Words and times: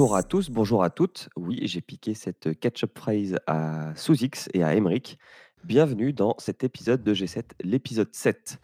Bonjour 0.00 0.16
à 0.16 0.22
tous, 0.22 0.48
bonjour 0.48 0.82
à 0.82 0.88
toutes. 0.88 1.28
Oui, 1.36 1.60
j'ai 1.64 1.82
piqué 1.82 2.14
cette 2.14 2.58
catch-up 2.58 2.98
phrase 2.98 3.36
à 3.46 3.94
Sous-X 3.96 4.48
et 4.54 4.64
à 4.64 4.74
Emeric. 4.74 5.18
Bienvenue 5.62 6.14
dans 6.14 6.36
cet 6.38 6.64
épisode 6.64 7.02
de 7.02 7.12
G7, 7.12 7.42
l'épisode 7.62 8.08
7. 8.10 8.58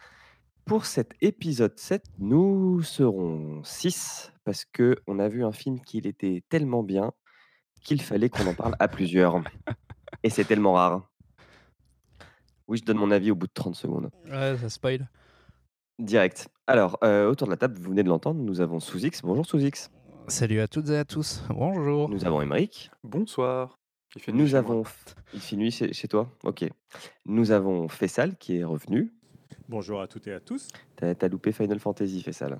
Pour 0.65 0.87
cet 0.87 1.13
épisode 1.21 1.77
7, 1.77 2.03
nous 2.17 2.81
serons 2.81 3.61
6 3.63 4.33
parce 4.45 4.65
que 4.65 4.95
on 5.05 5.19
a 5.19 5.27
vu 5.27 5.45
un 5.45 5.51
film 5.51 5.79
qui 5.79 5.99
était 5.99 6.43
tellement 6.49 6.81
bien 6.81 7.11
qu'il 7.83 8.01
fallait 8.01 8.29
qu'on 8.29 8.47
en 8.47 8.55
parle 8.55 8.75
à 8.79 8.87
plusieurs. 8.87 9.39
Et 10.23 10.31
c'est 10.31 10.45
tellement 10.45 10.73
rare. 10.73 11.07
Oui, 12.67 12.79
je 12.79 12.83
donne 12.83 12.97
mon 12.97 13.11
avis 13.11 13.29
au 13.29 13.35
bout 13.35 13.45
de 13.45 13.53
30 13.53 13.75
secondes. 13.75 14.09
Ouais, 14.25 14.57
ça 14.57 14.69
spoil. 14.69 15.07
Direct. 15.99 16.47
Alors, 16.65 16.97
euh, 17.03 17.29
autour 17.29 17.45
de 17.47 17.51
la 17.51 17.57
table, 17.57 17.77
vous 17.77 17.91
venez 17.91 18.01
de 18.01 18.09
l'entendre, 18.09 18.41
nous 18.41 18.59
avons 18.59 18.79
Sous-X. 18.79 19.21
Bonjour 19.21 19.45
Sous-X. 19.45 19.91
Salut 20.27 20.59
à 20.59 20.67
toutes 20.67 20.89
et 20.89 20.97
à 20.97 21.05
tous. 21.05 21.41
Bonjour. 21.49 22.09
Nous 22.09 22.25
avons 22.25 22.41
Emeric. 22.41 22.91
Bonsoir. 23.03 23.77
Il 24.15 24.21
fait 24.21 24.31
nuit 24.31 24.41
Nous 24.41 24.47
chez 24.47 24.51
moi. 24.53 24.59
avons. 24.59 24.83
Il 25.33 25.39
fait 25.39 25.55
nuit 25.55 25.71
chez, 25.71 25.93
chez 25.93 26.07
toi 26.07 26.29
Ok. 26.43 26.65
Nous 27.25 27.51
avons 27.51 27.87
Fessal 27.87 28.35
qui 28.37 28.57
est 28.57 28.63
revenu. 28.63 29.13
Bonjour 29.69 30.01
à 30.01 30.07
toutes 30.07 30.27
et 30.27 30.33
à 30.33 30.39
tous. 30.39 30.67
T'as 30.95 31.15
t'as 31.15 31.27
loupé 31.27 31.51
Final 31.51 31.79
Fantasy, 31.79 32.21
Fessal. 32.21 32.59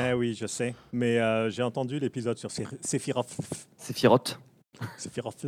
Eh 0.00 0.12
oui, 0.12 0.34
je 0.34 0.46
sais, 0.46 0.74
mais 0.92 1.18
euh, 1.18 1.50
j'ai 1.50 1.62
entendu 1.62 1.98
l'épisode 1.98 2.36
sur 2.36 2.50
Sephiroth. 2.50 3.36
Sephiroth. 3.76 4.38
Sephiroth. 4.96 5.46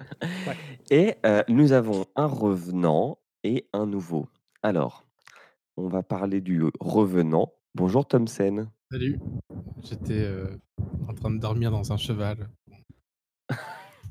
Et 0.90 1.16
euh, 1.26 1.42
nous 1.48 1.72
avons 1.72 2.06
un 2.16 2.26
revenant 2.26 3.18
et 3.44 3.66
un 3.72 3.86
nouveau. 3.86 4.28
Alors, 4.62 5.04
on 5.76 5.88
va 5.88 6.02
parler 6.02 6.40
du 6.40 6.62
revenant. 6.80 7.52
Bonjour 7.74 8.06
Thompson. 8.06 8.68
Salut. 8.92 9.18
J'étais 9.82 10.22
euh, 10.22 10.54
en 11.08 11.14
train 11.14 11.30
de 11.30 11.38
dormir 11.38 11.70
dans 11.70 11.94
un 11.94 11.96
cheval. 11.96 12.50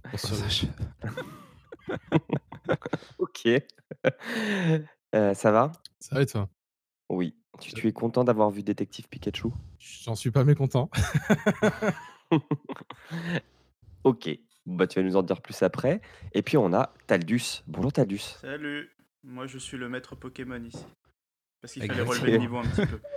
Pour 0.09 0.19
se- 0.19 0.65
Ok. 3.19 3.47
Euh, 5.13 5.33
ça 5.35 5.51
va? 5.51 5.71
Ça 5.99 6.15
va 6.15 6.23
et 6.23 6.25
toi? 6.25 6.49
Oui. 7.09 7.35
Tu, 7.59 7.73
tu 7.73 7.88
es 7.88 7.93
content 7.93 8.23
d'avoir 8.23 8.49
vu 8.49 8.63
Détective 8.63 9.07
Pikachu? 9.07 9.49
J'en 9.77 10.15
suis 10.15 10.31
pas 10.31 10.43
mécontent. 10.43 10.89
Ok. 14.03 14.31
Bah, 14.66 14.88
tu 14.88 14.99
vas 14.99 15.05
nous 15.05 15.16
en 15.16 15.21
dire 15.21 15.43
plus 15.43 15.61
après. 15.61 16.01
Et 16.33 16.41
puis 16.41 16.57
on 16.57 16.73
a 16.73 16.91
Taldus. 17.05 17.61
Bonjour 17.67 17.93
Taldus. 17.93 18.17
Salut, 18.41 18.89
moi 19.23 19.45
je 19.45 19.59
suis 19.59 19.77
le 19.77 19.89
maître 19.89 20.16
Pokémon 20.16 20.59
ici. 20.63 20.83
Parce 21.61 21.73
qu'il 21.73 21.85
fallait 21.85 21.99
la 21.99 22.03
relever 22.09 22.31
le 22.31 22.38
niveau 22.39 22.57
un 22.57 22.63
petit 22.63 22.88
peu. 22.88 22.99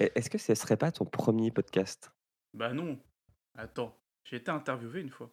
Est-ce 0.00 0.28
que 0.30 0.38
ce 0.38 0.54
serait 0.54 0.76
pas 0.76 0.90
ton 0.92 1.04
premier 1.04 1.50
podcast? 1.50 2.10
Bah 2.52 2.72
non, 2.72 2.98
attends, 3.56 3.96
j'ai 4.24 4.36
été 4.36 4.50
interviewé 4.50 5.00
une 5.00 5.10
fois. 5.10 5.30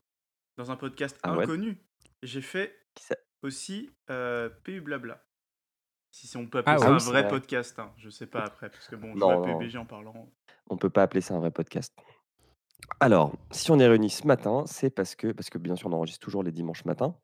Dans 0.57 0.69
un 0.71 0.75
podcast 0.75 1.17
Ah 1.23 1.35
ouais? 1.35 1.43
inconnu. 1.43 1.77
J'ai 2.23 2.41
fait 2.41 2.75
ça- 2.99 3.15
aussi 3.41 3.89
euh, 4.09 4.49
PU 4.63 4.81
Blabla. 4.81 5.23
Si 6.11 6.35
on 6.37 6.45
peut 6.45 6.59
appeler 6.59 6.75
Ah 6.75 6.79
ça 6.79 6.89
oui, 6.91 6.95
un 6.95 6.97
vrai 6.97 7.21
vrai. 7.21 7.29
podcast, 7.31 7.79
hein, 7.79 7.93
je 7.97 8.09
sais 8.09 8.27
pas 8.27 8.43
après, 8.43 8.69
parce 8.69 8.87
que 8.87 8.95
bon, 8.97 9.13
je 9.13 9.19
vois 9.19 9.35
non. 9.47 9.57
PUBG 9.59 9.77
en 9.77 9.85
parlant. 9.85 10.29
On 10.69 10.77
peut 10.77 10.89
pas 10.89 11.03
appeler 11.03 11.21
ça 11.21 11.35
un 11.35 11.39
vrai 11.39 11.51
podcast. 11.51 11.95
Alors, 12.99 13.33
si 13.51 13.71
on 13.71 13.79
est 13.79 13.87
réunis 13.87 14.09
ce 14.09 14.27
matin, 14.27 14.63
c'est 14.67 14.89
parce 14.89 15.15
que, 15.15 15.31
parce 15.31 15.49
que 15.49 15.57
bien 15.57 15.75
sûr, 15.75 15.89
on 15.89 15.93
enregistre 15.93 16.23
toujours 16.23 16.43
les 16.43 16.51
dimanches 16.51 16.83
matins. 16.85 17.15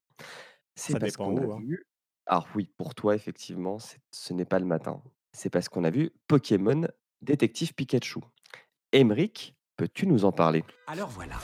C'est 0.75 0.93
Ça 0.93 0.99
parce 0.99 1.11
dépend 1.13 1.25
qu'on 1.25 1.37
a 1.37 1.45
où, 1.45 1.53
hein. 1.53 1.59
vu. 1.59 1.85
Alors 2.27 2.47
oui, 2.55 2.71
pour 2.77 2.95
toi, 2.95 3.13
effectivement, 3.15 3.77
ce 4.11 4.33
n'est 4.33 4.45
pas 4.45 4.59
le 4.59 4.65
matin. 4.65 5.03
C'est 5.33 5.49
parce 5.49 5.67
qu'on 5.69 5.83
a 5.83 5.89
vu 5.89 6.11
Pokémon 6.27 6.87
Détective 7.21 7.73
Pikachu. 7.73 8.19
Emric, 8.93 9.55
peux-tu 9.75 10.05
nous 10.05 10.23
en 10.25 10.31
parler? 10.31 10.63
Alors 10.85 11.09
voilà. 11.09 11.35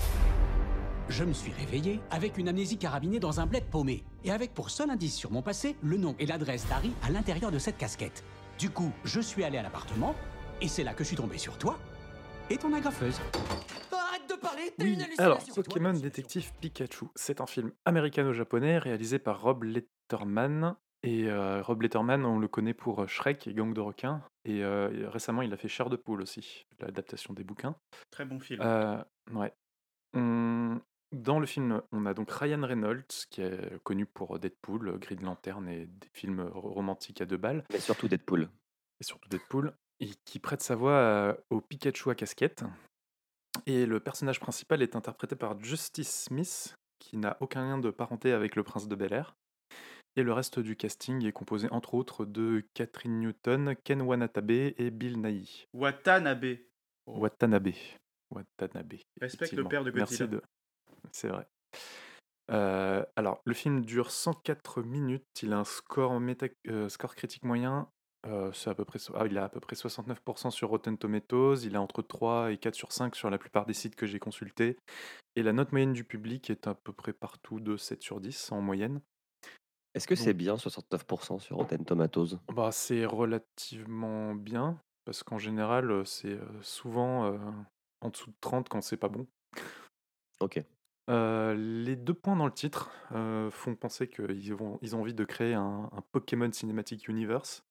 Je 1.10 1.24
me 1.24 1.34
suis 1.34 1.52
réveillé 1.52 2.00
avec 2.12 2.38
une 2.38 2.48
amnésie 2.48 2.78
carabinée 2.78 3.20
dans 3.20 3.40
un 3.40 3.46
bled 3.46 3.66
paumé. 3.66 4.04
Et 4.24 4.32
avec 4.32 4.54
pour 4.54 4.70
seul 4.70 4.90
indice 4.90 5.16
sur 5.16 5.32
mon 5.32 5.42
passé, 5.42 5.76
le 5.82 5.98
nom 5.98 6.16
et 6.20 6.26
l'adresse 6.26 6.68
d'Harry 6.68 6.94
à 7.02 7.10
l'intérieur 7.10 7.52
de 7.52 7.58
cette 7.58 7.78
casquette. 7.78 8.24
Du 8.60 8.70
coup, 8.70 8.92
je 9.04 9.20
suis 9.20 9.44
allé 9.44 9.58
à 9.58 9.64
l'appartement, 9.64 10.16
et 10.62 10.68
c'est 10.68 10.84
là 10.84 10.94
que 10.94 11.04
je 11.04 11.10
suis 11.10 11.18
tombé 11.18 11.38
sur 11.38 11.58
toi 11.58 11.78
et 12.50 12.58
ton 12.58 12.72
agrafeuse. 12.72 13.20
Arrête 13.92 14.30
de 14.30 14.36
parler, 14.36 14.72
t'as 14.78 14.84
Oui, 14.84 14.94
une 14.94 15.06
alors 15.18 15.44
Pokémon. 15.56 15.94
Détective 15.94 16.52
Pikachu, 16.62 17.06
c'est 17.16 17.42
un 17.42 17.48
film 17.48 17.72
américano-japonais 17.86 18.78
réalisé 18.78 19.18
par 19.18 19.42
Rob 19.42 19.64
Letterman. 19.64 20.76
Et 21.04 21.30
euh, 21.30 21.62
Rob 21.62 21.82
Letterman, 21.82 22.26
on 22.26 22.40
le 22.40 22.48
connaît 22.48 22.74
pour 22.74 23.02
euh, 23.02 23.08
Shrek 23.08 23.46
et 23.48 23.54
Gang 23.54 23.74
de 23.74 23.82
requins. 23.82 24.22
Et 24.46 24.64
euh, 24.64 25.10
récemment, 25.10 25.42
il 25.42 25.52
a 25.54 25.58
fait 25.58 25.68
Chair 25.68 25.90
de 25.90 25.98
poule 25.98 26.22
aussi, 26.22 26.66
l'adaptation 26.80 27.34
des 27.34 27.44
bouquins. 27.44 27.76
Très 28.12 28.24
bon 28.26 28.40
film. 28.40 28.62
Euh, 28.64 28.98
ouais. 29.34 29.54
On- 30.14 30.80
Dans 31.12 31.40
le 31.40 31.46
film, 31.46 31.82
on 31.92 32.06
a 32.06 32.14
donc 32.14 32.32
Ryan 32.32 32.62
Reynolds, 32.66 33.06
qui 33.30 33.42
est 33.42 33.80
connu 33.84 34.06
pour 34.06 34.40
Deadpool, 34.40 34.98
Green 35.00 35.22
Lantern 35.24 35.68
et 35.68 35.86
des 35.88 36.10
films 36.14 36.42
ro- 36.42 36.72
romantiques 36.72 37.22
à 37.22 37.26
deux 37.26 37.38
balles, 37.38 37.64
Mais 37.72 37.80
surtout 37.80 38.08
Deadpool. 38.08 38.50
et 39.00 39.04
surtout 39.04 39.28
Deadpool, 39.30 39.74
et 40.00 40.10
qui 40.26 40.40
prête 40.40 40.62
sa 40.62 40.76
voix 40.76 41.38
au 41.50 41.60
Pikachu 41.62 42.10
à 42.10 42.16
casquette. 42.16 42.64
Et 43.68 43.86
le 43.86 44.00
personnage 44.00 44.40
principal 44.40 44.82
est 44.82 44.96
interprété 44.96 45.36
par 45.36 45.60
Justice 45.60 46.24
Smith, 46.26 46.76
qui 47.00 47.18
n'a 47.18 47.38
aucun 47.42 47.62
lien 47.64 47.78
de 47.78 47.92
parenté 47.92 48.32
avec 48.32 48.56
le 48.56 48.64
prince 48.64 48.88
de 48.88 48.96
Bel 48.96 49.14
Air. 49.14 49.36
Et 50.16 50.24
le 50.24 50.32
reste 50.34 50.60
du 50.60 50.76
casting 50.76 51.26
est 51.26 51.32
composé 51.32 51.68
entre 51.72 51.96
autres 51.96 52.26
de 52.26 52.64
Catherine 52.76 53.20
Newton, 53.20 53.76
Ken 53.84 54.02
Wanatabe 54.02 54.52
et 54.52 54.92
Bill 54.92 55.20
Nighy. 55.22 55.68
Watanabe. 55.74 56.58
Oh, 57.08 57.18
Watanabe. 57.20 57.72
Watanabe. 58.30 58.94
Respecte 59.20 59.54
le 59.54 59.64
père 59.64 59.84
de 59.84 59.92
Godzilla. 59.92 60.28
Merci 60.28 60.28
de. 60.28 60.42
C'est 61.12 61.28
vrai. 61.30 61.48
Euh, 62.52 63.04
alors, 63.16 63.42
le 63.46 63.54
film 63.54 63.84
dure 63.86 64.12
104 64.12 64.84
minutes. 64.84 65.26
Il 65.42 65.54
a 65.54 65.60
un 65.60 65.64
score, 65.64 66.20
méta- 66.20 66.50
euh, 66.68 66.90
score 66.90 67.16
critique 67.16 67.44
moyen. 67.44 67.90
euh, 68.26 68.52
c'est 68.54 68.70
à 68.70 68.76
peu 68.76 68.86
près, 68.86 69.00
ah, 69.16 69.26
il 69.26 69.38
a 69.38 69.44
à 69.46 69.50
peu 69.50 69.60
près 69.60 69.76
69% 69.76 70.50
sur 70.52 70.70
Rotten 70.70 70.98
Tomatoes. 70.98 71.64
Il 71.64 71.76
a 71.76 71.82
entre 71.82 72.02
3 72.02 72.52
et 72.52 72.58
4 72.58 72.76
sur 72.76 72.92
5 72.92 73.16
sur 73.16 73.30
la 73.30 73.38
plupart 73.38 73.66
des 73.66 73.74
sites 73.74 73.96
que 73.96 74.06
j'ai 74.06 74.20
consultés. 74.20 74.78
Et 75.36 75.44
la 75.44 75.52
note 75.54 75.72
moyenne 75.72 75.94
du 75.94 76.04
public 76.04 76.50
est 76.50 76.68
à 76.68 76.76
peu 76.76 76.94
près 76.94 77.14
partout 77.14 77.60
de 77.60 77.76
7 77.78 78.02
sur 78.02 78.22
10 78.22 78.52
en 78.52 78.62
moyenne. 78.62 79.02
Est-ce 79.94 80.08
que 80.08 80.16
c'est 80.16 80.34
bien 80.34 80.56
69% 80.58 81.40
sur 81.40 81.58
Rotten 81.58 81.86
Tomatoes? 81.86 82.40
Bah, 82.52 82.72
c'est 82.72 83.06
relativement 83.06 84.34
bien, 84.34 84.80
parce 85.06 85.22
qu'en 85.24 85.38
général, 85.38 85.92
euh, 85.92 86.04
c'est 86.04 86.34
euh, 86.34 86.62
souvent 86.62 87.26
euh, 87.26 87.38
en 88.02 88.10
dessous 88.10 88.32
de 88.32 88.36
30 88.42 88.70
quand 88.70 88.82
c'est 88.82 88.98
pas 88.98 89.10
bon. 89.10 89.28
Ok. 90.40 90.60
Euh, 91.10 91.54
les 91.54 91.96
deux 91.96 92.14
points 92.14 92.36
dans 92.36 92.46
le 92.46 92.54
titre 92.54 92.90
euh, 93.12 93.52
font 93.52 93.76
penser 93.76 94.08
qu'ils 94.08 94.56
vont, 94.56 94.80
ils 94.82 94.96
ont 94.96 95.02
envie 95.02 95.14
de 95.14 95.26
créer 95.26 95.54
un, 95.54 95.90
un 95.92 96.02
Pokémon 96.12 96.52
Cinematic 96.52 97.08
Universe. 97.08 97.64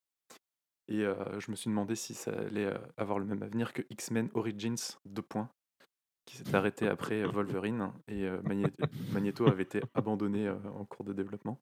Et 0.88 1.04
euh, 1.04 1.40
je 1.40 1.50
me 1.50 1.56
suis 1.56 1.70
demandé 1.70 1.94
si 1.96 2.14
ça 2.14 2.32
allait 2.32 2.66
euh, 2.66 2.78
avoir 2.96 3.18
le 3.18 3.24
même 3.24 3.42
avenir 3.42 3.72
que 3.72 3.82
X-Men 3.90 4.30
Origins 4.34 4.76
2 5.06 5.22
points, 5.22 5.48
qui 6.26 6.36
s'est 6.36 6.54
arrêté 6.54 6.86
après 6.88 7.24
Wolverine. 7.26 7.92
Et 8.08 8.24
euh, 8.24 8.40
Magné- 8.42 8.72
Magneto 9.12 9.46
avait 9.46 9.62
été 9.64 9.82
abandonné 9.94 10.46
euh, 10.46 10.56
en 10.74 10.84
cours 10.84 11.04
de 11.04 11.12
développement. 11.12 11.58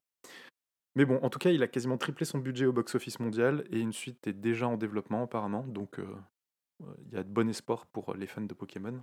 Mais 0.95 1.05
bon, 1.05 1.19
en 1.21 1.29
tout 1.29 1.39
cas, 1.39 1.51
il 1.51 1.63
a 1.63 1.67
quasiment 1.67 1.97
triplé 1.97 2.25
son 2.25 2.39
budget 2.39 2.65
au 2.65 2.73
box-office 2.73 3.19
mondial 3.19 3.65
et 3.69 3.79
une 3.79 3.93
suite 3.93 4.27
est 4.27 4.33
déjà 4.33 4.67
en 4.67 4.77
développement 4.77 5.23
apparemment. 5.23 5.65
Donc 5.67 5.99
euh, 5.99 6.07
euh, 6.81 6.93
il 7.05 7.13
y 7.13 7.17
a 7.17 7.23
de 7.23 7.29
bon 7.29 7.49
espoir 7.49 7.85
pour 7.85 8.13
les 8.13 8.27
fans 8.27 8.41
de 8.41 8.53
Pokémon. 8.53 9.01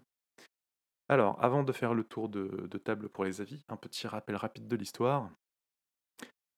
Alors, 1.09 1.43
avant 1.43 1.63
de 1.63 1.73
faire 1.73 1.95
le 1.95 2.05
tour 2.05 2.29
de, 2.29 2.67
de 2.71 2.79
table 2.79 3.09
pour 3.09 3.25
les 3.25 3.41
avis, 3.41 3.65
un 3.69 3.77
petit 3.77 4.07
rappel 4.07 4.37
rapide 4.37 4.69
de 4.69 4.77
l'histoire. 4.77 5.31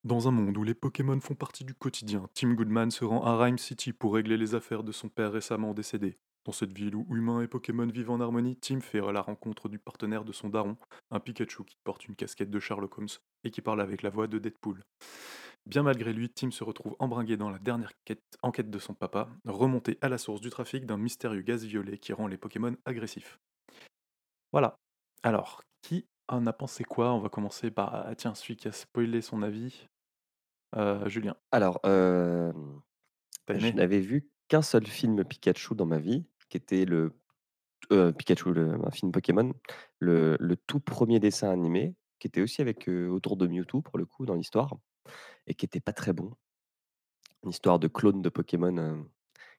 Dans 0.02 0.26
un 0.26 0.32
monde 0.32 0.56
où 0.56 0.64
les 0.64 0.74
Pokémon 0.74 1.20
font 1.20 1.36
partie 1.36 1.62
du 1.62 1.74
quotidien, 1.74 2.28
Tim 2.34 2.54
Goodman 2.54 2.90
se 2.90 3.04
rend 3.04 3.22
à 3.24 3.36
Rhyme 3.36 3.58
City 3.58 3.92
pour 3.92 4.14
régler 4.14 4.36
les 4.36 4.56
affaires 4.56 4.82
de 4.82 4.92
son 4.92 5.08
père 5.08 5.30
récemment 5.30 5.74
décédé. 5.74 6.18
Dans 6.44 6.52
cette 6.52 6.72
ville 6.72 6.96
où 6.96 7.06
humains 7.10 7.42
et 7.42 7.48
Pokémon 7.48 7.86
vivent 7.86 8.10
en 8.10 8.20
harmonie, 8.20 8.56
Tim 8.56 8.80
fait 8.80 9.00
la 9.12 9.20
rencontre 9.20 9.68
du 9.68 9.78
partenaire 9.78 10.24
de 10.24 10.32
son 10.32 10.48
daron, 10.48 10.76
un 11.10 11.20
Pikachu 11.20 11.64
qui 11.64 11.76
porte 11.84 12.06
une 12.06 12.16
casquette 12.16 12.50
de 12.50 12.58
Sherlock 12.58 12.96
Holmes 12.96 13.08
et 13.44 13.50
qui 13.50 13.60
parle 13.60 13.80
avec 13.80 14.02
la 14.02 14.10
voix 14.10 14.26
de 14.26 14.38
Deadpool. 14.38 14.82
Bien 15.66 15.82
malgré 15.82 16.12
lui, 16.12 16.30
Tim 16.30 16.50
se 16.50 16.64
retrouve 16.64 16.96
embringué 16.98 17.36
dans 17.36 17.50
la 17.50 17.58
dernière 17.58 17.92
quête, 18.04 18.22
enquête 18.42 18.70
de 18.70 18.78
son 18.78 18.94
papa, 18.94 19.28
remonté 19.44 19.98
à 20.00 20.08
la 20.08 20.18
source 20.18 20.40
du 20.40 20.50
trafic 20.50 20.86
d'un 20.86 20.96
mystérieux 20.96 21.42
gaz 21.42 21.64
violet 21.64 21.98
qui 21.98 22.12
rend 22.12 22.26
les 22.26 22.38
Pokémon 22.38 22.74
agressifs. 22.84 23.38
Voilà. 24.52 24.78
Alors, 25.22 25.62
qui 25.82 26.06
en 26.28 26.46
a 26.46 26.52
pensé 26.52 26.82
quoi? 26.82 27.12
On 27.12 27.20
va 27.20 27.28
commencer 27.28 27.70
par, 27.70 27.94
ah, 27.94 28.14
tiens, 28.14 28.34
celui 28.34 28.56
qui 28.56 28.68
a 28.68 28.72
spoilé 28.72 29.20
son 29.20 29.42
avis. 29.42 29.88
Euh, 30.76 31.08
Julien, 31.08 31.36
Alors, 31.50 31.80
euh, 31.84 32.52
je 33.48 33.72
n'avais 33.72 34.00
vu 34.00 34.28
qu'un 34.48 34.62
seul 34.62 34.86
film 34.86 35.24
Pikachu 35.24 35.74
dans 35.74 35.86
ma 35.86 35.98
vie, 35.98 36.24
qui 36.48 36.56
était 36.56 36.84
le 36.84 37.12
euh, 37.92 38.12
Pikachu, 38.12 38.52
le- 38.52 38.78
un 38.84 38.90
film 38.90 39.10
Pokémon, 39.10 39.52
le, 39.98 40.36
le 40.38 40.56
tout 40.56 40.80
premier 40.80 41.18
dessin 41.18 41.50
animé, 41.50 41.94
qui 42.20 42.28
était 42.28 42.42
aussi 42.42 42.62
avec 42.62 42.86
autour 42.86 43.36
de 43.36 43.48
Mewtwo 43.48 43.82
pour 43.82 43.98
le 43.98 44.06
coup 44.06 44.26
dans 44.26 44.34
l'histoire, 44.34 44.76
et 45.48 45.54
qui 45.54 45.64
était 45.66 45.80
pas 45.80 45.92
très 45.92 46.12
bon. 46.12 46.32
Une 47.42 47.50
histoire 47.50 47.80
de 47.80 47.88
clones 47.88 48.22
de 48.22 48.28
Pokémon 48.28 49.04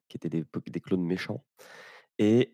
qui 0.08 0.16
étaient 0.18 0.30
des, 0.30 0.46
des 0.68 0.80
clones 0.80 1.04
méchants. 1.04 1.44
Et 2.20 2.52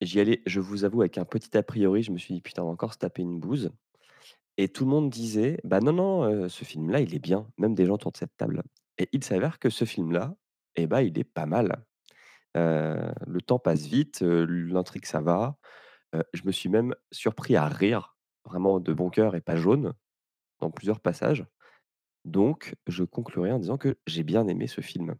j'y 0.00 0.20
allais, 0.20 0.42
je 0.46 0.60
vous 0.60 0.84
avoue, 0.84 1.00
avec 1.00 1.18
un 1.18 1.24
petit 1.24 1.56
a 1.56 1.62
priori. 1.62 2.02
Je 2.02 2.12
me 2.12 2.18
suis 2.18 2.34
dit: 2.34 2.40
«Putain, 2.40 2.62
on 2.62 2.66
va 2.66 2.72
encore 2.72 2.92
se 2.92 2.98
taper 2.98 3.22
une 3.22 3.40
bouse» 3.40 3.72
et 4.58 4.68
tout 4.68 4.84
le 4.84 4.90
monde 4.90 5.08
disait: 5.08 5.58
«Bah 5.64 5.80
non, 5.80 5.92
non, 5.92 6.48
ce 6.48 6.64
film-là, 6.64 7.00
il 7.00 7.14
est 7.14 7.20
bien», 7.20 7.50
même 7.58 7.74
des 7.74 7.86
gens 7.86 7.94
autour 7.94 8.12
de 8.12 8.18
cette 8.18 8.36
table 8.36 8.62
et 8.98 9.08
il 9.12 9.24
s'avère 9.24 9.58
que 9.60 9.70
ce 9.70 9.84
film-là, 9.84 10.34
et 10.76 10.86
bah, 10.86 11.02
il 11.02 11.18
est 11.18 11.24
pas 11.24 11.46
mal. 11.46 11.84
Le 12.54 13.38
temps 13.40 13.60
passe 13.60 13.86
vite, 13.86 14.20
l'intrigue 14.20 15.06
ça 15.06 15.20
va. 15.20 15.56
Je 16.34 16.42
me 16.44 16.52
suis 16.52 16.68
même 16.68 16.94
surpris 17.12 17.54
à 17.54 17.66
rire, 17.68 18.17
vraiment 18.48 18.80
de 18.80 18.92
bon 18.92 19.10
cœur 19.10 19.34
et 19.34 19.40
pas 19.40 19.56
jaune, 19.56 19.92
dans 20.60 20.70
plusieurs 20.70 21.00
passages. 21.00 21.44
Donc 22.24 22.74
je 22.86 23.04
conclurai 23.04 23.52
en 23.52 23.58
disant 23.58 23.78
que 23.78 23.96
j'ai 24.06 24.24
bien 24.24 24.46
aimé 24.48 24.66
ce 24.66 24.80
film 24.80 25.14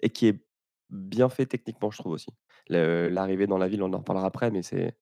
et 0.00 0.10
qui 0.10 0.26
est 0.26 0.44
bien 0.90 1.28
fait 1.28 1.46
techniquement, 1.46 1.90
je 1.90 1.98
trouve 1.98 2.12
aussi. 2.12 2.30
L'arrivée 2.68 3.46
dans 3.46 3.58
la 3.58 3.68
ville, 3.68 3.82
on 3.82 3.92
en 3.92 3.98
reparlera 3.98 4.26
après, 4.26 4.50
mais 4.50 4.62
c'est 4.62 4.96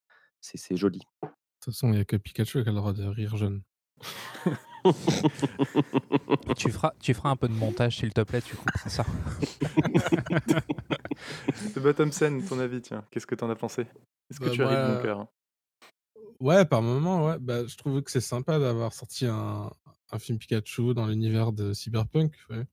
joli. 0.77 0.99
De 1.23 1.27
toute 1.65 1.73
façon, 1.73 1.91
il 1.91 1.97
y 1.97 2.01
a 2.01 2.05
que 2.05 2.15
Pikachu 2.15 2.63
qui 2.63 2.69
a 2.69 2.71
le 2.71 2.77
droit 2.77 2.93
de 2.93 3.05
rire 3.05 3.35
jaune. 3.37 3.61
Tu 6.57 6.71
feras, 6.71 6.91
tu 6.99 7.13
feras 7.13 7.29
un 7.29 7.35
peu 7.35 7.47
de 7.47 7.53
montage, 7.53 7.97
s'il 7.97 8.13
te 8.13 8.21
plaît, 8.21 8.41
tu 8.41 8.55
couperas 8.55 8.89
ça. 8.89 9.05
The 11.75 11.79
Bottom 11.79 12.11
Sen, 12.11 12.43
ton 12.43 12.59
avis, 12.59 12.81
tiens, 12.81 13.05
qu'est-ce 13.11 13.27
que 13.27 13.35
t'en 13.35 13.49
as 13.49 13.55
pensé? 13.55 13.83
Est-ce 14.29 14.39
que 14.39 14.45
Bah, 14.45 14.51
tu 14.51 14.63
as 14.63 14.67
ri 14.67 14.75
de 14.75 14.81
moi, 14.81 14.95
bon 14.95 15.01
cœur 15.03 15.27
Ouais, 16.41 16.65
par 16.65 16.81
moment, 16.81 17.27
ouais. 17.27 17.37
Bah, 17.39 17.67
je 17.67 17.77
trouve 17.77 18.01
que 18.01 18.09
c'est 18.09 18.19
sympa 18.19 18.57
d'avoir 18.57 18.93
sorti 18.93 19.27
un, 19.27 19.71
un 20.11 20.19
film 20.19 20.39
Pikachu 20.39 20.95
dans 20.95 21.05
l'univers 21.05 21.53
de 21.53 21.71
Cyberpunk. 21.71 22.35
Ouais. 22.49 22.65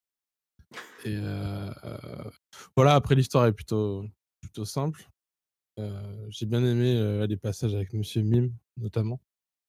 Et 1.05 1.17
euh, 1.17 1.71
euh, 1.85 2.31
voilà, 2.75 2.95
après 2.95 3.15
l'histoire 3.15 3.45
est 3.45 3.53
plutôt, 3.53 4.07
plutôt 4.41 4.65
simple. 4.65 5.07
Euh, 5.79 6.27
J'ai 6.31 6.47
bien 6.47 6.65
aimé 6.65 6.97
euh, 6.97 7.27
les 7.27 7.37
passages 7.37 7.75
avec 7.75 7.93
Monsieur 7.93 8.23
Mime, 8.23 8.55
notamment. 8.79 9.21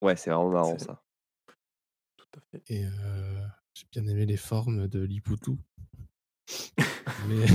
Ouais, 0.02 0.16
c'est 0.16 0.30
vraiment 0.30 0.50
marrant 0.50 0.80
ça. 0.80 1.04
Tout 2.16 2.28
à 2.38 2.40
fait. 2.52 2.64
Et 2.68 2.86
euh, 2.86 3.46
j'ai 3.74 3.86
bien 3.92 4.08
aimé 4.08 4.26
les 4.26 4.38
formes 4.38 4.88
de 4.88 5.02
Liputu. 5.02 5.58
Mais 7.28 7.46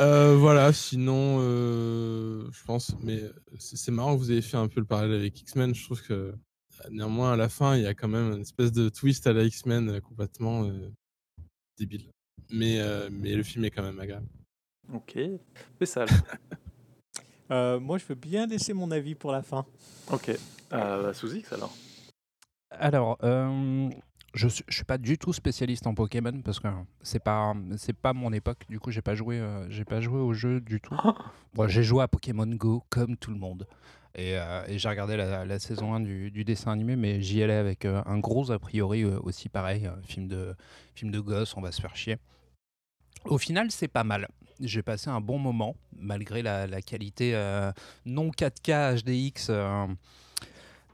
Euh, 0.00 0.36
voilà, 0.36 0.72
sinon, 0.72 1.38
euh, 1.40 2.48
je 2.50 2.64
pense, 2.64 2.94
mais 3.02 3.22
c'est 3.58 3.76
c'est 3.76 3.90
marrant 3.90 4.14
que 4.14 4.18
vous 4.18 4.32
ayez 4.32 4.42
fait 4.42 4.56
un 4.56 4.68
peu 4.68 4.80
le 4.80 4.86
parallèle 4.86 5.18
avec 5.18 5.40
X-Men. 5.40 5.74
Je 5.74 5.84
trouve 5.84 6.02
que 6.02 6.12
euh, 6.12 6.32
néanmoins, 6.90 7.32
à 7.32 7.36
la 7.36 7.48
fin, 7.48 7.76
il 7.76 7.82
y 7.82 7.86
a 7.86 7.94
quand 7.94 8.08
même 8.08 8.32
une 8.32 8.40
espèce 8.40 8.72
de 8.72 8.88
twist 8.88 9.26
à 9.26 9.32
la 9.32 9.44
X-Men 9.44 9.88
euh, 9.90 10.00
complètement 10.00 10.64
euh, 10.64 10.90
débile. 11.78 12.10
Mais, 12.50 12.80
euh, 12.80 13.08
mais 13.10 13.34
le 13.34 13.42
film 13.42 13.64
est 13.64 13.70
quand 13.70 13.82
même 13.82 14.00
agréable. 14.00 14.26
Ok, 14.92 15.18
c'est 15.78 15.86
ça. 15.86 16.04
Euh, 17.50 17.78
moi, 17.78 17.98
je 17.98 18.06
veux 18.06 18.14
bien 18.14 18.46
laisser 18.46 18.72
mon 18.72 18.90
avis 18.90 19.14
pour 19.14 19.30
la 19.30 19.42
fin. 19.42 19.66
ok, 20.10 20.30
euh, 20.72 21.12
sous 21.12 21.34
X 21.34 21.52
alors. 21.52 21.74
Alors, 22.70 23.18
euh, 23.22 23.90
je 24.34 24.48
je 24.48 24.74
suis 24.74 24.84
pas 24.84 24.98
du 24.98 25.18
tout 25.18 25.32
spécialiste 25.32 25.86
en 25.86 25.94
Pokémon 25.94 26.40
parce 26.42 26.58
que 26.58 26.68
c'est 27.02 27.22
pas 27.22 27.54
c'est 27.76 27.92
pas 27.92 28.12
mon 28.12 28.32
époque. 28.32 28.64
Du 28.68 28.80
coup, 28.80 28.90
j'ai 28.90 29.02
pas 29.02 29.14
joué 29.14 29.38
euh, 29.38 29.68
j'ai 29.70 29.84
pas 29.84 30.00
joué 30.00 30.20
au 30.20 30.32
jeu 30.32 30.60
du 30.60 30.80
tout. 30.80 30.96
Bon, 31.54 31.68
j'ai 31.68 31.82
joué 31.82 32.02
à 32.02 32.08
Pokémon 32.08 32.46
Go 32.46 32.82
comme 32.88 33.16
tout 33.16 33.30
le 33.30 33.38
monde 33.38 33.66
et, 34.14 34.38
euh, 34.38 34.64
et 34.66 34.78
j'ai 34.78 34.88
regardé 34.88 35.16
la, 35.16 35.44
la 35.44 35.58
saison 35.58 35.94
1 35.94 36.00
du, 36.00 36.30
du 36.30 36.44
dessin 36.44 36.72
animé, 36.72 36.96
mais 36.96 37.20
j'y 37.20 37.42
allais 37.42 37.54
avec 37.54 37.84
euh, 37.84 38.02
un 38.06 38.18
gros 38.18 38.50
a 38.50 38.58
priori 38.58 39.04
aussi 39.04 39.48
pareil, 39.48 39.90
film 40.06 40.28
de 40.28 40.54
film 40.94 41.10
de 41.10 41.20
gosse, 41.20 41.56
on 41.56 41.60
va 41.60 41.72
se 41.72 41.80
faire 41.80 41.94
chier. 41.96 42.16
Au 43.26 43.38
final, 43.38 43.70
c'est 43.70 43.88
pas 43.88 44.04
mal. 44.04 44.28
J'ai 44.60 44.82
passé 44.82 45.10
un 45.10 45.20
bon 45.20 45.38
moment 45.38 45.76
malgré 45.96 46.42
la, 46.42 46.66
la 46.66 46.80
qualité 46.80 47.32
non 48.06 48.30
4K 48.30 49.02
HDX. 49.02 49.50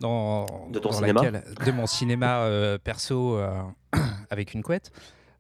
Dans, 0.01 0.47
De 0.71 0.79
ton 0.79 0.91
dans 0.91 0.97
cinéma 0.97 1.23
laquelle- 1.23 1.45
de 1.67 1.71
mon 1.73 1.87
cinéma 1.87 2.41
euh, 2.43 2.79
perso 2.79 3.37
euh, 3.37 3.63
avec 4.31 4.55
une 4.55 4.63
couette. 4.63 4.91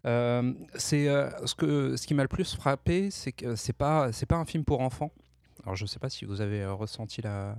Euh, 0.06 0.52
c'est 0.76 1.06
ce 1.44 1.55
que 1.55 1.96
ce 1.96 2.06
qui 2.06 2.14
m'a 2.14 2.22
le 2.22 2.28
plus 2.28 2.55
frappé, 2.55 3.10
c'est 3.10 3.32
que 3.32 3.56
c'est 3.56 3.72
pas 3.72 4.12
c'est 4.12 4.26
pas 4.26 4.37
un 4.37 4.44
film 4.44 4.64
pour 4.64 4.81
enfants. 4.81 5.10
Alors 5.64 5.76
je 5.76 5.87
sais 5.87 5.99
pas 5.99 6.08
si 6.08 6.25
vous 6.25 6.40
avez 6.40 6.64
ressenti 6.66 7.20
la 7.20 7.56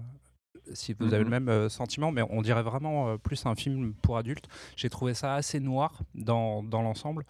si 0.74 0.94
vous 1.00 1.14
avez 1.14 1.24
le 1.24 1.30
même 1.30 1.68
sentiment, 1.70 2.12
mais 2.12 2.22
on 2.30 2.42
dirait 2.42 2.64
vraiment 2.64 3.18
plus 3.18 3.46
un 3.46 3.56
film 3.56 3.94
pour 4.02 4.18
adultes. 4.18 4.48
J'ai 4.76 4.90
trouvé 4.90 5.14
ça 5.16 5.34
assez 5.36 5.60
noir 5.60 6.00
dans, 6.16 6.62
dans 6.64 6.82
l'ensemble. 6.82 7.26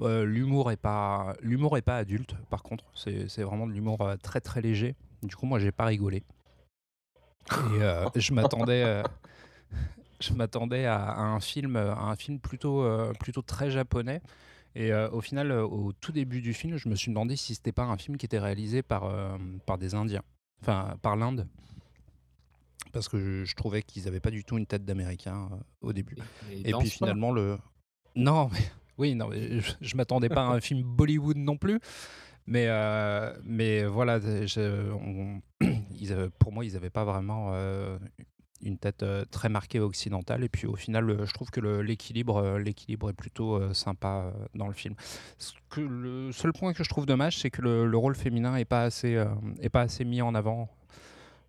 L'humour 0.00 0.70
est 0.70 0.76
pas 0.76 1.34
l'humour 1.40 1.76
est 1.78 1.82
pas 1.82 1.96
adulte. 1.96 2.34
Par 2.50 2.62
contre, 2.62 2.84
c'est 2.94 3.42
vraiment 3.42 3.66
de 3.66 3.72
l'humour 3.72 4.06
très 4.22 4.40
très 4.40 4.60
léger. 4.60 4.94
Du 5.22 5.34
coup, 5.34 5.46
moi, 5.46 5.58
j'ai 5.58 5.72
pas 5.72 5.86
rigolé. 5.86 6.22
Et 7.50 7.82
euh, 7.82 8.08
je 8.16 8.32
m'attendais, 8.32 8.82
euh, 8.84 9.02
je 10.20 10.32
m'attendais 10.32 10.86
à, 10.86 10.96
à 10.96 11.22
un 11.22 11.40
film, 11.40 11.76
à 11.76 12.04
un 12.04 12.16
film 12.16 12.38
plutôt, 12.38 12.82
euh, 12.82 13.12
plutôt 13.20 13.42
très 13.42 13.70
japonais. 13.70 14.20
Et 14.76 14.92
au 14.92 15.20
final, 15.20 15.52
au 15.52 15.92
tout 15.92 16.10
début 16.10 16.40
du 16.40 16.52
film, 16.52 16.76
je 16.78 16.88
me 16.88 16.96
suis 16.96 17.08
demandé 17.08 17.36
si 17.36 17.54
c'était 17.54 17.70
pas 17.70 17.84
un 17.84 17.96
film 17.96 18.16
qui 18.16 18.26
était 18.26 18.40
réalisé 18.40 18.82
par, 18.82 19.08
par 19.66 19.78
des 19.78 19.94
Indiens, 19.94 20.24
enfin 20.62 20.96
par 21.00 21.14
l'Inde, 21.14 21.46
parce 22.92 23.08
que 23.08 23.20
je, 23.20 23.44
je 23.44 23.54
trouvais 23.54 23.82
qu'ils 23.82 24.08
avaient 24.08 24.18
pas 24.18 24.32
du 24.32 24.42
tout 24.42 24.58
une 24.58 24.66
tête 24.66 24.84
d'Américain 24.84 25.48
au 25.80 25.92
début. 25.92 26.16
Et 26.50 26.72
puis 26.72 26.90
finalement, 26.90 27.30
le. 27.30 27.56
Non, 28.16 28.50
mais 28.52 28.58
oui, 28.98 29.14
non, 29.14 29.28
mais 29.28 29.60
je, 29.60 29.74
je 29.80 29.96
m'attendais 29.96 30.28
pas 30.28 30.42
à 30.44 30.48
un 30.48 30.60
film 30.60 30.82
Bollywood 30.82 31.36
non 31.36 31.56
plus. 31.56 31.78
Mais, 32.46 32.66
euh, 32.68 33.34
mais 33.44 33.84
voilà, 33.84 34.18
je- 34.20 34.90
on- 34.92 35.40
ils 36.00 36.12
avaient- 36.12 36.30
pour 36.38 36.52
moi, 36.52 36.64
ils 36.64 36.74
n'avaient 36.74 36.90
pas 36.90 37.04
vraiment 37.04 37.50
euh, 37.52 37.98
une 38.62 38.76
tête 38.78 39.02
euh, 39.02 39.24
très 39.30 39.48
marquée 39.48 39.80
occidentale. 39.80 40.44
Et 40.44 40.48
puis 40.48 40.66
au 40.66 40.76
final, 40.76 41.08
euh, 41.10 41.24
je 41.26 41.32
trouve 41.32 41.50
que 41.50 41.60
l'équilibre 41.60 42.36
euh, 42.36 42.58
l'équilibre 42.58 43.08
est 43.10 43.14
plutôt 43.14 43.54
euh, 43.56 43.72
sympa 43.74 44.24
euh, 44.26 44.46
dans 44.54 44.66
le 44.66 44.74
film. 44.74 44.94
Ce 45.38 45.52
que, 45.70 45.80
le 45.80 46.32
seul 46.32 46.52
point 46.52 46.72
que 46.74 46.84
je 46.84 46.88
trouve 46.88 47.06
dommage, 47.06 47.38
c'est 47.38 47.50
que 47.50 47.62
le, 47.62 47.86
le 47.86 47.96
rôle 47.96 48.14
féminin 48.14 48.52
n'est 48.54 48.64
pas, 48.66 48.82
assez, 48.84 49.16
euh, 49.16 49.26
est 49.60 49.70
pas 49.70 49.82
assez 49.82 50.04
mis 50.04 50.20
en 50.22 50.34
avant 50.34 50.68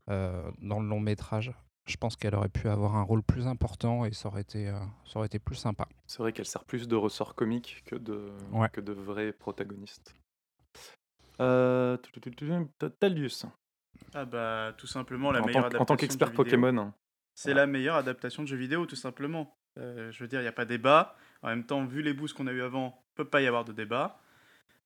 euh, 0.09 0.49
dans 0.61 0.79
le 0.79 0.87
long 0.87 0.99
métrage. 1.01 1.51
Je 1.87 1.97
pense 1.97 2.15
qu'elle 2.15 2.33
aurait 2.35 2.49
pu 2.49 2.67
avoir 2.67 2.95
un 2.95 3.03
rôle 3.03 3.21
plus 3.21 3.45
important 3.47 4.05
et 4.05 4.13
ça 4.13 4.29
aurait 4.29 4.41
été, 4.41 4.69
euh, 4.69 4.79
ça 5.05 5.19
aurait 5.19 5.27
été 5.27 5.37
plus 5.39 5.55
sympa. 5.55 5.87
C'est 6.07 6.17
vrai 6.19 6.31
qu'elle 6.33 6.45
sert 6.47 6.63
plus 6.63 6.87
de 6.87 6.95
ressort 6.95 7.35
comique 7.35 7.83
que 7.85 7.95
de, 7.95 8.31
Ouais. 8.51 8.69
que 8.69 8.81
de 8.81 8.91
vrais 8.93 9.31
protagonistes. 9.33 10.15
Euh, 11.39 11.97
Talius, 12.99 13.45
Ah 14.13 14.25
bah 14.25 14.73
tout 14.77 14.87
simplement 14.87 15.31
la 15.31 15.41
en 15.41 15.45
meilleure 15.45 15.63
tant, 15.63 15.67
adaptation 15.67 15.81
en 15.81 15.85
tant 15.85 15.95
qu'expert. 15.97 16.31
Pokémon. 16.31 16.93
C'est 17.33 17.53
la 17.53 17.67
meilleure 17.67 17.95
adaptation 17.95 18.43
de 18.43 18.47
jeux 18.47 18.57
vidéo 18.57 18.85
tout 18.85 18.95
simplement. 18.95 19.57
Euh, 19.77 20.11
je 20.11 20.23
veux 20.23 20.27
dire, 20.27 20.39
il 20.39 20.43
n'y 20.43 20.49
a 20.49 20.53
pas 20.53 20.65
débat. 20.65 21.15
En 21.41 21.49
même 21.49 21.65
temps, 21.65 21.83
vu 21.85 22.01
les 22.01 22.13
boosts 22.13 22.35
qu'on 22.35 22.47
a 22.47 22.51
eu 22.51 22.61
avant, 22.61 23.03
peut 23.15 23.25
pas 23.25 23.41
y 23.41 23.47
avoir 23.47 23.65
de 23.65 23.73
débat. 23.73 24.19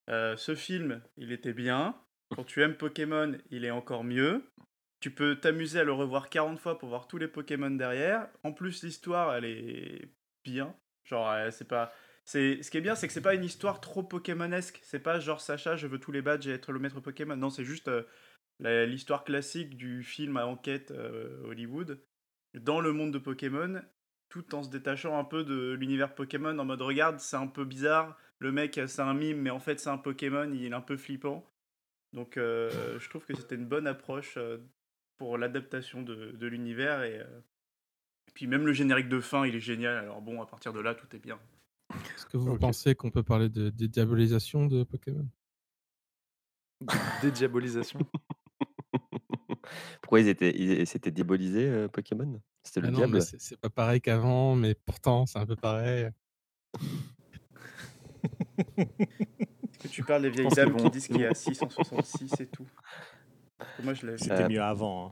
Euh, 0.10 0.36
ce 0.36 0.56
film, 0.56 1.02
il 1.18 1.32
était 1.32 1.54
bien. 1.54 1.96
Quand 2.36 2.44
tu 2.44 2.62
aimes 2.64 2.76
Pokémon, 2.76 3.38
il 3.52 3.66
est 3.66 3.72
encore 3.72 4.04
mieux. 4.04 4.44
Tu 5.00 5.12
peux 5.12 5.36
t'amuser 5.36 5.80
à 5.80 5.84
le 5.84 5.94
revoir 5.94 6.30
40 6.30 6.60
fois 6.60 6.78
pour 6.78 6.90
voir 6.90 7.08
tous 7.08 7.18
les 7.18 7.28
Pokémon 7.28 7.70
derrière. 7.72 8.28
En 8.44 8.52
plus, 8.52 8.84
l'histoire, 8.84 9.34
elle 9.36 9.46
est 9.46 10.10
bien. 10.44 10.76
Genre, 11.06 11.30
euh, 11.30 11.52
c'est 11.52 11.68
pas. 11.68 11.94
C'est... 12.30 12.62
Ce 12.62 12.70
qui 12.70 12.78
est 12.78 12.82
bien, 12.82 12.94
c'est 12.94 13.08
que 13.08 13.14
c'est 13.14 13.22
pas 13.22 13.34
une 13.34 13.44
histoire 13.44 13.82
trop 13.82 14.04
Pokémonesque. 14.04 14.80
C'est 14.84 15.00
pas 15.00 15.20
genre 15.20 15.42
Sacha, 15.42 15.76
je 15.76 15.88
veux 15.88 15.98
tous 15.98 16.12
les 16.12 16.22
badges 16.22 16.48
et 16.48 16.52
être 16.52 16.72
le 16.72 16.78
maître 16.78 17.00
Pokémon. 17.00 17.36
Non, 17.36 17.50
c'est 17.50 17.66
juste 17.66 17.88
euh, 17.88 18.86
l'histoire 18.86 19.24
classique 19.24 19.76
du 19.78 20.04
film 20.04 20.38
à 20.38 20.46
enquête 20.46 20.92
euh, 20.92 21.42
Hollywood 21.46 22.00
dans 22.54 22.82
le 22.82 22.94
monde 22.94 23.12
de 23.12 23.18
Pokémon, 23.18 23.82
tout 24.30 24.54
en 24.54 24.62
se 24.62 24.70
détachant 24.70 25.18
un 25.18 25.24
peu 25.24 25.44
de 25.44 25.72
l'univers 25.72 26.14
Pokémon 26.14 26.56
en 26.60 26.66
mode 26.66 26.84
regarde, 26.84 27.20
c'est 27.20 27.36
un 27.36 27.48
peu 27.48 27.66
bizarre, 27.66 28.16
le 28.38 28.52
mec 28.52 28.80
c'est 28.86 29.02
un 29.02 29.16
mime, 29.16 29.42
mais 29.42 29.50
en 29.50 29.60
fait 29.60 29.80
c'est 29.80 29.90
un 29.90 29.98
Pokémon, 29.98 30.52
il 30.54 30.66
est 30.66 30.74
un 30.74 30.82
peu 30.82 30.98
flippant. 30.98 31.52
Donc 32.14 32.38
euh, 32.38 33.00
je 33.00 33.10
trouve 33.10 33.26
que 33.26 33.36
c'était 33.36 33.56
une 33.56 33.66
bonne 33.66 33.88
approche 33.88 34.38
pour 35.18 35.40
l'adaptation 35.40 36.04
de, 36.04 36.46
l'univers 36.46 37.02
et 37.02 37.26
puis 38.36 38.46
même 38.46 38.68
le 38.68 38.74
générique 38.74 39.10
de 39.10 39.20
fin 39.20 39.48
il 39.48 39.56
est 39.56 39.60
génial. 39.60 39.98
Alors 39.98 40.22
bon, 40.22 40.44
à 40.44 40.46
partir 40.46 40.74
de 40.74 40.80
là 40.80 40.94
tout 40.94 41.08
est 41.16 41.20
bien. 41.20 41.40
Est-ce 42.16 42.26
que 42.26 42.38
vous 42.38 42.58
pensez 42.58 42.96
qu'on 42.96 43.12
peut 43.12 43.24
parler 43.24 43.50
de 43.50 43.70
dédiabolisation 43.70 44.66
de 44.66 44.84
Pokémon? 44.84 45.28
Dédiabolisation. 47.22 48.00
Pourquoi 50.02 50.22
ils 50.22 50.28
étaient 50.28 50.52
ils 50.56 50.88
s'étaient 50.88 51.12
diabolisés, 51.12 51.70
heu, 51.70 51.88
Pokémon? 51.90 52.40
C'était 52.64 52.82
le 52.82 52.88
Ah 52.88 52.92
non, 52.92 52.98
diable? 53.00 53.14
mais 53.16 53.22
c'est 53.22 53.40
c'est 53.42 53.58
pas 53.58 53.70
pareil 53.70 54.02
qu'avant, 54.02 54.56
mais 54.56 54.76
pourtant, 54.76 55.26
c'est 55.26 55.40
un 55.40 55.46
peu 55.46 55.56
pareil. 55.56 56.10
Est-ce 58.78 59.80
que 59.80 59.88
tu 59.88 60.04
parles 60.04 60.22
des 60.24 60.30
vieilles 60.30 60.48
qui 60.48 60.60
vont- 60.72 60.90
disent 60.90 61.08
qu'il 61.08 61.22
y 61.22 61.26
a 61.26 61.34
666 61.34 62.40
et 62.42 62.48
tout? 62.48 62.68
Moi 63.84 63.94
je 63.94 64.06
l'ai 64.08 64.18
C'était 64.18 64.44
Euh, 64.44 64.50
mieux 64.50 64.62
avant. 64.62 65.08
hein. 65.08 65.12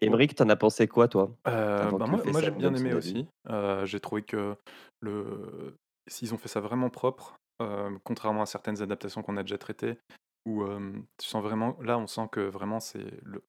Émeric, 0.00 0.34
t'en 0.34 0.48
as 0.48 0.56
pensé 0.56 0.88
quoi 0.88 1.08
toi? 1.08 1.36
Euh, 1.46 1.90
bah 1.90 2.06
moi, 2.06 2.22
moi, 2.24 2.40
j'ai 2.40 2.50
bien 2.50 2.74
aimé 2.74 2.94
aussi. 2.94 3.26
Euh, 3.50 3.84
j'ai 3.84 4.00
trouvé 4.00 4.22
que 4.22 4.56
le... 5.00 5.76
s'ils 6.06 6.32
ont 6.34 6.38
fait 6.38 6.48
ça 6.48 6.60
vraiment 6.60 6.90
propre, 6.90 7.36
euh, 7.60 7.90
contrairement 8.04 8.42
à 8.42 8.46
certaines 8.46 8.82
adaptations 8.82 9.22
qu'on 9.22 9.36
a 9.36 9.42
déjà 9.42 9.58
traitées, 9.58 9.98
où 10.46 10.64
tu 11.18 11.26
sens 11.26 11.42
vraiment, 11.42 11.76
là, 11.80 11.98
on 11.98 12.06
sent 12.06 12.28
que 12.32 12.40
vraiment 12.40 12.80
c'est 12.80 13.22
le- 13.22 13.44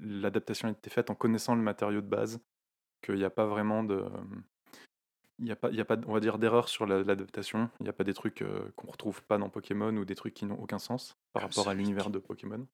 l'adaptation 0.00 0.68
a 0.68 0.72
été 0.72 0.90
faite 0.90 1.10
en 1.10 1.14
connaissant 1.14 1.54
le 1.54 1.62
matériau 1.62 2.00
de 2.00 2.06
base, 2.08 2.40
qu'il 3.02 3.16
n'y 3.16 3.24
a 3.24 3.30
pas 3.30 3.46
vraiment 3.46 3.84
de, 3.84 4.04
il 5.38 5.46
y 5.46 5.52
a 5.52 5.56
pas, 5.56 5.70
y 5.70 5.80
a 5.80 5.84
pas, 5.84 5.96
on 6.06 6.12
va 6.12 6.20
dire, 6.20 6.38
d'erreur 6.38 6.68
sur 6.68 6.86
la- 6.86 7.02
l'adaptation. 7.02 7.70
Il 7.80 7.84
n'y 7.84 7.88
a 7.88 7.92
pas 7.92 8.04
des 8.04 8.14
trucs 8.14 8.42
euh, 8.42 8.72
qu'on 8.76 8.88
retrouve 8.90 9.22
pas 9.22 9.38
dans 9.38 9.48
Pokémon 9.48 9.96
ou 9.96 10.04
des 10.04 10.16
trucs 10.16 10.34
qui 10.34 10.46
n'ont 10.46 10.58
aucun 10.60 10.78
sens 10.78 11.16
par 11.32 11.42
Comme 11.42 11.50
rapport 11.50 11.68
à 11.68 11.74
l'univers 11.74 12.10
de 12.10 12.18
Pokémon. 12.18 12.66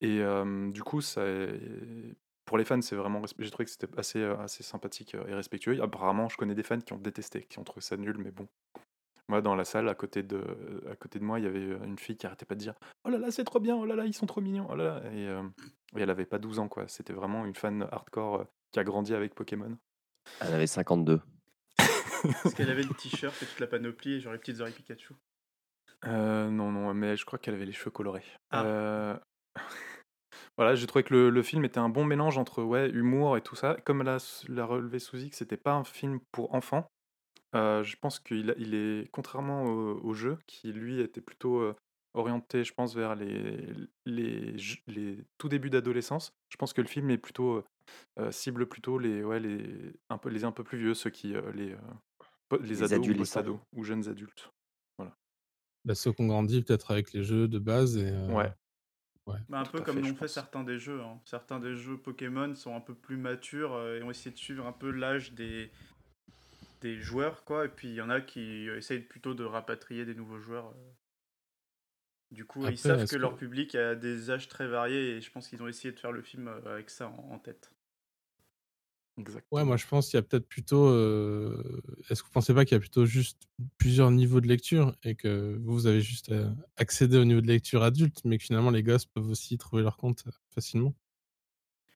Et 0.00 0.20
euh, 0.20 0.70
du 0.70 0.82
coup, 0.82 1.00
ça, 1.00 1.24
est- 1.26 2.14
pour 2.46 2.58
les 2.58 2.64
fans, 2.64 2.80
c'est 2.80 2.96
vraiment, 2.96 3.22
j'ai 3.38 3.50
trouvé 3.50 3.64
que 3.66 3.70
c'était 3.70 3.88
assez, 3.98 4.22
assez 4.24 4.62
sympathique 4.62 5.14
et 5.14 5.34
respectueux. 5.34 5.80
Apparemment, 5.82 6.28
je 6.28 6.36
connais 6.36 6.54
des 6.54 6.62
fans 6.62 6.80
qui 6.80 6.92
ont 6.92 6.98
détesté, 6.98 7.44
qui 7.44 7.58
ont 7.58 7.64
trouvé 7.64 7.80
ça 7.82 7.96
nul, 7.96 8.16
mais 8.18 8.30
bon. 8.30 8.48
Moi, 9.28 9.42
dans 9.42 9.54
la 9.54 9.64
salle, 9.64 9.88
à 9.88 9.94
côté 9.94 10.24
de, 10.24 10.42
à 10.90 10.96
côté 10.96 11.20
de 11.20 11.24
moi, 11.24 11.38
il 11.38 11.44
y 11.44 11.48
avait 11.48 11.64
une 11.84 11.98
fille 11.98 12.16
qui 12.16 12.26
arrêtait 12.26 12.46
pas 12.46 12.56
de 12.56 12.60
dire 12.60 12.74
Oh 13.04 13.10
là 13.10 13.18
là, 13.18 13.30
c'est 13.30 13.44
trop 13.44 13.60
bien, 13.60 13.76
oh 13.76 13.84
là 13.84 13.94
là, 13.94 14.04
ils 14.04 14.14
sont 14.14 14.26
trop 14.26 14.40
mignons, 14.40 14.66
oh 14.68 14.74
là 14.74 15.00
là. 15.00 15.12
Et, 15.12 15.28
euh, 15.28 15.42
et 15.96 16.00
elle 16.00 16.10
avait 16.10 16.24
pas 16.26 16.38
12 16.40 16.58
ans, 16.58 16.66
quoi. 16.66 16.88
C'était 16.88 17.12
vraiment 17.12 17.44
une 17.46 17.54
fan 17.54 17.86
hardcore 17.92 18.46
qui 18.72 18.80
a 18.80 18.84
grandi 18.84 19.14
avec 19.14 19.34
Pokémon. 19.36 19.76
Elle 20.40 20.54
avait 20.54 20.66
52. 20.66 21.20
Parce 22.42 22.54
qu'elle 22.54 22.70
avait 22.70 22.82
le 22.82 22.92
t-shirt 22.94 23.40
et 23.42 23.46
toute 23.46 23.60
la 23.60 23.66
panoplie 23.68 24.14
et 24.14 24.20
genre 24.20 24.32
les 24.32 24.38
petites 24.38 24.60
oreilles 24.60 24.74
Pikachu? 24.74 25.14
Euh, 26.06 26.50
non, 26.50 26.72
non, 26.72 26.92
mais 26.92 27.16
je 27.16 27.24
crois 27.24 27.38
qu'elle 27.38 27.54
avait 27.54 27.66
les 27.66 27.72
cheveux 27.72 27.90
colorés. 27.90 28.24
Ah. 28.50 28.64
Euh, 28.64 29.16
voilà, 30.60 30.74
j'ai 30.74 30.86
trouvé 30.86 31.02
que 31.04 31.14
le, 31.14 31.30
le 31.30 31.42
film 31.42 31.64
était 31.64 31.78
un 31.80 31.88
bon 31.88 32.04
mélange 32.04 32.36
entre 32.36 32.62
ouais, 32.62 32.90
humour 32.90 33.38
et 33.38 33.40
tout 33.40 33.56
ça. 33.56 33.76
Comme 33.86 34.02
l'a 34.02 34.18
l'a 34.48 34.66
relevé 34.66 34.98
Suzy, 34.98 35.30
que 35.30 35.36
c'était 35.36 35.56
pas 35.56 35.72
un 35.72 35.84
film 35.84 36.20
pour 36.32 36.54
enfants. 36.54 36.86
euh, 37.56 37.82
je 37.82 37.96
pense 37.96 38.20
qu'il 38.20 38.54
il 38.58 38.74
est, 38.74 39.08
contrairement 39.10 39.64
au, 39.64 39.98
au 40.04 40.12
jeu, 40.12 40.36
qui 40.46 40.70
lui 40.72 41.00
était 41.00 41.22
plutôt 41.22 41.60
euh, 41.60 41.74
orienté, 42.12 42.62
je 42.62 42.74
pense, 42.74 42.94
vers 42.94 43.14
les, 43.16 43.72
les, 44.04 44.54
les 44.86 45.18
tout 45.38 45.48
débuts 45.48 45.70
d'adolescence, 45.70 46.30
je 46.50 46.56
pense 46.58 46.74
que 46.74 46.82
le 46.82 46.88
film 46.88 47.08
est 47.10 47.18
plutôt 47.18 47.54
euh, 47.54 47.64
euh, 48.18 48.30
cible 48.30 48.66
plutôt 48.68 48.98
les, 48.98 49.24
ouais, 49.24 49.40
les, 49.40 49.94
un 50.10 50.18
peu, 50.18 50.28
les 50.28 50.44
un 50.44 50.52
peu 50.52 50.62
plus 50.62 50.78
vieux, 50.78 50.94
ceux 50.94 51.10
qui, 51.10 51.34
euh, 51.34 51.50
les, 51.52 51.72
euh, 51.72 52.58
les, 52.60 52.66
Les 52.66 53.38
ados 53.38 53.60
ou 53.72 53.82
jeunes 53.82 54.08
adultes. 54.08 54.50
Bah, 55.86 55.94
ceux 55.94 56.12
qu'on 56.12 56.26
grandit 56.26 56.62
peut-être 56.62 56.90
avec 56.90 57.14
les 57.14 57.22
jeux 57.22 57.48
de 57.48 57.58
base. 57.58 57.96
Et, 57.96 58.10
euh, 58.10 58.50
Ouais. 59.30 59.38
Bah, 59.48 59.60
un 59.60 59.64
peu 59.64 59.80
comme 59.80 60.00
l'ont 60.00 60.14
fait 60.14 60.28
certains 60.28 60.64
des 60.64 60.78
jeux. 60.78 61.00
hein. 61.00 61.20
Certains 61.24 61.60
des 61.60 61.74
jeux 61.76 61.96
Pokémon 61.96 62.54
sont 62.54 62.74
un 62.74 62.80
peu 62.80 62.94
plus 62.94 63.16
matures 63.16 63.74
euh, 63.74 63.98
et 63.98 64.02
ont 64.02 64.10
essayé 64.10 64.30
de 64.30 64.38
suivre 64.38 64.66
un 64.66 64.72
peu 64.72 64.90
l'âge 64.90 65.32
des, 65.32 65.70
des 66.80 66.98
joueurs, 67.00 67.44
quoi. 67.44 67.64
Et 67.64 67.68
puis 67.68 67.88
il 67.88 67.94
y 67.94 68.00
en 68.00 68.10
a 68.10 68.20
qui 68.20 68.68
euh, 68.68 68.76
essayent 68.78 69.00
plutôt 69.00 69.34
de 69.34 69.44
rapatrier 69.44 70.04
des 70.04 70.14
nouveaux 70.14 70.40
joueurs. 70.40 70.68
euh. 70.68 70.90
Du 72.30 72.44
coup, 72.44 72.60
Après, 72.60 72.74
ils 72.74 72.78
savent 72.78 73.06
que 73.06 73.16
leur 73.16 73.36
public 73.36 73.74
a 73.74 73.96
des 73.96 74.30
âges 74.30 74.46
très 74.46 74.68
variés 74.68 75.16
et 75.16 75.20
je 75.20 75.30
pense 75.32 75.48
qu'ils 75.48 75.62
ont 75.62 75.68
essayé 75.68 75.92
de 75.92 75.98
faire 75.98 76.12
le 76.12 76.22
film 76.22 76.48
avec 76.64 76.88
ça 76.90 77.08
en 77.08 77.38
tête. 77.40 77.72
Exact. 79.20 79.46
Ouais, 79.50 79.64
moi 79.64 79.76
je 79.76 79.86
pense 79.86 80.08
qu'il 80.08 80.16
y 80.16 80.20
a 80.20 80.22
peut-être 80.22 80.46
plutôt. 80.48 80.86
euh, 80.86 81.82
Est-ce 82.08 82.22
que 82.22 82.28
vous 82.28 82.32
pensez 82.32 82.54
pas 82.54 82.64
qu'il 82.64 82.74
y 82.74 82.78
a 82.78 82.80
plutôt 82.80 83.04
juste 83.04 83.48
plusieurs 83.78 84.10
niveaux 84.12 84.40
de 84.40 84.46
lecture 84.46 84.94
et 85.02 85.16
que 85.16 85.56
vous, 85.60 85.72
vous 85.74 85.86
avez 85.88 86.00
juste 86.00 86.30
à 86.32 86.54
accéder 86.76 87.18
au 87.18 87.24
niveau 87.24 87.40
de 87.40 87.48
lecture 87.48 87.82
adulte, 87.82 88.20
mais 88.24 88.38
que 88.38 88.44
finalement 88.44 88.70
les 88.70 88.84
gosses 88.84 89.06
peuvent 89.06 89.28
aussi 89.28 89.58
trouver 89.58 89.82
leur 89.82 89.96
compte 89.96 90.24
euh, 90.28 90.30
facilement? 90.54 90.94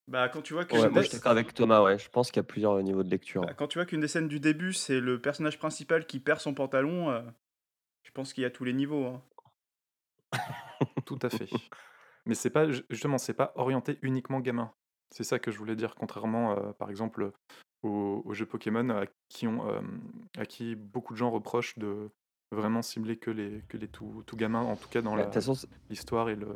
Bah, 0.09 0.29
quand 0.31 0.41
tu 0.43 0.53
vois 0.55 0.65
que 0.65 0.77
Ouais, 0.77 0.91
moi, 0.91 1.03
je 1.03 1.09
suis 1.09 1.21
avec 1.25 1.55
Thomas, 1.55 1.83
ouais. 1.83 1.99
Je 1.99 2.09
pense 2.11 2.31
qu'il 2.31 2.39
y 2.39 2.41
a 2.41 2.45
plusieurs 2.45 2.83
niveaux 2.83 3.03
de 3.03 3.11
lecture. 3.11 3.47
bah, 3.47 3.55
quand 3.55 3.69
tu 3.69 3.79
vois 3.79 3.87
qu'une 3.87 4.01
des 4.01 4.09
scènes 4.09 4.29
du 4.29 4.41
début, 4.41 4.73
c'est 4.73 5.01
le 5.01 5.21
personnage 5.21 5.59
principal 5.59 6.07
qui 6.07 6.21
perd 6.21 6.41
son 6.41 6.55
pantalon, 6.55 7.11
euh, 7.11 7.23
je 8.05 8.13
pense 8.13 8.33
qu'il 8.35 8.43
y 8.43 8.47
a 8.47 8.51
tous 8.51 8.65
les 8.65 8.75
niveaux. 8.75 9.07
hein. 9.07 9.23
Tout 11.07 11.19
à 11.23 11.31
fait. 11.31 11.49
Mais 12.27 12.35
c'est 12.35 12.51
pas 12.51 12.71
ju- 12.71 12.85
justement, 12.91 13.19
c'est 13.19 13.35
pas 13.35 13.53
orienté 13.57 13.99
uniquement 14.03 14.41
gamin. 14.41 14.75
C'est 15.15 15.23
ça 15.23 15.39
que 15.39 15.53
je 15.53 15.59
voulais 15.59 15.77
dire, 15.77 15.95
contrairement, 15.95 16.59
euh, 16.59 16.73
par 16.73 16.91
exemple, 16.91 17.31
aux, 17.85 18.21
aux 18.25 18.35
jeux 18.35 18.47
Pokémon, 18.47 18.91
à 18.91 19.05
qui, 19.29 19.47
ont, 19.47 19.69
euh, 19.71 19.81
à 20.37 20.45
qui 20.45 20.75
beaucoup 20.75 21.13
de 21.13 21.19
gens 21.19 21.31
reprochent 21.31 21.79
de 21.79 22.11
vraiment 22.51 22.83
cibler 22.83 23.17
que 23.17 23.31
les, 23.31 23.63
que 23.69 23.77
les 23.77 23.87
tout, 23.87 24.25
tout 24.27 24.37
gamins, 24.37 24.63
en 24.63 24.75
tout 24.75 24.89
cas 24.89 25.03
dans 25.03 25.15
Bah, 25.15 25.31
l'histoire 25.89 26.31
et 26.31 26.35
le- 26.35 26.49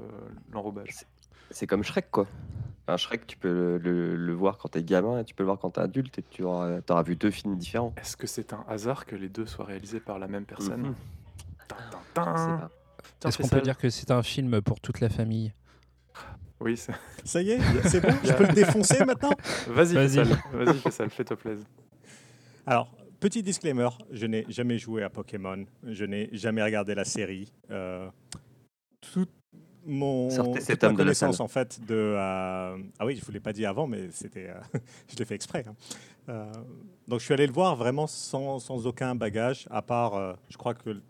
l'enrobage. 0.50 0.90
c'est 1.52 1.68
comme 1.68 1.84
Shrek, 1.84 2.10
quoi. 2.10 2.26
Un 2.88 2.96
Shrek, 2.96 3.28
tu 3.28 3.36
peux 3.36 3.52
le, 3.52 3.78
le- 3.78 4.16
le 4.16 4.32
voir 4.32 4.58
quand 4.58 4.70
t'es 4.70 4.82
gamin 4.82 5.20
et 5.20 5.24
tu 5.24 5.36
peux 5.36 5.44
le 5.44 5.48
voir 5.48 5.60
quand 5.60 5.70
t'es 5.70 5.80
adulte 5.80 6.18
et 6.18 6.22
tu 6.22 6.42
auras, 6.42 6.80
auras 6.90 7.02
vu 7.04 7.14
deux 7.14 7.30
films 7.30 7.56
différents. 7.56 7.94
Est-ce 7.96 8.16
que 8.16 8.26
c'est 8.26 8.52
un 8.52 8.64
hasard 8.66 9.06
que 9.06 9.14
les 9.14 9.28
deux 9.28 9.46
soient 9.46 9.66
réalisés 9.66 10.00
par 10.00 10.18
la 10.18 10.26
même 10.26 10.46
personne? 10.46 10.96
Tiens, 12.16 12.70
Est-ce 13.24 13.38
qu'on 13.38 13.48
peut 13.48 13.62
dire 13.62 13.78
que 13.78 13.88
c'est 13.88 14.10
un 14.10 14.22
film 14.24 14.60
pour 14.62 14.80
toute 14.80 14.98
la 14.98 15.08
famille? 15.08 15.52
Oui, 16.60 16.76
c'est- 16.76 16.92
Ça 17.24 17.40
y 17.42 17.50
est, 17.52 17.60
c'est 17.86 18.00
bon, 18.00 18.12
je 18.24 18.32
peux 18.36 18.46
le 18.46 18.52
défoncer 18.52 19.04
maintenant 19.04 19.30
vas-y, 19.68 19.94
Vas-y. 19.94 20.08
Faisal. 20.24 20.74
Faisal, 20.82 21.10
fais-toi 21.10 21.36
plaisir. 21.36 21.66
Alors, 22.66 22.90
petit 23.20 23.42
disclaimer, 23.42 23.88
je 24.10 24.26
n'ai 24.26 24.44
jamais 24.48 24.78
joué 24.78 25.02
à 25.02 25.08
Pokémon, 25.10 25.64
je 25.84 26.04
n'ai 26.04 26.28
jamais 26.32 26.62
regardé 26.62 26.94
la 26.94 27.04
série. 27.04 27.52
Euh, 27.70 28.08
tout 29.00 29.26
mon 29.86 30.28
Sortez 30.28 30.52
toute 30.58 30.62
cet 30.62 30.82
ma 30.82 30.88
homme 30.88 30.94
de 30.96 30.98
la 30.98 31.04
connaissance 31.04 31.40
en 31.40 31.48
fait 31.48 31.80
de 31.86 31.94
euh, 31.94 32.76
ah 32.98 33.06
oui, 33.06 33.16
je 33.16 33.24
vous 33.24 33.32
l'ai 33.32 33.40
pas 33.40 33.52
dit 33.54 33.64
avant, 33.64 33.86
mais 33.86 34.08
c'était 34.10 34.48
euh, 34.50 34.60
je 35.08 35.16
l'ai 35.16 35.24
fait 35.24 35.34
exprès. 35.36 35.64
hein. 35.66 35.74
Euh, 36.28 36.52
donc 37.06 37.20
je 37.20 37.24
suis 37.24 37.32
allé 37.32 37.46
le 37.46 37.52
voir 37.54 37.74
vraiment 37.76 38.06
sans, 38.06 38.58
sans 38.58 38.86
aucun 38.86 39.14
bagage, 39.14 39.66
à 39.70 39.80
part, 39.80 40.14
euh, 40.16 40.34
je 40.50 40.58
crois 40.58 40.74
que 40.74 41.00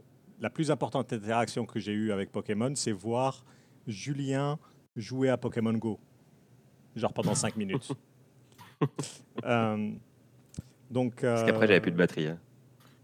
la 0.40 0.50
plus 0.50 0.70
importante 0.70 1.12
interaction 1.12 1.66
que 1.66 1.80
j'ai 1.80 1.92
eue 1.92 2.12
avec 2.12 2.30
Pokémon, 2.30 2.72
c'est 2.76 2.92
voir 2.92 3.44
Julien 3.88 4.58
jouer 4.98 5.28
à 5.30 5.36
Pokémon 5.38 5.72
Go, 5.72 5.98
genre 6.96 7.12
pendant 7.14 7.34
5 7.34 7.56
minutes. 7.56 7.92
Euh, 9.44 9.92
donc, 10.90 11.20
Parce 11.22 11.44
qu'après, 11.44 11.66
j'avais 11.66 11.80
plus 11.80 11.90
de 11.90 11.96
euh, 11.96 11.98
batterie. 11.98 12.26
hein. 12.28 12.38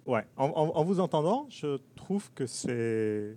Ouais, 0.06 0.24
en, 0.36 0.46
en- 0.46 0.76
en 0.76 0.84
vous 0.84 1.00
entendant, 1.00 1.46
je 1.48 1.78
trouve 1.96 2.30
que 2.32 2.46
c'est 2.46 3.36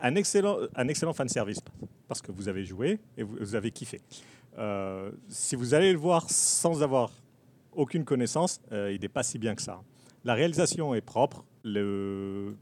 un 0.00 0.14
excellent, 0.14 0.58
un 0.76 0.88
excellent 0.88 1.12
fan 1.12 1.28
service 1.28 1.60
parce 2.06 2.22
que 2.22 2.32
vous 2.32 2.48
avez 2.48 2.64
joué 2.64 3.00
et 3.18 3.22
vous, 3.22 3.36
vous 3.38 3.54
avez 3.54 3.70
kiffé. 3.70 4.00
Euh, 4.56 5.10
si 5.28 5.56
vous 5.56 5.74
allez 5.74 5.92
le 5.92 5.98
voir 5.98 6.30
sans 6.30 6.82
avoir 6.82 7.10
aucune 7.72 8.04
connaissance, 8.04 8.60
euh, 8.72 8.92
il 8.92 9.00
n'est 9.00 9.08
pas 9.08 9.22
si 9.22 9.38
bien 9.38 9.54
que 9.54 9.62
ça. 9.62 9.82
La 10.24 10.34
réalisation 10.34 10.94
est 10.94 11.00
propre, 11.02 11.44
le- 11.64 12.56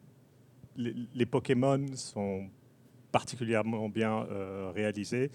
les, 0.76 0.94
les 1.14 1.26
Pokémon 1.26 1.84
sont 1.94 2.46
particulièrement 3.16 3.88
bien 3.88 4.26
euh, 4.30 4.70
réalisés. 4.74 5.30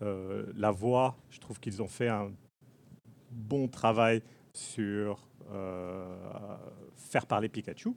Euh, 0.00 0.46
la 0.56 0.70
voix, 0.70 1.14
je 1.28 1.38
trouve 1.38 1.60
qu'ils 1.60 1.82
ont 1.82 1.86
fait 1.86 2.08
un 2.08 2.30
bon 3.30 3.68
travail 3.68 4.22
sur 4.54 5.28
euh, 5.52 6.06
faire 6.96 7.26
parler 7.26 7.50
Pikachu. 7.50 7.90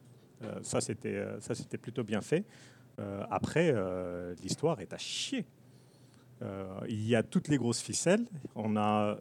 Ça, 0.63 0.81
c'était 0.81 1.77
plutôt 1.79 2.03
bien 2.03 2.19
fait. 2.19 2.43
Après, 3.29 3.73
l'histoire 4.41 4.81
est 4.81 4.91
à 4.91 4.97
chier. 4.97 5.45
Il 6.89 7.07
y 7.07 7.15
a 7.15 7.21
toutes 7.21 7.47
les 7.47 7.57
grosses 7.57 7.81
ficelles. 7.81 8.25
On 8.55 8.75
a 8.75 9.17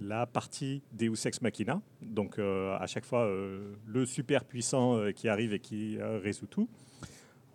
la 0.00 0.26
partie 0.26 0.82
Deus 0.92 1.24
Ex 1.24 1.40
Machina, 1.40 1.80
donc 2.02 2.40
à 2.40 2.86
chaque 2.88 3.04
fois 3.04 3.30
le 3.86 4.06
super 4.06 4.44
puissant 4.44 5.12
qui 5.14 5.28
arrive 5.28 5.52
et 5.54 5.60
qui 5.60 5.98
résout 6.02 6.48
tout. 6.48 6.68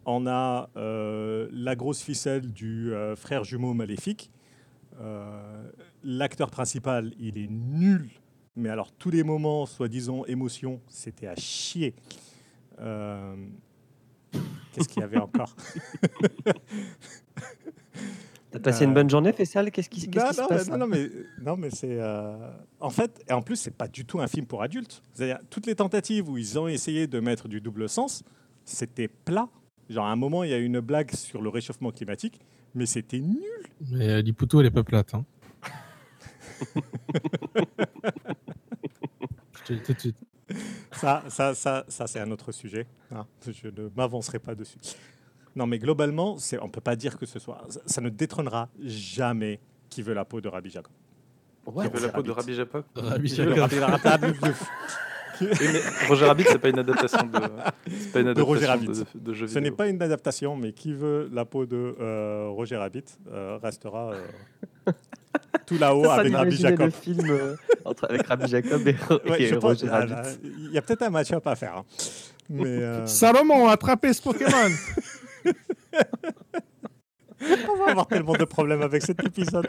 On 0.05 0.25
a 0.27 0.69
euh, 0.77 1.47
la 1.51 1.75
grosse 1.75 2.01
ficelle 2.01 2.51
du 2.51 2.93
euh, 2.93 3.15
frère 3.15 3.43
jumeau 3.43 3.73
maléfique. 3.73 4.31
Euh, 4.99 5.69
L'acteur 6.03 6.49
principal, 6.49 7.13
il 7.19 7.37
est 7.37 7.47
nul, 7.49 8.09
mais 8.55 8.69
alors 8.69 8.91
tous 8.91 9.11
les 9.11 9.23
moments, 9.23 9.65
soi-disant 9.67 10.25
émotion, 10.25 10.81
c'était 10.87 11.27
à 11.27 11.35
chier. 11.35 11.93
Qu'est-ce 14.73 14.87
qu'il 14.89 15.01
y 15.01 15.03
avait 15.03 15.19
encore 15.19 15.55
T'as 18.51 18.59
passé 18.59 18.83
une 18.83 18.93
bonne 18.93 19.09
journée, 19.09 19.31
Fessal 19.31 19.71
Qu'est-ce 19.71 19.89
qui, 19.89 20.09
qu'est-ce 20.09 20.25
non, 20.25 20.29
qui 20.31 20.35
se 20.35 20.47
passe 20.47 20.69
non, 20.69 20.87
mais, 20.87 21.09
non, 21.41 21.55
mais 21.55 21.69
c'est. 21.69 21.99
euh, 22.01 22.51
En 22.81 22.89
fait, 22.89 23.23
et 23.29 23.33
en 23.33 23.41
plus, 23.41 23.55
c'est 23.55 23.71
pas 23.75 23.87
du 23.87 24.03
tout 24.05 24.19
un 24.19 24.27
film 24.27 24.45
pour 24.45 24.61
adultes. 24.61 25.01
C'est-à-dire, 25.13 25.39
toutes 25.49 25.65
les 25.67 25.75
tentatives 25.75 26.27
où 26.29 26.37
ils 26.37 26.59
ont 26.59 26.67
essayé 26.67 27.07
de 27.07 27.19
mettre 27.21 27.47
du 27.47 27.61
double 27.61 27.87
sens, 27.87 28.23
c'était 28.65 29.07
plat. 29.07 29.47
Genre, 29.91 30.05
à 30.05 30.11
un 30.11 30.15
moment, 30.15 30.43
il 30.43 30.49
y 30.49 30.53
a 30.53 30.57
une 30.57 30.79
blague 30.79 31.11
sur 31.11 31.41
le 31.41 31.49
réchauffement 31.49 31.91
climatique, 31.91 32.39
mais 32.73 32.85
c'était 32.85 33.19
nul. 33.19 33.41
Mais 33.91 34.07
euh, 34.09 34.21
Liputo, 34.21 34.59
elle 34.61 34.67
est 34.67 34.71
pas 34.71 34.83
plate. 34.83 35.13
Hein. 35.13 35.25
Je 39.53 39.63
te 39.65 39.73
le 39.73 39.79
dis 39.79 39.83
tout 39.85 39.93
de 39.93 39.99
suite. 39.99 40.17
Ça, 40.91 41.23
ça, 41.29 41.53
ça, 41.53 41.85
ça 41.87 42.07
c'est 42.07 42.19
un 42.19 42.29
autre 42.31 42.51
sujet. 42.51 42.85
hein. 43.11 43.25
Je 43.45 43.67
ne 43.69 43.89
m'avancerai 43.95 44.39
pas 44.39 44.55
dessus. 44.55 44.77
Non, 45.55 45.65
mais 45.65 45.79
globalement, 45.79 46.37
c'est- 46.37 46.59
on 46.59 46.67
ne 46.67 46.71
peut 46.71 46.81
pas 46.81 46.95
dire 46.95 47.17
que 47.17 47.25
ce 47.25 47.39
soit. 47.39 47.65
Ça, 47.69 47.79
ça 47.85 48.01
ne 48.01 48.09
détrônera 48.09 48.69
jamais 48.83 49.59
qui 49.89 50.01
veut 50.01 50.13
la 50.13 50.25
peau 50.25 50.39
de 50.41 50.47
Rabbi 50.47 50.69
Jacob. 50.69 50.91
Ouais, 51.65 51.89
Qui 51.89 51.95
veut 51.97 52.07
la 52.07 52.13
peau 52.13 52.23
de. 52.23 52.31
Rabbi 52.31 52.53
Japok 52.53 52.85
Rabbi 52.95 53.27
Jacob. 53.29 53.69
Mais 55.61 56.07
Roger 56.07 56.25
Rabbit, 56.25 56.45
c'est 56.47 56.59
pas 56.59 56.69
une 56.69 56.79
adaptation 56.79 57.23
de, 57.25 57.39
pas 58.11 58.19
une 58.19 58.33
De 58.33 58.41
Roger 58.41 58.65
adaptation 58.65 58.93
Rabbit. 59.03 59.07
de, 59.15 59.19
de 59.19 59.33
jeu 59.33 59.47
Ce 59.47 59.59
n'est 59.59 59.71
pas 59.71 59.87
une 59.87 60.01
adaptation, 60.01 60.55
mais 60.55 60.71
qui 60.73 60.93
veut 60.93 61.29
la 61.33 61.45
peau 61.45 61.65
de 61.65 61.95
euh, 61.99 62.47
Roger 62.49 62.77
Rabbit 62.77 63.03
euh, 63.31 63.57
restera 63.61 64.11
euh, 64.13 64.91
tout 65.65 65.77
là-haut 65.77 66.09
avec 66.09 66.33
Rabbi 66.33 66.55
Jacob. 66.57 66.85
le 66.85 66.91
film 66.91 67.29
euh, 67.29 67.55
entre, 67.85 68.05
avec 68.09 68.25
Rabbi 68.27 68.47
Jacob 68.47 68.87
et, 68.87 68.95
Ouais, 69.29 69.41
et 69.43 69.47
je 69.47 69.55
pense- 69.55 69.81
Roger 69.81 69.87
ah, 69.91 69.99
Rabbit. 69.99 70.11
là, 70.11 70.23
Il 70.43 70.71
y 70.71 70.77
a 70.77 70.81
peut-être 70.81 71.03
un 71.03 71.09
match-up 71.09 71.45
à 71.47 71.55
faire. 71.55 71.77
hein. 71.77 71.85
Mais 72.49 72.65
euh, 72.67 73.05
Salomon, 73.05 73.67
attrapez 73.69 74.11
ce 74.13 74.21
Pokémon 74.21 74.49
on 77.69 77.75
va 77.77 77.91
avoir 77.91 78.07
tellement 78.07 78.33
de 78.33 78.45
problèmes 78.45 78.81
avec 78.81 79.01
cet 79.01 79.23
épisode. 79.23 79.67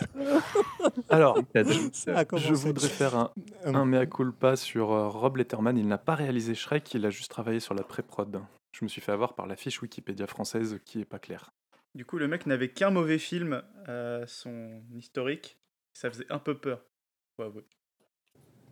Alors, 1.09 1.39
je 1.55 2.53
voudrais 2.53 2.89
faire 2.89 3.17
un, 3.17 3.31
Euh, 3.67 3.75
un 3.75 3.85
mea 3.85 4.07
culpa 4.07 4.57
sur 4.57 4.93
euh, 4.93 5.09
Rob 5.09 5.37
Letterman. 5.37 5.77
Il 5.79 5.89
n'a 5.89 5.99
pas 5.99 6.15
réalisé 6.15 6.55
Shrek, 6.55 6.95
il 6.95 7.07
a 7.07 7.11
juste 7.11 7.31
travaillé 7.31 7.61
sur 7.61 7.75
la 7.75 7.83
pré-prod. 7.83 8.43
Je 8.73 8.85
me 8.85 8.89
suis 8.89 9.01
fait 9.01 9.13
avoir 9.13 9.35
par 9.35 9.47
la 9.47 9.57
fiche 9.57 9.81
Wikipédia 9.83 10.27
française 10.27 10.81
qui 10.85 11.01
est 11.01 11.05
pas 11.05 11.19
claire. 11.19 11.53
Du 11.95 12.05
coup, 12.05 12.19
le 12.19 12.27
mec 12.27 12.47
n'avait 12.47 12.71
qu'un 12.71 12.91
mauvais 12.91 13.19
film 13.19 13.63
à 13.87 14.27
son 14.27 14.83
historique. 14.95 15.59
Ça 15.93 16.11
faisait 16.11 16.31
un 16.31 16.39
peu 16.39 16.55
peur. 16.57 16.83
Ouais, 17.39 17.47
ouais. 17.47 17.65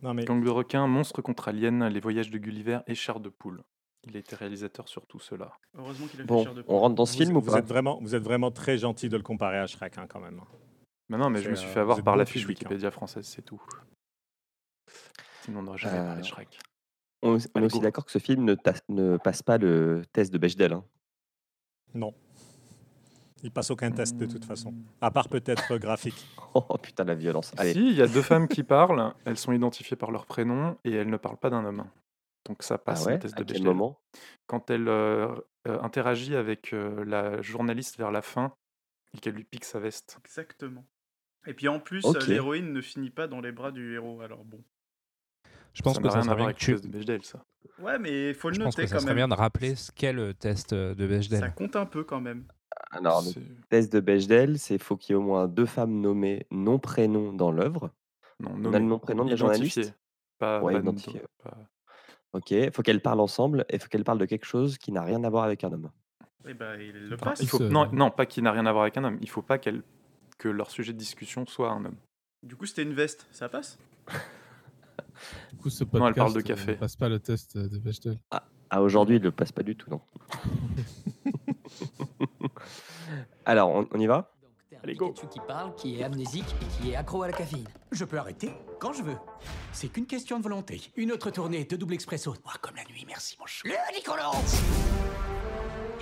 Non, 0.01 0.15
mais 0.15 0.25
Gang 0.25 0.43
de 0.43 0.49
requins, 0.49 0.87
Monstre 0.87 1.21
contre 1.21 1.47
Alien, 1.47 1.87
Les 1.87 1.99
voyages 1.99 2.31
de 2.31 2.39
Gulliver 2.39 2.79
et 2.87 2.95
Chair 2.95 3.19
de 3.19 3.29
poule. 3.29 3.61
Il 4.07 4.15
a 4.15 4.19
été 4.19 4.35
réalisateur 4.35 4.87
sur 4.87 5.05
tout 5.05 5.19
cela. 5.19 5.51
Heureusement 5.77 6.07
qu'il 6.07 6.21
a 6.21 6.23
Bon, 6.23 6.43
de 6.43 6.63
on 6.67 6.79
rentre 6.79 6.95
dans 6.95 7.05
ce 7.05 7.13
vous, 7.17 7.23
film 7.23 7.37
ou 7.37 7.41
vous 7.41 7.51
pas 7.51 7.59
êtes 7.59 7.67
vraiment, 7.67 7.99
vous 8.01 8.15
êtes 8.15 8.23
vraiment 8.23 8.49
très 8.51 8.77
gentil 8.77 9.09
de 9.09 9.17
le 9.17 9.21
comparer 9.23 9.59
à 9.59 9.67
Shrek 9.67 9.97
hein, 9.99 10.07
quand 10.09 10.19
même. 10.19 10.41
Mais 11.09 11.17
non, 11.17 11.29
mais 11.29 11.41
je 11.41 11.49
me 11.49 11.55
suis 11.55 11.67
euh, 11.67 11.71
fait 11.71 11.79
vous 11.83 11.91
avoir 11.91 12.03
par 12.03 12.15
la 12.15 12.25
fiche 12.25 12.43
hein. 12.45 12.47
Wikipédia 12.47 12.89
française, 12.89 13.25
c'est 13.27 13.43
tout. 13.43 13.61
Sinon, 15.43 15.59
on 15.59 15.63
n'aurait 15.63 15.77
jamais 15.77 15.97
Euh, 15.99 16.05
parlé 16.07 16.21
de 16.21 16.25
Shrek. 16.25 16.59
On, 17.23 17.37
on 17.55 17.61
est 17.61 17.65
aussi 17.65 17.79
d'accord 17.79 18.05
que 18.05 18.11
ce 18.11 18.17
film 18.17 18.45
ne, 18.89 19.17
passe 19.17 19.43
pas 19.43 19.57
le 19.59 20.01
test 20.11 20.33
de 20.33 20.37
Bechdel. 20.39 20.73
hein. 20.73 20.83
Non. 21.93 22.13
Il 23.43 23.51
passe 23.51 23.69
aucun 23.71 23.91
test 23.91 24.17
de 24.17 24.25
toute 24.25 24.45
façon. 24.45 24.71
Hmm. 24.71 24.83
À 25.01 25.11
part 25.11 25.27
peut-être 25.29 25.77
graphique. 25.77 26.27
Oh 26.53 26.77
putain, 26.81 27.05
la 27.05 27.15
violence. 27.15 27.53
Allez, 27.55 27.71
Si, 27.71 27.79
il 27.79 27.93
y 27.95 28.01
a 28.01 28.07
deux 28.07 28.21
femmes 28.21 28.49
qui 28.49 28.63
parlent, 28.63 29.13
elles 29.23 29.37
sont 29.37 29.53
identifiées 29.53 29.95
par 29.95 30.11
leur 30.11 30.25
prénom 30.25 30.75
et 30.83 30.91
elles 30.91 31.09
ne 31.09 31.15
parlent 31.15 31.37
pas 31.37 31.49
d'un 31.49 31.63
homme. 31.63 31.85
Donc 32.51 32.63
ça 32.63 32.75
ah 32.75 32.77
passe 32.79 33.05
ouais? 33.05 33.13
le 33.13 33.19
test 33.19 33.37
de 33.37 33.43
Bechdel. 33.45 33.63
moment? 33.63 33.97
Quand 34.47 34.69
elle 34.69 34.89
euh, 34.89 35.33
euh, 35.67 35.79
interagit 35.81 36.35
avec 36.35 36.73
euh, 36.73 37.05
la 37.05 37.41
journaliste 37.41 37.97
vers 37.97 38.11
la 38.11 38.21
fin 38.21 38.53
et 39.13 39.19
qu'elle 39.19 39.35
lui 39.35 39.45
pique 39.45 39.63
sa 39.63 39.79
veste. 39.79 40.17
Exactement. 40.25 40.85
Et 41.47 41.53
puis 41.53 41.69
en 41.69 41.79
plus, 41.79 42.03
l'héroïne 42.27 42.73
ne 42.73 42.81
finit 42.81 43.09
pas 43.09 43.27
dans 43.27 43.39
les 43.39 43.53
bras 43.53 43.71
du 43.71 43.93
héros. 43.95 44.19
Alors 44.21 44.43
bon. 44.43 44.61
Je 45.73 45.81
pense 45.81 45.95
ça 45.95 46.01
que 46.01 46.07
n'a 46.07 46.11
ça 46.11 46.19
rien 46.19 46.21
à 46.21 46.25
serait 46.25 46.35
voir 46.35 46.37
bien 46.37 46.45
avec 46.47 46.57
que 46.57 46.71
le 46.71 46.75
tu... 46.77 46.81
test 46.81 46.83
de 46.83 46.97
Bechdel, 46.97 47.23
ça. 47.23 47.45
Ouais, 47.79 47.97
mais 47.97 48.29
il 48.31 48.35
faut 48.35 48.49
le 48.49 48.55
Je 48.55 48.59
pense 48.61 48.75
noter 48.75 48.83
que 48.83 48.89
ça 48.89 48.95
quand 48.95 49.01
serait 49.03 49.11
même. 49.15 49.27
bien 49.27 49.27
de 49.29 49.39
rappeler 49.39 49.75
ce 49.75 49.93
qu'est 49.93 50.11
le 50.11 50.33
test 50.33 50.73
de 50.73 50.95
Ça 50.99 51.07
Bechdel. 51.07 51.53
compte 51.55 51.75
un 51.77 51.85
peu 51.85 52.03
quand 52.03 52.19
même. 52.19 52.45
Alors, 52.91 53.21
le 53.21 53.29
C'est- 53.31 53.39
test 53.69 53.93
de 53.93 54.01
Bechdel, 54.01 54.59
c'est 54.59 54.77
faut 54.77 54.97
qu'il 54.97 55.13
y 55.13 55.13
ait 55.13 55.15
au 55.17 55.21
moins 55.25 55.47
deux 55.47 55.65
femmes 55.65 56.01
nommées 56.01 56.45
nom-prénom 56.51 57.31
dans 57.31 57.51
l'œuvre. 57.51 57.91
Non, 58.41 58.51
On 58.51 58.55
a 58.55 58.57
nommé. 58.59 58.79
le 58.79 58.85
nom, 58.85 58.99
prénom 58.99 59.23
de 59.23 59.29
la 59.29 59.35
journaliste? 59.37 59.93
Pas, 60.37 60.61
Ouais, 60.61 60.73
pas- 60.73 60.79
identifié. 60.79 61.21
pas- 61.43 61.57
Ok, 62.33 62.53
faut 62.73 62.81
qu'elles 62.81 63.01
parlent 63.01 63.19
ensemble 63.19 63.65
et 63.69 63.77
faut 63.79 63.87
qu'elles 63.89 64.03
parlent 64.05 64.19
de 64.19 64.25
quelque 64.25 64.45
chose 64.45 64.77
qui 64.77 64.91
n'a 64.91 65.03
rien 65.03 65.23
à 65.23 65.29
voir 65.29 65.43
avec 65.43 65.63
un 65.63 65.71
homme. 65.73 65.91
Et 66.47 66.53
ben, 66.53 66.79
il 66.79 67.09
le 67.09 67.17
passe. 67.17 67.41
il 67.41 67.47
faut, 67.47 67.57
Ce- 67.57 67.63
non, 67.63 67.89
non, 67.91 68.09
pas 68.09 68.25
qu'il 68.25 68.43
n'a 68.43 68.51
rien 68.51 68.65
à 68.65 68.71
voir 68.71 68.83
avec 68.83 68.97
un 68.97 69.03
homme. 69.03 69.17
Il 69.21 69.29
faut 69.29 69.41
pas 69.41 69.57
qu'elle, 69.57 69.83
que 70.37 70.47
leur 70.47 70.71
sujet 70.71 70.93
de 70.93 70.97
discussion 70.97 71.45
soit 71.45 71.69
un 71.71 71.83
homme. 71.85 71.97
Du 72.41 72.55
coup, 72.55 72.65
c'était 72.65 72.83
une 72.83 72.93
veste. 72.93 73.27
Ça 73.31 73.49
passe? 73.49 73.77
Du 75.51 75.57
coup, 75.57 75.69
ce 75.69 75.83
Non, 75.93 76.07
elle 76.07 76.13
parle 76.15 76.31
de 76.33 76.39
podcast, 76.39 76.61
café. 76.61 76.71
euh, 76.71 76.79
passe 76.79 76.95
pas 76.95 77.09
le 77.09 77.19
test 77.19 77.55
euh, 77.57 77.67
de 77.67 77.77
Bechdel. 77.77 78.17
Ah, 78.71 78.81
aujourd'hui, 78.81 79.17
il 79.17 79.19
ne 79.19 79.25
le 79.25 79.31
passe 79.31 79.51
pas 79.51 79.61
du 79.63 79.75
tout, 79.75 79.89
non. 79.91 80.01
Alors, 83.45 83.69
on, 83.69 83.87
on 83.91 83.99
y 83.99 84.07
va? 84.07 84.30
Allez, 84.83 84.95
go. 84.95 85.09
Pikachu 85.09 85.27
qui 85.27 85.39
parle, 85.47 85.75
qui 85.75 85.99
est 85.99 86.03
amnésique 86.03 86.55
et 86.61 86.81
qui 86.81 86.91
est 86.91 86.95
accro 86.95 87.21
à 87.23 87.27
la 87.27 87.33
caféine. 87.33 87.67
Je 87.91 88.03
peux 88.03 88.17
arrêter 88.17 88.51
quand 88.79 88.93
je 88.93 89.03
veux. 89.03 89.17
C'est 89.71 89.89
qu'une 89.89 90.07
question 90.07 90.39
de 90.39 90.43
volonté. 90.43 90.81
Une 90.95 91.11
autre 91.11 91.29
tournée 91.29 91.65
de 91.65 91.75
double 91.75 91.93
expresso. 91.93 92.33
Moi, 92.43 92.53
comme 92.61 92.75
la 92.75 92.83
nuit, 92.85 93.05
merci 93.07 93.37
mon 93.39 93.45
chou. 93.45 93.67
Le 93.67 93.95
Nicolas 93.95 94.31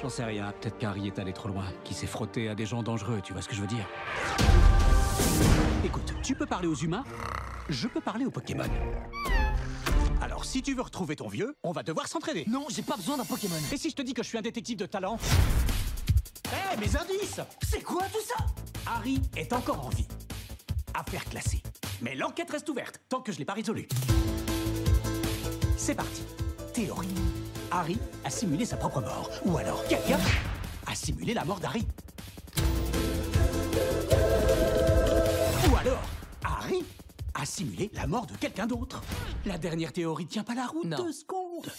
J'en 0.01 0.07
sais 0.07 0.23
rien, 0.23 0.53
peut-être 0.61 0.77
qu'Harry 0.77 1.07
est 1.07 1.19
allé 1.19 1.33
trop 1.33 1.49
loin, 1.49 1.65
qu'il 1.83 1.93
s'est 1.93 2.07
frotté 2.07 2.47
à 2.47 2.55
des 2.55 2.65
gens 2.65 2.81
dangereux, 2.81 3.19
tu 3.21 3.33
vois 3.33 3.41
ce 3.41 3.49
que 3.49 3.55
je 3.55 3.59
veux 3.59 3.67
dire? 3.67 3.85
Écoute, 5.83 6.13
tu 6.23 6.35
peux 6.35 6.45
parler 6.45 6.69
aux 6.69 6.75
humains, 6.75 7.03
je 7.67 7.85
peux 7.89 7.99
parler 7.99 8.23
aux 8.25 8.31
Pokémon. 8.31 8.63
Alors, 10.21 10.45
si 10.45 10.61
tu 10.61 10.73
veux 10.73 10.83
retrouver 10.83 11.17
ton 11.17 11.27
vieux, 11.27 11.53
on 11.63 11.73
va 11.73 11.83
devoir 11.83 12.07
s'entraider. 12.07 12.45
Non, 12.47 12.65
j'ai 12.69 12.81
pas 12.81 12.95
besoin 12.95 13.17
d'un 13.17 13.25
Pokémon. 13.25 13.55
Et 13.73 13.77
si 13.77 13.89
je 13.89 13.95
te 13.95 14.01
dis 14.01 14.13
que 14.13 14.23
je 14.23 14.29
suis 14.29 14.37
un 14.37 14.41
détective 14.41 14.77
de 14.77 14.85
talent? 14.85 15.17
Hé, 16.51 16.77
mes 16.77 16.95
indices 16.95 17.41
C'est 17.67 17.83
quoi 17.83 18.03
tout 18.11 18.21
ça? 18.25 18.45
Harry 18.87 19.21
est 19.35 19.53
encore 19.53 19.85
en 19.85 19.89
vie. 19.89 20.07
Affaire 20.93 21.23
classée. 21.25 21.61
Mais 22.01 22.15
l'enquête 22.15 22.49
reste 22.49 22.69
ouverte, 22.69 22.99
tant 23.09 23.21
que 23.21 23.31
je 23.31 23.37
l'ai 23.37 23.45
pas 23.45 23.53
résolue. 23.53 23.87
C'est 25.77 25.95
parti. 25.95 26.23
Théorie. 26.73 27.13
Harry 27.71 27.99
a 28.23 28.29
simulé 28.29 28.65
sa 28.65 28.77
propre 28.77 29.01
mort. 29.01 29.29
Ou 29.45 29.57
alors, 29.57 29.85
quelqu'un 29.87 30.19
a 30.87 30.95
simulé 30.95 31.33
la 31.33 31.45
mort 31.45 31.59
d'Harry. 31.59 31.85
Ou 35.69 35.75
alors, 35.75 36.03
Harry 36.43 36.83
a 37.35 37.45
simulé 37.45 37.91
la 37.93 38.07
mort 38.07 38.25
de 38.25 38.35
quelqu'un 38.35 38.65
d'autre. 38.65 39.01
La 39.45 39.57
dernière 39.57 39.93
théorie 39.93 40.25
tient 40.25 40.43
pas 40.43 40.55
la 40.55 40.65
route. 40.65 40.85
Non. 40.85 40.97
Deux 40.97 41.11
secondes. 41.11 41.69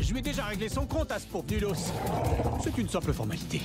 Je 0.00 0.12
lui 0.12 0.18
ai 0.20 0.22
déjà 0.22 0.44
réglé 0.44 0.68
son 0.68 0.86
compte 0.86 1.10
à 1.10 1.18
ce 1.18 1.26
pauvre 1.26 1.46
nulos. 1.50 1.74
C'est 2.62 2.76
une 2.78 2.88
simple 2.88 3.12
formalité. 3.12 3.62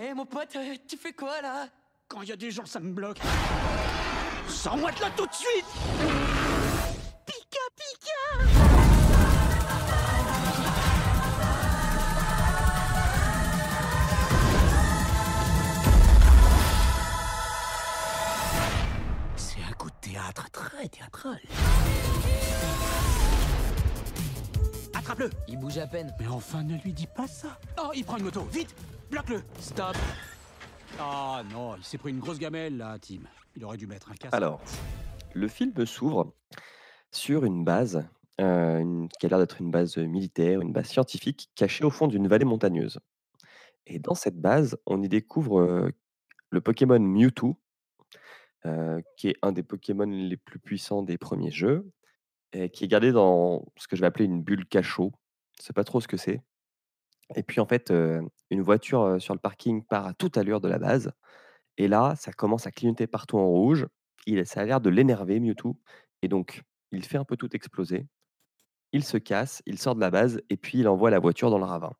Hé 0.00 0.14
mon 0.14 0.26
pote, 0.26 0.54
euh, 0.56 0.76
tu 0.86 0.96
fais 0.96 1.12
quoi 1.12 1.40
là? 1.42 1.68
Quand 2.06 2.22
il 2.22 2.28
y 2.28 2.32
a 2.32 2.36
des 2.36 2.50
gens, 2.50 2.66
ça 2.66 2.80
me 2.80 2.92
bloque. 2.92 3.18
Sors-moi 4.48 4.92
de 4.92 5.00
là 5.00 5.10
tout 5.16 5.26
de 5.26 5.32
suite 5.32 5.64
Pika 7.26 7.58
pika 7.76 8.48
C'est 19.36 19.62
un 19.68 19.72
coup 19.74 19.90
de 19.90 19.96
théâtre 20.00 20.50
très 20.50 20.88
théâtral. 20.88 21.40
Attrape-le 25.08 25.30
Il 25.48 25.58
bouge 25.58 25.78
à 25.78 25.86
peine. 25.86 26.12
Mais 26.20 26.26
enfin, 26.26 26.62
ne 26.62 26.76
lui 26.82 26.92
dis 26.92 27.06
pas 27.06 27.26
ça 27.26 27.58
Oh, 27.82 27.92
il 27.94 28.04
prend 28.04 28.18
une 28.18 28.24
moto, 28.24 28.42
vite 28.52 28.74
Bloque-le 29.10 29.40
Stop 29.58 29.96
Ah 31.00 31.42
non, 31.50 31.76
il 31.76 31.82
s'est 31.84 31.96
pris 31.96 32.10
une 32.10 32.18
grosse 32.18 32.38
gamelle 32.38 32.76
là, 32.76 32.98
Tim. 33.00 33.20
Il 33.56 33.64
aurait 33.64 33.78
dû 33.78 33.86
mettre 33.86 34.10
un 34.10 34.14
casque. 34.14 34.34
Alors, 34.34 34.60
le 35.32 35.48
film 35.48 35.72
s'ouvre 35.86 36.34
sur 37.10 37.46
une 37.46 37.64
base 37.64 38.06
euh, 38.42 38.80
une- 38.80 39.08
qui 39.18 39.24
a 39.24 39.30
l'air 39.30 39.38
d'être 39.38 39.62
une 39.62 39.70
base 39.70 39.96
militaire, 39.96 40.60
une 40.60 40.74
base 40.74 40.88
scientifique 40.88 41.48
cachée 41.54 41.84
au 41.86 41.90
fond 41.90 42.06
d'une 42.06 42.28
vallée 42.28 42.44
montagneuse. 42.44 42.98
Et 43.86 43.98
dans 43.98 44.14
cette 44.14 44.38
base, 44.38 44.76
on 44.84 45.02
y 45.02 45.08
découvre 45.08 45.60
euh, 45.60 45.90
le 46.50 46.60
Pokémon 46.60 46.98
Mewtwo, 47.00 47.56
euh, 48.66 49.00
qui 49.16 49.28
est 49.28 49.36
un 49.40 49.52
des 49.52 49.62
Pokémon 49.62 50.04
les 50.04 50.36
plus 50.36 50.58
puissants 50.58 51.02
des 51.02 51.16
premiers 51.16 51.50
jeux, 51.50 51.90
et 52.52 52.70
qui 52.70 52.84
est 52.84 52.88
gardé 52.88 53.12
dans 53.12 53.64
ce 53.76 53.88
que 53.88 53.96
je 53.96 54.00
vais 54.00 54.06
appeler 54.06 54.24
une 54.24 54.42
bulle 54.42 54.66
cachot. 54.66 55.12
Je 55.58 55.64
sais 55.64 55.72
pas 55.72 55.84
trop 55.84 56.00
ce 56.00 56.08
que 56.08 56.16
c'est. 56.16 56.40
Et 57.34 57.42
puis 57.42 57.60
en 57.60 57.66
fait, 57.66 57.90
euh, 57.90 58.22
une 58.50 58.62
voiture 58.62 59.20
sur 59.20 59.34
le 59.34 59.40
parking 59.40 59.84
part 59.84 60.06
à 60.06 60.14
toute 60.14 60.36
allure 60.38 60.60
de 60.60 60.68
la 60.68 60.78
base. 60.78 61.12
Et 61.76 61.88
là, 61.88 62.14
ça 62.16 62.32
commence 62.32 62.66
à 62.66 62.72
clignoter 62.72 63.06
partout 63.06 63.38
en 63.38 63.46
rouge. 63.46 63.86
Il, 64.26 64.44
ça 64.46 64.60
a 64.60 64.64
l'air 64.64 64.80
de 64.80 64.90
l'énerver, 64.90 65.40
Mewtwo. 65.40 65.78
Et 66.22 66.28
donc, 66.28 66.62
il 66.90 67.04
fait 67.04 67.18
un 67.18 67.24
peu 67.24 67.36
tout 67.36 67.54
exploser. 67.54 68.06
Il 68.92 69.04
se 69.04 69.18
casse, 69.18 69.62
il 69.66 69.78
sort 69.78 69.94
de 69.94 70.00
la 70.00 70.10
base, 70.10 70.40
et 70.48 70.56
puis 70.56 70.78
il 70.78 70.88
envoie 70.88 71.10
la 71.10 71.18
voiture 71.18 71.50
dans 71.50 71.58
le 71.58 71.64
ravin. 71.64 71.92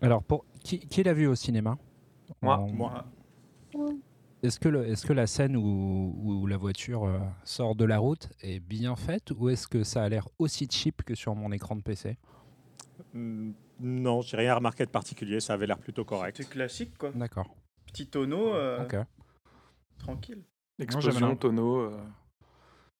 Alors, 0.00 0.22
pour 0.22 0.44
qui, 0.64 0.80
qui 0.80 1.02
l'a 1.02 1.12
vu 1.12 1.26
au 1.26 1.34
cinéma? 1.34 1.78
Moi. 2.40 2.66
Moi. 2.72 3.04
Est-ce 4.42 4.58
que, 4.58 4.68
le- 4.68 4.86
est-ce 4.88 5.06
que 5.06 5.12
la 5.12 5.28
scène 5.28 5.56
où, 5.56 6.14
où 6.20 6.46
la 6.48 6.56
voiture 6.56 7.04
euh, 7.04 7.20
sort 7.44 7.76
de 7.76 7.84
la 7.84 7.98
route 7.98 8.28
est 8.40 8.58
bien 8.58 8.96
faite 8.96 9.30
ou 9.30 9.48
est-ce 9.48 9.68
que 9.68 9.84
ça 9.84 10.02
a 10.02 10.08
l'air 10.08 10.28
aussi 10.40 10.66
cheap 10.68 11.02
que 11.04 11.14
sur 11.14 11.34
mon 11.36 11.52
écran 11.52 11.76
de 11.76 11.82
PC 11.82 12.16
Hmm, 13.14 13.52
Non, 13.80 14.20
j'ai 14.22 14.36
rien 14.36 14.54
remarqué 14.54 14.84
de 14.84 14.90
particulier. 14.90 15.40
Ça 15.40 15.54
avait 15.54 15.66
l'air 15.66 15.78
plutôt 15.78 16.04
correct. 16.04 16.36
C'est 16.38 16.48
classique 16.48 16.96
quoi. 16.98 17.10
D'accord. 17.12 17.54
Petit 17.86 18.06
tonneau, 18.06 18.54
euh, 18.54 18.84
Ok. 18.84 18.96
tranquille. 19.98 20.42
Explosion, 20.80 21.36
tonneau. 21.36 21.80
euh, 21.80 22.00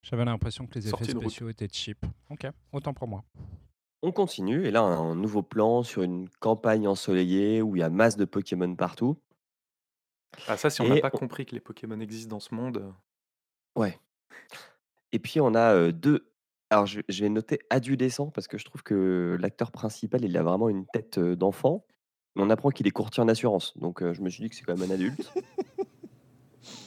J'avais 0.03 0.25
l'impression 0.25 0.67
que 0.67 0.75
les 0.75 0.89
effets 0.89 1.05
spéciaux 1.05 1.49
étaient 1.49 1.69
cheap. 1.71 2.05
Ok, 2.31 2.47
autant 2.73 2.93
pour 2.95 3.09
moi. 3.09 3.25
On 4.03 4.13
continue, 4.13 4.65
et 4.67 4.71
là, 4.71 4.83
on 4.85 4.89
a 4.89 4.97
un 4.97 5.15
nouveau 5.17 5.43
plan 5.43 5.83
sur 5.83 6.03
une 6.03 6.29
campagne 6.41 6.87
ensoleillée 6.89 7.63
où 7.63 7.77
il 7.77 7.81
y 7.81 7.83
a 7.83 7.91
masse 7.91 8.17
de 8.17 8.25
Pokémon 8.25 8.75
partout. 8.75 9.17
Ah, 10.49 10.57
ça, 10.57 10.71
si 10.71 10.81
on 10.81 10.89
n'a 10.89 10.97
Et 10.97 11.01
pas 11.01 11.11
on- 11.13 11.19
compris 11.19 11.47
que 11.47 11.55
les 11.55 11.61
Pokémon 11.61 12.01
existent 12.01 12.37
dans 12.37 12.41
ce 12.41 12.55
monde. 12.55 12.79
euh, 12.79 12.91
Ouais. 13.81 13.99
Et 15.13 15.19
puis, 15.19 15.41
on 15.41 15.55
a 15.55 15.75
euh, 15.75 15.93
deux. 15.93 16.33
Alors, 16.71 16.87
je, 16.87 17.01
je 17.09 17.23
vais 17.23 17.29
noter 17.29 17.59
adolescent 17.71 18.31
parce 18.31 18.49
que 18.49 18.57
je 18.59 18.65
trouve 18.65 18.83
que 18.83 19.37
l'acteur 19.41 19.71
principal, 19.73 20.25
il 20.25 20.37
a 20.39 20.43
vraiment 20.43 20.69
une 20.71 20.87
tête 20.93 21.19
euh, 21.19 21.37
d'enfant. 21.37 21.87
Mais 22.35 22.43
on 22.43 22.49
apprend 22.51 22.71
qu'il 22.71 22.87
est 22.87 22.91
courtier 22.93 23.23
en 23.23 23.29
assurance. 23.29 23.77
Donc, 23.77 24.03
euh, 24.03 24.15
je 24.15 24.23
me 24.23 24.31
suis 24.31 24.43
dit 24.43 24.49
que 24.49 24.57
c'est 24.57 24.63
quand 24.65 24.77
même 24.79 24.91
un 24.91 24.95
adulte. 24.95 25.31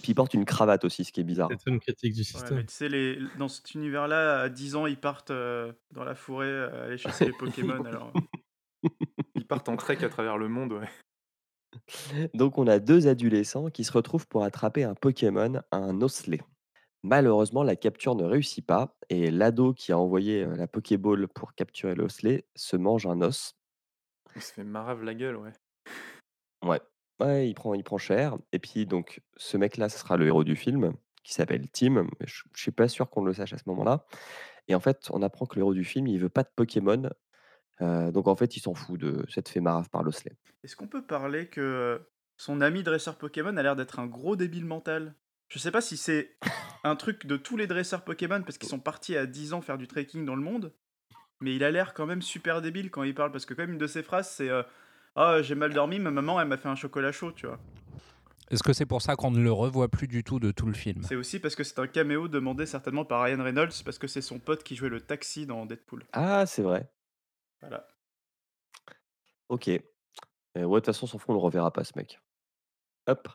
Puis, 0.01 0.11
il 0.11 0.15
porte 0.15 0.33
une 0.33 0.45
cravate 0.45 0.85
aussi, 0.85 1.03
ce 1.03 1.11
qui 1.11 1.19
est 1.21 1.23
bizarre. 1.25 1.49
C'est 1.63 1.69
une 1.69 1.79
critique 1.79 2.13
du 2.13 2.21
Ouais, 2.21 2.23
système. 2.25 2.57
mais 2.57 2.65
tu 2.65 2.73
sais, 2.73 2.89
les... 2.89 3.19
dans 3.37 3.47
cet 3.47 3.73
univers-là, 3.75 4.41
à 4.41 4.49
10 4.49 4.75
ans, 4.75 4.85
ils 4.87 4.97
partent 4.99 5.31
euh, 5.31 5.73
dans 5.91 6.03
la 6.03 6.15
forêt 6.15 6.47
euh, 6.47 6.85
aller 6.87 6.97
chasser 6.97 7.25
les 7.25 7.31
Pokémon. 7.37 7.83
alors, 7.85 8.11
Ils 9.35 9.45
partent 9.45 9.67
en 9.69 9.75
trek 9.75 9.97
à 10.03 10.09
travers 10.09 10.37
le 10.37 10.47
monde, 10.47 10.73
ouais. 10.73 10.89
Donc, 12.33 12.57
on 12.57 12.67
a 12.67 12.79
deux 12.79 13.07
adolescents 13.07 13.69
qui 13.69 13.83
se 13.83 13.91
retrouvent 13.91 14.27
pour 14.27 14.43
attraper 14.43 14.83
un 14.83 14.95
Pokémon, 14.95 15.61
un 15.71 16.01
Osley. 16.01 16.39
Malheureusement, 17.05 17.61
la 17.61 17.75
capture 17.75 18.15
ne 18.15 18.23
réussit 18.23 18.65
pas 18.65 18.97
et 19.09 19.29
l'ado 19.29 19.75
qui 19.75 19.91
a 19.91 19.99
envoyé 19.99 20.43
euh, 20.43 20.55
la 20.55 20.67
Pokéball 20.67 21.27
pour 21.27 21.53
capturer 21.53 21.93
l'Osley 21.93 22.47
se 22.55 22.77
mange 22.77 23.05
un 23.05 23.21
os. 23.21 23.55
Il 24.35 24.41
se 24.41 24.51
fait 24.51 24.63
marave 24.63 25.03
la 25.03 25.13
gueule, 25.13 25.35
ouais. 25.35 25.51
Ouais, 26.63 26.81
ouais, 27.19 27.47
il 27.47 27.53
prend, 27.53 27.75
il 27.75 27.83
prend 27.83 27.99
cher. 27.99 28.35
Et 28.53 28.57
puis, 28.57 28.87
donc, 28.87 29.21
ce 29.37 29.55
mec-là, 29.55 29.87
ce 29.87 29.99
sera 29.99 30.17
le 30.17 30.25
héros 30.25 30.43
du 30.43 30.55
film, 30.55 30.93
qui 31.23 31.35
s'appelle 31.35 31.69
Tim. 31.69 32.07
Mais 32.19 32.25
je 32.25 32.43
ne 32.51 32.57
suis 32.57 32.71
pas 32.71 32.87
sûr 32.87 33.07
qu'on 33.11 33.23
le 33.23 33.33
sache 33.33 33.53
à 33.53 33.59
ce 33.59 33.63
moment-là. 33.67 34.07
Et 34.67 34.73
en 34.73 34.79
fait, 34.79 35.07
on 35.11 35.21
apprend 35.21 35.45
que 35.45 35.57
le 35.57 35.61
héros 35.61 35.75
du 35.75 35.83
film, 35.83 36.07
il 36.07 36.19
veut 36.19 36.29
pas 36.29 36.41
de 36.41 36.49
Pokémon. 36.55 37.09
Euh, 37.81 38.11
donc, 38.11 38.27
en 38.27 38.35
fait, 38.35 38.55
il 38.57 38.59
s'en 38.59 38.73
fout 38.73 38.99
de 38.99 39.25
cette 39.29 39.49
fait 39.49 39.59
marave 39.59 39.89
par 39.89 40.03
l'Osley. 40.03 40.33
Est-ce 40.63 40.75
qu'on 40.75 40.87
peut 40.87 41.03
parler 41.03 41.47
que 41.47 42.01
son 42.37 42.61
ami 42.61 42.83
dresseur 42.83 43.17
Pokémon 43.17 43.55
a 43.55 43.63
l'air 43.63 43.75
d'être 43.75 43.99
un 43.99 44.07
gros 44.07 44.35
débile 44.35 44.65
mental? 44.65 45.13
Je 45.47 45.59
sais 45.59 45.71
pas 45.71 45.81
si 45.81 45.97
c'est 45.97 46.35
un 46.83 46.95
truc 46.95 47.25
de 47.25 47.37
tous 47.37 47.57
les 47.57 47.67
dresseurs 47.67 48.03
Pokémon 48.03 48.41
parce 48.41 48.57
qu'ils 48.57 48.69
sont 48.69 48.79
partis 48.79 49.15
à 49.15 49.25
10 49.25 49.53
ans 49.53 49.61
faire 49.61 49.77
du 49.77 49.87
trekking 49.87 50.25
dans 50.25 50.35
le 50.35 50.41
monde, 50.41 50.73
mais 51.39 51.55
il 51.55 51.63
a 51.63 51.71
l'air 51.71 51.93
quand 51.93 52.05
même 52.05 52.21
super 52.21 52.61
débile 52.61 52.89
quand 52.89 53.03
il 53.03 53.13
parle 53.13 53.31
parce 53.31 53.45
que 53.45 53.53
quand 53.53 53.63
même 53.63 53.73
une 53.73 53.77
de 53.77 53.87
ses 53.87 54.03
phrases 54.03 54.29
c'est 54.29 54.49
euh, 54.49 54.63
Ah, 55.15 55.41
j'ai 55.41 55.55
mal 55.55 55.73
dormi, 55.73 55.99
ma 55.99 56.11
maman 56.11 56.41
elle 56.41 56.47
m'a 56.47 56.57
fait 56.57 56.69
un 56.69 56.75
chocolat 56.75 57.11
chaud, 57.11 57.31
tu 57.31 57.45
vois. 57.45 57.59
Est-ce 58.51 58.61
que 58.61 58.73
c'est 58.73 58.85
pour 58.85 59.01
ça 59.01 59.15
qu'on 59.15 59.31
ne 59.31 59.41
le 59.41 59.51
revoit 59.51 59.87
plus 59.87 60.07
du 60.07 60.23
tout 60.23 60.39
de 60.39 60.51
tout 60.51 60.67
le 60.67 60.73
film? 60.73 61.01
C'est 61.03 61.15
aussi 61.15 61.39
parce 61.39 61.55
que 61.55 61.63
c'est 61.63 61.79
un 61.79 61.87
caméo 61.87 62.27
demandé 62.27 62.67
certainement 62.67 63.03
par 63.03 63.23
Ryan 63.23 63.43
Reynolds 63.43 63.73
parce 63.83 63.97
que 63.97 64.07
c'est 64.07 64.21
son 64.21 64.37
pote 64.37 64.63
qui 64.63 64.75
jouait 64.75 64.89
le 64.89 65.01
taxi 65.01 65.47
dans 65.47 65.65
Deadpool. 65.65 66.03
Ah, 66.13 66.45
c'est 66.45 66.61
vrai. 66.61 66.87
Ok. 69.49 69.67
Ouais, 69.67 69.81
de 70.55 70.65
toute 70.65 70.85
façon, 70.85 71.05
on 71.05 71.07
s'en 71.07 71.17
fout, 71.17 71.29
on 71.29 71.33
le 71.33 71.39
reverra 71.39 71.71
pas, 71.71 71.83
ce 71.83 71.93
mec. 71.95 72.19
Hop. 73.07 73.27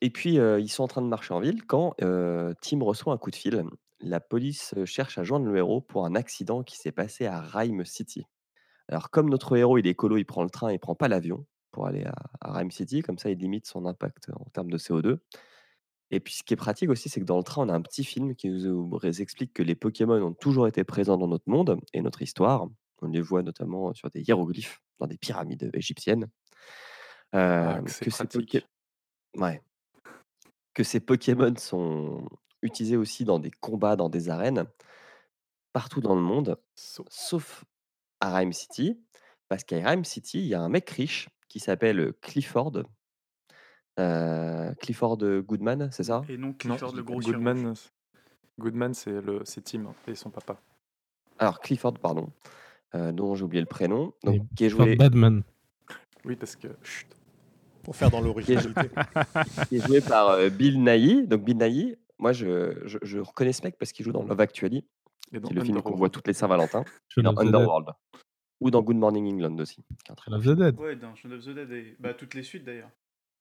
Et 0.00 0.10
puis, 0.10 0.34
ils 0.34 0.68
sont 0.68 0.84
en 0.84 0.88
train 0.88 1.02
de 1.02 1.08
marcher 1.08 1.34
en 1.34 1.40
ville 1.40 1.64
quand 1.66 1.94
Tim 1.98 2.82
reçoit 2.82 3.12
un 3.12 3.18
coup 3.18 3.30
de 3.30 3.36
fil. 3.36 3.64
La 4.00 4.20
police 4.20 4.74
cherche 4.84 5.18
à 5.18 5.24
joindre 5.24 5.46
le 5.46 5.56
héros 5.56 5.80
pour 5.80 6.04
un 6.04 6.14
accident 6.14 6.62
qui 6.62 6.76
s'est 6.76 6.92
passé 6.92 7.26
à 7.26 7.40
Rhyme 7.40 7.84
City. 7.84 8.26
Alors, 8.88 9.10
comme 9.10 9.30
notre 9.30 9.56
héros, 9.56 9.78
il 9.78 9.86
est 9.86 9.90
écolo, 9.90 10.16
il 10.18 10.26
prend 10.26 10.42
le 10.42 10.50
train, 10.50 10.72
il 10.72 10.78
prend 10.78 10.94
pas 10.94 11.08
l'avion 11.08 11.46
pour 11.70 11.86
aller 11.86 12.04
à, 12.04 12.14
à 12.40 12.70
City, 12.70 13.02
comme 13.02 13.18
ça, 13.18 13.30
il 13.30 13.38
limite 13.38 13.66
son 13.66 13.86
impact 13.86 14.30
en 14.38 14.44
termes 14.50 14.70
de 14.70 14.78
CO2. 14.78 15.18
Et 16.10 16.20
puis, 16.20 16.34
ce 16.34 16.42
qui 16.44 16.54
est 16.54 16.56
pratique 16.56 16.90
aussi, 16.90 17.08
c'est 17.08 17.20
que 17.20 17.24
dans 17.24 17.38
le 17.38 17.42
train, 17.42 17.66
on 17.66 17.68
a 17.68 17.74
un 17.74 17.82
petit 17.82 18.04
film 18.04 18.36
qui 18.36 18.48
nous 18.48 18.94
euh, 18.94 19.12
explique 19.18 19.52
que 19.52 19.62
les 19.62 19.74
Pokémon 19.74 20.22
ont 20.22 20.32
toujours 20.32 20.68
été 20.68 20.84
présents 20.84 21.16
dans 21.16 21.26
notre 21.26 21.48
monde 21.48 21.80
et 21.92 22.00
notre 22.02 22.22
histoire. 22.22 22.68
On 23.02 23.08
les 23.08 23.20
voit 23.20 23.42
notamment 23.42 23.92
sur 23.94 24.08
des 24.10 24.22
hiéroglyphes, 24.22 24.80
dans 24.98 25.06
des 25.06 25.18
pyramides 25.18 25.70
égyptiennes. 25.74 26.28
Ah, 27.32 27.80
que 27.84 27.90
ces 27.90 28.10
pratique. 28.10 28.54
Poké- 28.56 28.64
ouais. 29.40 29.60
que 30.72 30.84
ces 30.84 31.00
Pokémon 31.00 31.54
sont 31.56 32.28
utilisés 32.62 32.96
aussi 32.96 33.24
dans 33.24 33.38
des 33.38 33.50
combats, 33.50 33.96
dans 33.96 34.08
des 34.08 34.30
arènes, 34.30 34.66
partout 35.72 36.00
dans 36.00 36.14
le 36.14 36.22
monde, 36.22 36.58
So- 36.74 37.04
sauf 37.10 37.64
à 38.20 38.34
Rhyme 38.34 38.52
City, 38.52 38.98
parce 39.48 39.64
qu'à 39.64 39.76
Rhyme 39.86 40.04
City, 40.04 40.38
il 40.38 40.46
y 40.46 40.54
a 40.54 40.60
un 40.60 40.68
mec 40.68 40.88
riche 40.90 41.28
qui 41.48 41.60
s'appelle 41.60 42.14
Clifford. 42.22 42.84
Euh, 44.00 44.74
Clifford 44.76 45.18
Goodman, 45.18 45.90
c'est 45.92 46.04
ça? 46.04 46.22
Et 46.28 46.36
non 46.36 46.48
Non, 46.48 46.52
Clifford 46.54 46.94
le 46.94 47.02
gros. 47.02 47.20
Goodman, 47.20 47.74
Goodman 48.58 48.94
c'est 48.94 49.62
Tim 49.64 49.92
et 50.06 50.14
son 50.14 50.30
papa. 50.30 50.60
Alors, 51.38 51.60
Clifford, 51.60 51.94
pardon, 51.94 52.28
euh, 52.94 53.12
dont 53.12 53.34
j'ai 53.34 53.44
oublié 53.44 53.60
le 53.60 53.66
prénom, 53.66 54.12
donc, 54.22 54.42
qui 54.56 54.64
est 54.66 54.68
joué, 54.68 54.96
Badman. 54.96 55.42
Oui, 56.24 56.36
parce 56.36 56.56
que. 56.56 56.68
chut, 56.82 57.08
Pour 57.82 57.96
faire 57.96 58.10
dans 58.10 58.20
l'originalité. 58.20 58.88
qui 59.68 59.76
est 59.76 59.86
joué 59.86 60.00
par 60.08 60.30
euh, 60.30 60.48
Bill 60.48 60.82
Nighy. 60.82 61.26
Donc, 61.26 61.44
Bill 61.44 61.58
Nighy, 61.58 61.96
moi, 62.18 62.32
je, 62.32 62.80
je, 62.86 62.98
je 63.02 63.18
reconnais 63.18 63.52
ce 63.52 63.62
mec 63.62 63.76
parce 63.78 63.92
qu'il 63.92 64.04
joue 64.04 64.12
dans 64.12 64.22
Love 64.22 64.40
Actually, 64.40 64.86
et 65.32 65.40
dans 65.40 65.48
qui 65.48 65.54
est 65.54 65.56
le 65.56 65.64
film 65.64 65.82
qu'on 65.82 65.94
voit 65.96 66.10
toutes 66.10 66.26
les 66.28 66.34
Saint-Valentin, 66.34 66.84
dans. 67.18 67.36
Underworld, 67.36 67.88
ou 68.60 68.70
dans 68.70 68.82
Good 68.82 68.96
Morning 68.96 69.32
England 69.32 69.58
aussi. 69.58 69.82
qui 69.82 70.08
est 70.08 70.12
un 70.12 70.14
très 70.14 70.30
Love 70.30 70.44
the 70.44 70.58
Dead. 70.58 70.80
Ouais, 70.80 70.96
dans 70.96 71.14
Shaun 71.14 71.32
of 71.32 71.44
the 71.44 71.50
Dead 71.50 71.70
et 71.72 71.96
bah, 71.98 72.14
toutes 72.14 72.34
les 72.34 72.42
suites 72.42 72.64
d'ailleurs. 72.64 72.90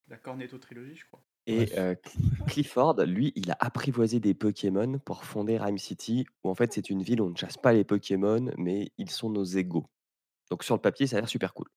La 0.09 0.17
Cornetto 0.17 0.57
trilogie, 0.57 0.95
je 0.95 1.05
crois. 1.05 1.23
Et 1.45 1.77
euh, 1.77 1.93
Cl- 1.95 2.45
Clifford, 2.47 2.95
lui, 3.05 3.33
il 3.35 3.51
a 3.51 3.57
apprivoisé 3.59 4.19
des 4.19 4.33
Pokémon 4.33 4.97
pour 4.99 5.25
fonder 5.25 5.57
Rhyme 5.57 5.77
City, 5.77 6.25
où 6.43 6.49
en 6.49 6.55
fait 6.55 6.71
c'est 6.73 6.89
une 6.89 7.01
ville 7.03 7.21
où 7.21 7.25
on 7.25 7.29
ne 7.31 7.35
chasse 7.35 7.57
pas 7.57 7.73
les 7.73 7.83
Pokémon, 7.83 8.51
mais 8.57 8.91
ils 8.97 9.09
sont 9.09 9.29
nos 9.29 9.43
égaux. 9.43 9.85
Donc 10.49 10.63
sur 10.63 10.75
le 10.75 10.81
papier, 10.81 11.05
ça 11.07 11.17
a 11.17 11.19
l'air 11.19 11.29
super 11.29 11.53
cool. 11.53 11.67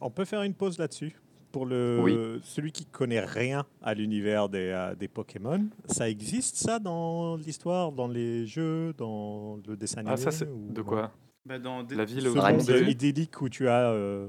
On 0.00 0.10
peut 0.10 0.24
faire 0.24 0.42
une 0.42 0.54
pause 0.54 0.78
là-dessus. 0.78 1.16
Pour 1.50 1.66
le, 1.66 1.98
Oui. 2.00 2.40
celui 2.44 2.70
qui 2.70 2.86
connaît 2.86 3.18
rien 3.24 3.66
à 3.82 3.94
l'univers 3.94 4.48
des, 4.48 4.68
euh, 4.68 4.94
des 4.94 5.08
Pokémon, 5.08 5.66
ça 5.86 6.08
existe 6.08 6.54
ça 6.54 6.78
dans 6.78 7.36
l'histoire, 7.36 7.90
dans 7.90 8.06
les 8.06 8.46
jeux, 8.46 8.92
dans 8.96 9.58
le 9.66 9.76
dessin 9.76 9.98
animé 9.98 10.12
Ah, 10.14 10.16
ça, 10.16 10.30
c'est. 10.30 10.46
ou- 10.46 10.70
De 10.72 10.82
quoi? 10.82 11.10
Bah, 11.44 11.58
dans 11.58 11.82
La 11.90 12.04
ville 12.04 12.22
Ce 12.22 12.28
au 12.28 12.40
Rhyme 12.40 12.58
monde 12.58 12.60
City. 12.60 12.90
idyllique 12.92 13.42
où 13.42 13.48
tu 13.48 13.66
as 13.68 13.90
euh, 13.90 14.28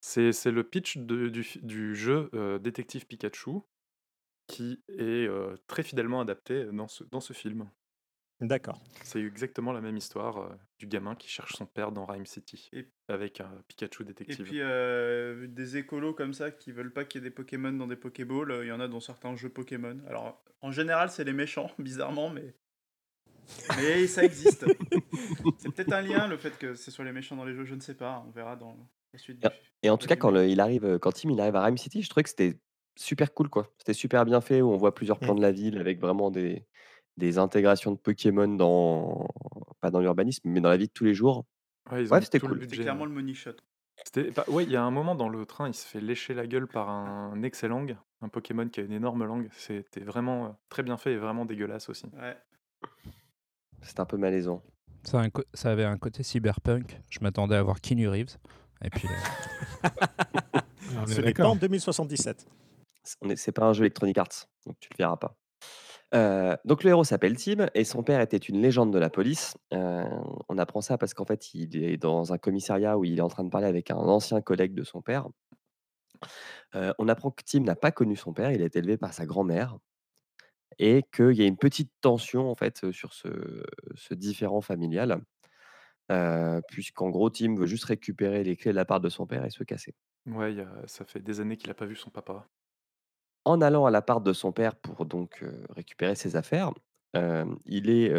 C'est 0.00 0.32
c'est 0.32 0.50
le 0.50 0.64
pitch 0.64 0.96
de- 0.96 1.28
du, 1.28 1.46
du 1.62 1.94
jeu 1.94 2.30
euh, 2.32 2.58
Détective 2.58 3.06
Pikachu 3.06 3.58
qui 4.46 4.82
est 4.88 5.26
euh, 5.28 5.56
très 5.66 5.82
fidèlement 5.82 6.20
adapté 6.20 6.64
dans 6.66 6.88
ce, 6.88 7.04
dans 7.04 7.20
ce 7.20 7.32
film. 7.32 7.70
D'accord. 8.40 8.82
C'est 9.04 9.20
exactement 9.22 9.72
la 9.72 9.80
même 9.80 9.96
histoire 9.96 10.38
euh, 10.38 10.48
du 10.78 10.86
gamin 10.86 11.14
qui 11.14 11.28
cherche 11.28 11.54
son 11.54 11.66
père 11.66 11.92
dans 11.92 12.04
Rhyme 12.04 12.26
City 12.26 12.68
Et- 12.72 12.88
avec 13.08 13.40
un 13.40 13.50
Pikachu 13.68 14.02
Et 14.02 14.06
détective. 14.06 14.44
puis 14.44 14.60
euh, 14.60 15.46
des 15.46 15.76
écolos 15.76 16.14
comme 16.14 16.34
ça 16.34 16.50
qui 16.50 16.72
veulent 16.72 16.92
pas 16.92 17.04
qu'il 17.04 17.22
y 17.22 17.24
ait 17.24 17.30
des 17.30 17.34
Pokémon 17.34 17.72
dans 17.72 17.86
des 17.86 17.96
Pokéballs, 17.96 18.50
euh, 18.50 18.64
il 18.64 18.68
y 18.68 18.72
en 18.72 18.80
a 18.80 18.88
dans 18.88 19.00
certains 19.00 19.34
jeux 19.36 19.50
Pokémon. 19.50 19.98
Alors 20.08 20.42
en 20.62 20.72
général 20.72 21.10
c'est 21.10 21.24
les 21.24 21.32
méchants, 21.32 21.70
bizarrement, 21.78 22.28
mais 22.28 22.54
mais 23.76 24.06
ça 24.08 24.24
existe. 24.24 24.66
c'est 25.58 25.72
peut-être 25.72 25.92
un 25.92 26.02
lien 26.02 26.26
le 26.26 26.36
fait 26.36 26.58
que 26.58 26.74
ce 26.74 26.90
soit 26.90 27.04
les 27.04 27.12
méchants 27.12 27.36
dans 27.36 27.44
les 27.44 27.54
jeux, 27.54 27.64
je 27.64 27.74
ne 27.74 27.80
sais 27.80 27.94
pas. 27.94 28.24
On 28.26 28.30
verra 28.30 28.56
dans 28.56 28.76
la 29.12 29.18
suite. 29.18 29.38
du- 29.40 29.48
Et 29.82 29.90
en 29.90 29.96
tout 29.98 30.06
cas, 30.08 30.16
quand, 30.16 30.30
le- 30.30 30.48
il 30.48 30.60
arrive, 30.60 30.98
quand 30.98 31.12
Tim 31.12 31.30
il 31.30 31.40
arrive 31.40 31.54
à 31.56 31.64
Rhyme 31.64 31.76
City, 31.78 32.02
je 32.02 32.08
trouvais 32.08 32.24
que 32.24 32.30
c'était 32.30 32.58
super 32.96 33.32
cool. 33.34 33.48
quoi. 33.48 33.70
C'était 33.78 33.92
super 33.94 34.24
bien 34.24 34.40
fait, 34.40 34.62
où 34.62 34.70
on 34.70 34.76
voit 34.76 34.94
plusieurs 34.94 35.18
plans 35.18 35.34
Mm. 35.34 35.38
de 35.38 35.42
la 35.42 35.52
ville 35.52 35.78
avec 35.78 36.00
vraiment 36.00 36.30
des, 36.30 36.66
des 37.16 37.38
intégrations 37.38 37.92
de 37.92 37.98
Pokémon 37.98 38.48
dans, 38.48 39.28
pas 39.80 39.90
dans 39.90 40.00
l'urbanisme, 40.00 40.48
mais 40.48 40.60
dans 40.60 40.68
la 40.70 40.76
vie 40.76 40.86
de 40.88 40.92
tous 40.92 41.04
les 41.04 41.14
jours. 41.14 41.44
Ouais, 41.90 42.02
ils 42.02 42.08
ont 42.08 42.12
Ouais, 42.12 42.18
mis 42.20 42.24
c'était 42.24 42.38
tout 42.38 42.48
cool. 42.48 42.58
budget. 42.58 42.82
clairement 42.82 43.02
ouais. 43.02 43.08
le 43.08 43.14
money 43.14 43.34
shot. 43.34 43.52
C'était- 44.04 44.30
bah, 44.32 44.44
ouais, 44.48 44.64
il 44.64 44.70
y 44.72 44.76
a 44.76 44.82
un 44.82 44.90
moment 44.90 45.14
dans 45.14 45.28
le 45.28 45.46
train, 45.46 45.68
il 45.68 45.74
se 45.74 45.86
fait 45.86 46.00
lécher 46.00 46.34
la 46.34 46.46
gueule 46.46 46.66
par 46.66 46.88
un 46.90 47.42
Excellang, 47.42 47.96
un 48.22 48.28
Pokémon 48.28 48.68
qui 48.68 48.80
a 48.80 48.82
une 48.82 48.92
énorme 48.92 49.24
langue. 49.24 49.48
C'était 49.52 50.00
vraiment 50.00 50.46
euh, 50.46 50.48
très 50.68 50.82
bien 50.82 50.96
fait 50.96 51.12
et 51.12 51.16
vraiment 51.16 51.44
dégueulasse 51.44 51.88
aussi. 51.88 52.06
Ouais. 52.20 52.36
C'était 53.82 54.00
un 54.00 54.04
peu 54.06 54.16
malaisant. 54.16 54.62
ça, 55.04 55.20
a 55.20 55.22
un 55.22 55.30
co- 55.30 55.44
ça 55.52 55.70
avait 55.70 55.84
un 55.84 55.98
côté 55.98 56.22
cyberpunk. 56.22 56.98
Je 57.10 57.20
m'attendais 57.20 57.54
à 57.56 57.62
voir 57.62 57.80
Keanu 57.80 58.08
Reeves. 58.08 58.36
Et 58.82 58.90
puis, 58.90 59.06
euh, 59.08 59.88
On 60.96 61.06
Ce 61.06 61.12
est 61.12 61.16
n'est 61.16 61.22
pas 61.22 61.22
d'accord. 61.28 61.52
en 61.52 61.56
2077. 61.56 62.46
C'est- 63.04 63.52
pas 63.52 63.64
un 63.66 63.72
jeu 63.72 63.84
Electronic 63.84 64.18
Arts, 64.18 64.46
donc 64.66 64.76
tu 64.80 64.88
le 64.92 64.96
verras 64.98 65.16
pas. 65.16 65.36
Donc 66.64 66.84
le 66.84 66.90
héros 66.90 67.04
s'appelle 67.04 67.36
Tim 67.36 67.68
et 67.74 67.84
son 67.84 68.02
père 68.02 68.20
était 68.20 68.36
une 68.36 68.60
légende 68.62 68.92
de 68.92 68.98
la 68.98 69.10
police. 69.10 69.56
On 69.72 70.58
apprend 70.58 70.80
ça 70.80 70.98
parce 70.98 71.14
qu'en 71.14 71.24
fait 71.26 71.54
il 71.54 71.82
est 71.84 71.96
dans 71.96 72.32
un 72.32 72.38
commissariat 72.38 72.98
où 72.98 73.04
il 73.04 73.18
est 73.18 73.22
en 73.22 73.28
train 73.28 73.44
de 73.44 73.50
parler 73.50 73.66
avec 73.66 73.90
un 73.90 73.96
ancien 73.96 74.40
collègue 74.40 74.74
de 74.74 74.84
son 74.84 75.02
père. 75.02 75.28
On 76.98 77.08
apprend 77.08 77.30
que 77.30 77.42
Tim 77.44 77.60
n'a 77.60 77.76
pas 77.76 77.92
connu 77.92 78.16
son 78.16 78.32
père, 78.32 78.52
il 78.52 78.62
a 78.62 78.66
été 78.66 78.78
élevé 78.80 78.96
par 78.96 79.12
sa 79.14 79.26
grand-mère 79.26 79.78
et 80.78 81.02
qu'il 81.12 81.32
y 81.32 81.42
a 81.42 81.46
une 81.46 81.56
petite 81.56 81.92
tension 82.00 82.50
en 82.50 82.54
fait 82.54 82.90
sur 82.90 83.12
ce, 83.12 83.28
ce 83.94 84.14
différent 84.14 84.60
familial, 84.60 85.22
puisqu'en 86.68 87.10
gros 87.10 87.30
Tim 87.30 87.56
veut 87.56 87.66
juste 87.66 87.84
récupérer 87.86 88.44
les 88.44 88.56
clés 88.56 88.72
de 88.72 88.76
la 88.76 88.84
part 88.84 89.00
de 89.00 89.08
son 89.08 89.26
père 89.26 89.44
et 89.44 89.50
se 89.50 89.64
casser. 89.64 89.94
Ouais, 90.26 90.54
ça 90.86 91.04
fait 91.06 91.20
des 91.20 91.40
années 91.40 91.56
qu'il 91.56 91.70
a 91.70 91.74
pas 91.74 91.86
vu 91.86 91.96
son 91.96 92.10
papa. 92.10 92.50
En 93.44 93.60
allant 93.60 93.84
à 93.86 93.90
l'appart 93.90 94.22
de 94.24 94.32
son 94.32 94.52
père 94.52 94.74
pour 94.76 95.04
donc 95.04 95.44
récupérer 95.70 96.14
ses 96.14 96.36
affaires, 96.36 96.72
il 97.66 97.90
est, 97.90 98.12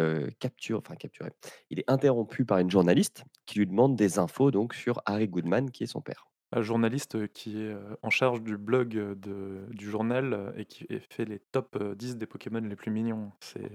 enfin 0.72 0.94
capturé, 0.94 1.30
il 1.70 1.78
est 1.80 1.90
interrompu 1.90 2.44
par 2.44 2.58
une 2.58 2.70
journaliste 2.70 3.24
qui 3.44 3.58
lui 3.58 3.66
demande 3.66 3.96
des 3.96 4.18
infos 4.18 4.50
donc 4.50 4.74
sur 4.74 5.02
Harry 5.04 5.28
Goodman 5.28 5.70
qui 5.70 5.84
est 5.84 5.88
son 5.88 6.00
père. 6.00 6.28
Un 6.52 6.62
journaliste, 6.62 7.26
qui 7.32 7.60
est, 7.60 7.74
en 8.02 8.10
charge 8.10 8.40
du 8.40 8.56
blog, 8.56 8.90
de 8.90 9.66
du 9.70 9.90
journal, 9.90 10.54
et 10.56 10.64
qui 10.64 10.86
et 10.88 11.00
fait 11.00 11.24
les 11.24 11.40
top, 11.40 11.76
heu, 11.80 11.96
10 11.96 12.16
des 12.16 12.26
Pokémon 12.26 12.60
les 12.60 12.76
plus 12.76 12.92
mignons. 12.92 13.32
C'est 13.40 13.68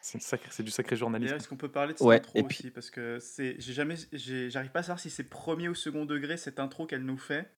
du 0.14 0.70
sacré 0.70 0.96
D'ailleurs, 0.96 0.96
journalisme. 0.96 1.36
est-ce 1.36 1.48
qu'on 1.48 1.56
peut 1.56 1.70
parler 1.72 1.94
de 1.94 1.98
cette 1.98 2.06
Ouais 2.06 2.16
intro 2.16 2.38
et 2.38 2.42
puis 2.44 2.58
aussi? 2.58 2.70
Parce 2.70 2.90
que 2.90 3.18
c'est, 3.18 3.56
j'ai 3.58 3.72
jamais, 3.72 3.96
j'ai- 4.12 4.50
j'arrive 4.50 4.70
pas 4.70 4.80
à 4.80 4.82
savoir 4.82 5.00
si 5.00 5.10
c'est 5.10 5.24
premier 5.24 5.68
ou 5.68 5.74
second 5.74 6.04
degré 6.04 6.36
cette 6.36 6.60
intro 6.60 6.86
qu'elle 6.86 7.04
nous 7.04 7.18
fait. 7.18 7.50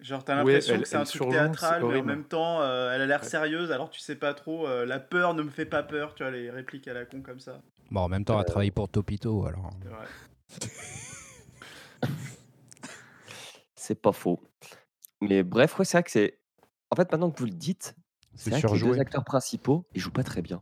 Genre, 0.00 0.24
t'as 0.24 0.34
l'impression 0.36 0.74
elle 0.74 0.80
que 0.82 0.88
c'est 0.88 0.96
un 0.96 1.04
truc 1.04 1.28
théâtral, 1.28 1.84
mais 1.84 1.98
en 1.98 2.04
même 2.04 2.24
temps, 2.24 2.62
euh, 2.62 2.90
elle 2.94 3.02
a 3.02 3.06
l'air 3.06 3.20
Ouais. 3.22 3.28
sérieuse, 3.28 3.70
alors 3.70 3.90
tu 3.90 4.00
sais 4.00 4.16
pas 4.16 4.32
trop. 4.32 4.66
euh, 4.66 4.86
la 4.86 4.98
peur 4.98 5.34
ne 5.34 5.42
me 5.42 5.50
fait 5.50 5.66
pas 5.66 5.82
peur, 5.82 6.14
tu 6.14 6.22
vois, 6.22 6.32
les 6.32 6.50
répliques 6.50 6.88
à 6.88 6.94
la 6.94 7.04
con 7.04 7.20
comme 7.20 7.38
ça. 7.40 7.60
Bon, 7.90 8.00
en 8.00 8.08
même 8.08 8.24
temps, 8.24 8.36
elle 8.38 8.40
Euh, 8.40 8.44
travaille 8.44 8.70
pour 8.70 8.88
Topito, 8.88 9.44
alors. 9.46 9.70
C'est 13.74 14.00
pas 14.00 14.12
faux. 14.12 14.40
Mais 15.20 15.42
bref, 15.42 15.78
ouais, 15.78 15.84
c'est 15.84 15.96
vrai 15.98 16.02
que 16.04 16.10
c'est 16.10 16.38
en 16.90 16.96
fait, 16.96 17.10
maintenant 17.12 17.30
que 17.30 17.38
vous 17.38 17.44
le 17.46 17.50
dites, 17.52 17.94
c'est 18.34 18.50
vrai 18.50 18.60
que 18.60 18.66
les 18.66 18.72
2 18.72 18.78
surjoué. 18.78 19.00
acteurs 19.00 19.24
principaux, 19.24 19.84
ils 19.94 20.00
jouent 20.00 20.10
pas 20.10 20.24
très 20.24 20.42
bien. 20.42 20.60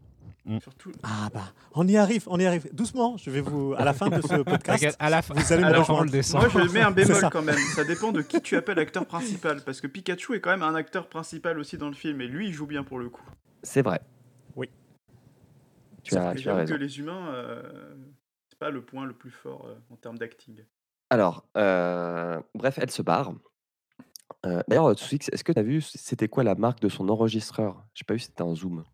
Surtout, 0.63 0.93
Ah 1.03 1.29
bah, 1.33 1.53
on 1.75 1.87
y 1.87 1.97
arrive, 1.97 2.25
on 2.29 2.39
y 2.41 2.47
arrive. 2.47 2.69
Doucement, 2.73 3.17
je 3.19 3.31
vais 3.31 3.41
vous... 3.41 3.75
À 3.77 3.85
la 3.85 3.93
fin 3.93 4.09
de 4.09 4.21
ce 4.23 4.43
podcast, 4.43 4.97
à 4.99 5.11
la 5.11 5.21
fin, 5.23 5.35
vous 5.35 5.53
allez 5.53 5.63
me 5.65 5.69
fin, 5.69 5.77
on 5.77 5.81
rejoindre. 5.81 6.05
le 6.05 6.11
descend. 6.11 6.41
moi 6.53 6.65
je 6.65 6.73
mets 6.73 6.81
un 6.81 6.91
bémol 6.93 7.29
quand 7.31 7.43
même. 7.43 7.59
Ça 7.75 7.85
dépend 7.85 8.13
de 8.13 8.23
qui 8.23 8.41
tu 8.41 8.57
appelles 8.57 8.79
acteur 8.79 9.05
principal. 9.07 9.63
Parce 9.65 9.81
que 9.81 9.87
Pikachu 9.87 10.35
est 10.37 10.41
quand 10.41 10.51
même 10.51 10.63
un 10.63 10.75
acteur 10.75 11.09
principal 11.09 11.59
aussi 11.59 11.77
dans 11.77 11.89
le 11.89 11.95
film, 11.95 12.21
et 12.21 12.27
lui 12.27 12.49
il 12.49 12.53
joue 12.53 12.67
bien 12.67 12.83
pour 12.83 12.99
le 12.99 13.09
coup. 13.11 13.23
C'est 13.63 13.83
vrai. 13.83 14.01
Oui. 14.57 14.71
Tu 16.03 16.17
as 16.17 16.35
tu 16.35 16.49
as 16.49 16.55
raison. 16.55 16.75
que 16.75 16.79
les 16.79 16.99
humains, 16.99 17.29
euh, 17.35 17.95
c'est 18.49 18.59
pas 18.59 18.71
le 18.71 18.83
point 18.83 19.05
le 19.05 19.13
plus 19.13 19.31
fort 19.31 19.67
euh, 19.69 19.75
en 19.91 19.97
termes 19.97 20.17
d'acting. 20.19 20.65
Alors, 21.11 21.45
heu, 21.57 22.41
bref, 22.55 22.79
elle 22.81 22.91
se 22.91 23.03
barre. 23.03 23.33
Heu, 24.47 24.63
d'ailleurs, 24.69 24.89
heu, 24.91 24.95
Sousix, 24.95 25.29
est-ce 25.33 25.43
que 25.45 25.53
tu 25.53 25.59
as 25.59 25.63
vu 25.63 25.81
c'était 25.83 26.29
quoi 26.29 26.45
la 26.45 26.55
marque 26.55 26.81
de 26.81 26.89
son 26.89 27.09
enregistreur? 27.09 27.85
J'ai 27.95 28.05
pas 28.05 28.15
vu, 28.15 28.21
c'était 28.21 28.43
un 28.43 28.55
Zoom. 28.55 28.85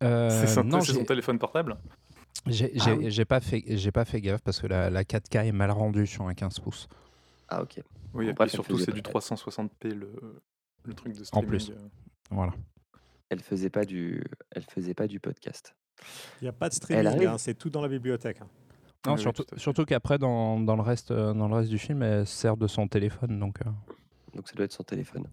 C'est 0.00 0.06
Euh, 0.06 0.46
son 0.46 0.62
c'est 0.80 0.92
son 0.92 0.98
j'ai 1.00 1.04
téléphone 1.06 1.38
portable? 1.38 1.76
j'ai- 2.46 2.72
Ah 2.80 2.94
oui. 2.96 3.24
pas, 3.26 3.40
fait- 3.40 3.64
j'ai 3.66 3.92
pas 3.92 4.04
fait 4.04 4.20
gaffe 4.20 4.42
parce 4.42 4.60
que 4.60 4.66
la, 4.66 4.90
la 4.90 5.04
4K 5.04 5.46
est 5.46 5.52
mal 5.52 5.70
rendue 5.70 6.06
sur 6.06 6.26
un 6.26 6.34
15 6.34 6.58
pouces. 6.60 6.88
Ah 7.48 7.62
OK. 7.62 7.80
Oui 8.12 8.28
et 8.28 8.34
puis 8.34 8.50
surtout 8.50 8.78
c'est 8.78 8.92
du 8.92 9.02
360p 9.02 9.94
le 9.94 10.12
le 10.84 10.94
truc 10.94 11.14
de 11.14 11.20
En 11.22 11.24
streaming, 11.24 11.48
plus. 11.48 11.70
heu. 11.70 11.76
Voilà. 12.30 12.52
elle 13.30 13.40
faisait 13.40 13.70
pas 13.70 13.84
du 13.84 14.22
elle 14.50 14.64
faisait 14.64 14.94
pas 14.94 15.06
du 15.06 15.18
podcast. 15.20 15.74
Il 16.40 16.44
n'y 16.44 16.48
a 16.48 16.52
pas 16.52 16.68
de 16.68 16.74
streaming, 16.74 17.26
hein, 17.26 17.38
c'est 17.38 17.54
tout 17.54 17.70
dans 17.70 17.80
la 17.80 17.88
bibliothèque. 17.88 18.40
hein. 18.42 18.48
Non, 19.06 19.14
Oui, 19.14 19.20
surtout, 19.20 19.44
surtout 19.58 19.84
qu'après, 19.84 20.18
dans, 20.18 20.58
dans, 20.60 20.76
le 20.76 20.82
reste, 20.82 21.10
euh, 21.10 21.32
dans 21.34 21.46
le 21.48 21.54
reste 21.54 21.68
du 21.70 21.78
film, 21.78 22.02
elle 22.02 22.26
sert 22.26 22.56
de 22.56 22.66
son 22.66 22.88
téléphone. 22.88 23.38
Donc, 23.38 23.58
euh, 23.60 23.70
Donc 24.34 24.48
ça 24.48 24.54
doit 24.54 24.64
être 24.64 24.72
son 24.72 24.82
téléphone. 24.82 25.26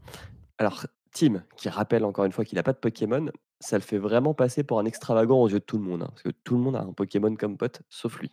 Alors, 0.57 0.85
Tim, 1.13 1.43
qui 1.55 1.69
rappelle 1.69 2.03
encore 2.03 2.25
une 2.25 2.33
fois 2.33 2.43
qu'il 2.45 2.59
a 2.59 2.63
pas 2.63 2.73
de 2.73 2.77
Pokémon, 2.79 3.29
ça 3.61 3.77
le 3.77 3.83
fait 3.83 3.97
vraiment 3.97 4.33
passer 4.33 4.63
pour 4.65 4.79
un 4.79 4.85
extravagant 4.85 5.41
aux 5.41 5.47
yeux 5.47 5.59
de 5.59 5.65
tout 5.65 5.77
le 5.77 5.83
monde, 5.83 6.03
hein, 6.03 6.07
parce 6.09 6.23
que 6.23 6.29
tout 6.31 6.55
le 6.55 6.61
monde 6.61 6.75
a 6.75 6.81
un 6.81 6.91
Pokémon 6.93 7.33
comme 7.35 7.57
pote, 7.57 7.81
sauf 7.89 8.19
lui. 8.19 8.31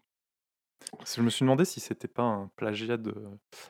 Parce 0.96 1.14
que 1.14 1.20
je 1.20 1.24
me 1.24 1.30
suis 1.30 1.44
demandé 1.44 1.64
si 1.64 1.80
c'était 1.80 2.08
pas 2.08 2.22
un 2.22 2.50
plagiat 2.56 2.96
de 2.96 3.14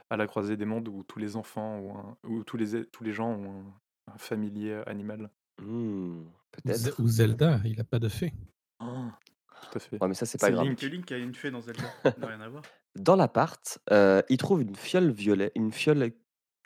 À 0.08 0.16
la 0.16 0.26
croisée 0.26 0.56
des 0.56 0.64
mondes 0.66 0.88
où 0.88 1.02
tous 1.02 1.18
les 1.18 1.36
enfants 1.36 1.78
ou 1.80 1.90
un 1.92 2.16
tous 2.46 2.56
les 2.56 2.84
tous 2.86 3.04
les 3.04 3.12
gens 3.12 3.30
ont 3.30 3.60
un 3.60 3.74
un 4.14 4.16
familier 4.18 4.80
animal. 4.86 5.30
Mmh, 5.60 5.66
Ou 5.66 6.24
Ze- 6.24 6.30
peut-être. 6.52 7.02
Ou 7.02 7.08
Zelda, 7.08 7.60
il 7.66 7.78
a 7.80 7.84
pas 7.84 7.98
de 7.98 8.08
fée. 8.08 8.32
Tout 8.80 9.76
à 9.76 9.78
fait. 9.80 10.00
Ouais, 10.00 10.08
mais 10.08 10.14
ça, 10.14 10.24
c'est 10.24 10.38
pas 10.38 10.46
C'est 10.46 10.52
grave. 10.52 10.66
Link. 10.66 10.78
Que 10.78 10.86
Link 10.86 11.12
a 11.12 11.18
une 11.18 11.34
fée 11.34 11.50
dans 11.50 11.60
Zelda, 11.60 11.82
ça 12.02 12.14
n'a 12.18 12.26
rien 12.26 12.40
à 12.40 12.48
voir. 12.48 12.62
Dans 12.96 13.16
l'appart, 13.16 13.78
heu, 13.92 14.22
il 14.28 14.38
trouve 14.38 14.62
une 14.62 14.74
fiole 14.76 15.10
violet 15.10 15.52
une 15.54 15.72
fiole 15.72 16.12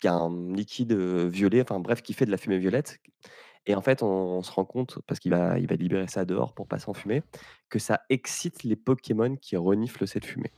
qui 0.00 0.09
a 0.09 0.14
un 0.14 0.52
liquide, 0.55 0.92
heu, 0.92 1.26
violet, 1.26 1.62
enfin 1.62 1.81
bref, 1.81 2.02
qui 2.02 2.12
fait 2.12 2.26
de 2.26 2.31
la 2.31 2.37
fumée 2.37 2.59
violette 2.59 3.00
et 3.66 3.75
en 3.75 3.81
fait, 3.83 4.03
on 4.03 4.07
on 4.38 4.42
se 4.42 4.53
rend 4.53 4.64
compte, 4.64 4.98
parce 5.07 5.20
qu'il 5.20 5.31
va 5.33 5.59
il 5.59 5.66
va 5.68 5.77
libérer 5.77 6.09
ça 6.09 6.25
dehors 6.25 6.55
pour 6.55 6.66
pas 6.68 6.79
s'enfumer, 6.79 7.22
que 7.68 7.79
ça 7.79 8.01
excite 8.11 8.64
les 8.64 8.77
Pokémon 8.77 9.37
qui 9.37 9.57
reniflent 9.57 10.07
cette 10.07 10.27
fumée. 10.27 10.53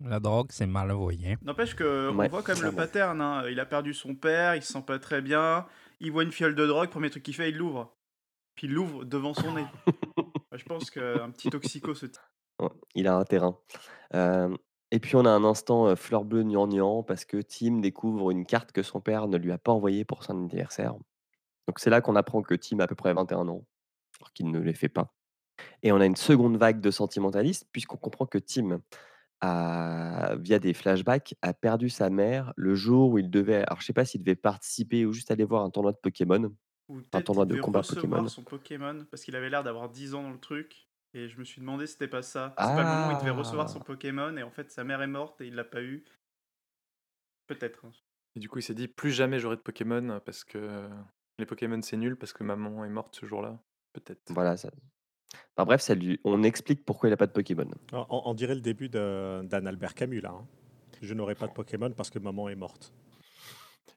la 0.00 0.20
drogue, 0.20 0.48
c'est 0.50 0.66
mal 0.66 0.90
envoyé. 0.90 1.36
N'empêche 1.42 1.74
que 1.76 2.10
on 2.10 2.16
Ouais, 2.18 2.28
voit 2.28 2.42
quand 2.42 2.54
même 2.56 2.64
le 2.64 2.72
pattern. 2.72 3.20
hein. 3.20 3.44
Il 3.48 3.60
a 3.60 3.66
perdu 3.66 3.94
son 3.94 4.14
père, 4.14 4.54
il 4.56 4.62
se 4.62 4.72
sent 4.72 4.82
pas 4.86 4.98
très 4.98 5.22
bien. 5.22 5.66
Il 6.00 6.10
voit 6.12 6.24
une 6.24 6.32
fiole 6.32 6.54
de 6.56 6.66
drogue, 6.66 6.90
premier 6.90 7.10
truc 7.10 7.22
qu'il 7.22 7.34
fait, 7.34 7.50
il 7.50 7.56
l'ouvre. 7.56 7.94
Puis 8.56 8.66
il 8.66 8.72
l'ouvre 8.74 9.04
devant 9.04 9.32
son 9.34 9.52
nez. 9.54 9.64
Je 10.52 10.64
pense 10.64 10.90
qu'un 10.90 11.30
petit 11.30 11.48
toxico 11.50 11.94
ce 11.94 12.06
type. 12.06 12.20
Ouais, 12.60 12.68
il 12.94 13.06
a 13.06 13.16
un 13.16 13.24
terrain. 13.24 13.56
Hem 14.12 14.56
et 14.94 15.00
puis 15.00 15.16
on 15.16 15.24
a 15.24 15.30
un 15.30 15.42
instant, 15.44 15.88
heu, 15.88 15.94
fleur 15.96 16.22
bleue 16.24 16.42
gnangnan 16.42 17.02
parce 17.02 17.24
que 17.24 17.38
Tim 17.40 17.78
découvre 17.80 18.30
une 18.30 18.44
carte 18.44 18.72
que 18.72 18.82
son 18.82 19.00
père 19.00 19.26
ne 19.26 19.38
lui 19.38 19.50
a 19.50 19.56
pas 19.56 19.72
envoyée 19.72 20.04
pour 20.04 20.22
son 20.22 20.34
anniversaire. 20.34 20.94
Donc 21.68 21.78
c'est 21.78 21.90
là 21.90 22.00
qu'on 22.00 22.16
apprend 22.16 22.42
que 22.42 22.54
Tim 22.54 22.80
a 22.80 22.84
à 22.84 22.86
peu 22.86 22.94
près 22.94 23.12
21 23.14 23.48
ans, 23.48 23.66
alors 24.20 24.32
qu'il 24.32 24.50
ne 24.50 24.58
les 24.60 24.74
fait 24.74 24.88
pas. 24.88 25.14
Et 25.82 25.92
on 25.92 26.00
a 26.00 26.06
une 26.06 26.16
seconde 26.16 26.56
vague 26.56 26.80
de 26.80 26.90
sentimentalisme 26.90 27.68
puisqu'on 27.72 27.96
comprend 27.98 28.26
que 28.26 28.38
Tim 28.38 28.80
a 29.40 30.36
via 30.40 30.58
des 30.58 30.74
flashbacks, 30.74 31.34
a 31.42 31.52
perdu 31.54 31.88
sa 31.90 32.10
mère 32.10 32.52
le 32.56 32.74
jour 32.74 33.10
où 33.10 33.18
il 33.18 33.30
devait 33.30 33.64
alors 33.64 33.80
je 33.80 33.86
sais 33.86 33.92
pas 33.92 34.04
s'il 34.04 34.22
devait 34.22 34.36
participer 34.36 35.04
ou 35.06 35.12
juste 35.12 35.30
aller 35.30 35.44
voir 35.44 35.64
un 35.64 35.70
tournoi 35.70 35.92
de 35.92 35.98
Pokémon, 35.98 36.54
Ou 36.88 37.00
un 37.12 37.22
tournoi 37.22 37.44
de 37.46 37.56
combat 37.56 37.80
recevoir 37.80 38.06
Pokémon. 38.06 38.28
son 38.28 38.42
Pokémon 38.44 39.04
parce 39.10 39.24
qu'il 39.24 39.36
avait 39.36 39.50
l'air 39.50 39.64
d'avoir 39.64 39.88
10 39.90 40.14
ans 40.14 40.22
dans 40.22 40.30
le 40.30 40.40
truc. 40.40 40.88
Et 41.14 41.28
je 41.28 41.38
me 41.38 41.44
suis 41.44 41.60
demandé 41.60 41.86
si 41.86 41.92
c'était 41.94 42.08
pas 42.08 42.22
ça. 42.22 42.54
C'est 42.58 42.74
pas 42.74 42.82
le 42.84 42.88
moment 42.88 43.08
où 43.08 43.10
il 43.10 43.18
devait 43.18 43.30
recevoir 43.30 43.68
son 43.68 43.80
Ah! 43.80 43.84
Pokémon 43.84 44.36
et 44.36 44.42
en 44.42 44.50
fait 44.50 44.70
sa 44.70 44.84
mère 44.84 45.02
est 45.02 45.06
morte 45.06 45.40
et 45.42 45.46
il 45.48 45.54
l'a 45.54 45.64
pas 45.64 45.82
eu. 45.82 46.04
Peut-être. 47.46 47.84
hein. 47.84 47.92
Et 48.34 48.40
du 48.40 48.48
coup, 48.48 48.58
il 48.58 48.62
s'est 48.62 48.74
dit: 48.74 48.88
«Plus 48.88 49.10
jamais 49.10 49.38
j'aurai 49.38 49.56
de 49.56 49.60
Pokémon 49.60 50.20
parce 50.24 50.44
que 50.44 50.88
les 51.38 51.46
Pokémon 51.46 51.80
c'est 51.82 51.96
nul 51.96 52.16
parce 52.16 52.32
que 52.32 52.44
maman 52.44 52.84
est 52.84 52.90
morte 52.90 53.16
ce 53.16 53.26
jour-là». 53.26 53.58
Peut-être. 53.92 54.22
Voilà, 54.30 54.56
ça 54.56 54.70
enfin 55.56 55.64
bref, 55.66 55.80
ça 55.80 55.94
lui 55.94 56.18
on 56.24 56.42
explique 56.42 56.84
pourquoi 56.84 57.08
il 57.08 57.12
a 57.12 57.16
pas 57.16 57.26
de 57.26 57.32
Pokémon. 57.32 57.68
On, 57.92 58.06
on 58.26 58.34
dirait 58.34 58.54
le 58.54 58.60
début 58.60 58.88
de- 58.88 59.42
d'Anne 59.44 59.66
Albert 59.66 59.94
Camus, 59.94 60.20
là. 60.20 60.30
hein. 60.30 60.46
Je 61.02 61.14
n'aurai 61.14 61.34
pas 61.34 61.46
de 61.48 61.52
Pokémon 61.52 61.90
parce 61.92 62.10
que 62.10 62.18
maman 62.18 62.48
est 62.48 62.54
morte. 62.56 62.92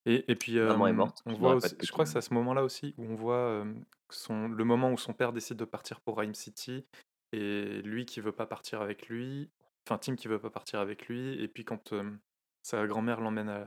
Et 0.08 0.24
et 0.32 0.36
puis, 0.36 0.60
Maman 0.60 0.88
est 0.88 0.94
morte, 0.94 1.22
on 1.26 1.32
je 1.32 1.38
voit 1.38 1.56
aussi 1.56 1.76
je 1.82 1.92
crois 1.92 2.06
que 2.06 2.12
c'est 2.12 2.18
à 2.18 2.22
ce 2.22 2.34
moment-là 2.34 2.64
aussi 2.64 2.94
où 2.98 3.04
on 3.06 3.16
voit, 3.16 3.66
son 4.10 4.48
le 4.48 4.64
moment 4.64 4.92
où 4.92 4.98
son 4.98 5.14
père 5.14 5.34
décide 5.34 5.58
de 5.58 5.66
partir 5.66 6.00
pour 6.02 6.18
Rhyme 6.20 6.36
City 6.36 6.86
et 7.32 7.82
lui 7.84 8.06
qui 8.06 8.20
veut 8.22 8.32
pas 8.32 8.46
partir 8.46 8.82
avec 8.82 9.08
lui, 9.08 9.50
enfin 9.88 9.98
Tim 9.98 10.16
qui 10.16 10.28
veut 10.28 10.40
pas 10.40 10.50
partir 10.52 10.80
avec 10.80 11.08
lui 11.08 11.42
et 11.42 11.48
puis 11.48 11.66
quand, 11.66 11.92
hem, 11.94 12.20
sa 12.62 12.86
grand-mère 12.88 13.20
l'emmène 13.22 13.50
à 13.50 13.66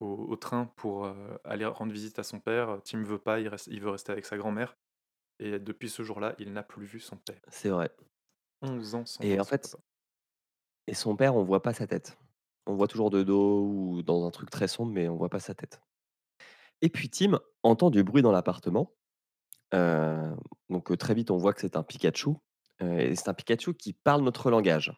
au 0.00 0.06
au 0.32 0.36
train 0.36 0.66
pour, 0.76 1.06
heu, 1.06 1.38
aller 1.44 1.64
rendre 1.66 1.92
visite 1.92 2.18
à 2.18 2.22
son 2.24 2.40
père, 2.40 2.80
Tim 2.84 3.02
veut 3.04 3.18
pas, 3.18 3.40
il 3.40 3.48
reste 3.48 3.66
il 3.68 3.80
veut 3.80 3.90
rester 3.90 4.12
avec 4.12 4.26
sa 4.26 4.36
grand-mère 4.36 4.76
et 5.40 5.58
depuis 5.60 5.90
ce 5.90 6.02
jour-là, 6.04 6.34
il 6.38 6.52
n'a 6.52 6.62
plus 6.64 6.86
vu 6.86 7.00
son 7.00 7.16
père. 7.18 7.42
C'est 7.48 7.70
vrai. 7.70 7.90
11 8.62 8.96
ans 8.96 9.06
sans 9.06 9.22
Et 9.22 9.40
en 9.40 9.44
fait 9.44 9.74
papa. 9.74 9.84
et 10.86 10.94
son 10.94 11.16
père, 11.16 11.36
on 11.36 11.44
voit 11.44 11.62
pas 11.62 11.74
sa 11.74 11.86
tête. 11.86 12.18
On 12.66 12.74
voit 12.74 12.88
toujours 12.88 13.10
de 13.10 13.22
dos 13.22 13.62
ou 13.66 14.02
dans 14.02 14.26
un 14.26 14.30
truc 14.30 14.50
très 14.50 14.68
sombre, 14.68 14.92
mais 14.92 15.08
on 15.08 15.16
voit 15.16 15.28
pas 15.30 15.40
sa 15.40 15.54
tête. 15.54 15.80
Et 16.82 16.88
puis 16.88 17.08
Tim 17.10 17.40
entend 17.62 17.90
du 17.90 18.02
bruit 18.04 18.22
dans 18.22 18.32
l'appartement. 18.32 18.92
Heu, 19.74 20.36
donc 20.70 20.96
très 20.98 21.14
vite, 21.14 21.30
on 21.32 21.38
voit 21.38 21.54
que 21.54 21.62
c'est 21.62 21.76
un 21.76 21.84
Pikachu, 21.84 22.30
et 22.80 23.16
c'est 23.16 23.28
un 23.28 23.34
Pikachu 23.34 23.74
qui 23.74 23.92
parle 23.94 24.22
notre 24.22 24.50
langage. 24.50 24.92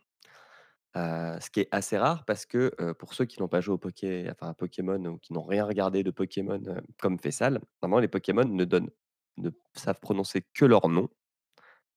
Ce 0.97 1.51
qui 1.51 1.61
est 1.61 1.69
assez 1.71 1.99
rare 1.99 2.25
parce 2.25 2.47
que, 2.47 2.73
pour 2.95 3.13
ceux 3.13 3.27
qui 3.27 3.41
n'ont 3.41 3.49
pas 3.49 3.61
joué 3.61 3.75
au 3.75 3.79
Poké 3.79 4.27
enfin 4.31 4.49
à 4.49 4.55
Pokémon 4.55 5.05
ou 5.05 5.19
qui 5.19 5.35
n'ont 5.35 5.45
rien 5.45 5.65
regardé 5.67 6.03
de 6.03 6.11
Pokémon, 6.11 6.63
heu, 6.67 6.81
comme 6.99 7.19
Fessal, 7.19 7.61
normalement 7.83 8.01
les 8.01 8.09
Pokémon 8.09 8.45
ne 8.45 8.65
donnent 8.65 8.91
ne 9.37 9.51
savent 9.75 10.01
prononcer 10.01 10.43
que 10.55 10.65
leur 10.65 10.89
nom, 10.89 11.11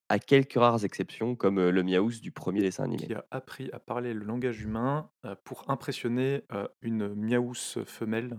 à 0.09 0.19
quelques 0.19 0.55
rares 0.55 0.83
exceptions 0.83 1.35
comme, 1.35 1.69
le 1.69 1.83
Miaouz 1.83 2.19
du 2.19 2.33
premier 2.33 2.59
dessin 2.59 2.83
animé. 2.83 3.07
Qui 3.07 3.13
a 3.13 3.25
appris 3.31 3.69
à 3.71 3.79
parler 3.79 4.13
le 4.13 4.25
langage 4.25 4.61
humain, 4.61 5.09
pour 5.45 5.69
impressionner, 5.69 6.41
une 6.81 7.15
Miaousse 7.15 7.79
femelle 7.85 8.37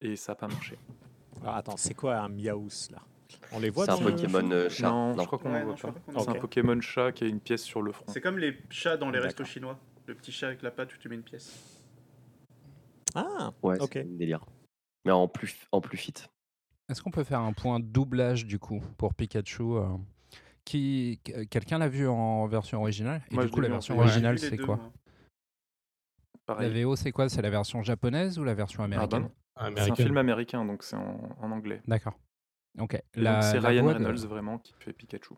et 0.00 0.16
ça 0.16 0.32
a 0.32 0.34
pas 0.34 0.48
marché. 0.48 0.78
Alors 1.42 1.56
attends, 1.56 1.76
c'est 1.76 1.92
quoi 1.92 2.16
un 2.16 2.28
Miaous, 2.30 2.88
là? 2.90 3.02
On 3.52 3.58
les 3.60 3.70
voit 3.70 3.84
C'est 3.86 3.92
un 3.92 3.98
Pokémon, 3.98 4.38
film 4.40 4.52
heu, 4.52 4.68
chat. 4.68 4.88
Non, 4.88 5.14
Non. 5.14 5.22
je 5.22 5.26
crois 5.26 5.38
qu'on 5.38 5.52
Ouais, 5.52 5.62
en 5.62 5.66
non, 5.66 5.74
voit 5.74 5.92
pas. 5.92 6.00
pas 6.12 6.20
C'est 6.20 6.28
un. 6.30 6.34
Pokémon 6.34 6.80
chat 6.80 7.12
qui 7.12 7.24
a 7.24 7.26
une 7.28 7.40
pièce 7.40 7.62
sur 7.62 7.82
le 7.82 7.92
front. 7.92 8.06
C'est 8.08 8.20
comme 8.20 8.38
les 8.38 8.58
chats 8.70 8.96
dans 8.96 9.10
les 9.10 9.18
restos 9.18 9.44
chinois. 9.44 9.78
Le 10.06 10.14
petit 10.14 10.32
chat 10.32 10.46
avec 10.48 10.62
la 10.62 10.70
patte 10.70 10.94
où 10.94 10.98
tu 10.98 11.08
mets 11.08 11.14
une 11.16 11.22
pièce. 11.22 11.80
Ah, 13.14 13.52
Ouais, 13.62 13.80
ok. 13.80 13.90
c'est 13.92 14.16
délire. 14.16 14.44
Mais 15.04 15.12
en 15.12 15.28
plus 15.28 15.56
en 15.72 15.80
plus 15.80 15.96
fit. 15.96 16.14
Est-ce 16.88 17.02
qu'on 17.02 17.10
peut 17.10 17.24
faire 17.24 17.40
un 17.40 17.52
point 17.52 17.80
doublage 17.80 18.46
du 18.46 18.58
coup 18.58 18.80
pour 18.98 19.14
Pikachu 19.14 19.62
euh, 19.62 19.86
qui 20.64 21.20
que- 21.24 21.44
Quelqu'un 21.44 21.78
l'a 21.78 21.88
vu 21.88 22.06
en 22.08 22.46
version 22.46 22.80
originale? 22.80 23.22
Et 23.30 23.34
Moi, 23.34 23.44
du 23.44 23.50
coup, 23.50 23.60
la 23.60 23.68
version 23.68 23.98
originale, 23.98 24.38
c'est 24.38 24.56
quoi? 24.56 24.76
moi. 24.76 24.92
La. 26.60 26.68
VO, 26.68 26.94
c'est 26.94 27.10
quoi? 27.10 27.28
C'est 27.28 27.42
la 27.42 27.50
version 27.50 27.82
japonaise 27.82 28.38
ou 28.38 28.44
la 28.44 28.54
version 28.54 28.82
Ah 28.82 28.84
américaine? 28.86 29.22
Non. 29.22 29.72
C'est 29.76 29.90
un 29.90 29.96
film 29.96 30.16
américain, 30.18 30.64
donc 30.64 30.82
c'est 30.84 30.94
en, 30.96 31.18
en 31.40 31.50
anglais. 31.50 31.80
D'accord. 31.88 32.14
Ok. 32.78 33.00
C'est 33.14 33.58
Ryan 33.58 33.82
voix 33.82 33.94
de- 33.94 33.98
Reynolds 34.04 34.26
vraiment 34.28 34.58
qui 34.58 34.74
fait 34.78 34.92
Pikachu. 34.92 35.34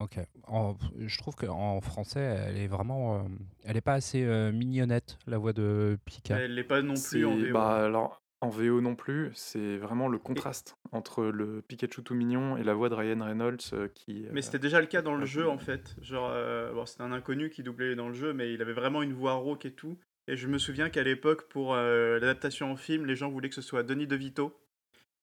Ok. 0.00 0.18
En- 0.46 0.76
je 0.96 1.18
trouve 1.18 1.34
qu'en 1.34 1.80
français, 1.80 2.20
elle 2.20 2.56
est 2.58 2.68
vraiment. 2.68 3.16
euh, 3.16 3.28
elle 3.64 3.76
est 3.76 3.80
pas 3.82 3.94
assez 3.94 4.22
euh, 4.24 4.52
mignonnette, 4.52 5.18
la 5.26 5.38
voix 5.38 5.52
de 5.52 5.98
Pika. 6.04 6.38
Elle 6.38 6.54
l'est 6.54 6.62
pas 6.64 6.82
non 6.82 6.94
plus 6.94 7.24
en 7.26 7.36
VO. 7.36 7.52
Bah 7.52 7.84
alors 7.84 8.22
en 8.40 8.50
VO 8.50 8.80
non 8.80 8.94
plus, 8.94 9.32
c'est 9.34 9.76
vraiment 9.78 10.06
le 10.06 10.18
contraste 10.20 10.76
entre 10.92 11.24
le 11.24 11.60
Pikachu 11.62 12.04
tout 12.04 12.14
mignon 12.14 12.56
et 12.56 12.62
la 12.62 12.74
voix 12.74 12.88
de 12.88 12.94
Ryan 12.94 13.24
Reynolds 13.24 13.58
euh, 13.72 13.88
qui. 13.88 14.26
Mais 14.30 14.42
c'était 14.42 14.60
déjà 14.60 14.80
le 14.80 14.86
cas 14.86 15.02
dans 15.02 15.16
le 15.16 15.26
jeu 15.26 15.48
en 15.48 15.58
fait. 15.58 15.96
Genre, 16.00 16.30
euh, 16.32 16.72
bon, 16.72 16.86
c'était 16.86 17.02
un 17.02 17.10
inconnu 17.10 17.50
qui 17.50 17.64
doublait 17.64 17.96
dans 17.96 18.06
le 18.06 18.14
jeu, 18.14 18.32
mais 18.32 18.54
il 18.54 18.62
avait 18.62 18.72
vraiment 18.74 19.02
une 19.02 19.12
voix 19.14 19.32
rauque 19.34 19.66
et 19.66 19.72
tout. 19.72 19.98
Et 20.28 20.36
je 20.36 20.46
me 20.46 20.58
souviens 20.58 20.88
qu'à 20.90 21.02
l'époque, 21.02 21.48
pour 21.48 21.74
euh, 21.74 22.20
l'adaptation 22.20 22.70
en 22.70 22.76
film, 22.76 23.06
les 23.06 23.16
gens 23.16 23.28
voulaient 23.30 23.48
que 23.48 23.54
ce 23.56 23.62
soit 23.62 23.82
Denis 23.82 24.06
DeVito 24.06 24.56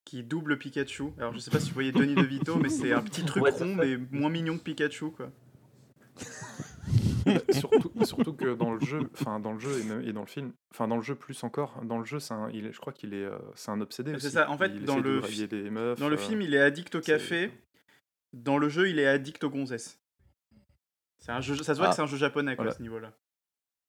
qui 0.05 0.23
double 0.23 0.57
Pikachu. 0.57 1.05
Alors 1.17 1.33
je 1.33 1.39
sais 1.39 1.51
pas 1.51 1.59
si 1.59 1.69
vous 1.69 1.73
voyez 1.73 1.91
Denis 1.91 2.15
DeVito, 2.15 2.55
mais 2.57 2.69
c'est 2.69 2.93
un 2.93 3.01
petit 3.01 3.25
truc 3.25 3.43
rond, 3.45 3.75
mais 3.75 3.97
moins 4.11 4.29
mignon 4.29 4.57
que 4.57 4.63
Pikachu 4.63 5.11
quoi. 5.11 5.31
Bah, 7.25 7.33
surtout, 7.51 7.91
surtout 8.05 8.33
que 8.33 8.53
dans 8.53 8.71
le 8.71 8.79
jeu, 8.81 8.99
enfin 9.13 9.39
dans 9.39 9.53
le 9.53 9.59
jeu 9.59 9.79
et, 9.79 9.83
même- 9.83 10.01
et 10.07 10.13
dans 10.13 10.21
le 10.21 10.27
film, 10.27 10.53
enfin 10.71 10.87
dans 10.87 10.95
le 10.97 11.01
jeu 11.01 11.15
plus 11.15 11.43
encore, 11.43 11.81
dans 11.83 11.97
le 11.97 12.05
jeu, 12.05 12.19
c'est 12.19 12.35
un, 12.35 12.49
il 12.51 12.67
est- 12.67 12.71
je 12.71 12.79
crois 12.79 12.93
qu'il 12.93 13.15
est, 13.15 13.25
euh, 13.25 13.35
c'est 13.55 13.71
un 13.71 13.81
obsédé. 13.81 14.13
C'est 14.19 14.29
ça, 14.29 14.47
en 14.51 14.57
fait, 14.59 14.67
il 14.75 14.83
dans 14.85 14.97
de 14.97 15.01
le 15.01 15.15
meufs. 15.71 15.99
Dans 15.99 16.07
euh, 16.11 16.17
film, 16.17 16.41
il 16.43 16.53
est 16.53 16.59
addict 16.61 16.93
au 16.93 17.01
café. 17.01 17.51
Dans 18.31 18.59
le 18.59 18.69
jeu, 18.69 18.89
il 18.89 18.99
est 18.99 19.07
addict 19.07 19.43
aux 19.43 19.49
gonzesses. 19.49 19.99
C'est 21.19 21.31
un 21.31 21.41
jeu, 21.41 21.55
ça 21.57 21.73
se 21.73 21.79
voit 21.79 21.87
Ah. 21.87 21.89
que 21.89 21.95
c'est 21.95 22.01
un 22.03 22.05
jeu 22.05 22.17
japonais 22.17 22.55
quoi, 22.55 22.65
Voilà. 22.65 22.71
à 22.73 22.77
ce 22.77 22.81
niveau-là. 22.83 23.11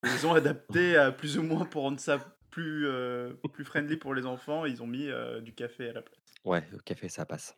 Ils 0.04 0.26
ont 0.26 0.32
adapté 0.32 0.96
à 0.96 1.12
plus 1.12 1.36
ou 1.36 1.42
moins 1.42 1.66
pour 1.66 1.82
rendre 1.82 2.00
ça 2.00 2.35
plus, 2.56 2.86
euh, 2.86 3.34
plus 3.52 3.66
friendly 3.66 3.98
pour 3.98 4.14
les 4.14 4.24
enfants. 4.24 4.64
Ils 4.64 4.82
ont 4.82 4.86
mis 4.86 5.08
euh, 5.10 5.42
du 5.42 5.52
café 5.52 5.90
à 5.90 5.92
la 5.92 6.00
place. 6.00 6.18
Ouais, 6.46 6.64
au 6.74 6.78
café, 6.78 7.10
ça 7.10 7.26
passe. 7.26 7.54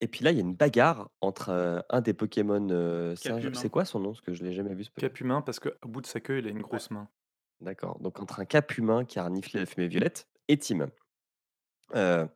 Et 0.00 0.06
puis 0.06 0.24
là, 0.24 0.30
il 0.30 0.36
y 0.36 0.38
a 0.38 0.42
une 0.42 0.54
bagarre 0.54 1.10
entre 1.20 1.48
euh, 1.48 1.80
un 1.90 2.00
des 2.00 2.14
Pokémon 2.14 2.68
euh, 2.70 3.16
singes. 3.16 3.42
Capumin. 3.42 3.58
C'est 3.58 3.70
quoi 3.70 3.84
son 3.84 3.98
nom? 3.98 4.10
Parce 4.10 4.20
que 4.20 4.34
je 4.34 4.44
l'ai 4.44 4.52
jamais 4.52 4.72
vu. 4.74 4.84
Ce. 4.84 4.90
Cap 4.90 5.18
humain 5.18 5.42
parce 5.42 5.58
qu'au 5.58 5.88
bout 5.88 6.00
de 6.00 6.06
sa 6.06 6.20
queue, 6.20 6.38
il 6.38 6.46
a 6.46 6.50
une 6.50 6.62
grosse 6.62 6.92
main. 6.92 7.08
D'accord. 7.60 7.98
Donc 7.98 8.20
entre 8.20 8.38
un 8.38 8.44
cap 8.44 8.78
humain 8.78 9.04
qui 9.04 9.18
a 9.18 9.24
reniflé 9.24 9.58
la 9.58 9.66
fumée 9.66 9.88
violette 9.88 10.28
et 10.46 10.58
Tim. 10.58 10.88
Euh, 11.96 12.26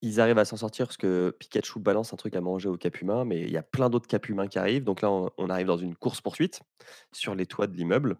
ils 0.00 0.20
arrivent 0.20 0.38
à 0.38 0.46
s'en 0.46 0.56
sortir 0.56 0.86
parce 0.86 0.96
que 0.96 1.36
Pikachu 1.38 1.80
balance 1.80 2.14
un 2.14 2.16
truc 2.16 2.34
à 2.34 2.40
manger 2.40 2.70
au 2.70 2.78
cap 2.78 2.98
humain, 3.02 3.26
mais 3.26 3.42
il 3.42 3.50
y 3.50 3.58
a 3.58 3.62
plein 3.62 3.90
d'autres 3.90 4.06
cap 4.06 4.26
humains 4.26 4.46
qui 4.46 4.58
arrivent. 4.58 4.84
Donc 4.84 5.02
là, 5.02 5.10
on, 5.10 5.30
on 5.36 5.50
arrive 5.50 5.66
dans 5.66 5.76
une 5.76 5.94
course-poursuite 5.96 6.62
sur 7.12 7.34
les 7.34 7.44
toits 7.44 7.66
de 7.66 7.76
l'immeuble 7.76 8.18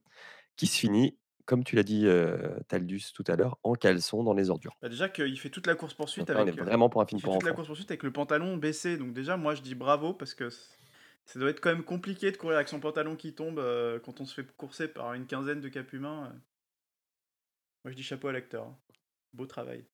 qui 0.57 0.67
se 0.67 0.79
finit, 0.79 1.19
comme 1.49 1.65
tu 1.65 1.77
l'as 1.77 1.83
dit, 1.83 2.07
euh, 2.07 2.37
Taldus, 2.69 3.05
tout 3.15 3.25
à 3.27 3.35
l'heure, 3.35 3.57
en 3.63 3.73
caleçon 3.73 4.23
dans 4.23 4.35
les 4.35 4.51
ordures. 4.51 4.77
Bah, 4.83 4.91
déjà 4.91 5.09
qu'il 5.09 5.37
fait 5.41 5.49
toute 5.49 5.67
la 5.67 5.75
course 5.75 5.95
poursuite 5.95 6.29
on 6.29 6.35
avec. 6.35 6.55
est 6.55 6.61
euh, 6.61 6.65
vraiment 6.65 6.91
pour 6.91 7.01
un 7.01 7.07
il 7.07 7.09
film 7.09 7.21
fait 7.23 7.31
toute 7.33 7.43
la 7.43 7.53
course 7.53 7.67
poursuite 7.69 7.91
avec 7.91 8.03
le 8.03 8.13
pantalon 8.13 8.59
baissé. 8.59 8.99
Donc 8.99 9.15
déjà, 9.15 9.39
moi, 9.39 9.55
je 9.55 9.63
dis 9.63 9.75
bravo 9.75 10.13
parce 10.13 10.35
que 10.35 10.51
ça 10.51 11.39
doit 11.39 11.49
être 11.49 11.61
quand 11.61 11.71
même 11.71 11.85
compliqué 11.85 12.31
de 12.31 12.37
courir 12.37 12.57
avec 12.57 12.69
son 12.69 12.81
pantalon 12.81 13.17
qui 13.17 13.33
tombe 13.35 13.59
euh, 13.59 13.99
quand 13.99 14.21
on 14.21 14.27
se 14.27 14.35
fait 14.35 14.47
courser 14.57 14.89
par 14.89 15.15
une 15.15 15.27
quinzaine 15.27 15.63
de 15.63 15.69
cap 15.69 15.91
humains. 15.95 16.33
Moi, 17.85 17.93
je 17.93 17.97
dis 17.97 18.03
chapeau 18.03 18.29
à 18.29 18.33
l'acteur. 18.33 18.65
hein. 18.67 18.77
Beau 19.33 19.47
travail. 19.47 19.87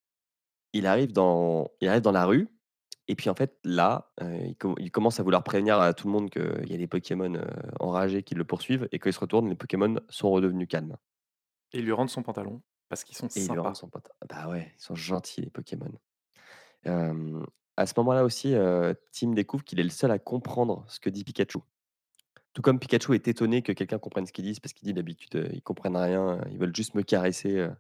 il 0.73 0.87
arrive 0.87 1.13
dans, 1.13 1.71
il 1.81 1.89
arrive 1.89 2.03
dans 2.03 2.13
la 2.13 2.25
rue. 2.27 2.49
Et 3.07 3.15
puis 3.17 3.29
en 3.31 3.35
fait, 3.35 3.59
là, 3.65 4.13
euh, 4.23 4.39
il, 4.47 4.57
com- 4.57 4.75
il 4.79 4.91
commence 4.91 5.21
à 5.21 5.23
vouloir 5.23 5.45
prévenir 5.45 5.79
à 5.79 5.93
tout 5.93 6.07
le 6.09 6.13
monde 6.13 6.31
qu'il 6.31 6.69
y 6.71 6.75
a 6.75 6.79
des 6.79 6.87
Pokémon 6.87 7.35
euh, 7.35 7.45
enragés 7.81 8.23
qui 8.23 8.35
le 8.35 8.45
poursuivent. 8.45 8.89
Et 8.93 8.99
quand 8.99 9.11
il 9.11 9.13
se 9.13 9.21
retourne, 9.21 9.49
les 9.49 9.57
Pokémon 9.57 9.97
sont 10.09 10.31
redevenus 10.31 10.67
calmes. 10.69 10.97
Et 11.75 11.81
il 11.81 11.85
lui 11.85 11.93
rend 11.93 12.07
son 12.07 12.23
pantalon 12.23 12.63
parce 12.89 13.05
qu'ils 13.05 13.17
sont 13.17 13.29
Et 13.35 13.41
il 13.41 13.51
lui 13.51 13.57
sympas. 13.59 13.75
son 13.75 13.89
pote. 13.89 14.09
Bah 14.29 14.49
ouais, 14.49 14.73
ils 14.77 14.83
sont 14.83 14.95
gentils, 14.95 15.43
les 15.43 15.51
Pokémon. 15.51 15.91
Euh, 16.87 17.45
à 17.77 17.87
ce 17.87 17.95
moment-là 17.99 18.25
aussi, 18.25 18.55
euh, 18.55 18.95
Tim 19.13 19.33
découvre 19.33 19.65
qu'il 19.65 19.81
est 19.81 19.85
le 19.85 19.91
seul 19.91 20.11
à 20.11 20.19
comprendre 20.19 20.85
ce 20.89 21.01
que 21.01 21.11
dit 21.11 21.25
Pikachu. 21.25 21.59
Tout 22.53 22.63
comme 22.63 22.79
Pikachu 22.79 23.15
est 23.15 23.27
étonné 23.27 23.63
que 23.63 23.73
quelqu'un 23.73 23.99
comprenne 23.99 24.27
ce 24.27 24.33
qu'ils 24.33 24.45
disent, 24.45 24.61
parce 24.61 24.73
qu'il 24.73 24.87
dit 24.87 24.95
d'habitude, 24.95 25.35
euh, 25.37 25.49
ils 25.53 25.63
comprennent 25.63 25.97
rien, 25.97 26.41
ils 26.51 26.59
veulent 26.59 26.75
juste 26.75 26.95
me 26.95 27.03
caresser 27.03 27.59
euh, 27.59 27.71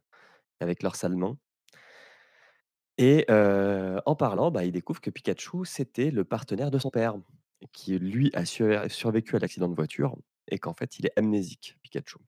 avec 0.60 0.82
leurs 0.82 0.96
sales 0.96 1.16
mains. 1.16 1.38
Et 2.98 3.24
euh, 3.30 4.00
en 4.06 4.14
parlant, 4.14 4.50
bah, 4.50 4.64
il 4.64 4.72
découvre 4.72 5.00
que 5.00 5.10
Pikachu, 5.10 5.64
c'était 5.64 6.10
le 6.10 6.24
partenaire 6.24 6.70
de 6.70 6.78
son 6.78 6.90
père, 6.90 7.16
qui 7.72 7.98
lui 7.98 8.30
a 8.34 8.44
sur- 8.44 8.90
survécu 8.90 9.36
à 9.36 9.38
l'accident 9.38 9.68
de 9.68 9.74
voiture, 9.74 10.16
et 10.48 10.58
qu'en 10.58 10.74
fait, 10.74 10.98
il 10.98 11.06
est 11.06 11.12
amnésique, 11.18 11.76
Pikachu. 11.82 12.18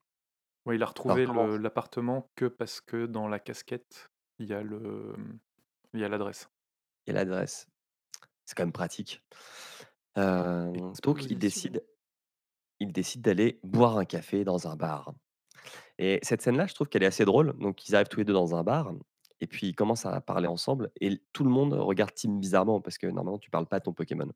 Ouais, 0.67 0.75
il 0.77 0.83
a 0.83 0.87
retrouvé 0.87 1.27
le- 1.27 1.57
l'appartement 1.57 2.29
que 2.35 2.45
parce 2.47 2.81
que 2.81 3.07
dans 3.07 3.29
la 3.29 3.39
casquette, 3.39 4.11
il 4.39 4.47
y 4.47 4.53
a 4.55 4.63
le, 4.63 5.15
il 5.95 6.01
y 6.01 6.05
a 6.05 6.09
l'adresse. 6.09 6.51
et 7.07 7.13
l'adresse. 7.13 7.69
C'est 8.45 8.57
quand 8.57 8.65
même 8.65 8.73
pratique. 8.73 9.23
Euh, 10.19 10.73
donc 11.03 11.25
il 11.25 11.39
décide, 11.39 11.85
il 12.81 12.93
décide 12.93 13.23
d'aller 13.23 13.61
boire 13.63 13.97
un 13.99 14.05
café 14.05 14.45
dans 14.45 14.67
un 14.69 14.77
bar. 14.77 15.13
Et 15.99 16.19
cette 16.23 16.43
scène-là, 16.43 16.67
je 16.67 16.75
trouve 16.75 16.89
qu'elle 16.89 17.03
est 17.03 17.07
assez 17.07 17.25
drôle. 17.25 17.57
Donc 17.59 17.89
ils 17.89 17.95
arrivent 17.95 18.09
tous 18.09 18.19
les 18.21 18.25
deux 18.25 18.33
dans 18.33 18.55
un 18.55 18.63
bar 18.63 18.93
et 19.41 19.47
puis 19.47 19.69
ils 19.69 19.75
commencent 19.75 20.07
à 20.07 20.21
parler 20.21 20.47
ensemble 20.49 20.91
et 21.01 21.21
tout 21.33 21.45
le 21.45 21.51
monde 21.51 21.75
regarde 21.75 22.13
Tim 22.15 22.39
bizarrement 22.39 22.81
parce 22.81 22.97
que 22.99 23.07
normalement 23.07 23.39
tu 23.39 23.51
parles 23.51 23.67
pas 23.67 23.77
à 23.77 23.81
ton 23.81 23.93
Pokémon. 23.93 24.31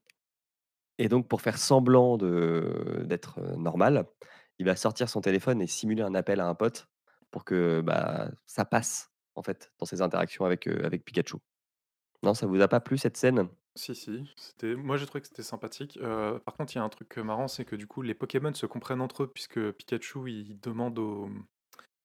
Et 0.99 1.09
donc 1.09 1.27
pour 1.29 1.41
faire 1.41 1.57
semblant 1.57 2.19
de 2.19 3.03
d'être 3.07 3.39
euh, 3.39 3.57
normal, 3.57 4.07
il 4.61 4.67
va 4.67 4.77
sortir 4.77 5.09
son 5.09 5.23
téléphone 5.23 5.63
et 5.63 5.67
simuler 5.67 6.03
un 6.03 6.15
appel 6.15 6.39
à 6.39 6.47
un 6.47 6.55
pote 6.55 6.87
pour 7.31 7.47
que 7.47 7.81
bah, 7.81 8.31
ça 8.47 8.67
passe 8.67 9.11
en 9.35 9.43
fait 9.43 9.73
dans 9.79 9.87
ses 9.87 10.03
interactions 10.03 10.45
avec, 10.45 10.67
euh, 10.67 10.85
avec 10.85 11.03
Pikachu. 11.03 11.39
Non, 12.23 12.35
ça 12.35 12.47
vous 12.47 12.61
a 12.61 12.69
pas 12.69 12.81
plu 12.81 12.99
cette 12.99 13.17
scène? 13.17 13.49
Si, 13.75 13.95
si, 13.95 14.31
c'était... 14.37 14.75
moi 14.75 14.99
j'ai 14.99 15.07
trouvé 15.07 15.23
que 15.23 15.29
c'était 15.29 15.43
sympathique. 15.43 15.99
Euh, 16.03 16.39
par 16.41 16.55
contre, 16.57 16.75
il 16.75 16.77
y 16.77 16.81
a 16.81 16.85
un 16.85 16.89
truc 16.91 17.17
marrant, 17.17 17.49
c'est 17.49 17.65
que 17.65 17.75
du 17.75 17.87
coup, 17.87 18.03
les 18.03 18.13
Pokémon 18.13 18.53
se 18.53 18.67
comprennent 18.67 19.01
entre 19.01 19.23
eux, 19.23 19.31
puisque 19.33 19.73
Pikachu, 19.73 20.31
il 20.31 20.61
demande 20.61 20.99
au... 20.99 21.31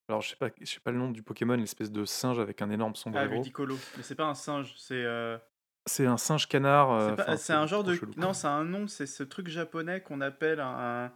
Alors, 0.08 0.22
je 0.22 0.30
sais 0.30 0.38
pas, 0.38 0.50
je 0.62 0.66
sais 0.66 0.80
pas 0.80 0.92
le 0.92 0.98
nom 1.00 1.10
du 1.12 1.24
Pokémon, 1.24 1.56
l'espèce 1.56 1.92
de 1.92 2.06
singe 2.06 2.40
avec 2.40 2.62
un 2.62 2.70
énorme 2.70 2.94
Ah, 2.96 3.00
sombrero. 3.00 3.34
Ludicolo. 3.34 3.76
Mais 3.98 4.04
c'est 4.04 4.16
pas 4.16 4.28
un 4.28 4.36
singe, 4.36 4.74
c'est. 4.78 5.04
euh, 5.04 5.38
c'est 5.88 6.06
un 6.06 6.18
singe 6.18 6.48
canard. 6.48 6.92
euh, 6.94 7.10
c'est 7.10 7.16
pas- 7.18 7.24
enfin, 7.24 7.38
c'est 7.38 7.54
un 7.54 7.66
genre 7.66 7.84
de. 7.84 7.96
chelou. 7.96 8.14
Non, 8.16 8.32
c'est 8.32 8.48
un 8.48 8.64
nom, 8.64 8.88
c'est 8.88 9.08
ce 9.08 9.24
truc 9.24 9.50
japonais 9.50 10.02
qu'on 10.02 10.22
appelle 10.22 10.62
un. 10.62 11.12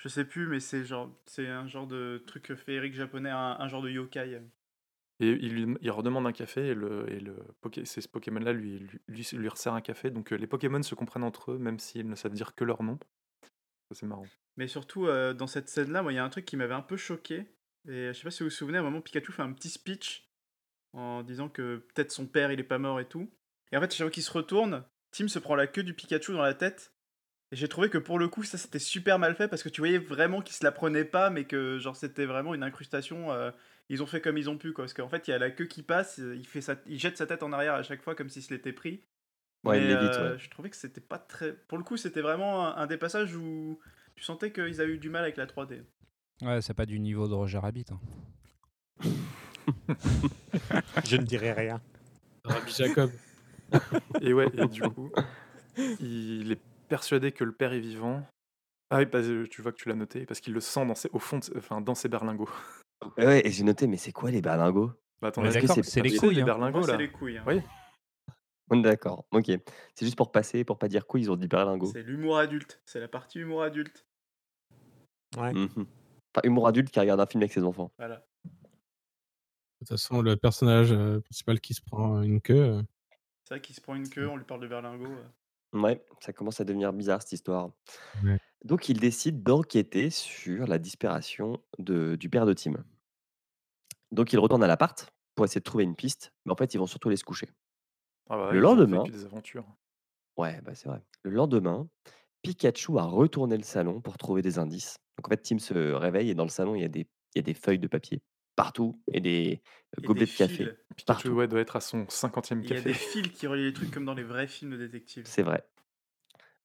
Je 0.00 0.08
sais 0.08 0.24
plus, 0.24 0.46
mais 0.46 0.60
c'est 0.60 0.84
genre, 0.84 1.14
c'est 1.26 1.46
un 1.46 1.66
genre 1.66 1.86
de 1.86 2.22
truc 2.26 2.54
féerique 2.54 2.94
japonais, 2.94 3.28
un, 3.28 3.56
un 3.58 3.68
genre 3.68 3.82
de 3.82 3.90
yokai. 3.90 4.40
Et 5.20 5.28
il, 5.28 5.52
lui- 5.52 5.76
il 5.82 5.90
redemande 5.90 6.26
un 6.26 6.32
café, 6.32 6.68
et, 6.68 6.74
le, 6.74 7.06
et 7.12 7.20
le 7.20 7.36
ce 7.84 8.08
Pokémon-là 8.08 8.54
lui, 8.54 8.78
lui, 8.78 8.98
lui, 9.08 9.28
lui 9.32 9.48
resserre 9.48 9.74
un 9.74 9.82
café. 9.82 10.10
Donc, 10.10 10.32
euh, 10.32 10.36
les 10.36 10.46
Pokémon 10.46 10.82
se 10.82 10.94
comprennent 10.94 11.22
entre 11.24 11.52
eux, 11.52 11.58
même 11.58 11.78
s'ils 11.78 12.08
ne 12.08 12.14
savent 12.14 12.32
dire 12.32 12.54
que 12.54 12.64
leur 12.64 12.82
nom. 12.82 12.98
C'est 13.92 14.06
marrant. 14.06 14.26
Mais 14.56 14.68
surtout, 14.68 15.06
euh, 15.06 15.34
dans 15.34 15.46
cette 15.46 15.68
scène-là, 15.68 16.02
moi, 16.02 16.12
il 16.12 16.16
y 16.16 16.18
a 16.18 16.24
un 16.24 16.30
truc 16.30 16.46
qui 16.46 16.56
m'avait 16.56 16.74
un 16.74 16.80
peu 16.80 16.96
choqué. 16.96 17.44
Et 17.86 18.08
je 18.08 18.12
sais 18.14 18.22
pas 18.22 18.30
si 18.30 18.42
vous 18.42 18.48
vous 18.48 18.54
souvenez, 18.54 18.78
à 18.78 18.80
un 18.80 18.84
moment, 18.84 19.02
Pikachu 19.02 19.32
fait 19.32 19.42
un 19.42 19.52
petit 19.52 19.68
speech 19.68 20.30
en 20.94 21.22
disant 21.22 21.50
que 21.50 21.84
peut-être 21.94 22.12
son 22.12 22.26
père, 22.26 22.50
il 22.52 22.60
est 22.60 22.64
pas 22.64 22.78
mort 22.78 23.00
et 23.00 23.08
tout. 23.08 23.30
Et 23.72 23.76
en 23.76 23.80
fait, 23.80 23.92
chaque 23.92 24.06
fois 24.06 24.10
qu'il 24.10 24.22
se 24.22 24.32
retourne, 24.32 24.84
Tim 25.10 25.28
se 25.28 25.38
prend 25.38 25.56
la 25.56 25.66
queue 25.66 25.82
du 25.82 25.92
Pikachu 25.92 26.32
dans 26.32 26.42
la 26.42 26.54
tête. 26.54 26.94
Et 27.52 27.56
j'ai 27.56 27.68
trouvé 27.68 27.90
que 27.90 27.98
pour 27.98 28.18
le 28.18 28.28
coup, 28.28 28.42
ça 28.44 28.58
c'était 28.58 28.78
super 28.78 29.18
mal 29.18 29.34
fait 29.34 29.48
parce 29.48 29.62
que 29.62 29.68
tu 29.68 29.80
voyais 29.80 29.98
vraiment 29.98 30.40
qu'il 30.40 30.54
se 30.54 30.64
la 30.64 30.72
prenait 30.72 31.04
pas, 31.04 31.30
mais 31.30 31.44
que 31.44 31.78
genre 31.78 31.96
c'était 31.96 32.26
vraiment 32.26 32.54
une 32.54 32.62
incrustation. 32.62 33.32
euh, 33.32 33.50
ils 33.88 34.02
ont 34.04 34.06
fait 34.06 34.20
comme 34.20 34.38
ils 34.38 34.48
ont 34.48 34.56
pu, 34.56 34.72
quoi. 34.72 34.84
Parce 34.84 34.94
qu'en 34.94 35.08
fait, 35.08 35.26
il 35.26 35.32
y 35.32 35.34
a 35.34 35.38
la 35.38 35.50
queue 35.50 35.64
qui 35.66 35.82
passe, 35.82 36.18
il, 36.18 36.46
fait 36.46 36.60
sa- 36.60 36.76
il 36.86 36.98
jette 37.00 37.16
sa 37.18 37.26
tête 37.26 37.42
en 37.42 37.52
arrière 37.52 37.74
à 37.74 37.82
chaque 37.82 38.02
fois 38.02 38.14
comme 38.14 38.28
s'il 38.28 38.42
se 38.42 38.54
l'était 38.54 38.72
pris. 38.72 39.02
Ouais, 39.64 39.78
il 39.80 39.88
l'évite, 39.88 40.14
euh, 40.14 40.32
ouais. 40.34 40.38
Je 40.38 40.48
trouvais 40.48 40.70
que 40.70 40.76
c'était 40.76 41.00
pas 41.00 41.18
très. 41.18 41.52
Pour 41.52 41.76
le 41.76 41.82
coup, 41.84 41.96
c'était 41.96 42.20
vraiment 42.22 42.68
un, 42.68 42.76
un 42.82 42.86
des 42.86 42.96
passages 42.96 43.34
où 43.34 43.80
tu 44.14 44.22
sentais 44.22 44.52
qu'ils 44.52 44.80
avaient 44.80 44.92
eu 44.94 44.98
du 44.98 45.10
mal 45.10 45.22
avec 45.24 45.36
la 45.36 45.46
3D. 45.46 45.82
Ouais, 46.42 46.62
c'est 46.62 46.72
pas 46.72 46.86
du 46.86 47.00
niveau 47.00 47.26
de 47.28 47.34
Roger 47.34 47.58
Rabbit. 47.58 47.86
hein. 47.90 48.00
Je 51.04 51.16
ne 51.16 51.24
dirai 51.24 51.52
rien. 51.52 51.80
Rabbi 52.44 52.72
Jacob. 52.72 53.10
Et 54.20 54.32
ouais, 54.32 54.48
et 54.54 54.66
du 54.68 54.80
coup, 54.94 55.10
il 56.00 56.52
est 56.52 56.58
persuadé 56.90 57.32
que 57.32 57.44
le 57.44 57.52
père 57.52 57.72
est 57.72 57.80
vivant. 57.80 58.22
Ah 58.90 58.98
oui, 58.98 59.06
bah, 59.06 59.20
tu 59.48 59.62
vois 59.62 59.72
que 59.72 59.78
tu 59.78 59.88
l'as 59.88 59.94
noté, 59.94 60.26
parce 60.26 60.40
qu'il 60.40 60.52
le 60.52 60.60
sent 60.60 60.84
dans 60.84 60.94
ses, 60.96 61.08
au 61.12 61.18
fond, 61.20 61.38
de 61.38 61.44
enfin, 61.56 61.80
dans 61.80 61.94
ses 61.94 62.08
berlingots. 62.10 62.50
Ouais, 63.16 63.46
et 63.46 63.50
j'ai 63.50 63.64
noté, 63.64 63.86
mais 63.86 63.96
c'est 63.96 64.12
quoi 64.12 64.30
les 64.30 64.42
berlingots? 64.42 64.92
Bah, 65.22 65.28
attends, 65.28 65.42
est-ce 65.46 65.54
que 65.56 65.60
d'accord, 65.62 65.76
c'est- 65.76 65.82
c'est 65.90 66.02
les 66.02 66.14
couilles. 66.14 66.34
des 66.34 66.42
hein. 66.42 66.44
berlingots, 66.44 66.82
c'est 66.82 66.98
les 66.98 67.10
couilles. 67.10 67.38
hein. 67.38 67.44
Oui. 67.46 67.62
On 68.68 68.78
est 68.78 68.82
D'accord, 68.82 69.24
ok. 69.30 69.46
C'est 69.46 70.04
juste 70.04 70.16
pour 70.16 70.30
passer, 70.30 70.64
pour 70.64 70.78
pas 70.78 70.86
dire 70.88 71.06
couilles, 71.06 71.22
ils 71.22 71.30
ont 71.30 71.36
dit 71.36 71.48
berlingots. 71.48 71.90
C'est 71.92 72.02
l'humour 72.02 72.36
adulte. 72.38 72.82
C'est 72.84 73.00
la 73.00 73.08
partie 73.08 73.38
humour 73.38 73.62
adulte. 73.62 74.04
Ouais. 75.38 75.54
Mhm. 75.54 75.68
Enfin, 75.78 76.40
humour 76.44 76.68
adulte 76.68 76.90
qui 76.90 77.00
regarde 77.00 77.20
un 77.20 77.26
film 77.26 77.42
avec 77.42 77.52
ses 77.52 77.64
enfants. 77.64 77.90
Voilà. 77.96 78.16
De 78.44 78.50
toute 79.80 79.88
façon, 79.88 80.20
le 80.20 80.36
personnage 80.36 80.92
euh, 80.92 81.20
principal 81.20 81.58
qui 81.60 81.72
se 81.72 81.80
prend 81.80 82.20
une 82.22 82.40
queue. 82.42 82.54
euh, 82.54 82.82
C'est 83.44 83.54
vrai 83.54 83.60
qu'il 83.62 83.74
se 83.74 83.80
prend 83.80 83.94
une 83.94 84.10
queue, 84.10 84.28
on 84.28 84.36
lui 84.36 84.44
parle 84.44 84.60
de 84.60 84.68
berlingot. 84.68 85.06
euh. 85.10 85.24
Ouais, 85.72 86.04
ça 86.20 86.32
commence 86.32 86.60
à 86.60 86.64
devenir 86.64 86.92
bizarre 86.92 87.22
cette 87.22 87.32
histoire. 87.32 87.70
Ouais. 88.22 88.38
Donc 88.64 88.88
il 88.88 89.00
décide 89.00 89.42
d'enquêter 89.42 90.10
sur 90.10 90.66
la 90.66 90.78
disparition 90.78 91.62
de, 91.78 92.16
du 92.16 92.30
père 92.30 92.46
de 92.46 92.54
Tim. 92.54 92.84
Donc 94.12 94.32
il 94.32 94.38
retourne 94.38 94.62
à 94.62 94.66
l'appart 94.68 95.10
pour 95.34 95.44
essayer 95.44 95.60
de 95.60 95.64
trouver 95.64 95.84
une 95.84 95.96
piste, 95.96 96.32
mais 96.44 96.52
en 96.52 96.56
fait, 96.56 96.74
ils 96.74 96.78
vont 96.78 96.86
surtout 96.86 97.08
aller 97.08 97.16
se 97.16 97.24
coucher. 97.24 97.48
Ah 98.30 98.36
bah, 98.38 98.52
Le 98.52 98.60
ils 98.60 98.78
ont 98.78 98.86
lendemain 98.86 99.04
vécu 99.04 99.10
des 99.10 99.26
aventures. 99.26 99.76
ouais, 100.36 100.60
bah, 100.62 100.74
c'est 100.74 100.88
vrai. 100.88 101.02
Le 101.22 101.30
lendemain, 101.30 101.88
Pikachu 102.42 102.98
a 102.98 103.04
retourné 103.04 103.56
le 103.56 103.62
salon 103.64 104.00
pour 104.00 104.18
trouver 104.18 104.42
des 104.42 104.58
indices. 104.58 104.98
Donc 105.18 105.28
en 105.28 105.30
fait, 105.30 105.42
Tim 105.42 105.58
se 105.58 105.74
réveille 105.94 106.30
et 106.30 106.34
dans 106.34 106.44
le 106.44 106.50
salon, 106.50 106.74
il 106.74 106.82
y 106.82 106.84
a 106.84 106.88
des 106.88 107.08
il 107.36 107.38
y 107.38 107.40
a 107.40 107.42
des 107.44 107.54
feuilles 107.54 107.78
de 107.78 107.86
papier 107.88 108.22
partout 108.62 109.00
et 109.12 109.20
des 109.20 109.62
Et 110.02 110.06
gobelets 110.06 110.26
des 110.26 110.26
de 110.26 110.36
café 110.36 110.64
fils. 110.64 110.76
Pikachu, 110.96 111.28
ouais, 111.30 111.48
doit 111.48 111.60
être 111.60 111.76
à 111.76 111.80
son 111.80 112.06
50e 112.08 112.62
Il 112.62 112.68
y 112.68 112.72
a 112.72 112.76
café. 112.76 112.90
des 112.90 112.94
fils 112.94 113.28
qui 113.28 113.46
relient 113.46 113.64
les 113.64 113.72
trucs 113.72 113.90
comme 113.90 114.04
dans 114.04 114.14
les 114.14 114.22
vrais 114.22 114.46
films 114.46 114.72
de 114.72 114.76
détectives. 114.76 115.24
C'est 115.26 115.42
vrai. 115.42 115.64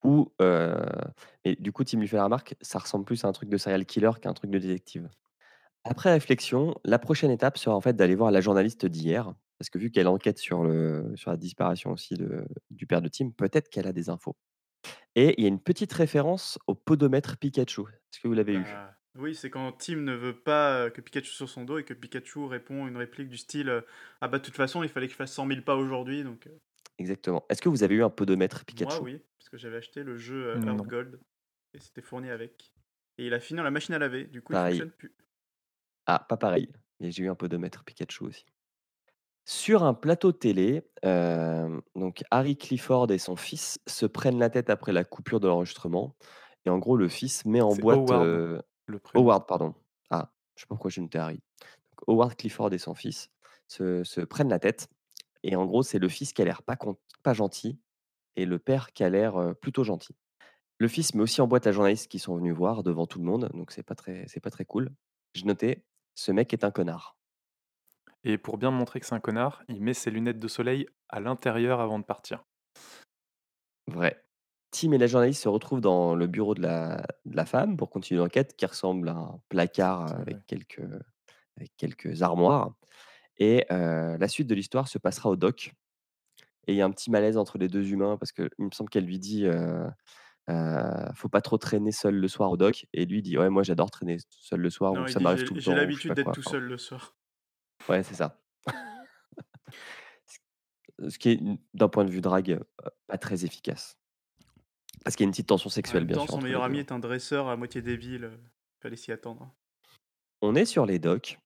Ou 0.04 0.32
et 1.44 1.56
du 1.56 1.72
coup, 1.72 1.84
Tim 1.84 2.00
lui 2.00 2.08
fait 2.08 2.18
la 2.18 2.26
remarque, 2.26 2.56
ça 2.62 2.80
ressemble 2.80 3.06
plus 3.06 3.24
à 3.24 3.28
un 3.28 3.32
truc 3.32 3.50
de 3.50 3.58
serial 3.58 3.86
killer 3.86 4.12
qu'à 4.22 4.30
un 4.30 4.34
truc 4.34 4.52
de 4.52 4.60
détective. 4.60 5.10
Après 5.84 6.12
réflexion, 6.12 6.76
la 6.84 7.00
prochaine 7.00 7.32
étape 7.32 7.58
sera 7.58 7.76
en 7.76 7.82
fait 7.82 7.94
d'aller 7.96 8.16
voir 8.16 8.32
la 8.32 8.42
journaliste 8.42 8.86
d'hier, 8.86 9.34
parce 9.60 9.70
que 9.70 9.78
vu 9.78 9.92
qu'elle 9.92 10.08
enquête 10.08 10.38
sur 10.40 10.64
le 10.64 11.14
sur 11.16 11.32
la 11.32 11.38
disparition 11.38 11.92
aussi 11.92 12.16
de 12.16 12.46
du 12.72 12.88
père 12.88 13.02
de 13.02 13.08
Tim, 13.08 13.30
peut-être 13.30 13.70
qu'elle 13.70 13.88
a 13.88 13.94
des 13.94 14.10
infos. 14.10 14.36
Et 15.16 15.36
il 15.38 15.44
y 15.44 15.46
a 15.46 15.50
une 15.50 15.62
petite 15.62 15.94
référence 15.94 16.60
au 16.68 16.76
podomètre 16.76 17.38
Pikachu. 17.38 17.82
Est-ce 17.82 18.20
que 18.20 18.28
vous 18.28 18.34
l'avez 18.34 18.56
eu? 18.56 18.66
Oui, 19.18 19.34
c'est 19.34 19.50
quand 19.50 19.72
Tim 19.74 19.98
ne 19.98 20.14
veut 20.14 20.38
pas 20.38 20.76
euh, 20.76 20.90
que 20.90 21.00
Pikachu 21.00 21.28
soit 21.28 21.48
sur 21.48 21.50
son 21.50 21.64
dos 21.64 21.78
et 21.78 21.84
que 21.84 21.94
Pikachu 21.94 22.46
répond 22.46 22.86
une 22.88 22.98
réplique 22.98 23.30
du 23.30 23.38
style 23.38 23.70
euh, 23.70 23.82
Ah 24.20 24.28
bah 24.28 24.40
de 24.40 24.44
toute 24.44 24.56
façon, 24.56 24.84
il 24.84 24.90
fallait 24.90 25.08
qu'il 25.08 25.16
fasse 25.16 25.32
100 25.34 25.48
000 25.48 25.62
pas 25.62 25.76
aujourd'hui. 25.76 26.24
Donc, 26.24 26.48
euh, 26.48 26.60
Exactement. 26.98 27.46
Est-ce 27.50 27.62
que 27.62 27.70
vous 27.70 27.84
avez 27.84 27.96
eu 27.96 28.04
un 28.04 28.10
podomètre 28.10 28.66
Pikachu? 28.66 29.00
moi, 29.00 29.04
oui, 29.04 29.22
parce 29.38 29.50
que 29.50 29.58
j'avais 29.58 29.78
acheté 29.78 30.04
le 30.04 30.18
jeu 30.18 30.48
euh. 30.48 30.62
Earth 30.62 30.86
Gold 30.88 31.20
et 31.74 31.80
c'était 31.80 32.02
fourni 32.02 32.30
avec. 32.30 32.74
Et 33.18 33.28
il 33.28 33.34
a 33.34 33.40
fini 33.40 33.58
dans 33.58 33.64
la 33.64 33.72
machine 33.72 33.96
à 33.96 34.00
laver, 34.00 34.26
du 34.26 34.42
coup 34.42 34.52
Pareil. 34.52 34.76
il 34.76 34.80
fonctionne 34.80 34.98
plus. 34.98 35.14
Ah, 36.08 36.26
pas 36.28 36.38
pareil, 36.38 36.70
mais 37.00 37.12
j'ai 37.12 37.24
eu 37.24 37.30
un 37.30 37.36
podomètre 37.36 37.86
Pikachu 37.86 38.26
aussi. 38.26 38.46
Sur 39.46 39.84
un 39.84 39.94
plateau 39.94 40.32
télé, 40.34 40.84
donc 41.04 42.24
Harry 42.32 42.58
Clifford 42.58 43.12
et 43.12 43.18
son 43.18 43.36
fils 43.36 43.80
se 43.88 44.06
prennent 44.06 44.40
la 44.40 44.50
tête 44.50 44.70
après 44.70 44.92
la 44.92 45.04
coupure 45.04 45.40
de 45.40 45.48
l'enregistrement 45.48 46.16
et 46.66 46.70
en 46.70 46.80
gros, 46.80 46.98
le 46.98 47.08
fils 47.08 47.46
met 47.46 47.62
en 47.62 47.76
boîte, 47.76 48.12
le 48.88 49.00
prénom. 49.00 49.26
Howard, 49.26 49.48
pardon. 49.48 49.74
Ah, 50.10 50.32
je 50.56 50.62
sais 50.62 50.68
pas 50.68 50.76
pourquoi 50.76 50.92
j'ai 50.92 51.02
noté 51.02 51.18
Harry. 51.18 51.36
Donc 51.36 52.10
Howard 52.10 52.36
Clifford 52.36 52.74
et 52.74 52.78
son 52.80 52.96
fils 52.96 53.30
se 53.68 54.04
se 54.04 54.22
prennent 54.22 54.50
la 54.50 54.60
tête 54.60 54.90
et 55.44 55.56
en 55.56 55.66
gros, 55.66 55.84
c'est 55.84 56.00
le 56.00 56.10
fils 56.10 56.34
qui 56.34 56.42
a 56.42 56.46
l'air 56.46 56.64
pas 56.64 56.78
pas 57.24 57.34
gentil 57.34 57.80
et 58.38 58.46
le 58.46 58.60
père 58.60 58.94
qui 58.94 59.04
a 59.06 59.10
l'air, 59.10 59.40
heu, 59.42 59.56
plutôt 59.56 59.84
gentil. 59.86 60.16
Le 60.80 60.88
fils 60.90 61.16
met 61.16 61.24
aussi 61.24 61.42
en 61.42 61.48
boîte 61.48 61.66
la 61.68 61.74
journaliste 61.74 62.10
qui 62.10 62.20
sont 62.20 62.36
venus 62.38 62.56
voir 62.56 62.84
devant 62.84 63.08
tout 63.08 63.20
le 63.20 63.26
monde, 63.26 63.50
donc 63.54 63.72
c'est 63.72 63.84
pas 63.84 63.96
très 63.96 64.26
c'est 64.28 64.42
pas 64.42 64.52
très 64.52 64.66
cool. 64.66 64.92
J'ai 65.36 65.46
noté: 65.46 65.86
«Ce 66.16 66.32
mec 66.34 66.54
est 66.54 66.64
un 66.66 66.72
connard». 66.72 67.16
Et 68.26 68.38
pour 68.38 68.58
bien 68.58 68.72
montrer 68.72 69.00
que 69.00 69.06
c'est 69.06 69.16
un 69.16 69.22
connard, 69.22 69.64
il 69.70 69.82
met 69.82 69.94
ses 69.94 70.12
lunettes 70.12 70.40
de 70.40 70.48
soleil 70.50 70.86
à 71.08 71.22
l'intérieur 71.22 71.80
avant 71.80 71.98
de 71.98 72.04
partir. 72.04 72.44
Vrai. 73.88 74.25
Tim 74.76 74.92
et 74.94 74.98
la 74.98 75.08
journaliste 75.08 75.44
se 75.44 75.50
retrouvent 75.50 75.82
dans 75.82 76.16
le 76.16 76.28
bureau 76.28 76.56
de 76.56 76.62
la 76.62 77.06
de 77.26 77.36
la 77.36 77.46
femme 77.46 77.78
pour 77.78 77.90
continuer 77.90 78.20
l'enquête 78.20 78.56
qui 78.58 78.66
ressemble 78.66 79.10
à 79.10 79.14
un 79.16 79.40
placard, 79.50 80.12
avec 80.20 80.46
quelques 80.48 80.82
avec 81.58 81.76
quelques 81.78 82.22
armoires 82.24 82.74
et 83.38 83.66
la 83.70 84.28
suite 84.30 84.48
de 84.48 84.56
l'histoire 84.56 84.88
se 84.90 84.98
passera 85.00 85.30
au 85.32 85.36
dock 85.38 85.74
et 86.68 86.74
il 86.74 86.78
y 86.78 86.82
a 86.82 86.86
un 86.86 86.92
petit 86.92 87.10
malaise 87.12 87.38
entre 87.38 87.58
les 87.60 87.68
2 87.70 87.92
humains 87.92 88.18
parce 88.18 88.32
qu'il 88.34 88.50
me 88.60 88.72
semble 88.72 88.90
qu'elle 88.92 89.06
lui 89.06 89.20
dit, 89.20 89.46
heu 89.46 89.88
heu: 90.50 91.12
«Faut 91.16 91.30
pas 91.30 91.42
trop 91.42 91.58
traîner 91.60 91.92
seul 91.94 92.16
le 92.16 92.28
soir 92.30 92.52
au 92.52 92.58
dock» 92.58 92.86
et 92.94 93.06
lui 93.06 93.22
dit: 93.24 93.38
«Ouais, 93.40 93.50
moi 93.52 93.64
j'adore 93.64 93.92
traîner 93.92 94.18
seul 94.30 94.60
le 94.62 94.70
soir 94.72 94.96
Non, 94.96 95.06
ça 95.08 95.20
m'arrive 95.22 95.38
J'ai 95.38 95.44
tout 95.44 95.54
le 95.56 95.60
j'ai 95.60 95.62
temps» 95.62 95.92
sais 95.94 96.00
l'habitude 96.00 96.16
d'être 96.16 96.32
tout 96.32 96.42
seul 96.42 96.64
le 96.64 96.80
soir. 96.80 97.16
ouais, 97.90 98.04
c'est 98.04 98.16
ça. 98.16 98.42
Ce 101.10 101.18
qui 101.18 101.30
est, 101.30 101.40
d'un 101.74 101.90
point 101.90 102.06
de 102.06 102.12
vue 102.12 102.22
drague, 102.22 102.60
pas 103.08 103.18
très 103.18 103.46
efficace. 103.46 103.98
Parce 105.04 105.16
qu'il 105.16 105.24
y 105.24 105.26
a 105.26 105.28
une 105.28 105.32
petite 105.32 105.48
tension 105.48 105.68
En 105.68 105.72
sexuelle, 105.72 106.06
bien 106.06 106.18
temps, 106.18 106.26
sûr, 106.26 106.36
son 106.36 106.42
meilleur 106.42 106.62
2, 106.62 106.66
ami 106.68 106.78
hein. 106.78 106.82
est 106.82 106.92
un 106.92 107.00
dresseur 107.00 107.48
à 107.48 107.56
moitié 107.56 107.82
débile. 107.82 108.26
euh, 108.26 108.38
Fallait 108.82 108.96
s'y 108.96 109.12
attendre. 109.12 109.54
On 110.42 110.56
est 110.56 110.66
sur 110.66 110.86
les 110.86 111.00
docks 111.00 111.40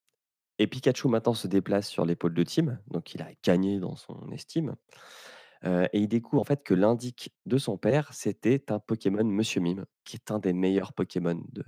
et 0.58 0.68
Pikachu 0.68 1.08
maintenant 1.08 1.34
se 1.34 1.47
déplace 1.47 1.88
sur 1.88 2.06
l'épaule 2.06 2.34
de 2.34 2.43
Tim, 2.43 2.80
donc 2.88 3.14
il 3.14 3.22
a 3.22 3.30
gagné 3.43 3.80
dans 3.80 3.95
son 3.95 4.30
estime, 4.32 4.76
heu 5.66 5.88
et 5.93 6.00
il 6.00 6.08
découvre 6.10 6.41
en 6.41 6.45
fait 6.45 6.64
que 6.64 6.74
l'indique 6.74 7.32
de 7.45 7.58
son 7.58 7.78
père, 7.78 8.14
c'était 8.14 8.70
un 8.72 8.80
Pokémon 8.80 9.24
Monsieur 9.24 9.62
Mime, 9.62 9.86
qui 10.04 10.18
est 10.18 10.32
un 10.32 10.39
des 10.39 10.52
meilleurs 10.54 10.91
Pokémon 10.93 11.41
de 11.54 11.64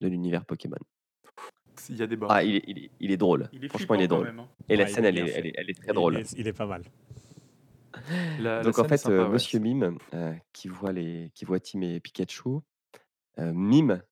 de 0.00 0.08
l'univers 0.08 0.44
Pokémon. 0.44 0.76
Il 1.88 1.96
y 1.96 2.02
a 2.02 2.06
débat. 2.06 2.26
Ah, 2.30 2.42
il 2.44 2.56
est 2.56 2.64
il 2.66 2.78
est 2.84 2.90
il 3.00 3.10
est 3.12 3.16
drôle, 3.16 3.48
Il 3.52 3.64
est 3.64 3.68
franchement, 3.68 3.94
il 3.94 4.02
est 4.02 4.08
drôle 4.08 4.26
même. 4.26 4.40
hein. 4.40 4.48
et 4.68 4.76
la 4.76 4.84
Ouais, 4.84 4.90
scène, 4.90 5.04
est 5.04 5.08
elle 5.08 5.18
est 5.18 5.30
elle 5.30 5.46
est 5.46 5.52
elle 5.56 5.70
est 5.70 5.80
très 5.82 5.92
drôle. 5.94 6.14
il 6.14 6.20
est, 6.20 6.32
il 6.38 6.48
est 6.48 6.52
pas 6.52 6.66
mal. 6.66 6.82
La, 8.38 8.62
la 8.64 8.72
Donc 8.72 8.78
en 8.78 8.84
fait, 8.84 9.04
sympa, 9.04 9.28
ouais. 9.28 9.40
Monsieur 9.40 9.58
Mime, 9.60 9.98
heu, 10.14 10.34
qui 10.52 10.68
voit 10.68 10.92
les 10.92 11.30
qui 11.34 11.44
voit 11.44 11.60
Tim 11.60 11.80
et 11.82 12.00
Pikachu, 12.00 12.48
heu, 13.38 13.52
mime 13.52 14.02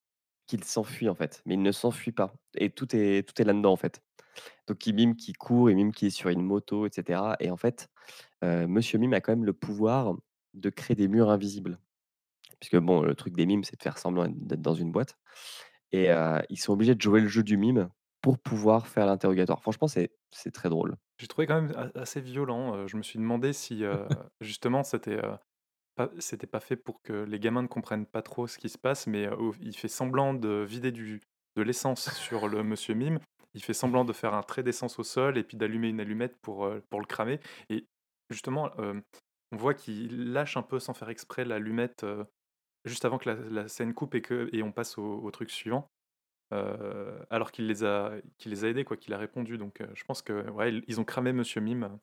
qu'il 0.46 0.64
s'enfuit 0.64 1.08
en 1.10 1.14
fait, 1.16 1.42
mais 1.46 1.54
il 1.54 1.62
ne 1.62 1.72
s'enfuit 1.72 2.12
pas 2.12 2.34
et 2.56 2.70
tout 2.70 2.94
est 2.96 3.28
tout 3.28 3.40
est 3.42 3.46
là-dedans 3.46 3.72
en 3.72 3.76
fait. 3.76 4.02
Donc 4.68 4.86
il 4.86 4.94
mime 4.94 5.16
qu'il 5.16 5.36
court, 5.38 5.70
il 5.70 5.76
mime 5.76 5.92
qu'il 5.92 6.08
est 6.08 6.10
sur 6.12 6.30
une 6.30 6.42
moto 6.42 6.86
et 6.86 6.90
cetera 6.92 7.36
et 7.40 7.50
en 7.50 7.56
fait, 7.58 7.88
heu, 8.44 8.66
Monsieur 8.68 8.98
Mime 8.98 9.14
a 9.14 9.20
quand 9.22 9.32
même 9.32 9.46
le 9.46 9.54
pouvoir 9.54 10.16
de 10.54 10.70
créer 10.70 10.96
des 10.96 11.08
murs 11.08 11.30
invisibles. 11.30 11.78
Puisque 12.60 12.78
bon, 12.78 13.02
le 13.02 13.14
truc 13.16 13.34
des 13.36 13.46
mimes, 13.46 13.64
c'est 13.64 13.78
de 13.78 13.82
faire 13.82 13.98
semblant 13.98 14.28
d'être 14.28 14.62
dans 14.62 14.74
une 14.74 14.92
boîte 14.92 15.16
et 15.92 16.08
ils 16.50 16.58
sont 16.60 16.72
obligés 16.74 16.94
de 16.96 17.02
jouer 17.02 17.20
le 17.22 17.28
jeu 17.28 17.42
du 17.44 17.56
mime 17.58 17.90
pour 18.22 18.38
pouvoir 18.40 18.88
faire 18.88 19.06
l'interrogatoire. 19.06 19.62
Franchement, 19.62 19.88
c'est 19.88 20.10
très 20.52 20.68
drôle. 20.70 20.96
J'ai 21.18 21.28
trouvé 21.28 21.46
quand 21.46 21.60
même 21.60 21.90
assez 21.94 22.20
violent. 22.20 22.86
Je 22.86 22.96
me 22.96 23.02
suis 23.02 23.18
demandé 23.18 23.52
si 23.52 23.84
euh, 23.84 24.06
justement 24.40 24.82
c'était 24.82 25.24
euh, 25.24 25.36
pas, 25.94 26.10
c'était 26.18 26.46
pas 26.46 26.60
fait 26.60 26.76
pour 26.76 27.00
que 27.02 27.12
les 27.12 27.40
gamins 27.40 27.62
ne 27.62 27.68
comprennent 27.68 28.06
pas 28.06 28.22
trop 28.22 28.46
ce 28.46 28.58
qui 28.58 28.68
se 28.68 28.78
passe, 28.78 29.06
mais 29.06 29.26
euh, 29.26 29.52
il 29.60 29.76
fait 29.76 29.88
semblant 29.88 30.34
de 30.34 30.64
vider 30.68 30.92
du, 30.92 31.22
de 31.56 31.62
l'essence 31.62 32.10
sur 32.14 32.48
le 32.48 32.62
monsieur 32.62 32.94
mime. 32.94 33.18
Il 33.54 33.62
fait 33.62 33.72
semblant 33.74 34.04
de 34.04 34.12
faire 34.12 34.34
un 34.34 34.42
trait 34.42 34.62
d'essence 34.62 34.98
au 34.98 35.02
sol 35.02 35.38
et 35.38 35.42
puis 35.42 35.56
d'allumer 35.56 35.88
une 35.88 36.00
allumette 36.00 36.36
pour, 36.42 36.70
pour 36.90 37.00
le 37.00 37.06
cramer. 37.06 37.40
Et 37.70 37.86
justement, 38.28 38.70
on 38.78 39.56
voit 39.56 39.72
qu'il 39.72 40.34
lâche 40.34 40.58
un 40.58 40.62
peu 40.62 40.78
sans 40.78 40.92
faire 40.92 41.08
exprès 41.08 41.46
l'allumette 41.46 42.04
juste 42.84 43.06
avant 43.06 43.16
que 43.16 43.30
la, 43.30 43.34
la 43.34 43.68
scène 43.68 43.94
coupe 43.94 44.14
et, 44.14 44.20
que, 44.20 44.50
et 44.52 44.62
on 44.62 44.72
passe 44.72 44.98
au, 44.98 45.22
au 45.22 45.30
truc 45.30 45.50
suivant. 45.50 45.88
Euh, 46.52 47.18
alors 47.30 47.50
qu'il 47.50 47.66
les 47.66 47.82
a, 47.84 48.12
qu'il 48.38 48.52
les 48.52 48.64
a 48.64 48.68
aidés, 48.68 48.84
quoi, 48.84 48.96
qu'il 48.96 49.12
a 49.14 49.18
répondu. 49.18 49.58
Donc, 49.58 49.80
euh, 49.80 49.86
je 49.94 50.04
pense 50.04 50.22
que 50.22 50.48
ouais, 50.50 50.72
ils- 50.74 50.84
ils 50.86 51.00
ont 51.00 51.04
cramé 51.04 51.32
Monsieur 51.32 51.60
Mime. 51.60 51.98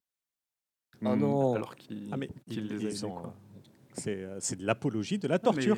Oh 1.02 1.16
mm, 1.16 1.20
non. 1.20 1.56
Alors 1.56 1.76
qu'il 1.76 2.10
Ah, 2.12 2.18
mais 2.18 2.28
qu'il 2.50 2.66
ils- 2.66 2.68
les 2.68 2.86
a 2.86 2.89
ils 2.89 3.06
aidés, 3.06 3.14
euh, 3.14 3.30
C'est 3.94 4.28
c'est 4.39 4.56
de 4.58 4.66
l'apologie 4.66 5.18
de 5.20 5.28
la 5.28 5.36
Non, 5.38 5.52
torture. 5.52 5.78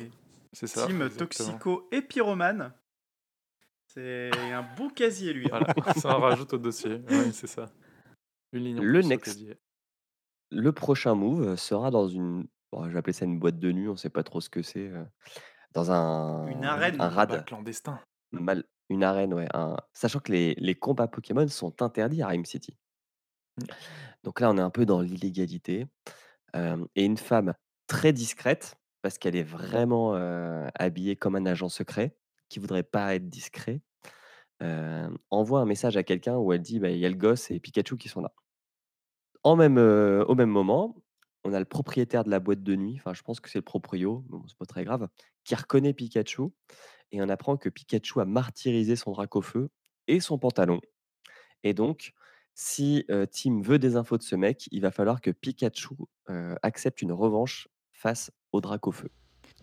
C'est 0.52 0.66
ça. 0.66 0.86
Team 0.86 1.02
exactement. 1.02 1.18
Toxico 1.58 1.88
et 1.92 2.02
Pyromane. 2.02 2.72
C'est 3.86 4.30
un 4.52 4.62
beau 4.76 4.88
casier, 4.90 5.32
lui. 5.32 5.48
Voilà, 5.48 5.66
ça 5.96 6.16
en 6.16 6.20
rajoute 6.20 6.52
au 6.54 6.58
dossier. 6.58 6.96
Ouais, 7.08 7.32
c'est 7.32 7.46
ça. 7.46 7.66
Une 8.52 8.64
ligne 8.64 8.78
en 8.80 8.82
Le 8.82 8.98
plus 9.00 9.06
au 9.06 9.08
next. 9.08 9.24
casier. 9.24 9.56
Le 10.50 10.72
prochain 10.72 11.14
move 11.14 11.56
sera 11.56 11.90
dans 11.90 12.08
une 12.08 12.46
bon, 12.72 12.82
appeler 12.96 13.12
ça 13.12 13.24
une 13.24 13.38
boîte 13.38 13.58
de 13.58 13.72
nuit, 13.72 13.88
on 13.88 13.96
sait 13.96 14.10
pas 14.10 14.22
trop 14.22 14.40
ce 14.40 14.48
que 14.50 14.62
c'est, 14.62 14.90
dans 15.72 15.90
un 15.90 16.46
Une 16.48 16.64
arène. 16.64 17.00
un 17.00 17.08
rad, 17.08 17.44
clandestin. 17.44 18.00
Mal 18.32 18.64
une 18.88 19.04
arène, 19.04 19.34
ouais, 19.34 19.48
un 19.54 19.76
sachant 19.94 20.20
que 20.20 20.32
les 20.32 20.54
les 20.58 20.74
combats 20.76 21.08
Pokémon 21.08 21.48
sont 21.48 21.82
interdits 21.82 22.22
à 22.22 22.28
Rime 22.28 22.44
City. 22.44 22.76
Mm. 23.58 23.66
Donc 24.24 24.40
là, 24.40 24.50
on 24.50 24.58
est 24.58 24.60
un 24.60 24.70
peu 24.70 24.86
dans 24.86 25.00
l'illégalité, 25.00 25.86
hem 26.54 26.86
et 26.96 27.04
une 27.04 27.18
femme 27.18 27.54
très 27.88 28.12
discrète, 28.14 28.76
parce 29.02 29.18
qu'elle 29.18 29.36
est 29.36 29.44
vraiment, 29.44 30.16
heu, 30.16 30.68
habillée 30.76 31.16
comme 31.16 31.36
un 31.36 31.46
agent 31.46 31.68
secret, 31.70 32.16
qui 32.50 32.60
voudrait 32.60 32.84
pas 32.84 33.16
être 33.16 33.28
discret, 33.30 33.82
hem, 34.60 35.18
envoie 35.30 35.60
un 35.62 35.66
message 35.66 35.96
à 35.98 36.04
quelqu'un 36.04 36.36
où 36.38 36.52
elle 36.54 36.62
dit: 36.62 36.80
«Bah, 36.80 36.90
il 36.90 36.98
y 36.98 37.06
a 37.06 37.10
le 37.10 37.16
gosse 37.16 37.50
et 37.52 37.60
Pikachu 37.60 37.96
qui 37.98 38.08
sont 38.10 38.22
là». 38.22 38.34
En 39.44 39.56
même, 39.56 39.78
heu, 39.78 40.24
au 40.28 40.34
même 40.34 40.50
moment, 40.50 40.96
on 41.44 41.52
a 41.52 41.58
le 41.58 41.64
propriétaire 41.64 42.24
de 42.24 42.30
la 42.30 42.40
boîte 42.40 42.62
de 42.62 42.74
nuit, 42.74 42.96
enfin 42.98 43.14
je 43.14 43.22
pense 43.22 43.38
que 43.40 43.48
c'est 43.50 43.58
le 43.58 43.64
proprio, 43.64 44.24
bon 44.28 44.42
c'est 44.48 44.58
pas 44.58 44.66
très 44.66 44.84
grave, 44.84 45.08
qui 45.44 45.54
reconnaît 45.54 45.94
Pikachu 45.94 46.42
et 47.12 47.22
on 47.22 47.28
apprend 47.28 47.56
que 47.56 47.68
Pikachu 47.68 48.20
a 48.20 48.24
martyrisé 48.24 48.96
son 48.96 49.12
Dracofeu 49.12 49.68
et 50.06 50.20
son 50.20 50.38
pantalon 50.38 50.80
et 51.62 51.74
donc 51.74 52.12
si, 52.54 53.06
Tim 53.32 53.60
veut 53.60 53.78
des 53.78 53.96
infos 53.96 54.16
de 54.16 54.22
ce 54.22 54.34
mec, 54.34 54.66
il 54.72 54.80
va 54.80 54.90
falloir 54.90 55.20
que 55.20 55.30
Pikachu, 55.30 55.94
accepte 56.62 57.02
une 57.02 57.12
revanche 57.12 57.68
face 57.92 58.30
au 58.52 58.60
Dracofeu. 58.60 59.10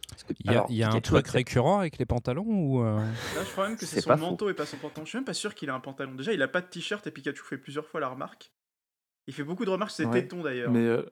Parce 0.09 0.23
que 0.23 0.33
Il 0.39 0.45
y 0.45 0.49
a, 0.49 0.51
alors 0.51 0.65
il 0.69 0.75
y 0.75 0.83
a 0.83 0.89
un 0.89 1.01
truc 1.01 1.19
accepte 1.19 1.33
récurrent 1.33 1.79
avec 1.79 1.97
les 1.97 2.05
pantalons 2.05 2.45
ou 2.45 2.83
euh, 2.83 2.97
Là, 2.99 3.43
je 3.43 3.51
crois 3.51 3.67
même 3.67 3.77
que 3.77 3.85
c'est 3.85 4.01
son 4.01 4.11
faux. 4.11 4.17
manteau 4.17 4.49
et 4.49 4.53
pas 4.53 4.65
son 4.65 4.77
pantalon. 4.77 5.05
Je 5.05 5.09
suis 5.09 5.17
même 5.17 5.25
pas 5.25 5.33
sûr 5.33 5.55
qu'il 5.55 5.69
a 5.69 5.73
un 5.73 5.79
pantalon. 5.79 6.13
Déjà, 6.15 6.33
il 6.33 6.41
a 6.41 6.47
pas 6.47 6.61
de 6.61 6.67
t-shirt 6.67 7.05
et 7.07 7.11
Pikachu 7.11 7.43
fait 7.43 7.57
plusieurs 7.57 7.87
fois 7.87 7.99
la 7.99 8.09
remarque. 8.09 8.51
Il 9.27 9.33
fait 9.33 9.43
beaucoup 9.43 9.65
de 9.65 9.69
remarques 9.69 9.91
sur 9.91 10.05
ses 10.05 10.05
Ouais, 10.05 10.21
tétons 10.21 10.43
d'ailleurs. 10.43 10.71
Mais 10.71 10.85
euh, 10.85 11.09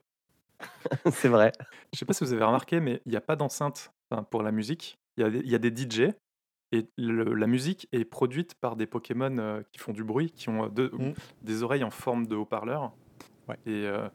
c'est 1.12 1.30
vrai. 1.30 1.52
je 1.94 2.00
sais 2.00 2.06
pas 2.06 2.14
si 2.14 2.24
vous 2.24 2.34
avez 2.34 2.44
remarqué, 2.44 2.80
mais 2.80 3.02
il 3.06 3.12
n'y 3.12 3.18
a 3.18 3.22
pas 3.22 3.36
d'enceinte 3.36 3.94
pour 4.30 4.44
la 4.44 4.52
musique. 4.52 5.00
Il 5.18 5.24
y, 5.24 5.26
a 5.26 5.30
des- 5.30 5.39
il 5.39 5.49
y 5.49 5.55
a 5.55 5.59
des 5.59 5.70
DJ, 5.76 6.14
Et 6.74 6.88
le- 6.97 7.34
la 7.34 7.47
musique 7.47 7.89
est 7.91 8.05
produite 8.05 8.55
par 8.55 8.78
des 8.78 8.88
Pokémon 8.88 9.38
euh, 9.39 9.62
qui 9.74 9.80
font 9.80 9.91
du 9.91 10.05
bruit, 10.05 10.32
qui 10.32 10.47
ont 10.47 10.64
euh, 10.68 10.70
deux- 10.70 10.89
Mm. 10.93 11.14
des 11.41 11.64
oreilles 11.64 11.84
en 11.84 11.89
forme 11.91 12.28
de 12.28 12.36
haut-parleur. 12.38 12.93
Ouais. 13.49 13.57
Et, 13.66 13.86
euh, 13.88 14.07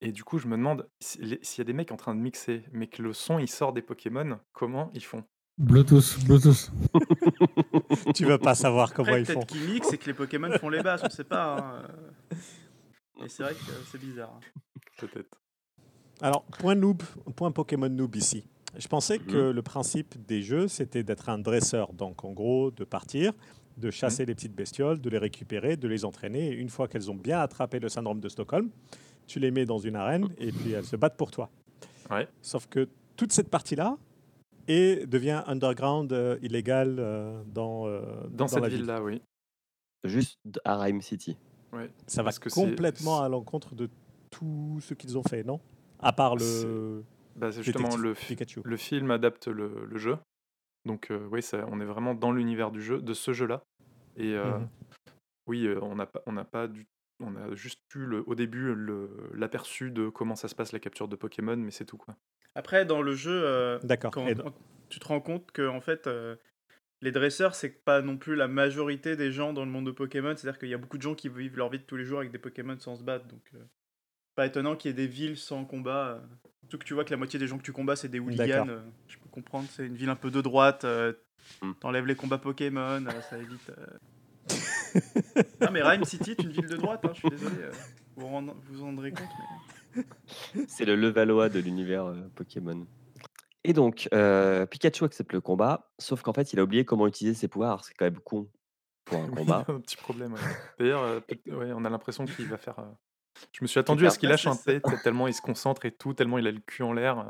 et 0.00 0.10
du 0.10 0.24
coup, 0.24 0.38
je 0.38 0.46
me 0.48 0.56
demande 0.56 0.88
si- 1.00 1.18
les- 1.20 1.38
s'il 1.42 1.58
y 1.58 1.60
a 1.60 1.64
des 1.66 1.74
mecs 1.74 1.92
en 1.92 1.98
train 1.98 2.14
de 2.14 2.20
mixer, 2.20 2.62
mais 2.72 2.86
que 2.86 3.02
le 3.02 3.12
son 3.12 3.38
il 3.38 3.48
sort 3.48 3.74
des 3.74 3.82
Pokémon, 3.82 4.38
comment 4.54 4.90
ils 4.94 5.04
font? 5.04 5.24
Bluetooth, 5.58 6.24
Bluetooth. 6.24 6.70
tu 8.14 8.24
vas 8.24 8.38
pas 8.38 8.54
savoir 8.54 8.94
comment 8.94 9.08
Après, 9.08 9.20
ils 9.20 9.26
font. 9.26 9.34
peut-être 9.40 9.46
qu'ils 9.48 9.68
mixent 9.68 9.92
et 9.92 9.98
que 9.98 10.06
les 10.06 10.14
Pokémon 10.14 10.50
font 10.58 10.70
les 10.70 10.82
basses, 10.82 11.02
on 11.04 11.10
sait 11.10 11.22
pas. 11.24 11.58
hein, 11.58 11.82
euh. 12.32 13.24
Et 13.26 13.28
c'est 13.28 13.42
vrai 13.42 13.52
que 13.52 13.60
c'est 13.92 13.98
bizarre. 14.00 14.32
hein. 14.34 14.40
Peut-être. 14.98 15.38
Alors, 16.22 16.44
point 16.44 16.74
noob, 16.74 17.02
point 17.36 17.50
Pokémon 17.52 17.90
noob 17.90 18.16
ici. 18.16 18.46
Je 18.78 18.88
pensais 18.88 19.18
que 19.18 19.48
Mhm. 19.48 19.50
le 19.50 19.62
principe 19.62 20.26
des 20.26 20.42
jeux, 20.42 20.68
c'était 20.68 21.02
d'être 21.02 21.28
un 21.28 21.38
dresseur. 21.38 21.92
Donc, 21.92 22.24
en 22.24 22.32
gros, 22.32 22.70
de 22.70 22.84
partir, 22.84 23.32
de 23.76 23.90
chasser 23.90 24.22
Mhm. 24.22 24.28
les 24.28 24.34
petites 24.34 24.54
bestioles, 24.54 25.00
de 25.00 25.10
les 25.10 25.18
récupérer, 25.18 25.76
de 25.76 25.88
les 25.88 26.04
entraîner. 26.04 26.48
Et 26.48 26.52
une 26.54 26.68
fois 26.68 26.88
qu'elles 26.88 27.10
ont 27.10 27.14
bien 27.16 27.40
attrapé 27.40 27.80
le 27.80 27.88
syndrome 27.88 28.20
de 28.20 28.28
Stockholm, 28.28 28.70
tu 29.26 29.38
les 29.38 29.50
mets 29.50 29.64
dans 29.64 29.78
une 29.78 29.96
arène 29.96 30.28
et 30.38 30.52
puis 30.52 30.72
elles 30.72 30.84
se 30.84 30.96
battent 30.96 31.16
pour 31.16 31.30
toi. 31.30 31.50
Ouais. 32.10 32.28
Sauf 32.42 32.66
que 32.68 32.88
toute 33.16 33.32
cette 33.32 33.48
partie-là 33.48 33.96
et 34.68 35.06
devient 35.06 35.42
underground 35.46 36.12
euh, 36.12 36.38
illégal 36.42 36.96
euh, 36.98 37.42
dans, 37.46 37.86
euh, 37.86 38.00
Dans, 38.30 38.46
cette 38.48 38.64
ville. 38.64 38.76
ville-là, 38.78 39.02
oui. 39.02 39.22
Juste 40.04 40.38
à 40.64 40.78
Rhyme 40.78 41.00
City. 41.00 41.36
Ouais. 41.72 41.90
Ça 42.06 42.22
va 42.22 42.30
que 42.32 42.48
complètement 42.50 43.22
à 43.22 43.28
l'encontre 43.28 43.74
de 43.74 43.88
tout 44.30 44.78
ce 44.82 44.94
qu'ils 44.94 45.16
ont 45.16 45.22
fait, 45.22 45.42
non? 45.42 45.58
À 46.00 46.12
part 46.12 46.36
le 46.36 47.02
Bah, 47.36 47.50
c'est 47.50 47.62
justement 47.62 47.96
le, 47.96 48.14
fi- 48.14 48.36
Pikachu. 48.36 48.60
le 48.64 48.76
film 48.76 49.10
adapte 49.10 49.48
le, 49.48 49.86
le 49.86 49.98
jeu. 49.98 50.16
Donc 50.84 51.10
euh, 51.10 51.26
oui, 51.30 51.42
ça, 51.42 51.66
on 51.68 51.80
est 51.80 51.84
vraiment 51.84 52.14
dans 52.14 52.32
l'univers 52.32 52.70
du 52.70 52.82
jeu, 52.82 53.00
de 53.00 53.14
ce 53.14 53.32
jeu-là. 53.32 53.62
Et 54.16 54.34
euh, 54.34 54.58
Mhm. 54.58 54.68
oui, 55.46 55.66
euh, 55.66 55.78
on 55.82 55.96
n'a 55.96 56.06
pas, 56.06 56.22
on 56.26 56.32
n'a 56.32 56.44
pas 56.44 56.68
du, 56.68 56.86
on 57.20 57.34
a 57.36 57.54
juste 57.54 57.80
eu 57.94 58.06
le, 58.06 58.22
au 58.26 58.34
début 58.34 58.74
le- 58.74 59.30
l'aperçu 59.34 59.90
de 59.90 60.08
comment 60.08 60.36
ça 60.36 60.48
se 60.48 60.54
passe 60.54 60.72
la 60.72 60.78
capture 60.80 61.08
de 61.08 61.16
Pokémon, 61.16 61.56
mais 61.56 61.70
c'est 61.70 61.84
tout 61.84 61.96
quoi. 61.96 62.16
Après, 62.54 62.84
dans 62.84 63.02
le 63.02 63.14
jeu, 63.14 63.42
euh, 63.44 63.78
quand, 64.12 64.28
tu 64.88 65.00
te 65.00 65.06
rends 65.08 65.20
compte 65.20 65.50
que 65.50 65.66
en 65.66 65.80
fait, 65.80 66.06
euh, 66.06 66.36
les 67.00 67.10
dresseurs, 67.10 67.54
c'est 67.54 67.84
pas 67.84 68.00
non 68.00 68.16
plus 68.16 68.36
la 68.36 68.46
majorité 68.46 69.16
des 69.16 69.32
gens 69.32 69.52
dans 69.52 69.64
le 69.64 69.70
monde 69.70 69.86
de 69.86 69.90
Pokémon. 69.90 70.36
C'est-à-dire 70.36 70.58
qu'il 70.58 70.68
y 70.68 70.74
a 70.74 70.78
beaucoup 70.78 70.96
de 70.98 71.02
gens 71.02 71.14
qui 71.14 71.28
vivent 71.28 71.56
leur 71.56 71.68
vie 71.68 71.78
de 71.78 71.84
tous 71.84 71.96
les 71.96 72.04
jours 72.04 72.20
avec 72.20 72.30
des 72.30 72.38
Pokémon 72.38 72.78
sans 72.78 72.94
se 72.96 73.02
battre. 73.02 73.26
Donc, 73.26 73.42
euh, 73.54 73.64
pas 74.34 74.46
étonnant 74.46 74.76
qu'il 74.76 74.90
y 74.90 74.92
ait 74.92 74.96
des 74.96 75.06
villes 75.06 75.36
sans 75.36 75.64
combat. 75.64 76.06
euh. 76.08 76.20
Surtout 76.62 76.78
que 76.78 76.84
tu 76.84 76.94
vois 76.94 77.04
que 77.04 77.10
la 77.10 77.16
moitié 77.16 77.38
des 77.38 77.46
gens 77.46 77.58
que 77.58 77.62
tu 77.62 77.72
combats, 77.72 77.94
c'est 77.96 78.08
des 78.08 78.18
hooligans. 78.20 78.66
Euh, 78.68 78.80
je 79.08 79.16
peux 79.18 79.28
comprendre, 79.30 79.68
c'est 79.70 79.86
une 79.86 79.94
ville 79.96 80.08
un 80.08 80.16
peu 80.16 80.30
de 80.30 80.40
droite. 80.40 80.84
euh, 80.84 81.12
Mm. 81.60 81.72
T'enlèves 81.78 82.06
les 82.06 82.14
combats 82.16 82.38
Pokémon, 82.38 83.04
euh, 83.06 83.20
ça 83.28 83.36
évite. 83.36 83.70
non, 85.60 85.70
mais 85.70 85.82
Rhyme 85.82 86.04
City 86.04 86.30
est 86.32 86.42
une 86.42 86.50
ville 86.52 86.66
de 86.66 86.76
droite, 86.76 87.04
hein, 87.04 87.10
je 87.12 87.18
suis 87.20 87.28
désolé. 87.28 87.54
vous 88.16 88.26
rend- 88.26 88.54
vous 88.70 88.82
en 88.82 88.86
rendrez 88.86 89.12
compte. 89.12 89.28
mais- 89.94 90.04
C'est 90.68 90.84
le 90.86 90.96
Levallois 90.96 91.48
de 91.50 91.58
l'univers 91.60 92.06
euh, 92.06 92.14
Pokémon. 92.34 92.86
Et 93.64 93.72
donc, 93.74 94.08
euh, 94.14 94.64
Pikachu 94.66 95.04
accepte 95.04 95.32
le 95.34 95.40
combat, 95.42 95.90
sauf 95.98 96.22
qu'en 96.22 96.32
fait, 96.32 96.52
il 96.54 96.58
a 96.58 96.62
oublié 96.62 96.84
comment 96.84 97.06
utiliser 97.06 97.34
ses 97.38 97.48
pouvoirs. 97.48 97.84
C'est 97.84 97.94
quand 97.94 98.04
même 98.06 98.20
con 98.20 98.48
pour 99.04 99.18
un 99.18 99.28
Oui, 99.30 99.34
combat. 99.36 99.64
un 99.68 99.80
petit 99.80 99.96
problème. 99.96 100.32
ouais. 100.34 100.40
D'ailleurs, 100.78 101.02
euh, 101.02 101.20
ouais, 101.48 101.72
on 101.74 101.84
a 101.84 101.90
l'impression 101.90 102.24
qu'il 102.24 102.46
va 102.46 102.56
faire. 102.58 102.76
Je 103.52 103.58
me 103.62 103.66
suis 103.66 103.80
attendu 103.80 104.06
à 104.06 104.10
ce 104.10 104.18
qu'il 104.18 104.28
lâche 104.28 104.46
un 104.46 104.52
c'est 104.54 104.80
P, 104.80 104.96
tellement 105.02 105.26
il 105.28 105.34
se 105.34 105.42
concentre 105.42 105.84
et 105.86 105.92
tout, 105.92 106.14
tellement 106.14 106.38
il 106.38 106.46
a 106.46 106.52
le 106.52 106.60
cul 106.60 106.82
en 106.82 106.92
l'air. 106.92 107.26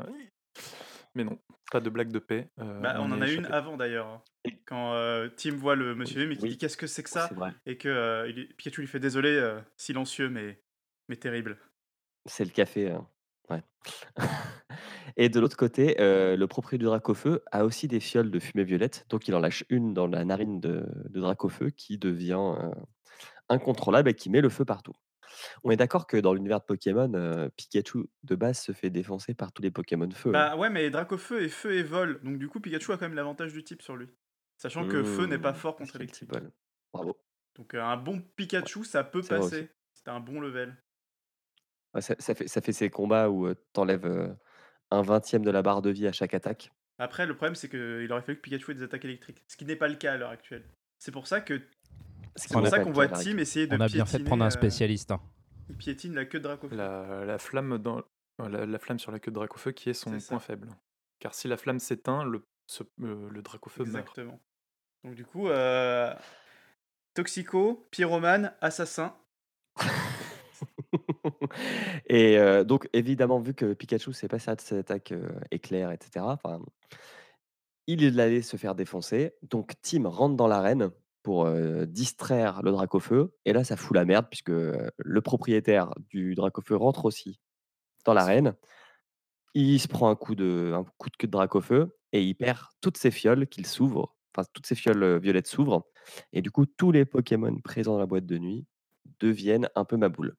Mais 1.15 1.23
non, 1.23 1.39
pas 1.71 1.79
de 1.79 1.89
blague 1.89 2.11
de 2.11 2.19
paix. 2.19 2.49
euh, 2.59 2.79
Bah, 2.81 2.95
on 2.99 3.11
en 3.11 3.21
a 3.21 3.29
une 3.29 3.45
avant 3.47 3.77
d'ailleurs. 3.77 4.07
hein. 4.07 4.21
Quand 4.65 4.93
euh, 4.93 5.29
Tim 5.35 5.55
voit 5.55 5.75
le 5.75 5.95
monsieur 5.95 6.21
M 6.23 6.31
et 6.31 6.35
qui 6.37 6.43
Oui. 6.43 6.49
dit 6.51 6.57
qu'est-ce 6.57 6.77
que 6.77 6.87
c'est 6.87 7.03
que 7.03 7.09
ça? 7.09 7.29
et 7.65 7.77
que 7.77 7.87
euh, 7.89 8.27
il 8.29 8.39
est- 8.39 8.53
Pikachu 8.55 8.81
lui 8.81 8.87
fait 8.87 8.99
désolé, 8.99 9.59
silencieux 9.77 10.29
mais, 10.29 10.61
mais 11.09 11.15
terrible. 11.15 11.57
C'est 12.25 12.45
le 12.45 12.51
café. 12.51 12.91
euh, 12.91 12.99
Ouais. 13.49 13.61
Et 15.17 15.29
de 15.29 15.39
l'autre 15.39 15.55
côté, 15.55 15.95
le 15.99 16.45
propriétaire 16.47 16.79
du 16.79 16.85
Dracofeu 16.85 17.41
a 17.51 17.63
aussi 17.63 17.87
des 17.87 17.99
fioles 17.99 18.31
de 18.31 18.39
fumée 18.39 18.63
violette. 18.63 19.05
Donc, 19.09 19.27
il 19.27 19.35
en 19.35 19.39
lâche 19.39 19.63
une 19.69 19.93
dans 19.93 20.07
la 20.07 20.25
narine 20.25 20.59
de, 20.59 20.83
de 21.09 21.19
Dracofeu 21.21 21.69
qui 21.69 21.97
devient 21.97 22.55
incontrôlable 23.49 24.09
et 24.09 24.13
qui 24.13 24.29
met 24.29 24.41
le 24.41 24.49
feu 24.49 24.65
partout. 24.65 24.93
On 25.63 25.71
est 25.71 25.75
d'accord 25.77 26.07
que 26.07 26.17
dans 26.17 26.33
l'univers 26.33 26.59
de 26.59 26.65
Pokémon, 26.65 27.11
euh, 27.15 27.49
Pikachu 27.55 28.05
de 28.23 28.35
base 28.35 28.59
se 28.59 28.71
fait 28.71 28.89
défoncer 28.89 29.33
par 29.33 29.51
tous 29.51 29.61
les 29.61 29.71
Pokémon 29.71 30.09
feu. 30.11 30.29
hein. 30.29 30.31
Bah 30.31 30.55
ouais, 30.57 30.69
mais 30.69 30.89
Dracofeu 30.89 31.43
est 31.43 31.49
feu 31.49 31.73
et 31.73 31.83
vol, 31.83 32.21
donc 32.23 32.37
du 32.37 32.47
coup 32.47 32.59
Pikachu 32.59 32.91
a 32.91 32.97
quand 32.97 33.05
même 33.05 33.15
l'avantage 33.15 33.53
du 33.53 33.63
type 33.63 33.81
sur 33.81 33.95
lui. 33.95 34.09
Sachant 34.57 34.85
que 34.87 35.03
feu 35.03 35.25
n'est 35.25 35.37
pas 35.37 35.51
Mmh, 35.51 35.55
fort 35.55 35.75
contre 35.75 35.95
électrique. 35.97 36.31
Bravo. 36.93 37.17
Donc 37.55 37.73
euh, 37.73 37.81
un 37.81 37.97
bon 37.97 38.21
Pikachu, 38.35 38.83
ça 38.83 39.03
peut 39.03 39.21
passer. 39.21 39.69
C'est 39.93 40.09
un 40.09 40.19
bon 40.19 40.39
level. 40.39 40.75
Ouais, 41.93 42.01
ça, 42.01 42.15
ça 42.19 42.35
fait, 42.35 42.47
ça 42.47 42.61
fait 42.61 42.73
ces 42.73 42.89
combats 42.89 43.29
où 43.29 43.53
tu 43.53 43.61
t'enlèves 43.73 44.35
un 44.91 45.01
vingtième 45.01 45.43
de 45.43 45.51
la 45.51 45.61
barre 45.61 45.81
de 45.81 45.89
vie 45.89 46.07
à 46.07 46.11
chaque 46.11 46.33
attaque. 46.33 46.71
Après, 46.97 47.25
le 47.25 47.35
problème 47.35 47.55
c'est 47.55 47.69
qu'il 47.69 48.11
aurait 48.11 48.21
fallu 48.21 48.37
que 48.37 48.41
Pikachu 48.41 48.71
ait 48.71 48.75
des 48.75 48.83
attaques 48.83 49.05
électriques, 49.05 49.43
ce 49.47 49.57
qui 49.57 49.65
n'est 49.65 49.75
pas 49.75 49.87
le 49.87 49.95
cas 49.95 50.13
à 50.13 50.17
l'heure 50.17 50.29
actuelle. 50.29 50.65
C'est 50.99 51.11
pour 51.11 51.27
ça 51.27 51.41
que 51.41 51.61
c'est 52.35 52.51
pour 52.51 52.67
ça 52.67 52.79
qu'on 52.79 52.91
voit 52.91 53.07
Tim 53.07 53.37
essayer 53.37 53.67
de 53.67 53.75
On 53.75 53.79
a 53.81 53.87
bien 53.87 54.05
fait 54.05 54.19
de 54.19 54.23
prendre 54.23 54.43
un 54.43 54.47
euh, 54.47 54.51
spécialiste. 54.51 55.11
hein. 55.11 55.21
il 55.69 55.75
piétine 55.75 56.13
la 56.15 56.25
queue 56.25 56.39
de 56.39 56.43
Dracofeu. 56.43 56.75
La, 56.75 57.25
la 57.25 57.37
flamme 57.37 57.77
dans 57.77 58.01
la, 58.39 58.65
la 58.65 58.79
flamme 58.79 58.99
sur 58.99 59.11
la 59.11 59.19
queue 59.19 59.31
de 59.31 59.35
Dracofeu 59.35 59.71
qui 59.71 59.89
est 59.89 59.93
son 59.93 60.19
ça. 60.19 60.27
point 60.29 60.39
faible. 60.39 60.69
Car 61.19 61.33
si 61.33 61.47
la 61.47 61.57
flamme 61.57 61.79
s'éteint, 61.79 62.23
le, 62.23 62.45
ce- 62.67 62.83
euh, 63.01 63.29
le 63.29 63.41
Dracofeu 63.41 63.83
meurt. 63.85 63.95
Exactement. 63.97 64.39
Donc 65.03 65.15
du 65.15 65.25
coup, 65.25 65.47
euh, 65.47 66.13
Toxico, 67.13 67.87
pyromane, 67.91 68.53
assassin. 68.61 69.15
Et 72.07 72.37
euh, 72.37 72.63
donc, 72.63 72.87
évidemment, 72.93 73.39
vu 73.39 73.53
que 73.53 73.73
Pikachu 73.73 74.13
s'est 74.13 74.27
passé 74.27 74.51
à 74.51 74.55
cette 74.57 74.79
attaque 74.79 75.11
euh, 75.11 75.27
éclair, 75.51 75.91
etc., 75.91 76.25
enfin, 76.27 76.59
il 77.87 78.19
allait 78.19 78.41
se 78.41 78.57
faire 78.57 78.75
défoncer. 78.75 79.33
Donc, 79.43 79.73
Tim 79.81 80.07
rentre 80.07 80.35
dans 80.35 80.47
l'arène 80.47 80.91
pour 81.25 81.47
euh, 81.47 81.87
distraire 81.87 82.61
le 82.61 82.71
Dracofeu. 82.71 83.33
Et 83.45 83.51
là, 83.51 83.63
ça 83.63 83.75
fout 83.75 83.95
la 83.95 84.05
merde, 84.05 84.27
puisque 84.29 84.51
le 84.51 85.21
propriétaire 85.21 85.91
du 86.11 86.35
Dracofeu 86.35 86.75
rentre 86.75 87.05
aussi 87.05 87.41
dans 88.05 88.13
l'arène. 88.13 88.53
Il 89.55 89.79
se 89.79 89.87
prend 89.87 90.09
un 90.09 90.15
coup 90.15 90.35
de, 90.35 90.73
un 90.75 90.83
coup 90.97 91.09
de 91.09 91.15
queue 91.17 91.27
de 91.27 91.31
Dracofeu 91.31 91.97
et 92.11 92.21
il 92.23 92.35
perd 92.35 92.59
toutes 92.79 92.97
ses 92.97 93.09
fioles 93.09 93.47
qu'il 93.47 93.65
s'ouvre. 93.65 94.15
Enfin, 94.35 94.47
toutes 94.53 94.67
ses 94.67 94.75
fioles 94.75 95.17
violettes 95.19 95.47
s'ouvrent. 95.47 95.87
Et 96.31 96.43
du 96.43 96.51
coup, 96.51 96.65
tous 96.67 96.91
les 96.91 97.05
Pokémon 97.05 97.55
présents 97.63 97.93
dans 97.93 97.99
la 97.99 98.05
boîte 98.05 98.27
de 98.27 98.37
nuit 98.37 98.67
deviennent 99.19 99.69
un 99.75 99.85
peu 99.85 99.97
ma 99.97 100.09
boule. 100.09 100.35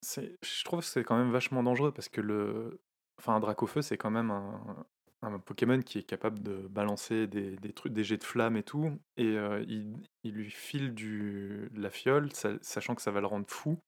C'est- 0.00 0.38
Je 0.42 0.64
trouve 0.64 0.80
que 0.80 0.86
c'est 0.86 1.04
quand 1.04 1.18
même 1.18 1.32
vachement 1.32 1.62
dangereux 1.62 1.92
parce 1.92 2.08
que 2.08 2.22
le, 2.22 2.80
enfin, 3.18 3.34
un 3.34 3.40
Dracofeu, 3.40 3.82
c'est 3.82 3.98
quand 3.98 4.10
même 4.10 4.30
un, 4.30 4.86
un 5.22 5.38
Pokémon 5.38 5.80
qui 5.82 5.98
est 5.98 6.02
capable 6.02 6.42
de 6.42 6.66
balancer 6.68 7.26
des, 7.26 7.56
des 7.56 7.72
trucs, 7.72 7.92
des 7.92 8.04
jets 8.04 8.16
de 8.16 8.24
flammes 8.24 8.56
et 8.56 8.62
tout. 8.62 8.98
Et 9.16 9.36
euh, 9.36 9.62
il, 9.68 9.94
il 10.24 10.32
lui 10.34 10.50
file 10.50 10.94
du, 10.94 11.68
de 11.72 11.80
la 11.82 11.90
fiole, 11.90 12.32
sa- 12.32 12.58
sachant 12.62 12.94
que 12.94 13.02
ça 13.02 13.10
va 13.10 13.20
le 13.20 13.26
rendre 13.26 13.46
fou. 13.48 13.78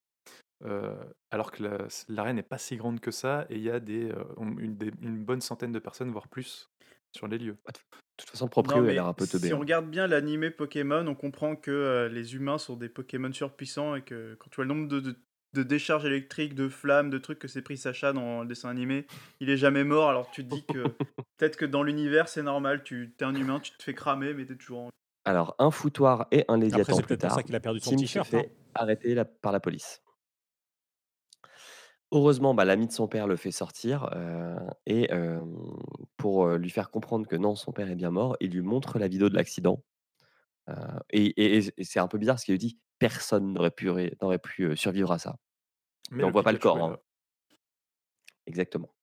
Euh, 0.64 0.94
alors 1.32 1.50
que 1.50 1.62
la- 1.64 1.88
l'arène 2.08 2.36
n'est 2.36 2.42
pas 2.42 2.58
si 2.58 2.76
grande 2.76 3.00
que 3.00 3.10
ça 3.10 3.46
et 3.50 3.56
il 3.56 3.62
y 3.62 3.70
a 3.70 3.80
des, 3.80 4.10
euh, 4.10 4.24
une, 4.58 4.76
des- 4.76 4.92
une 5.00 5.24
bonne 5.24 5.40
centaine 5.40 5.72
de 5.72 5.78
personnes, 5.80 6.10
voire 6.10 6.28
plus, 6.28 6.70
sur 7.16 7.26
les 7.26 7.38
lieux. 7.38 7.56
De 7.66 7.72
toute 8.18 8.30
façon, 8.30 8.44
le 8.44 8.50
proprio 8.50 8.82
Non, 8.82 8.88
a 8.88 9.08
un 9.08 9.12
peu 9.14 9.26
teubé. 9.26 9.48
si 9.48 9.52
on 9.52 9.56
hein. 9.56 9.60
regarde 9.60 9.90
bien 9.90 10.06
l'animé 10.06 10.50
Pokémon, 10.50 11.04
on 11.08 11.14
comprend 11.16 11.56
que 11.56 11.70
euh, 11.70 12.08
les 12.08 12.34
humains 12.36 12.58
sont 12.58 12.76
des 12.76 12.88
Pokémon 12.88 13.32
surpuissants 13.32 13.96
et 13.96 14.02
que 14.02 14.36
quand 14.38 14.50
tu 14.50 14.56
vois 14.56 14.64
le 14.66 14.74
nombre 14.74 14.86
de, 14.86 15.00
de- 15.00 15.16
de 15.55 15.62
décharges 15.62 16.05
électriques, 16.05 16.55
de 16.55 16.68
flammes, 16.68 17.11
de 17.11 17.18
trucs 17.18 17.38
que 17.38 17.48
s'est 17.48 17.62
pris 17.62 17.76
Sacha 17.76 18.12
dans 18.12 18.42
le 18.42 18.48
dessin 18.48 18.68
animé, 18.70 19.07
il 19.40 19.50
est 19.50 19.57
jamais 19.57 19.84
mort. 19.84 20.09
Alors 20.09 20.30
tu 20.30 20.44
te 20.44 20.48
dis 20.55 20.64
que 20.64 20.84
peut-être 21.38 21.57
que 21.57 21.64
dans 21.66 21.82
l'univers 21.82 22.28
c'est 22.28 22.42
normal, 22.42 22.82
tu 22.82 23.14
es 23.18 23.24
un 23.24 23.34
humain, 23.34 23.61
tu 23.61 23.72
te 23.72 23.82
fais 23.82 23.94
cramer, 23.94 24.34
mais 24.34 24.46
t'es 24.46 24.57
toujours 24.57 24.80
en 24.80 24.90
Alors, 25.24 25.55
un 25.59 25.70
foutoir 25.70 26.26
et 26.30 26.44
un 26.48 26.59
léviathan 26.59 26.96
c'est 26.96 27.03
plus 27.03 27.18
tard, 27.18 27.34
ça 27.34 27.42
qu'il 27.42 27.55
a 27.55 27.61
perdu 27.61 27.80
son 27.80 27.90
Tim 27.90 27.96
se 27.98 28.03
t-shirt. 28.03 28.28
fait 28.30 28.36
hein. 28.36 28.53
arrêter 28.74 29.14
la- 29.14 29.24
par 29.24 29.53
la 29.53 29.61
police. 29.61 30.03
Heureusement, 32.11 32.53
bah, 32.55 32.64
l'ami 32.66 32.86
de 32.86 32.92
son 32.92 33.09
père 33.09 33.26
le 33.26 33.36
fait 33.36 33.50
sortir 33.50 34.11
euh, 34.14 34.57
et 34.86 35.11
euh, 35.14 35.40
pour 36.18 36.46
euh, 36.46 36.59
lui 36.59 36.68
faire 36.68 36.90
comprendre 36.90 37.26
que 37.26 37.36
non, 37.36 37.55
son 37.55 37.72
père 37.72 37.90
est 37.90 37.94
bien 37.96 38.11
mort, 38.11 38.36
il 38.40 38.50
lui 38.50 38.61
montre 38.61 38.98
la 38.98 39.09
vidéo 39.09 39.30
de 39.30 39.34
l'accident. 39.34 39.82
Euh, 40.70 40.74
et 41.11 41.26
et- 41.59 41.72
et 41.78 41.84
c'est 41.84 42.00
un 42.00 42.09
peu 42.09 42.18
bizarre 42.18 42.38
ce 42.40 42.46
qu'il 42.46 42.55
lui 42.55 42.59
dit 42.61 42.78
personne 43.03 43.53
n'aurait 43.55 43.72
pu, 43.72 43.90
ré- 43.90 44.16
n'aurait 44.22 44.38
pu 44.40 44.76
survivre 44.78 45.12
à 45.12 45.18
ça. 45.20 45.36
Mais 46.16 46.24
on 46.24 46.30
voit 46.32 46.44
pas 46.44 46.53
le 46.53 46.59
corps, 46.59 46.82
hein. 46.84 46.98
Exactement. 48.46 48.94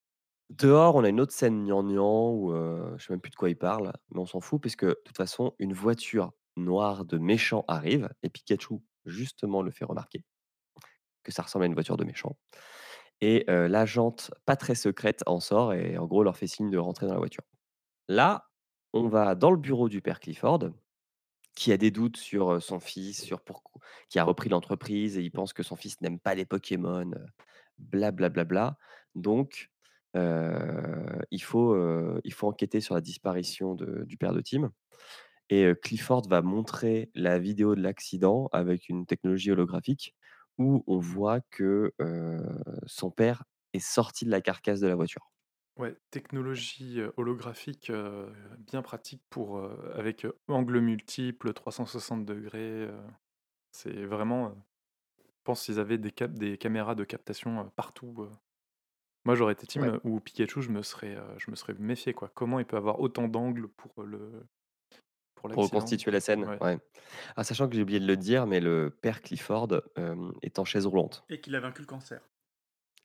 Dehors, 0.51 0.95
on 0.95 1.03
a 1.05 1.09
une 1.09 1.21
autre 1.21 1.33
scène 1.33 1.65
gnangnan 1.65 2.31
où 2.33 2.53
euh, 2.53 2.97
je 2.97 3.05
sais 3.05 3.13
même 3.13 3.21
plus 3.21 3.31
de 3.31 3.35
quoi 3.35 3.49
il 3.49 3.57
parle, 3.57 3.93
mais 4.11 4.19
on 4.19 4.25
s'en 4.27 4.41
fout 4.41 4.61
puisque 4.61 4.85
de 4.85 4.97
toute 5.05 5.17
façon, 5.17 5.55
une 5.59 5.73
voiture 5.73 6.33
noire 6.57 7.05
de 7.05 7.17
méchant 7.17 7.65
arrive 7.67 8.09
et 8.23 8.29
Pikachu 8.29 8.75
justement 9.05 9.61
le 9.63 9.71
fait 9.71 9.85
remarquer 9.85 10.25
que 11.23 11.31
ça 11.31 11.43
ressemble 11.43 11.63
à 11.63 11.67
une 11.67 11.73
voiture 11.73 11.97
de 11.97 12.03
méchant. 12.03 12.37
Et 13.21 13.45
euh, 13.49 13.67
la 13.67 13.85
jante 13.85 14.31
pas 14.45 14.55
très 14.57 14.75
secrète 14.75 15.23
en 15.27 15.39
sort 15.39 15.73
et 15.73 15.97
en 15.97 16.05
gros 16.07 16.23
leur 16.23 16.37
fait 16.37 16.47
signe 16.47 16.71
de 16.71 16.77
rentrer 16.77 17.07
dans 17.07 17.13
la 17.13 17.19
voiture. 17.19 17.43
Là, 18.09 18.51
on 18.93 19.07
va 19.09 19.35
dans 19.35 19.51
le 19.51 19.57
bureau 19.57 19.89
du 19.89 20.01
père 20.01 20.19
Clifford, 20.19 20.69
qui 21.55 21.71
a 21.71 21.77
des 21.77 21.91
doutes 21.91 22.17
sur, 22.17 22.61
son 22.61 22.79
fils, 22.79 23.23
sur 23.23 23.41
pourquoi 23.41 23.81
qui 24.09 24.19
a 24.19 24.23
repris 24.23 24.49
l'entreprise 24.49 25.17
et 25.17 25.21
il 25.21 25.31
pense 25.31 25.53
que 25.53 25.63
son 25.63 25.75
fils 25.75 26.01
n'aime 26.01 26.19
pas 26.19 26.35
les 26.35 26.45
Pokémon, 26.45 27.11
heu, 27.11 27.25
bla 27.77 28.11
bla 28.11 28.29
bla 28.29 28.43
bla. 28.45 28.77
Donc, 29.15 29.69
il 30.15 31.41
faut, 31.43 31.75
il 32.23 32.33
faut 32.33 32.47
enquêter 32.47 32.81
sur 32.81 32.95
la 32.95 33.01
disparition 33.01 33.75
de 33.75 34.03
du 34.05 34.17
père 34.17 34.33
de 34.33 34.41
Tim 34.41 34.71
et 35.49 35.71
Clifford 35.81 36.27
va 36.29 36.41
montrer 36.41 37.11
la 37.15 37.39
vidéo 37.39 37.75
de 37.75 37.81
l'accident 37.81 38.49
avec 38.51 38.89
une 38.89 39.05
technologie 39.05 39.51
holographique 39.51 40.15
où 40.57 40.83
on 40.87 40.99
voit 40.99 41.41
que, 41.51 41.93
son 42.85 43.11
père 43.11 43.43
est 43.73 43.79
sorti 43.79 44.25
de 44.25 44.31
la 44.31 44.41
carcasse 44.41 44.79
de 44.79 44.87
la 44.87 44.95
voiture. 44.95 45.29
Ouais, 45.79 45.95
technologie, 46.11 46.99
heu, 46.99 47.13
holographique, 47.15 47.89
heu, 47.89 48.33
bien 48.57 48.81
pratique 48.81 49.23
pour, 49.29 49.57
heu, 49.59 49.91
avec, 49.95 50.27
angle 50.49 50.79
multiple, 50.81 51.53
360°, 51.53 52.59
heu, 52.87 52.99
c'est 53.71 54.05
vraiment, 54.05 54.55
je 55.29 55.41
pense 55.45 55.63
s'ils 55.63 55.79
avaient 55.79 55.97
des 55.99 56.11
cap 56.11 56.33
des 56.33 56.57
caméras 56.57 56.95
de 56.95 57.03
captation, 57.05 57.69
partout, 57.75 58.29
moi 59.25 59.35
j'aurais 59.35 59.53
été 59.53 59.67
Tim 59.67 59.83
Ouais. 59.83 59.93
euh, 59.95 59.99
ou 60.03 60.19
Pikachu, 60.21 60.61
je 60.61 60.69
me 60.71 60.83
serais, 60.83 61.17
je 61.37 61.51
me 61.51 61.55
serais 61.55 61.73
méfié 61.75 62.13
quoi. 62.13 62.29
Comment 62.35 62.59
il 62.59 62.65
peut 62.65 62.77
avoir 62.77 62.99
autant 63.01 63.27
d'angles 63.27 63.67
pour, 63.69 64.03
le 64.03 64.47
pour 65.35 65.49
Pour 65.51 65.63
l'accident? 65.63 65.63
reconstituer 65.63 66.11
la 66.11 66.19
scène, 66.19 66.47
Ouais. 66.47 66.61
ouais. 66.61 66.77
Ah, 67.37 67.43
sachant 67.43 67.69
que 67.69 67.75
j'ai 67.75 67.83
oublié 67.83 67.99
de 67.99 68.07
le 68.07 68.17
dire, 68.17 68.47
mais 68.47 68.59
le 68.61 68.89
père 69.01 69.21
Clifford, 69.21 69.69
est 70.43 70.59
en 70.59 70.65
chaise 70.65 70.85
roulante 70.87 71.25
Et 71.29 71.39
qu'il 71.41 71.55
a 71.55 71.59
vaincu 71.59 71.81
le 71.81 71.87
cancer. 71.87 72.27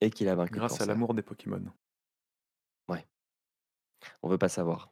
et 0.01 0.11
qu'il 0.11 0.29
a 0.29 0.37
vaincu 0.37 0.61
le 0.61 0.65
Grâce 0.65 0.81
à 0.81 0.87
cancer. 0.87 0.87
l'amour 0.87 1.13
des 1.15 1.23
Pokémon. 1.23 1.73
Ouais. 2.89 3.05
On 4.23 4.29
veut 4.29 4.39
pas 4.39 4.49
savoir. 4.49 4.91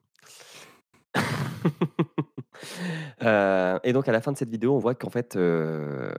Heu 3.21 3.81
et 3.85 3.93
donc 3.93 4.09
à 4.09 4.13
la 4.13 4.21
fin 4.21 4.33
de 4.33 4.37
cette 4.37 4.51
vidéo, 4.51 4.75
on 4.75 4.79
voit 4.79 4.95
qu'en 4.95 5.11
fait, 5.11 5.37
hem, 5.37 6.15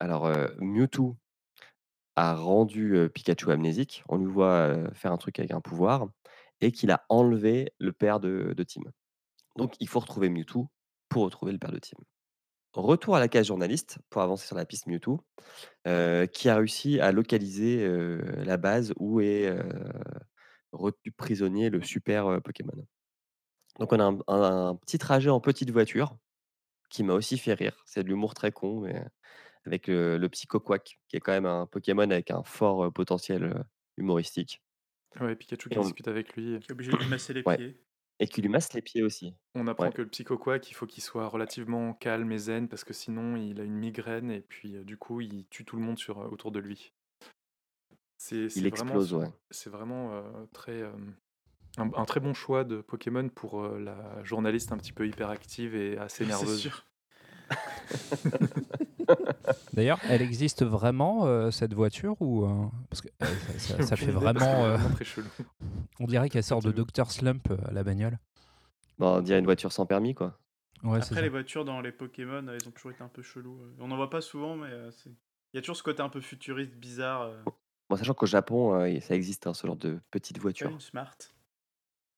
alors, 0.00 0.26
heu, 0.28 0.54
Mewtwo 0.60 1.16
a 2.16 2.34
rendu, 2.34 3.08
Pikachu 3.12 3.50
amnésique. 3.50 4.04
On 4.08 4.18
lui 4.18 4.26
voit, 4.26 4.76
faire 4.94 5.12
un 5.12 5.16
truc 5.16 5.38
avec 5.38 5.50
un 5.52 5.60
pouvoir 5.60 6.06
et 6.60 6.72
qu'il 6.72 6.90
a 6.90 7.04
enlevé 7.08 7.72
le 7.78 7.92
père 7.92 8.20
de 8.20 8.54
de 8.56 8.62
Tim. 8.62 8.82
Donc 9.56 9.74
il 9.80 9.88
faut 9.88 10.00
retrouver 10.00 10.28
Mewtwo 10.30 10.68
pour 11.08 11.24
retrouver 11.24 11.52
le 11.52 11.58
père 11.58 11.72
de 11.72 11.78
Tim. 11.78 11.98
Retour 12.74 13.16
à 13.16 13.20
la 13.20 13.28
case 13.28 13.46
journaliste 13.46 13.98
pour 14.10 14.22
avancer 14.22 14.46
sur 14.46 14.56
la 14.56 14.66
piste 14.66 14.86
Mewtwo, 14.86 15.20
qui 16.32 16.48
a 16.48 16.56
réussi 16.56 17.00
à 17.00 17.12
localiser, 17.12 17.88
la 18.44 18.56
base 18.56 18.94
où 18.98 19.20
est, 19.20 19.48
retenu 20.74 21.12
prisonnier 21.12 21.70
le 21.70 21.82
super, 21.82 22.42
Pokémon. 22.42 22.86
Donc 23.78 23.92
on 23.92 24.00
a 24.00 24.04
un 24.04 24.18
un 24.28 24.76
petit 24.76 24.98
trajet 24.98 25.30
en 25.30 25.40
petite 25.40 25.70
voiture 25.70 26.16
qui 26.90 27.04
m'a 27.04 27.14
aussi 27.14 27.38
fait 27.38 27.54
rire. 27.54 27.82
C'est 27.86 28.04
de 28.04 28.08
l'humour 28.08 28.34
très 28.34 28.52
con, 28.52 28.80
mais 28.82 29.04
avec 29.66 29.88
le 29.88 30.18
le 30.18 30.28
Psycho 30.30 30.60
Quack, 30.60 31.00
qui 31.08 31.16
est 31.16 31.20
quand 31.20 31.32
même 31.32 31.46
un 31.46 31.66
Pokémon 31.66 32.10
avec 32.10 32.30
un 32.32 32.44
fort, 32.44 32.92
potentiel, 32.92 33.64
humoristique 33.98 34.62
Ouais, 35.20 35.34
Pikachu 35.36 35.68
qui 35.68 35.78
on 35.78 35.80
discute 35.80 36.06
avec 36.08 36.34
lui. 36.36 36.60
Qui 36.60 36.70
est 36.70 36.72
obligé 36.72 36.92
de 36.92 36.98
lui 36.98 37.06
masser 37.06 37.32
les 37.32 37.42
ouais 37.46 37.58
pieds. 37.58 37.80
et 38.20 38.28
qui 38.28 38.42
lui 38.42 38.48
masse 38.50 38.72
les 38.74 38.82
pieds 38.82 39.02
aussi. 39.02 39.36
On 39.56 39.66
apprend 39.66 39.90
Ouais, 39.90 39.92
que 39.92 40.02
le 40.02 40.08
Psycho 40.08 40.38
Quack, 40.38 40.70
il 40.70 40.74
faut 40.74 40.86
qu'il 40.86 41.02
soit 41.02 41.26
relativement 41.28 41.92
calme 41.94 42.30
et 42.30 42.38
zen 42.38 42.68
parce 42.68 42.84
que 42.84 42.92
sinon 42.92 43.34
il 43.36 43.60
a 43.60 43.64
une 43.64 43.74
migraine 43.74 44.30
et 44.30 44.40
puis, 44.40 44.84
du 44.84 44.96
coup 44.96 45.20
il 45.20 45.46
tue 45.48 45.64
tout 45.64 45.76
le 45.76 45.82
monde 45.82 45.98
sur, 45.98 46.18
autour 46.18 46.52
de 46.52 46.60
lui. 46.60 46.92
C'est 48.26 48.36
il 48.36 48.48
c'est 48.48 48.60
vraiment 48.62 48.68
explose, 48.68 49.12
ouais. 49.12 49.30
c'est 49.50 49.68
vraiment, 49.68 50.22
très, 50.54 50.82
un 51.76 51.90
un 51.94 52.04
très 52.06 52.20
bon 52.20 52.32
choix 52.32 52.64
de 52.64 52.80
Pokémon 52.80 53.28
pour, 53.28 53.62
la 53.68 54.24
journaliste 54.24 54.72
un 54.72 54.78
petit 54.78 54.92
peu 54.92 55.06
hyperactive 55.06 55.74
et 55.76 55.98
assez 55.98 56.24
C'est 56.24 56.30
nerveuse. 56.30 56.60
sûr. 56.60 56.86
D'ailleurs, 59.74 60.00
elle 60.08 60.22
existe 60.22 60.64
vraiment, 60.64 61.50
cette 61.50 61.74
voiture 61.74 62.16
ou, 62.22 62.46
heu, 62.46 62.70
parce 62.88 63.02
que, 63.02 63.08
heu, 63.08 63.26
ça 63.58 63.58
ça 63.58 63.76
J'ai 63.76 63.82
ça 63.82 63.96
fait 63.96 64.06
qu'elle 64.06 64.14
vraiment, 64.14 64.78
très 64.94 65.04
chelou. 65.04 65.26
on 66.00 66.06
dirait 66.06 66.30
qu'elle 66.30 66.44
sort 66.44 66.62
de. 66.62 66.72
Dr 66.72 67.10
Slump, 67.10 67.50
heu, 67.50 67.58
la 67.72 67.84
bagnole. 67.84 68.18
Bah, 68.98 69.16
on 69.18 69.20
dirait 69.20 69.40
une 69.40 69.44
voiture 69.44 69.70
sans 69.70 69.84
permis, 69.84 70.14
quoi. 70.14 70.38
Ouais, 70.82 71.00
c'est 71.00 71.02
Après, 71.02 71.16
ça. 71.16 71.22
les 71.22 71.28
voitures 71.28 71.66
dans 71.66 71.82
les 71.82 71.92
Pokémon, 71.92 72.48
elles 72.48 72.66
ont 72.66 72.70
toujours 72.70 72.92
été 72.92 73.02
un 73.02 73.08
peu 73.08 73.20
cheloues. 73.20 73.60
euh. 73.64 73.76
On 73.80 73.88
n'en 73.88 73.96
voit 73.96 74.08
pas 74.08 74.22
souvent, 74.22 74.56
mais 74.56 74.70
euh, 74.70 74.90
c'est- 74.92 75.10
il 75.10 75.56
y 75.56 75.58
a 75.58 75.60
toujours 75.60 75.76
ce 75.76 75.82
côté 75.82 76.00
un 76.02 76.08
peu 76.08 76.22
futuriste, 76.22 76.74
bizarre. 76.76 77.30
Euh. 77.94 77.96
Bon, 77.96 77.98
sachant 77.98 78.14
qu'au 78.14 78.26
Japon, 78.26 78.74
heu, 78.74 79.00
ça 79.00 79.14
existe, 79.14 79.46
hein, 79.46 79.54
ce 79.54 79.66
genre 79.66 79.76
de 79.76 80.00
petites 80.10 80.38
Ouais, 80.60 80.70
une 80.70 80.80
voitures. 80.80 80.80
Smart. 80.80 81.16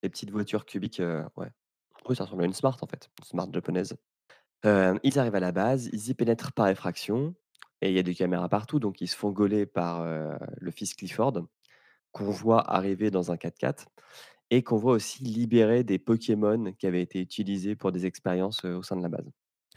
Les 0.02 0.08
petites 0.08 0.30
voitures 0.30 0.64
cubiques, 0.66 1.00
heu, 1.00 1.24
ouais. 1.36 1.48
Oui, 2.08 2.16
ça 2.16 2.24
ressemble 2.24 2.42
à 2.42 2.46
une 2.46 2.54
Smart, 2.54 2.76
en 2.82 2.86
fait, 2.86 3.10
une 3.18 3.24
Smart 3.24 3.48
japonaise. 3.52 3.94
Hem, 4.64 5.00
ils 5.04 5.18
arrivent 5.18 5.36
à 5.36 5.40
la 5.40 5.52
base, 5.52 5.88
ils 5.92 6.10
y 6.10 6.14
pénètrent 6.14 6.52
par 6.52 6.68
effraction 6.68 7.34
et 7.82 7.90
il 7.90 7.94
y 7.96 7.98
a 7.98 8.04
des 8.04 8.14
caméras 8.14 8.48
partout, 8.48 8.80
donc 8.80 9.00
ils 9.02 9.08
se 9.08 9.16
font 9.16 9.30
gauler 9.32 9.66
par, 9.66 10.02
heu, 10.04 10.32
le 10.58 10.72
fils 10.72 10.94
Clifford, 10.94 11.46
qu'on 12.12 12.30
voit 12.30 12.62
arriver 12.72 13.10
dans 13.10 13.32
un 13.32 13.36
4x4 13.38 13.86
et 14.50 14.62
qu'on 14.64 14.76
voit 14.78 14.94
aussi 14.94 15.24
libérer 15.24 15.84
des 15.84 15.98
Pokémon 16.00 16.72
qui 16.78 16.86
avaient 16.88 17.02
été 17.02 17.20
utilisés 17.20 17.76
pour 17.76 17.92
des 17.92 18.06
expériences, 18.06 18.64
au 18.66 18.82
sein 18.82 18.96
de 18.96 19.02
la 19.02 19.10
base. 19.10 19.26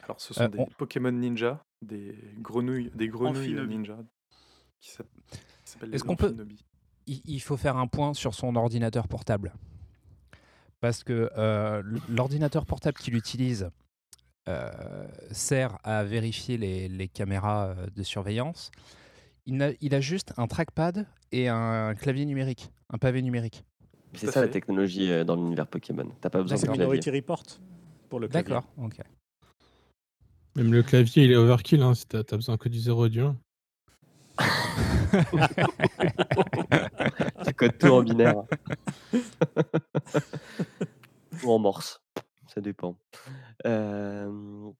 Alors 0.02 0.20
ce 0.22 0.34
sont 0.34 0.50
des 0.50 0.60
on 0.60 0.68
Pokémon 0.78 1.12
ninja, 1.12 1.66
des 1.82 2.16
grenouilles 2.38 2.91
des 2.93 3.08
grenouilles, 3.08 3.56
ninja 3.68 4.00
qui 4.82 4.91
est-ce 5.78 5.86
les 5.91 5.99
qu'on 5.99 6.15
peut 6.15 6.28
Amphinobi. 6.28 6.63
il 7.07 7.41
faut 7.41 7.57
faire 7.57 7.78
un 7.78 7.88
point 7.88 8.13
sur 8.13 8.34
son 8.34 8.55
ordinateur 8.55 9.07
portable. 9.07 9.53
Parce 10.82 11.03
que, 11.03 11.30
heu, 11.38 11.80
l 11.80 11.99
l'ordinateur 12.09 12.65
portable 12.65 12.97
qu'il 12.97 13.15
utilise, 13.15 13.70
heu, 14.47 14.53
sert 15.32 15.78
à 15.84 16.03
vérifier 16.03 16.57
les 16.57 16.88
les 16.88 17.07
caméras, 17.07 17.70
heu, 17.72 17.89
de 17.95 18.03
surveillance. 18.03 18.72
Il 19.45 19.95
a 19.95 20.01
juste 20.01 20.34
un 20.38 20.47
trackpad 20.47 21.07
et 21.32 21.47
un 21.49 21.95
clavier 21.95 22.26
numérique, 22.26 22.70
un 22.91 22.97
pavé 22.99 23.22
numérique. 23.22 23.65
C'est 24.13 24.32
ça 24.32 24.41
la 24.41 24.47
technologie, 24.47 25.26
dans 25.26 25.36
l'univers 25.36 25.67
Pokémon. 25.67 26.05
Tu 26.05 26.28
as 26.28 26.30
pas 26.30 26.41
besoin 26.41 26.57
de 26.57 26.61
clavier. 26.63 26.84
Minority 26.84 27.09
Report 27.11 27.43
pour 28.09 28.20
le 28.20 28.28
clavier. 28.28 28.53
D'accord, 28.53 28.70
OK. 28.78 28.99
Même 30.55 30.72
le 30.74 30.84
clavier, 30.84 31.24
il 31.26 31.32
est 31.32 31.36
overkill, 31.36 31.82
hein, 31.82 31.93
si 31.95 32.05
t'as 32.05 32.20
as 32.20 32.36
besoin 32.36 32.57
que 32.57 32.70
du 32.70 32.80
0 32.80 33.05
et 33.07 33.09
du 33.09 33.22
1. 33.22 33.36
Tu 37.45 37.53
codes 37.53 37.78
tout 37.78 37.88
en 37.88 38.03
binaire. 38.03 38.43
Ou 41.43 41.51
en 41.51 41.60
morse, 41.60 42.01
ça 42.47 42.62
dépend. 42.62 42.97
Hem, 43.64 44.74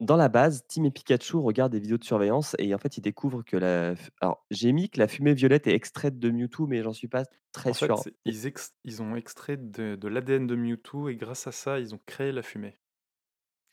dans 0.00 0.16
la 0.16 0.28
base, 0.28 0.64
Tim 0.68 0.84
et 0.84 0.90
Pikachu 0.90 1.36
regardent 1.36 1.72
des 1.72 1.80
vidéos 1.80 1.98
de 1.98 2.04
surveillance 2.04 2.54
et 2.58 2.74
en 2.74 2.78
fait, 2.78 2.96
ils 2.98 3.02
découvrent 3.02 3.42
que 3.42 3.56
la 3.56 3.94
alors 4.20 4.44
j'ai 4.50 4.72
mis 4.72 4.90
que 4.90 4.98
la 4.98 5.08
fumée 5.08 5.34
violette 5.34 5.66
est 5.66 5.74
extraite 5.74 6.18
de 6.18 6.30
Mewtwo, 6.30 6.66
mais 6.66 6.82
j'en 6.82 6.92
suis 6.92 7.08
pas 7.08 7.24
très 7.52 7.70
En 7.70 7.74
sûr. 7.74 8.02
ils 8.24 8.46
ex 8.46 8.74
ils 8.84 9.02
ont 9.02 9.16
extrait 9.16 9.56
de 9.56 9.96
de 9.96 10.08
l'ADN 10.08 10.46
de 10.46 10.54
Mewtwo 10.54 11.08
et 11.08 11.16
grâce 11.16 11.46
à 11.46 11.52
ça, 11.52 11.78
ils 11.78 11.94
ont 11.94 12.00
créé 12.06 12.32
la 12.32 12.42
fumée. 12.42 12.78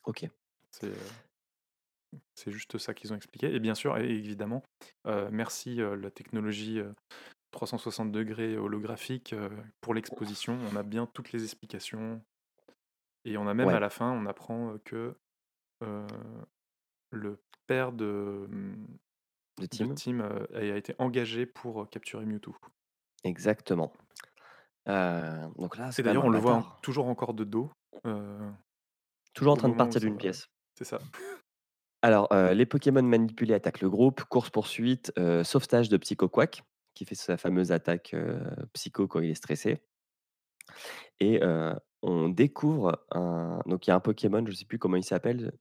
OK. 0.06 0.28
C'est, 2.36 2.51
juste 2.51 2.78
ça 2.78 2.93
qu'ils 2.93 3.14
ont 3.14 3.16
expliqué 3.16 3.53
et 3.53 3.59
bien 3.59 3.76
sûr 3.76 3.97
et 3.97 4.09
évidemment, 4.09 4.64
heu, 5.07 5.30
merci, 5.32 5.82
heu, 5.82 5.95
la 5.95 6.11
technologie, 6.11 6.80
heu, 6.80 6.93
360° 7.51 8.57
holographique, 8.57 9.34
heu, 9.34 9.49
pour 9.82 9.93
l'exposition. 9.93 10.57
On 10.72 10.76
a 10.76 10.84
bien 10.84 11.07
toutes 11.07 11.32
les 11.32 11.43
explications 11.43 12.22
et 13.26 13.38
on 13.38 13.47
a 13.47 13.53
même 13.53 13.70
à 13.70 13.80
la 13.80 13.89
fin, 13.89 14.11
on 14.11 14.26
apprend, 14.26 14.78
que, 14.84 15.16
le 17.11 17.43
père 17.68 17.91
de, 17.93 18.47
mmh, 18.49 18.88
De 19.57 19.66
de 19.68 19.86
Tim? 19.95 20.22
A 20.53 20.61
été 20.78 20.95
engagé 20.99 21.45
pour, 21.45 21.89
capturer 21.89 22.26
Mewtwo 22.26 22.55
Exactement. 23.24 23.93
Donc 24.86 25.78
là, 25.78 25.91
c'est 25.91 26.03
d'ailleurs, 26.03 26.26
on 26.26 26.30
le 26.30 26.39
voit 26.39 26.55
en 26.55 26.64
toujours 26.82 27.07
encore 27.07 27.34
de 27.34 27.43
dos, 27.43 27.72
Toujours 29.34 29.53
en 29.53 29.57
train 29.57 29.70
de 29.70 29.76
partir 29.76 30.01
d'une 30.01 30.18
pièce. 30.18 30.47
c'est 30.76 30.86
ça. 30.86 30.99
Alors, 32.04 32.28
heu, 32.34 32.54
les 32.54 32.66
Pokémon 32.68 33.01
manipulés 33.01 33.54
attaquent 33.56 33.82
le 33.82 33.89
groupe, 33.89 34.24
course-poursuite, 34.26 35.12
heu, 35.18 35.43
sauvetage 35.43 35.89
de 35.89 35.97
Psycho 35.97 36.28
Quack, 36.30 36.64
qui 36.93 37.06
fait 37.06 37.16
sa 37.16 37.38
fameuse 37.38 37.72
attaque, 37.72 38.14
heu, 38.14 38.39
psycho 38.74 39.08
quand 39.08 39.22
il 39.22 39.32
est 39.32 39.36
stressé 39.36 39.82
et 41.20 41.39
on 42.01 42.30
découvre 42.30 43.06
un 43.12 43.62
donc 43.66 43.88
il 43.88 43.89
y 43.89 43.93
a 43.93 43.95
un 43.95 43.99
Pokémon, 43.99 44.43
je 44.45 44.51
sais 44.54 44.66
plus 44.66 44.80
comment 44.80 44.97
il 44.97 45.04
s'appelle, 45.04 45.54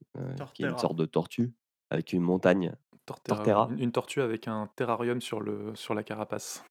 qui 0.53 0.63
est 0.63 0.67
une 0.67 0.77
sorte 0.77 0.97
de 0.97 1.05
tortue 1.05 1.53
avec 1.89 2.13
une 2.13 2.21
montagne. 2.21 2.73
Torterra? 3.05 3.69
une 3.69 3.79
une 3.79 3.91
tortue 3.91 4.21
avec 4.21 4.47
un 4.47 4.67
terrarium 4.75 5.21
sur 5.21 5.39
le 5.41 5.75
sur 5.75 5.93
la 5.93 6.03
carapace. 6.03 6.63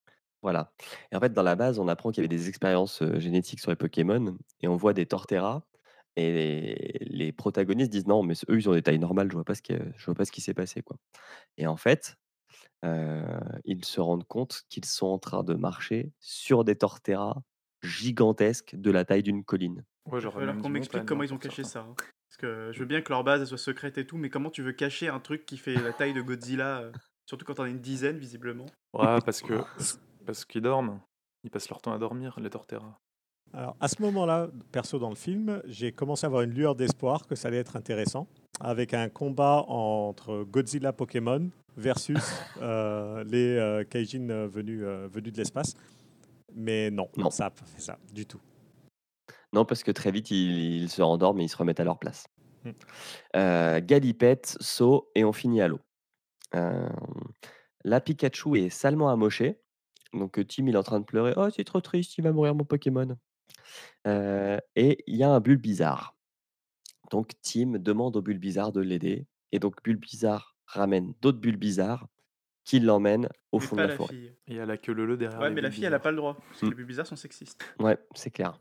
Voilà 0.42 0.72
et 1.12 1.16
en 1.16 1.20
fait, 1.20 1.32
dans 1.32 1.42
la 1.44 1.54
base, 1.54 1.78
on 1.78 1.86
apprend 1.88 2.10
qu'il 2.10 2.22
y 2.22 2.26
avait 2.26 2.36
des 2.36 2.48
expériences, 2.48 3.02
génétiques 3.18 3.60
sur 3.60 3.70
les 3.70 3.76
Pokémon 3.76 4.36
et 4.60 4.68
on 4.68 4.76
voit 4.76 4.92
des 4.92 5.06
Torterra 5.06 5.66
et 6.16 6.32
les 6.32 6.98
les 7.00 7.32
protagonistes 7.32 7.90
disent: 7.90 8.06
«Non, 8.06 8.22
mais 8.22 8.34
eux, 8.48 8.58
ils 8.58 8.68
ont 8.68 8.74
des 8.74 8.82
tailles 8.82 8.98
normales, 8.98 9.28
je 9.30 9.34
vois 9.36 9.44
pas 9.44 9.54
ce 9.54 9.62
que 9.62 9.74
je 9.96 10.04
vois 10.06 10.14
pas 10.14 10.24
ce 10.24 10.32
qui 10.32 10.40
s'est 10.40 10.54
passé, 10.54 10.82
quoi» 10.82 10.96
et 11.58 11.66
en 11.66 11.76
fait, 11.76 12.16
ils 13.64 13.84
se 13.84 14.00
rendent 14.00 14.26
compte 14.26 14.62
qu'ils 14.68 14.84
sont 14.84 15.06
en 15.06 15.18
train 15.18 15.42
de 15.44 15.54
marcher 15.54 16.12
sur 16.20 16.64
des 16.64 16.76
Torterra 16.76 17.42
gigantesques 17.82 18.76
de 18.76 18.90
la 18.90 19.04
taille 19.04 19.22
d'une 19.22 19.44
colline. 19.44 19.84
Ouais, 20.10 20.20
genre 20.20 20.36
même 20.38 20.60
qu'on 20.60 20.68
m'explique 20.68 21.02
montagnes, 21.02 21.08
comment 21.08 21.22
hein, 21.22 21.26
ils 21.26 21.34
ont 21.34 21.38
caché 21.38 21.62
certains. 21.62 21.80
ça. 21.80 21.86
hein. 21.88 21.94
Parce 22.28 22.36
que 22.38 22.72
je 22.72 22.78
veux 22.80 22.86
bien 22.86 23.02
que 23.02 23.12
leur 23.12 23.24
base 23.24 23.40
elle 23.40 23.46
soit 23.46 23.58
secrète 23.58 23.98
et 23.98 24.06
tout, 24.06 24.16
mais 24.16 24.30
comment 24.30 24.50
tu 24.50 24.62
veux 24.62 24.72
cacher 24.72 25.08
un 25.08 25.20
truc 25.20 25.46
qui 25.46 25.58
fait 25.58 25.76
la 25.76 25.92
taille 25.92 26.14
de 26.14 26.22
Godzilla 26.22 26.80
euh, 26.80 26.92
Surtout 27.26 27.44
quand 27.44 27.60
on 27.60 27.64
a 27.64 27.68
une 27.68 27.80
dizaine, 27.80 28.18
visiblement? 28.18 28.66
Ouais, 28.94 29.20
parce 29.24 29.42
que 29.42 29.62
parce 30.26 30.44
qu'ils 30.44 30.62
dorment. 30.62 31.00
Ils 31.44 31.50
passent 31.50 31.68
leur 31.68 31.82
temps 31.82 31.92
à 31.92 31.98
dormir, 31.98 32.38
les 32.40 32.50
Torterra. 32.50 33.00
Alors, 33.54 33.76
à 33.80 33.88
ce 33.88 34.00
moment-là, 34.00 34.48
perso 34.70 34.98
dans 34.98 35.10
le 35.10 35.14
film, 35.14 35.60
j'ai 35.66 35.92
commencé 35.92 36.24
à 36.24 36.28
avoir 36.28 36.42
une 36.42 36.52
lueur 36.52 36.74
d'espoir 36.74 37.26
que 37.26 37.34
ça 37.34 37.48
allait 37.48 37.58
être 37.58 37.76
intéressant, 37.76 38.26
avec 38.60 38.94
un 38.94 39.08
combat 39.10 39.64
entre 39.68 40.44
Godzilla 40.44 40.92
Pokémon 40.92 41.50
versus 41.76 42.16
euh, 42.62 43.22
les 43.24 43.56
euh, 43.58 43.84
Kaijin 43.84 44.30
euh, 44.30 44.46
venus, 44.48 44.80
euh, 44.82 45.06
venus 45.12 45.32
de 45.32 45.38
l'espace. 45.38 45.74
Mais 46.54 46.90
non, 46.90 47.08
Non. 47.16 47.30
ça 47.30 47.44
n'a 47.44 47.50
pas 47.50 47.64
fait 47.66 47.80
ça 47.80 47.98
du 48.12 48.26
tout. 48.26 48.40
Non, 49.52 49.66
parce 49.66 49.82
que 49.82 49.90
très 49.90 50.10
vite, 50.10 50.30
ils, 50.30 50.82
ils 50.82 50.88
se 50.88 51.02
rendorment 51.02 51.40
et 51.40 51.44
ils 51.44 51.48
se 51.48 51.56
remettent 51.56 51.80
à 51.80 51.84
leur 51.84 51.98
place. 51.98 52.26
Euh, 53.36 53.80
galipette, 53.82 54.56
saut 54.60 55.10
et 55.14 55.24
on 55.24 55.32
finit 55.32 55.60
à 55.60 55.68
l'eau. 55.68 55.80
Là, 57.84 58.00
Pikachu 58.00 58.56
est 58.58 58.68
salement 58.70 59.08
amoché. 59.10 59.60
Donc 60.14 60.40
Tim, 60.46 60.66
il 60.68 60.74
est 60.74 60.78
en 60.78 60.82
train 60.82 61.00
de 61.00 61.04
pleurer. 61.04 61.32
Oh, 61.36 61.48
c'est 61.50 61.64
trop 61.64 61.80
triste, 61.80 62.16
il 62.18 62.24
va 62.24 62.32
mourir 62.32 62.54
mon 62.54 62.64
Pokémon. 62.64 63.16
Euh, 64.06 64.58
et 64.76 65.02
il 65.06 65.16
y 65.16 65.22
a 65.24 65.30
un 65.30 65.40
Bulbizarre. 65.40 66.16
Donc 67.10 67.32
Tim 67.42 67.78
demande 67.78 68.16
au 68.16 68.22
Bulbizarre 68.22 68.72
de 68.72 68.80
l'aider. 68.80 69.26
Et 69.52 69.58
donc 69.58 69.82
Bulbizarre 69.84 70.56
ramène 70.66 71.12
d'autres 71.20 71.38
Bulbizarres 71.38 72.06
qui 72.64 72.80
l'emmènent 72.80 73.28
au 73.50 73.58
mais 73.60 73.66
fond 73.66 73.76
pas 73.76 73.82
de 73.82 73.86
la 73.88 73.92
la 73.92 73.96
forêt. 73.96 74.14
fille. 74.14 74.32
Et 74.46 74.54
elle 74.56 74.70
a 74.70 74.76
que 74.76 74.92
le 74.92 75.04
le 75.04 75.16
derrière. 75.16 75.40
Ouais, 75.40 75.48
les 75.48 75.54
mais 75.54 75.60
la 75.60 75.70
fille, 75.70 75.84
elle 75.84 75.94
a 75.94 75.98
Bulbizarres. 75.98 76.02
pas 76.02 76.10
le 76.10 76.16
droit. 76.16 76.36
Parce 76.48 76.60
que 76.60 76.66
Mm. 76.66 76.68
les 76.70 76.74
plus 76.76 76.84
bizarres 76.84 77.06
sont 77.06 77.16
sexistes. 77.16 77.62
Ouais, 77.80 77.98
c'est 78.14 78.30
clair. 78.30 78.60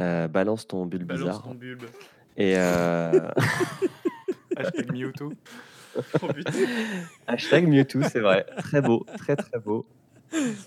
Euh, 0.00 0.28
balance 0.28 0.66
ton 0.66 0.86
Balance 0.86 1.06
Bulbizarre. 1.08 1.42
ton 1.42 1.54
bulbe. 1.54 1.84
Et 2.36 2.54
euh, 2.56 3.30
Hashtag 4.56 4.92
Mewtwo. 4.92 5.32
Oh 6.22 6.28
hashtag 7.26 7.66
Mewtwo, 7.66 8.02
c'est 8.04 8.20
vrai. 8.20 8.46
Très 8.58 8.80
beau, 8.80 9.04
très 9.16 9.34
très 9.34 9.58
beau. 9.58 9.86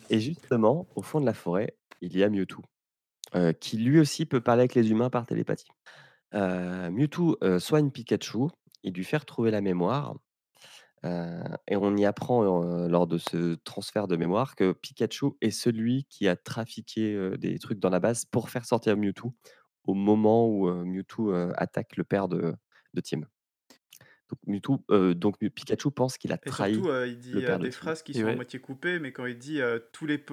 Et 0.09 0.19
justement, 0.19 0.87
au 0.95 1.01
fond 1.01 1.21
de 1.21 1.25
la 1.25 1.33
forêt, 1.33 1.75
il 2.01 2.17
y 2.17 2.23
a 2.23 2.29
Mewtwo, 2.29 2.63
euh, 3.35 3.53
qui 3.53 3.77
lui 3.77 3.99
aussi 3.99 4.25
peut 4.25 4.41
parler 4.41 4.61
avec 4.61 4.75
les 4.75 4.91
humains 4.91 5.09
par 5.09 5.25
télépathie. 5.25 5.69
Euh, 6.33 6.91
Mewtwo 6.91 7.37
soigne 7.59 7.91
Pikachu, 7.91 8.47
il 8.83 8.93
lui 8.93 9.03
fait 9.03 9.17
retrouver 9.17 9.51
la 9.51 9.61
mémoire, 9.61 10.15
et 11.03 11.75
on 11.75 11.97
y 11.97 12.05
apprend 12.05 12.43
lors 12.87 13.07
de 13.07 13.17
ce 13.17 13.55
transfert 13.63 14.07
de 14.07 14.15
mémoire 14.15 14.55
que 14.55 14.71
Pikachu 14.71 15.31
est 15.41 15.49
celui 15.49 16.05
qui 16.09 16.27
a 16.27 16.35
trafiqué 16.35 17.31
des 17.39 17.57
trucs 17.57 17.79
dans 17.79 17.89
la 17.89 17.99
base 17.99 18.25
pour 18.25 18.51
faire 18.51 18.65
sortir 18.65 18.95
Mewtwo 18.97 19.33
au 19.85 19.95
moment 19.95 20.47
où 20.47 20.69
Mewtwo 20.85 21.33
attaque 21.55 21.97
le 21.97 22.03
père 22.03 22.27
de, 22.27 22.55
de 22.93 23.01
Tim. 23.01 23.21
Donc, 24.29 24.39
Mewtwo, 24.47 24.83
euh, 24.91 25.13
donc 25.13 25.37
Pikachu 25.39 25.91
pense 25.91 26.17
qu'il 26.17 26.31
a 26.31 26.37
Et 26.45 26.49
trahi. 26.49 26.75
surtout, 26.75 26.89
euh, 26.89 27.07
il 27.07 27.17
dit 27.19 27.33
le 27.33 27.41
père 27.41 27.59
de 27.59 27.65
des 27.65 27.71
phrases 27.71 28.01
qui 28.03 28.11
Et 28.11 28.21
sont 28.21 28.25
ouais. 28.25 28.31
à 28.31 28.35
moitié 28.35 28.59
coupées, 28.59 28.99
mais 28.99 29.11
quand 29.11 29.25
il 29.25 29.37
dit 29.37 29.59
tous, 29.91 30.05
les 30.05 30.23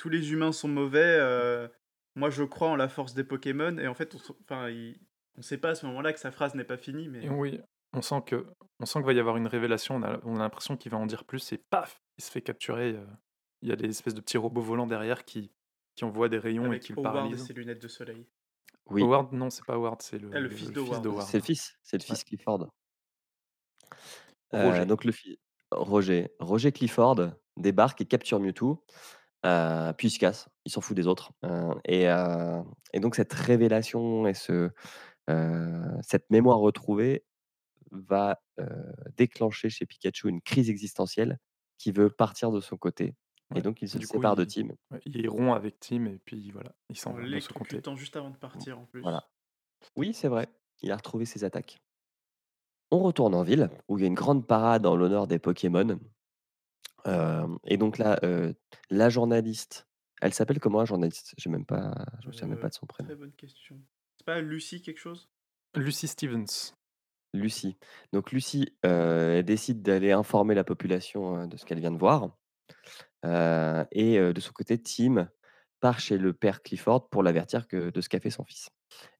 tous 0.00 0.08
les 0.08 0.32
humains 0.32 0.50
sont 0.52 0.66
mauvais, 0.68 1.16
euh, 1.20 1.68
moi 2.16 2.30
je 2.30 2.42
crois 2.42 2.68
en 2.68 2.76
la 2.76 2.88
force 2.88 3.12
des 3.14 3.22
Pokémon, 3.24 3.76
et 3.78 3.86
en 3.86 3.94
fait, 3.94 4.14
on, 4.14 4.18
enfin, 4.42 4.70
il- 4.70 4.98
on 5.36 5.42
sait 5.42 5.58
pas 5.58 5.70
à 5.70 5.74
ce 5.74 5.84
moment-là 5.86 6.12
que 6.14 6.18
sa 6.18 6.30
phrase 6.30 6.54
n'est 6.54 6.64
pas 6.64 6.76
finie, 6.78 7.08
mais 7.08 7.24
Et 7.24 7.28
oui, 7.28 7.60
on 7.92 8.00
sent 8.02 8.22
que 8.26 8.46
on 8.80 8.86
sent 8.86 8.98
qu'il 9.00 9.06
va 9.06 9.12
y 9.12 9.20
avoir 9.20 9.36
une 9.36 9.46
révélation. 9.46 9.96
On 9.96 10.02
a, 10.02 10.18
on 10.24 10.36
a 10.36 10.38
l'impression 10.40 10.76
qu'il 10.76 10.90
va 10.90 10.98
en 10.98 11.04
dire 11.06 11.24
plus 11.24 11.52
et 11.52 11.58
paf, 11.58 12.00
il 12.18 12.24
se 12.24 12.30
fait 12.30 12.40
capturer. 12.42 12.92
euh, 12.96 13.04
Il 13.62 13.68
y 13.68 13.72
a 13.72 13.76
des 13.76 13.88
espèces 13.90 14.14
de 14.14 14.20
petits 14.22 14.38
robots 14.38 14.62
volants 14.62 14.86
derrière 14.86 15.24
qui, 15.26 15.52
qui 15.94 16.04
envoient 16.04 16.30
des 16.30 16.38
rayons 16.38 16.72
et 16.72 16.80
qui 16.80 16.92
le 16.94 16.98
Howard 16.98 17.14
et 17.14 17.18
paralysent. 17.18 17.46
ses 17.46 17.52
lunettes 17.52 17.82
de 17.82 17.88
soleil. 17.88 18.26
Oui, 18.86 19.02
Howard, 19.02 19.32
non, 19.34 19.50
c'est 19.50 19.64
pas 19.66 19.74
Howard, 19.74 20.00
c'est 20.02 20.18
le, 20.18 20.30
Ah, 20.32 20.40
le 20.40 20.48
fils 20.48 20.72
d'Howard. 20.72 21.04
c'est 21.28 21.38
le 21.38 21.44
fils, 21.44 21.76
c'est 21.82 21.98
le 21.98 22.02
fils 22.02 22.24
Clifford. 22.24 22.70
Roger. 24.52 24.80
Euh, 24.80 24.84
donc 24.86 25.04
le 25.04 25.12
fils 25.12 25.36
Roger, 25.70 26.30
Roger 26.40 26.72
Clifford 26.72 27.32
débarque 27.56 28.00
et 28.00 28.06
capture 28.06 28.40
Mewtwo, 28.40 28.84
euh, 29.46 29.92
puis 29.94 30.08
il 30.08 30.10
se 30.10 30.18
casse, 30.18 30.48
il 30.64 30.72
s'en 30.72 30.80
fout 30.80 30.96
des 30.96 31.06
autres. 31.06 31.32
Euh, 31.44 31.74
et, 31.84 32.08
euh, 32.08 32.62
et 32.92 33.00
donc 33.00 33.14
cette 33.14 33.32
révélation 33.32 34.26
et 34.26 34.34
ce, 34.34 34.70
cette 36.02 36.28
mémoire 36.30 36.58
retrouvée 36.58 37.24
va 37.92 38.40
déclencher 39.16 39.70
chez 39.70 39.86
Pikachu 39.86 40.28
une 40.28 40.42
crise 40.42 40.70
existentielle 40.70 41.38
qui 41.78 41.92
veut 41.92 42.10
partir 42.10 42.50
de 42.50 42.60
son 42.60 42.76
côté. 42.76 43.14
Ouais. 43.50 43.58
Et 43.58 43.62
donc 43.62 43.80
il 43.82 43.88
se 43.88 43.98
Du 43.98 44.06
coup, 44.06 44.14
sépare 44.14 44.36
de 44.36 44.44
Tim. 44.44 44.68
Ouais, 44.90 45.00
Il 45.06 45.28
rompt 45.28 45.54
avec 45.56 45.80
Tim 45.80 46.06
et 46.06 46.18
puis 46.18 46.50
voilà, 46.50 46.72
il 46.88 46.96
s'en 46.96 47.10
En 47.10 47.12
va 47.14 47.18
côté. 47.20 47.30
l'électrocutant 47.30 47.96
juste 47.96 48.16
avant 48.16 48.30
de 48.30 48.36
partir 48.36 48.78
en 48.78 48.84
plus. 48.86 49.00
Voilà. 49.02 49.28
Oui, 49.96 50.12
c'est 50.14 50.28
vrai. 50.28 50.48
Il 50.82 50.92
a 50.92 50.96
retrouvé 50.96 51.24
ses 51.24 51.44
attaques. 51.44 51.80
On 52.90 52.98
retourne 53.00 53.34
en 53.34 53.42
ville 53.42 53.70
où 53.88 53.98
il 53.98 54.02
y 54.02 54.04
a 54.04 54.08
une 54.08 54.14
grande 54.14 54.46
parade 54.46 54.84
en 54.86 54.96
l'honneur 54.96 55.26
des 55.26 55.38
Pokémon. 55.38 55.98
Euh, 57.06 57.46
et 57.64 57.76
donc 57.76 57.98
là, 57.98 58.18
euh, 58.22 58.52
la 58.90 59.08
journaliste, 59.08 59.86
elle 60.20 60.34
s'appelle 60.34 60.60
comment 60.60 60.80
la 60.80 60.84
journaliste? 60.84 61.34
Je 61.38 61.48
même 61.48 61.66
pas, 61.66 61.92
je 62.22 62.28
me 62.28 62.32
souviens 62.32 62.48
même 62.48 62.60
pas 62.60 62.68
de 62.68 62.74
son 62.74 62.86
prénom. 62.86 63.08
Très 63.08 63.16
bonne 63.16 63.32
question. 63.32 63.80
C'est 64.18 64.26
pas 64.26 64.40
Lucie 64.40 64.82
quelque 64.82 64.98
chose? 64.98 65.28
Lucy 65.74 66.08
Stevens. 66.08 66.74
Lucie. 67.32 67.76
Donc 68.12 68.32
Lucie 68.32 68.74
euh, 68.84 69.38
elle 69.38 69.44
décide 69.44 69.82
d'aller 69.82 70.12
informer 70.12 70.54
la 70.54 70.64
population 70.64 71.46
de 71.46 71.56
ce 71.56 71.64
qu'elle 71.64 71.80
vient 71.80 71.92
de 71.92 71.98
voir. 71.98 72.36
Euh, 73.24 73.84
et 73.92 74.18
euh, 74.18 74.32
de 74.32 74.40
son 74.40 74.52
côté, 74.52 74.82
Tim 74.82 75.28
part 75.78 76.00
chez 76.00 76.18
le 76.18 76.32
père 76.32 76.62
Clifford 76.62 77.08
pour 77.08 77.22
l'avertir 77.22 77.66
que 77.66 77.90
de 77.90 78.00
ce 78.00 78.08
qu'a 78.08 78.20
fait 78.20 78.30
son 78.30 78.44
fils. 78.44 78.68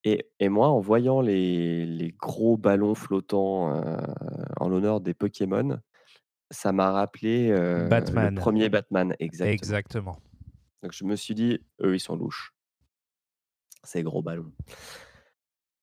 Et, 0.04 0.30
et 0.40 0.48
moi, 0.48 0.68
en 0.68 0.80
voyant 0.80 1.20
les, 1.20 1.86
les 1.86 2.12
gros 2.12 2.56
ballons 2.56 2.94
flottants 2.94 3.74
euh, 3.74 3.96
en 4.58 4.68
l'honneur 4.68 5.00
des 5.00 5.14
Pokémon, 5.14 5.80
ça 6.50 6.72
m'a 6.72 6.90
rappelé 6.90 7.50
euh, 7.50 7.86
Batman. 7.88 8.34
le 8.34 8.40
premier 8.40 8.68
Batman, 8.68 9.14
exactement. 9.18 9.52
Exactement. 9.52 10.18
Donc 10.82 10.92
je 10.92 11.04
me 11.04 11.14
suis 11.16 11.34
dit, 11.34 11.60
eux, 11.82 11.94
ils 11.94 12.00
sont 12.00 12.16
louches. 12.16 12.54
Ces 13.84 14.02
gros 14.02 14.22
ballons. 14.22 14.52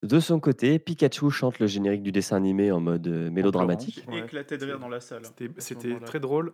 De 0.03 0.19
son 0.19 0.39
côté, 0.39 0.77
Pikachu 0.77 1.31
chante 1.31 1.59
le 1.59 1.65
générique 1.67 2.03
du 2.03 2.11
dessin 2.11 2.37
animé 2.37 2.71
en 2.71 2.79
mode 2.79 3.07
euh, 3.07 3.31
mélodramatique. 3.31 4.05
Ouais. 4.07 4.19
Éclaté 4.19 4.57
de 4.57 4.65
rire 4.65 4.79
dans 4.79 4.89
la 4.89 4.99
salle. 5.01 5.23
C'était- 5.57 5.99
très 6.01 6.19
drôle, 6.19 6.53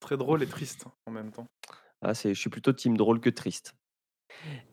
très 0.00 0.16
drôle 0.16 0.42
et 0.42 0.46
triste 0.46 0.86
en 1.06 1.10
même 1.12 1.30
temps. 1.30 1.46
Ah, 2.00 2.14
c'est, 2.14 2.32
je 2.34 2.40
suis 2.40 2.50
plutôt 2.50 2.72
team 2.72 2.96
drôle 2.96 3.20
que 3.20 3.30
triste. 3.30 3.74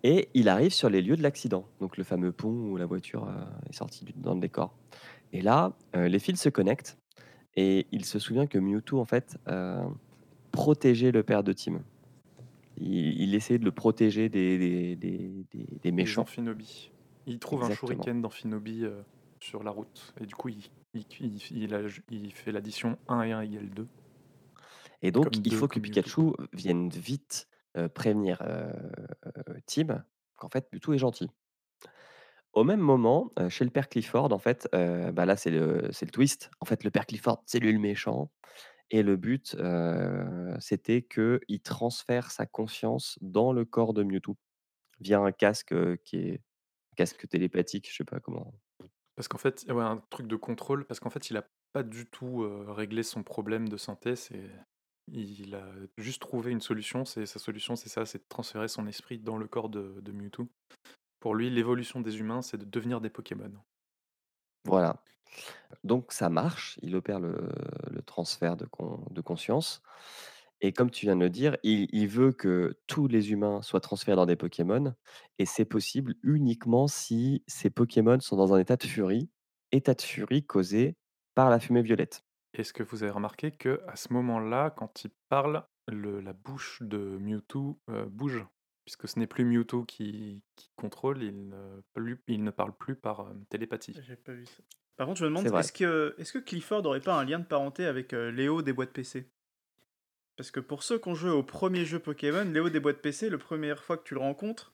Et 0.03 0.29
il 0.33 0.47
arrive 0.47 0.71
sur 0.71 0.89
les 0.89 1.01
lieux 1.01 1.17
de 1.17 1.21
l'accident, 1.21 1.67
donc 1.81 1.97
le 1.97 2.05
fameux 2.05 2.31
pont 2.31 2.49
où 2.71 2.77
la 2.77 2.85
voiture 2.85 3.27
euh, 3.27 3.45
est 3.69 3.73
sortie 3.73 4.05
du- 4.05 4.13
dans 4.13 4.33
le 4.33 4.39
décor. 4.39 4.73
Et 5.33 5.41
là, 5.41 5.73
euh, 5.97 6.07
les 6.07 6.19
fils 6.19 6.41
se 6.41 6.47
connectent 6.49 6.97
et 7.55 7.87
il 7.91 8.05
se 8.05 8.19
souvient 8.19 8.47
que 8.47 8.57
Mewtwo, 8.57 8.99
en 8.99 9.05
fait, 9.05 9.37
euh, 9.47 9.83
protégeait 10.51 11.11
le 11.11 11.23
père 11.23 11.43
de 11.43 11.53
Tim. 11.53 11.81
Il, 12.77 13.21
il 13.21 13.35
essayait 13.35 13.59
de 13.59 13.65
le 13.65 13.71
protéger 13.71 14.29
des, 14.29 14.57
des, 14.57 14.95
des- 14.95 15.45
des- 15.51 15.57
des 15.63 15.79
Les 15.83 15.91
méchants. 15.91 16.25
Il 17.25 17.39
trouve 17.39 17.63
un 17.63 17.69
shuriken 17.75 18.21
d'Amphinobies 18.21 18.85
euh, 18.85 19.01
sur 19.39 19.63
la 19.63 19.71
route. 19.71 20.13
Et 20.21 20.25
du 20.25 20.33
coup, 20.35 20.49
il, 20.49 20.63
il, 20.93 21.05
il- 21.19 21.41
il 21.63 21.73
a- 21.75 21.81
il 22.09 22.31
fait 22.31 22.51
l'addition 22.51 22.97
1 23.07 23.21
et 23.23 23.31
1 23.33 23.41
égale 23.41 23.69
2. 23.69 23.87
Et 25.01 25.11
donc, 25.11 25.25
Comme 25.25 25.33
il 25.45 25.49
deux, 25.51 25.55
faut 25.57 25.67
que 25.67 25.79
Mewtwo. 25.79 26.01
Pikachu 26.33 26.47
vienne 26.53 26.89
vite 26.89 27.47
euh, 27.77 27.87
prévenir 27.89 28.41
Tim 29.65 30.03
qu'en 30.37 30.49
fait, 30.49 30.67
Mewtwo 30.73 30.93
est 30.93 30.97
gentil. 30.97 31.29
Au 32.53 32.63
même 32.63 32.79
moment, 32.79 33.31
chez 33.49 33.63
le 33.63 33.69
père 33.69 33.89
Clifford, 33.89 34.33
en 34.33 34.39
fait, 34.39 34.67
bah 34.71 35.25
là, 35.25 35.35
c'est 35.35 35.51
le, 35.51 35.89
twist. 36.11 36.49
En 36.59 36.65
fait, 36.65 36.83
le 36.83 36.91
père 36.91 37.05
Clifford, 37.05 37.43
c'est 37.45 37.59
lui 37.59 37.71
le 37.71 37.79
méchant. 37.79 38.31
Et 38.91 39.03
le 39.03 39.17
but, 39.17 39.55
euh, 39.59 40.55
c'était 40.59 41.03
qu'il 41.03 41.61
transfère 41.61 42.31
sa 42.31 42.45
conscience 42.45 43.19
dans 43.21 43.53
le 43.53 43.65
corps 43.65 43.93
de 43.93 44.03
Mewtwo 44.03 44.35
via 44.99 45.19
un 45.19 45.31
casque 45.31 45.75
qui 46.03 46.17
est 46.17 46.41
casque 46.95 47.27
télépathique, 47.29 47.89
je 47.89 47.97
sais 47.97 48.03
pas 48.03 48.19
comment. 48.19 48.53
Parce 49.15 49.27
qu'en 49.27 49.37
fait, 49.37 49.65
ouais, 49.69 49.83
un 49.83 49.97
truc 50.09 50.27
de 50.27 50.35
contrôle, 50.35 50.85
parce 50.85 50.99
qu'en 50.99 51.09
fait, 51.09 51.29
il 51.29 51.37
a 51.37 51.47
pas 51.71 51.83
du 51.83 52.07
tout 52.07 52.49
réglé 52.67 53.03
son 53.03 53.23
problème 53.23 53.69
de 53.69 53.77
santé. 53.77 54.15
Il 55.07 55.55
a 55.55 55.71
juste 55.97 56.21
trouvé 56.21 56.51
une 56.51 56.61
solution. 56.61 57.05
C'est 57.05 57.25
sa 57.25 57.39
solution, 57.39 57.75
c'est 57.75 57.89
ça, 57.89 58.05
c'est 58.05 58.17
de 58.17 58.27
transférer 58.27 58.67
son 58.67 58.87
esprit 58.87 59.19
dans 59.19 59.37
le 59.37 59.47
corps 59.47 59.69
de, 59.69 59.99
de 60.01 60.11
Mewtwo. 60.11 60.49
Pour 61.19 61.35
lui, 61.35 61.49
l'évolution 61.49 62.01
des 62.01 62.19
humains, 62.19 62.41
c'est 62.41 62.57
de 62.57 62.65
devenir 62.65 63.01
des 63.01 63.09
Pokémon. 63.09 63.51
Voilà. 64.65 65.03
Donc 65.83 66.11
ça 66.11 66.29
marche, 66.29 66.79
il 66.81 66.95
opère 66.95 67.19
le, 67.19 67.49
le 67.89 68.01
transfert 68.01 68.57
de, 68.57 68.65
con- 68.65 69.05
de 69.11 69.21
conscience. 69.21 69.81
Et 70.61 70.73
comme 70.73 70.91
tu 70.91 71.05
viens 71.05 71.15
de 71.15 71.21
le 71.21 71.29
dire, 71.29 71.57
il, 71.63 71.87
il 71.93 72.07
veut 72.07 72.33
que 72.33 72.79
tous 72.87 73.07
les 73.07 73.31
humains 73.31 73.61
soient 73.61 73.79
transférés 73.79 74.17
dans 74.17 74.25
des 74.25 74.35
Pokémon. 74.35 74.93
Et 75.37 75.45
c'est 75.45 75.65
possible 75.65 76.15
uniquement 76.23 76.87
si 76.87 77.43
ces 77.47 77.69
Pokémon 77.69 78.19
sont 78.19 78.35
dans 78.35 78.53
un 78.53 78.59
état 78.59 78.75
de 78.75 78.83
furie, 78.83 79.29
état 79.71 79.93
de 79.93 80.01
furie 80.01 80.45
causé 80.45 80.97
par 81.35 81.49
la 81.49 81.59
fumée 81.59 81.81
violette. 81.81 82.23
Est-ce 82.53 82.73
que 82.73 82.83
vous 82.83 83.03
avez 83.03 83.11
remarqué 83.11 83.51
que 83.51 83.81
à 83.87 83.95
ce 83.95 84.11
moment-là, 84.13 84.71
quand 84.71 85.03
il 85.05 85.11
parle, 85.29 85.65
le- 85.87 86.19
la 86.19 86.33
bouche 86.33 86.81
de 86.81 86.97
Mewtwo 86.97 87.79
euh, 87.89 88.05
bouge, 88.05 88.45
puisque 88.85 89.07
ce 89.07 89.19
n'est 89.19 89.27
plus 89.27 89.45
Mewtwo 89.45 89.83
qui, 89.83 90.41
qui 90.55 90.69
contrôle, 90.75 91.21
il 91.23 91.49
ne, 91.49 91.81
plus- 91.93 92.21
il 92.27 92.43
ne 92.43 92.51
parle 92.51 92.73
plus 92.75 92.95
par 92.95 93.21
euh, 93.21 93.33
télépathie. 93.49 93.95
J'ai 94.05 94.15
pas 94.15 94.33
vu 94.33 94.45
ça. 94.45 94.63
Par 94.97 95.07
contre, 95.07 95.19
je 95.19 95.25
me 95.25 95.29
demande, 95.29 95.43
est-ce 95.61 95.71
que, 95.71 96.15
est 96.17 96.31
que 96.31 96.39
Clifford 96.39 96.85
aurait 96.85 96.99
pas 96.99 97.15
un 97.15 97.23
lien 97.23 97.39
de 97.39 97.45
parenté 97.45 97.85
avec 97.85 98.13
euh, 98.13 98.31
Léo 98.31 98.61
des 98.61 98.73
boîtes 98.73 98.91
PC 98.91 99.29
Parce 100.35 100.51
que 100.51 100.59
pour 100.59 100.83
ceux 100.83 100.99
qui 100.99 101.07
ont 101.07 101.15
joué 101.15 101.29
au 101.31 101.43
premier 101.43 101.85
jeu 101.85 101.99
Pokémon, 101.99 102.43
Léo 102.43 102.69
des 102.69 102.79
boîtes 102.79 103.01
PC, 103.01 103.29
la 103.29 103.37
première 103.37 103.83
fois 103.83 103.97
que 103.97 104.03
tu 104.03 104.13
le 104.13 104.19
rencontres, 104.19 104.73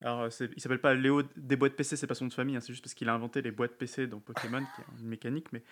alors 0.00 0.22
euh, 0.22 0.28
il 0.56 0.60
s'appelle 0.60 0.80
pas 0.80 0.94
Léo 0.94 1.22
des 1.36 1.54
boîtes 1.56 1.76
PC, 1.76 1.96
c'est 1.96 2.08
pas 2.08 2.14
son 2.14 2.24
nom 2.24 2.28
de 2.30 2.34
famille, 2.34 2.56
hein, 2.56 2.60
c'est 2.60 2.72
juste 2.72 2.82
parce 2.82 2.94
qu'il 2.94 3.08
a 3.08 3.14
inventé 3.14 3.40
les 3.40 3.52
boîtes 3.52 3.76
PC 3.78 4.08
dans 4.08 4.18
Pokémon, 4.18 4.60
qui 4.74 4.80
est 4.80 5.00
une 5.00 5.08
mécanique, 5.08 5.52
mais 5.52 5.62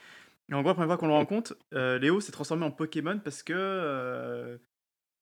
en 0.52 0.60
gros, 0.62 0.68
la 0.70 0.74
première 0.74 0.88
fois 0.88 0.96
qu'on 0.96 1.06
le 1.08 1.12
rencontre, 1.12 1.56
euh, 1.74 1.98
Léo 1.98 2.20
s'est 2.20 2.32
transformé 2.32 2.64
en 2.64 2.70
Pokémon 2.72 3.18
parce 3.20 3.42
que 3.44 3.52
euh, 3.56 4.56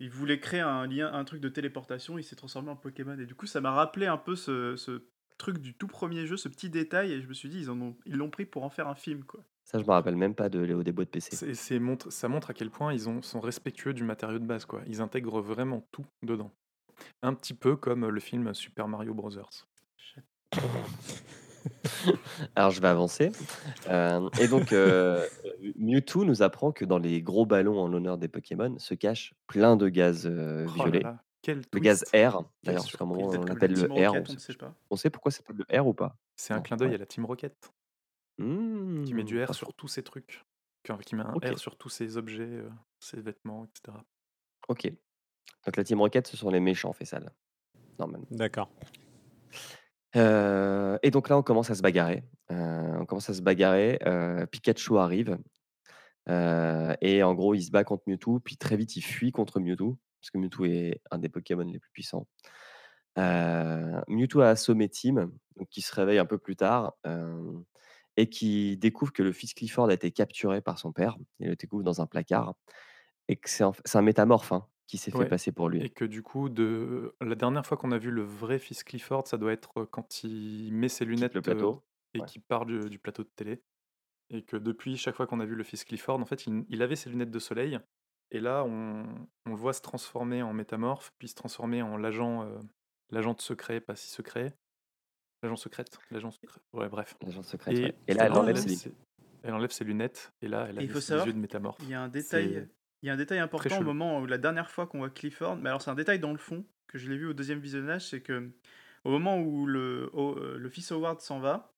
il 0.00 0.10
voulait 0.10 0.40
créer 0.40 0.60
un 0.60 0.86
lien, 0.86 1.12
un 1.12 1.24
truc 1.24 1.40
de 1.40 1.48
téléportation, 1.48 2.18
il 2.18 2.24
s'est 2.24 2.36
transformé 2.36 2.70
en 2.70 2.76
Pokémon. 2.76 3.18
Et 3.18 3.26
du 3.26 3.34
coup, 3.34 3.46
ça 3.46 3.60
m'a 3.60 3.72
rappelé 3.72 4.06
un 4.06 4.16
peu 4.18 4.36
ce, 4.36 4.76
ce 4.76 5.02
truc 5.38 5.58
du 5.58 5.74
tout 5.74 5.86
premier 5.86 6.26
jeu, 6.26 6.36
ce 6.36 6.48
petit 6.48 6.70
détail, 6.70 7.12
et 7.12 7.20
je 7.22 7.28
me 7.28 7.34
suis 7.34 7.48
dit, 7.48 7.58
ils 7.60 7.70
en 7.70 7.80
ont, 7.80 7.96
ils 8.06 8.16
l'ont 8.16 8.30
pris 8.30 8.44
pour 8.46 8.64
en 8.64 8.70
faire 8.70 8.88
un 8.88 8.94
film, 8.94 9.24
quoi. 9.24 9.44
Ça, 9.64 9.78
je 9.78 9.84
me 9.84 9.90
rappelle 9.90 10.16
même 10.16 10.34
pas 10.34 10.48
de 10.48 10.60
Léo 10.60 10.82
des 10.82 10.92
boîtes 10.92 11.10
PC. 11.10 11.36
C'est- 11.36 11.54
c'est 11.54 11.78
montre- 11.78 12.10
ça 12.10 12.26
montre 12.28 12.50
à 12.50 12.54
quel 12.54 12.70
point 12.70 12.92
ils 12.94 13.08
ont, 13.08 13.20
sont 13.22 13.38
respectueux 13.40 13.92
du 13.92 14.02
matériau 14.02 14.38
de 14.38 14.46
base. 14.46 14.64
Quoi. 14.64 14.80
Ils 14.86 15.00
intègrent 15.02 15.42
vraiment 15.42 15.86
tout 15.92 16.06
dedans. 16.22 16.50
Un 17.22 17.34
petit 17.34 17.52
peu 17.54 17.76
comme 17.76 18.08
le 18.08 18.20
film 18.20 18.54
Super 18.54 18.88
Mario 18.88 19.12
Bros. 19.14 19.30
Alors, 22.56 22.70
je 22.70 22.80
vais 22.80 22.88
avancer. 22.88 23.30
Euh, 23.88 24.28
et 24.40 24.48
donc, 24.48 24.72
euh, 24.72 25.26
Mewtwo 25.76 26.24
nous 26.24 26.42
apprend 26.42 26.72
que 26.72 26.84
dans 26.84 26.98
les 26.98 27.22
gros 27.22 27.46
ballons 27.46 27.78
en 27.80 27.88
l'honneur 27.88 28.18
des 28.18 28.28
Pokémon 28.28 28.78
se 28.78 28.94
cache 28.94 29.34
plein 29.46 29.76
de 29.76 29.88
gaz 29.88 30.26
euh, 30.26 30.66
Oh 30.68 30.76
là 30.78 30.84
violet. 30.84 31.00
là, 31.00 31.22
quel 31.42 31.62
Le 31.72 31.80
gaz. 31.80 32.04
R, 32.14 32.44
d'ailleurs, 32.62 32.82
surprise. 32.84 33.08
on 33.10 33.28
Peut-être 33.30 33.44
que 33.44 33.48
l'appelle 33.48 33.72
le 33.72 33.84
R. 34.08 34.12
Rocket, 34.12 34.28
On 34.30 34.34
on 34.34 34.38
sait, 34.38 34.54
pas. 34.54 34.74
on 34.90 35.10
pourquoi 35.10 35.30
ça 35.32 35.38
s'appelle 35.38 35.56
le 35.68 35.80
R 35.80 35.86
ou 35.86 35.94
pas 35.94 36.16
C'est 36.36 36.52
un 36.52 36.56
Non, 36.56 36.62
clin 36.62 36.76
d'œil 36.76 36.88
ouais. 36.90 36.94
à 36.94 36.98
la 36.98 37.06
Team 37.06 37.24
Rocket 37.24 37.54
qui 38.36 38.44
Mmh, 38.44 39.12
met 39.14 39.24
du 39.24 39.42
R 39.42 39.46
pas 39.48 39.52
sur 39.52 39.74
tous 39.74 39.88
ses 39.88 40.02
trucs. 40.04 40.44
Qui 40.84 40.92
qui 41.04 41.16
met 41.16 41.22
un 41.24 41.34
Ok. 41.34 41.44
R 41.44 41.58
sur 41.58 41.76
tous 41.76 41.88
ses 41.88 42.16
objets, 42.16 42.42
euh, 42.44 42.70
ses 43.00 43.20
vêtements, 43.20 43.64
etc. 43.64 43.98
Ok. 44.68 44.92
Donc, 45.66 45.76
la 45.76 45.82
Team 45.84 46.00
Rocket, 46.00 46.26
ce 46.28 46.36
sont 46.36 46.50
les 46.50 46.60
méchants, 46.60 46.92
fait 46.92 47.04
ça, 47.04 47.18
normalement. 47.98 48.26
D'accord. 48.30 48.70
Euh, 50.18 50.98
et 51.02 51.10
donc 51.10 51.28
là, 51.28 51.38
on 51.38 51.42
commence 51.42 51.70
à 51.70 51.74
se 51.74 51.82
bagarrer. 51.82 52.24
Euh, 52.50 52.96
on 52.98 53.06
commence 53.06 53.30
à 53.30 53.34
se 53.34 53.42
bagarrer. 53.42 53.98
euh, 54.06 54.46
Pikachu 54.46 54.98
arrive. 54.98 55.38
et 56.28 57.22
en 57.22 57.34
gros, 57.34 57.54
il 57.54 57.62
se 57.62 57.70
bat 57.70 57.84
contre 57.84 58.04
Mewtwo. 58.06 58.40
Puis 58.40 58.56
très 58.56 58.76
vite, 58.76 58.96
il 58.96 59.02
fuit 59.02 59.32
contre 59.32 59.60
Mewtwo. 59.60 59.98
Parce 60.20 60.30
que 60.30 60.38
Mewtwo 60.38 60.64
est 60.66 61.00
un 61.10 61.18
des 61.18 61.28
Pokémon 61.28 61.64
les 61.64 61.78
plus 61.78 61.90
puissants. 61.92 62.26
Mewtwo 63.16 64.40
a 64.40 64.50
assommé 64.50 64.88
Tim, 64.88 65.30
qui 65.70 65.82
se 65.82 65.94
réveille 65.94 66.18
un 66.18 66.26
peu 66.26 66.38
plus 66.38 66.56
tard. 66.56 66.94
et 68.16 68.28
qui 68.28 68.76
découvre 68.76 69.12
que 69.12 69.22
le 69.22 69.32
fils 69.32 69.54
Clifford 69.54 69.88
a 69.90 69.94
été 69.94 70.10
capturé 70.10 70.60
par 70.60 70.78
son 70.78 70.92
père. 70.92 71.16
Il 71.40 71.48
le 71.48 71.56
découvre 71.56 71.84
dans 71.84 72.00
un 72.00 72.06
placard. 72.06 72.54
Et 73.28 73.36
que 73.36 73.48
c'est 73.50 73.64
un 73.94 74.02
métamorphe 74.02 74.52
hein, 74.52 74.66
qui 74.88 74.98
s'est 74.98 75.10
fait 75.12 75.18
Ouais. 75.18 75.28
passer 75.28 75.52
pour 75.52 75.68
lui. 75.68 75.80
Et 75.84 75.90
que 75.90 76.04
du 76.04 76.22
coup, 76.22 76.48
de... 76.48 77.14
la 77.20 77.34
dernière 77.36 77.64
fois 77.64 77.76
qu'on 77.76 77.92
a 77.92 77.98
vu 77.98 78.10
le 78.10 78.22
vrai 78.22 78.58
fils 78.58 78.82
Clifford, 78.82 79.26
ça 79.28 79.36
doit 79.38 79.52
être 79.52 79.84
quand 79.84 80.24
il 80.24 80.72
met 80.72 80.88
ses 80.88 81.04
lunettes 81.04 81.34
le 81.34 81.42
plateau. 81.42 81.74
euh, 81.74 81.80
et 82.14 82.20
Ouais. 82.20 82.26
qu'il 82.26 82.42
part 82.42 82.64
du, 82.66 82.88
du 82.90 82.98
plateau 82.98 83.22
de 83.22 83.28
télé. 83.36 83.62
Et 84.30 84.42
que 84.42 84.56
depuis, 84.56 84.96
chaque 84.96 85.14
fois 85.14 85.26
qu'on 85.26 85.40
a 85.40 85.44
vu 85.46 85.54
le 85.54 85.62
fils 85.62 85.84
Clifford, 85.84 86.18
en 86.20 86.24
fait, 86.24 86.46
il, 86.46 86.64
il 86.68 86.82
avait 86.82 86.96
ses 86.96 87.08
lunettes 87.10 87.30
de 87.30 87.38
soleil. 87.38 87.78
Et 88.30 88.40
là, 88.40 88.64
on, 88.64 89.04
on 89.46 89.50
le 89.50 89.56
voit 89.56 89.72
se 89.72 89.80
transformer 89.80 90.42
en 90.42 90.52
métamorphe, 90.52 91.12
puis 91.18 91.28
se 91.28 91.34
transformer 91.34 91.80
en 91.82 91.96
l'agent 91.96 92.42
euh, 92.44 92.58
l'agent 93.10 93.32
de 93.34 93.40
secret, 93.40 93.80
pas 93.80 93.94
si 93.96 94.08
secret. 94.10 94.54
L'agent 95.42 95.56
secrète. 95.56 95.98
L'agent 96.10 96.30
secret. 96.30 96.60
Ouais, 96.72 96.88
bref. 96.88 97.16
L'agent 97.22 97.42
secrète. 97.42 97.78
Et, 97.78 97.82
ouais. 97.84 97.94
Et 98.08 98.14
là, 98.14 98.26
elle 98.26 98.32
enlève 98.32 98.56
ses 98.56 98.68
ses, 98.74 98.92
elle 99.42 99.54
enlève 99.54 99.70
ses 99.70 99.84
lunettes. 99.84 100.32
Et 100.42 100.48
là, 100.48 100.66
elle 100.68 100.78
a 100.78 100.82
Et 100.82 100.84
il 100.84 100.90
faut 100.90 100.96
les 100.96 101.00
savoir, 101.02 101.26
yeux 101.26 101.32
de 101.32 101.38
métamorphe. 101.38 101.78
Il 101.82 101.88
y 101.90 101.94
a 101.94 102.02
un 102.02 102.08
détail, 102.08 102.68
il 103.02 103.06
y 103.06 103.10
a 103.10 103.12
un 103.12 103.16
détail 103.16 103.38
important 103.38 103.78
au 103.78 103.82
moment 103.84 104.20
où 104.20 104.26
la 104.26 104.38
dernière 104.38 104.70
fois 104.70 104.86
qu'on 104.86 104.98
voit 104.98 105.10
Clifford, 105.10 105.56
mais 105.56 105.68
alors 105.68 105.82
c'est 105.82 105.90
un 105.90 105.94
détail 105.94 106.18
dans 106.18 106.32
le 106.32 106.38
fond 106.38 106.64
que 106.86 106.98
je 106.98 107.08
l'ai 107.10 107.16
vu 107.16 107.26
au 107.26 107.32
deuxième 107.34 107.58
visionnage, 107.60 108.08
c'est 108.08 108.20
que 108.20 108.50
au 109.04 109.10
moment 109.10 109.38
où 109.38 109.66
le, 109.66 110.10
au- 110.12 110.36
euh, 110.38 110.56
le 110.58 110.68
fils 110.68 110.90
Howard 110.90 111.20
s'en 111.20 111.38
va, 111.38 111.72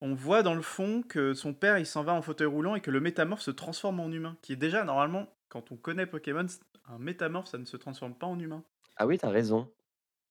on 0.00 0.14
voit 0.14 0.42
dans 0.42 0.54
le 0.54 0.62
fond 0.62 1.02
que 1.02 1.32
son 1.34 1.54
père 1.54 1.78
il 1.78 1.86
s'en 1.86 2.02
va 2.04 2.12
en 2.12 2.20
fauteuil 2.22 2.46
roulant 2.48 2.74
et 2.74 2.80
que 2.80 2.90
le 2.90 3.00
métamorphe 3.00 3.40
se 3.42 3.50
transforme 3.50 4.00
en 4.00 4.10
humain, 4.10 4.36
qui 4.42 4.52
est 4.52 4.56
déjà 4.56 4.84
normalement 4.84 5.28
quand 5.48 5.70
on 5.72 5.76
connaît 5.76 6.06
Pokémon, 6.06 6.46
un 6.88 6.98
métamorphe 6.98 7.48
ça 7.48 7.58
ne 7.58 7.64
se 7.64 7.76
transforme 7.76 8.14
pas 8.14 8.26
en 8.26 8.38
humain. 8.38 8.64
Ah 8.96 9.06
oui, 9.06 9.18
t'as 9.18 9.30
raison. 9.30 9.72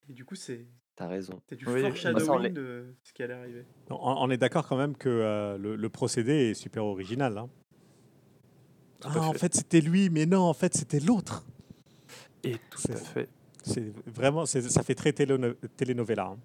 Et 0.10 0.14
du 0.14 0.26
coup 0.26 0.36
c'est 0.36 0.68
T'as 0.96 1.08
raison. 1.08 1.42
c'est 1.50 1.56
du 1.56 1.66
Oui, 1.66 1.82
bah, 1.82 1.88
foreshadowing 1.90 2.42
l'est- 2.44 2.50
de 2.52 2.94
ce 3.02 3.14
qui 3.14 3.24
allait 3.24 3.34
arriver. 3.34 3.66
On, 3.90 3.96
on 4.00 4.30
est 4.30 4.38
d'accord 4.38 4.68
quand 4.68 4.78
même 4.78 4.96
que 4.96 5.10
euh, 5.10 5.58
le, 5.58 5.76
le 5.76 5.90
procédé 5.90 6.52
est 6.52 6.54
super 6.54 6.86
original. 6.86 7.36
hein. 7.38 7.50
Ah, 9.06 9.20
en 9.20 9.34
fait. 9.34 9.40
fait, 9.40 9.56
c'était 9.56 9.82
lui, 9.82 10.10
mais 10.10 10.26
non, 10.26 10.42
en 10.42 10.54
fait, 10.54 10.74
c'était 10.76 11.00
l'autre. 11.00 11.44
Et 12.44 12.56
tout 12.70 12.92
à 12.92 12.96
fait. 12.96 13.30
C'est 13.64 13.94
vraiment, 14.08 14.46
ça 14.46 14.84
fait 14.84 14.96
très 14.96 15.12
téléno- 15.12 15.56
telenovela. 15.78 16.26
hein. 16.28 16.38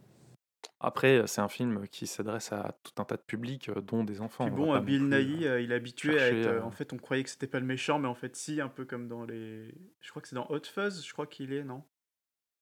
Après, 0.81 1.25
c'est 1.27 1.41
un 1.41 1.49
film 1.49 1.89
qui 1.89 2.07
s'adresse 2.07 2.53
à 2.53 2.77
tout 2.85 2.93
un 3.03 3.05
tas 3.05 3.17
de 3.17 3.23
publics, 3.23 3.69
euh, 3.69 3.81
dont 3.81 4.05
des 4.05 4.21
enfants. 4.21 4.45
Puis 4.45 4.53
On 4.55 4.57
bon, 4.67 4.75
euh, 4.75 4.81
Bill 4.81 5.09
Nighy, 5.09 5.45
euh, 5.45 5.55
euh, 5.55 5.61
il 5.61 5.73
est 5.73 5.75
habitué 5.75 6.21
à 6.21 6.29
être. 6.29 6.47
euh, 6.47 6.61
euh, 6.61 6.63
En 6.63 6.71
fait, 6.71 6.93
on 6.93 6.99
croyait 6.99 7.25
que 7.25 7.31
c'était 7.31 7.49
pas 7.49 7.59
le 7.59 7.67
méchant, 7.67 7.99
mais 7.99 8.07
en 8.07 8.15
fait, 8.15 8.37
si, 8.37 8.61
un 8.61 8.69
peu 8.69 8.85
comme 8.85 9.09
dans 9.09 9.25
les. 9.25 9.75
Je 10.01 10.11
crois 10.11 10.23
que 10.23 10.29
c'est 10.29 10.37
dans 10.37 10.47
Hot 10.51 10.61
Fuzz, 10.73 11.05
je 11.05 11.13
crois 11.13 11.27
qu'il 11.27 11.53
est, 11.53 11.65
non? 11.65 11.83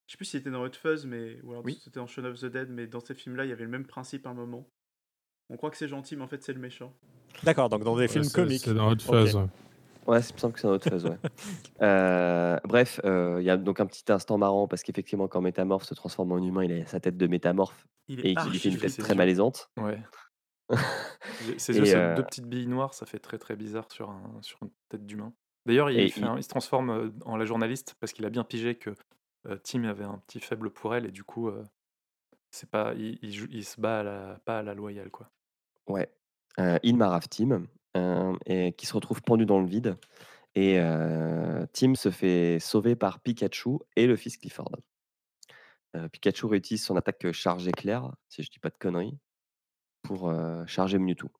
Je 0.06 0.12
sais 0.12 0.16
plus 0.16 0.24
s'il 0.24 0.40
était 0.40 0.50
dans 0.50 0.62
Hot 0.62 0.72
Fuzz, 0.72 1.04
mais. 1.04 1.38
Ou 1.42 1.50
alors 1.50 1.64
Oui. 1.66 1.78
c'était 1.84 2.00
dans 2.00 2.06
Shaun 2.06 2.24
of 2.24 2.40
the 2.40 2.46
Dead, 2.46 2.70
mais 2.70 2.86
dans 2.86 3.00
ces 3.00 3.14
films-là, 3.14 3.44
il 3.44 3.50
y 3.50 3.52
avait 3.52 3.64
le 3.64 3.70
même 3.70 3.86
principe 3.86 4.26
à 4.26 4.30
un 4.30 4.34
moment. 4.34 4.66
On 5.50 5.58
croit 5.58 5.70
que 5.70 5.76
c'est 5.76 5.88
gentil, 5.88 6.16
mais 6.16 6.22
en 6.22 6.28
fait, 6.28 6.42
c'est 6.42 6.54
le 6.54 6.60
méchant. 6.60 6.94
D'accord, 7.42 7.68
donc 7.68 7.84
dans 7.84 7.96
des 7.96 8.02
Ouais, 8.02 8.08
films 8.08 8.30
comiques. 8.30 8.62
C'est 8.64 8.72
dans 8.74 8.90
Hot. 8.92 8.98
Fuzz. 8.98 9.36
Ouais, 10.06 10.22
c'est 10.22 10.32
me 10.34 10.38
semble 10.38 10.54
que 10.54 10.60
c'est 10.60 10.66
un 10.66 10.70
autre 10.70 10.88
phase, 10.88 11.04
ouais. 11.04 11.18
Euh, 11.82 12.58
bref, 12.64 13.00
euh, 13.04 13.36
il 13.40 13.44
y 13.44 13.50
a 13.50 13.56
donc 13.56 13.80
un 13.80 13.86
petit 13.86 14.10
instant 14.10 14.38
marrant 14.38 14.66
parce 14.68 14.82
qu'effectivement, 14.82 15.28
quand 15.28 15.40
Métamorphe 15.40 15.84
se 15.84 15.94
transforme 15.94 16.32
en 16.32 16.38
humain, 16.38 16.64
il 16.64 16.72
a 16.72 16.86
sa 16.86 17.00
tête 17.00 17.16
de 17.18 17.26
métamorphe 17.26 17.86
Il 18.08 18.24
et 18.24 18.30
est 18.32 18.34
qu'il 18.36 18.50
lui 18.52 18.58
fait 18.58 18.68
une 18.70 18.78
tête 18.78 18.96
très 18.98 19.14
malaisante. 19.14 19.70
Ouais. 19.78 20.00
Et, 21.48 21.52
yeux, 21.52 21.58
c'est 21.58 21.94
euh, 21.94 22.14
deux 22.16 22.22
petites 22.24 22.46
billes 22.46 22.66
noires, 22.66 22.94
ça 22.94 23.04
fait 23.06 23.18
très 23.18 23.38
très 23.38 23.56
bizarre 23.56 23.86
sur, 23.92 24.10
un, 24.10 24.38
sur 24.42 24.58
une 24.62 24.70
tête 24.88 25.04
d'humain. 25.06 25.32
D'ailleurs, 25.66 25.90
il, 25.90 25.98
Et 26.00 26.08
fait 26.08 26.20
il- 26.20 26.24
un- 26.24 26.36
il 26.36 26.42
se 26.42 26.48
transforme 26.48 26.90
euh, 26.90 27.10
en 27.24 27.36
la 27.36 27.44
journaliste 27.44 27.94
parce 28.00 28.12
qu'il 28.12 28.24
a 28.24 28.30
bien 28.30 28.42
pigé 28.44 28.74
que 28.76 28.90
euh, 29.48 29.58
Tim 29.62 29.84
avait 29.84 30.04
un 30.04 30.18
petit 30.26 30.40
faible 30.40 30.70
pour 30.70 30.94
elle 30.94 31.04
et 31.06 31.10
du 31.12 31.24
coup, 31.24 31.48
euh, 31.48 31.62
c'est 32.50 32.70
pas, 32.70 32.94
il, 32.94 33.18
il 33.22 33.32
joue- 33.32 33.48
il 33.50 33.64
se 33.64 33.80
bat 33.80 34.00
à 34.00 34.02
la, 34.02 34.38
pas 34.44 34.58
à 34.58 34.62
la 34.62 34.74
loyale. 34.74 35.10
Quoi. 35.10 35.28
Ouais. 35.88 36.10
Euh, 36.58 36.78
Ilmarave 36.82 37.28
Tim, 37.28 37.50
euh, 37.52 37.60
et 38.46 38.72
qui 38.72 38.86
se 38.86 38.94
retrouve 38.94 39.22
pendu 39.22 39.46
dans 39.46 39.60
le 39.60 39.66
vide. 39.66 39.96
Et 40.54 40.78
euh, 40.78 41.66
Tim 41.74 41.94
se 41.94 42.10
fait 42.10 42.58
sauver 42.60 42.96
par 42.96 43.20
Pikachu 43.20 43.78
et 43.94 44.06
le 44.06 44.16
fils 44.16 44.38
Clifford. 44.38 44.74
Euh, 45.94 46.08
Pikachu 46.08 46.46
réutilise 46.46 46.82
son 46.82 46.96
attaque 46.96 47.30
charge 47.32 47.68
éclair, 47.68 48.14
si 48.28 48.42
je 48.42 48.50
dis 48.50 48.58
pas 48.58 48.70
de 48.70 48.76
conneries, 48.78 49.18
pour 50.02 50.28
euh, 50.28 50.64
charger 50.66 50.98
Mewtwo. 50.98 51.30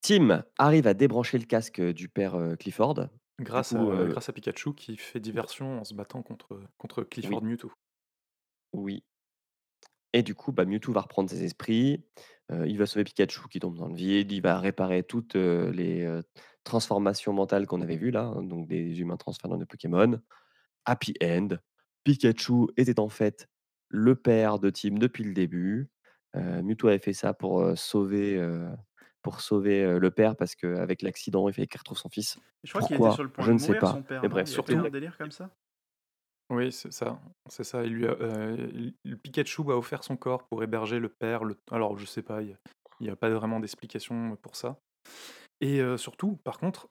Tim 0.00 0.44
arrive 0.58 0.86
à 0.86 0.94
débrancher 0.94 1.38
le 1.38 1.44
casque 1.44 1.80
du 1.80 2.08
père 2.08 2.34
euh, 2.34 2.56
Clifford. 2.56 3.08
Grâce, 3.40 3.70
coup, 3.70 3.90
à, 3.90 3.94
euh, 3.94 4.08
grâce 4.08 4.28
à 4.28 4.32
Pikachu 4.32 4.74
qui 4.74 4.96
fait 4.96 5.20
diversion 5.20 5.80
en 5.80 5.84
se 5.84 5.94
battant 5.94 6.22
contre, 6.22 6.60
contre 6.78 7.02
Clifford 7.02 7.42
Oui. 7.42 7.48
Mewtwo. 7.50 7.72
Oui. 8.72 9.04
Et 10.14 10.22
du 10.22 10.34
coup, 10.34 10.52
bah, 10.52 10.64
Mewtwo 10.64 10.92
va 10.92 11.02
reprendre 11.02 11.28
ses 11.28 11.42
esprits. 11.44 12.04
euh, 12.52 12.66
il 12.66 12.78
va 12.78 12.86
sauver 12.86 13.04
Pikachu 13.04 13.48
qui 13.50 13.58
tombe 13.60 13.76
dans 13.76 13.88
le 13.88 13.94
vide. 13.96 14.30
Il 14.32 14.40
va 14.40 14.58
réparer 14.60 15.02
toutes 15.02 15.34
euh, 15.36 15.70
les 15.72 16.04
euh, 16.04 16.22
transformations 16.62 17.32
mentales 17.32 17.66
qu'on 17.66 17.80
avait 17.82 17.96
vues 17.96 18.10
là, 18.12 18.22
hein, 18.24 18.42
donc 18.44 18.68
des 18.68 19.00
humains 19.00 19.16
transformés 19.16 19.58
des 19.58 19.66
Pokémon. 19.66 20.20
Happy 20.86 21.14
End. 21.22 21.48
Pikachu 22.04 22.68
était 22.76 23.00
en 23.00 23.08
fait 23.08 23.48
le 23.88 24.14
père 24.14 24.58
de 24.58 24.70
Tim 24.70 24.94
depuis 24.98 25.24
le 25.24 25.34
début. 25.34 25.90
Mewtwo 26.34 26.88
avait 26.88 26.98
fait 26.98 27.12
ça 27.12 27.32
pour 27.32 27.78
sauver, 27.78 28.44
pour 29.22 29.40
sauver 29.40 29.98
le 30.00 30.10
père 30.10 30.34
parce 30.36 30.54
qu'avec 30.56 31.00
l'accident, 31.02 31.48
il 31.48 31.54
fallait 31.54 31.68
qu'il 31.68 31.78
retrouve 31.78 31.96
son 31.96 32.08
fils. 32.08 32.38
Je 32.64 32.72
crois 32.72 32.82
qu'il 32.86 32.96
était 32.96 33.10
sur 33.12 33.22
le 33.22 33.28
point 33.30 33.44
Je 33.44 33.50
de 33.50 33.54
ne 33.54 33.58
sais 33.58 33.66
mourir, 33.68 33.80
pas. 33.80 33.92
son 33.92 34.02
père. 34.02 34.20
Mais 34.22 34.28
bref, 34.28 34.48
surtout- 34.48 34.74
un 34.76 34.90
délire 34.90 35.16
comme 35.16 35.30
ça? 35.30 35.50
Oui, 36.50 36.72
c'est 36.72 36.92
ça. 36.92 37.20
C'est 37.48 37.64
ça. 37.64 37.82
Lui 37.82 38.06
Pikachu 39.22 39.62
a 39.70 39.76
offert 39.76 40.04
son 40.04 40.16
corps 40.16 40.46
pour 40.46 40.62
héberger 40.62 40.98
le 40.98 41.08
père. 41.08 41.42
Alors, 41.70 41.98
je 41.98 42.04
sais 42.04 42.22
pas, 42.22 42.42
il 42.42 42.56
n'y 43.00 43.08
a, 43.08 43.16
pas 43.16 43.30
vraiment 43.30 43.60
d'explication 43.60 44.36
pour 44.36 44.56
ça. 44.56 44.78
Et 45.60 45.80
surtout, 45.96 46.36
par 46.44 46.58
contre, 46.58 46.88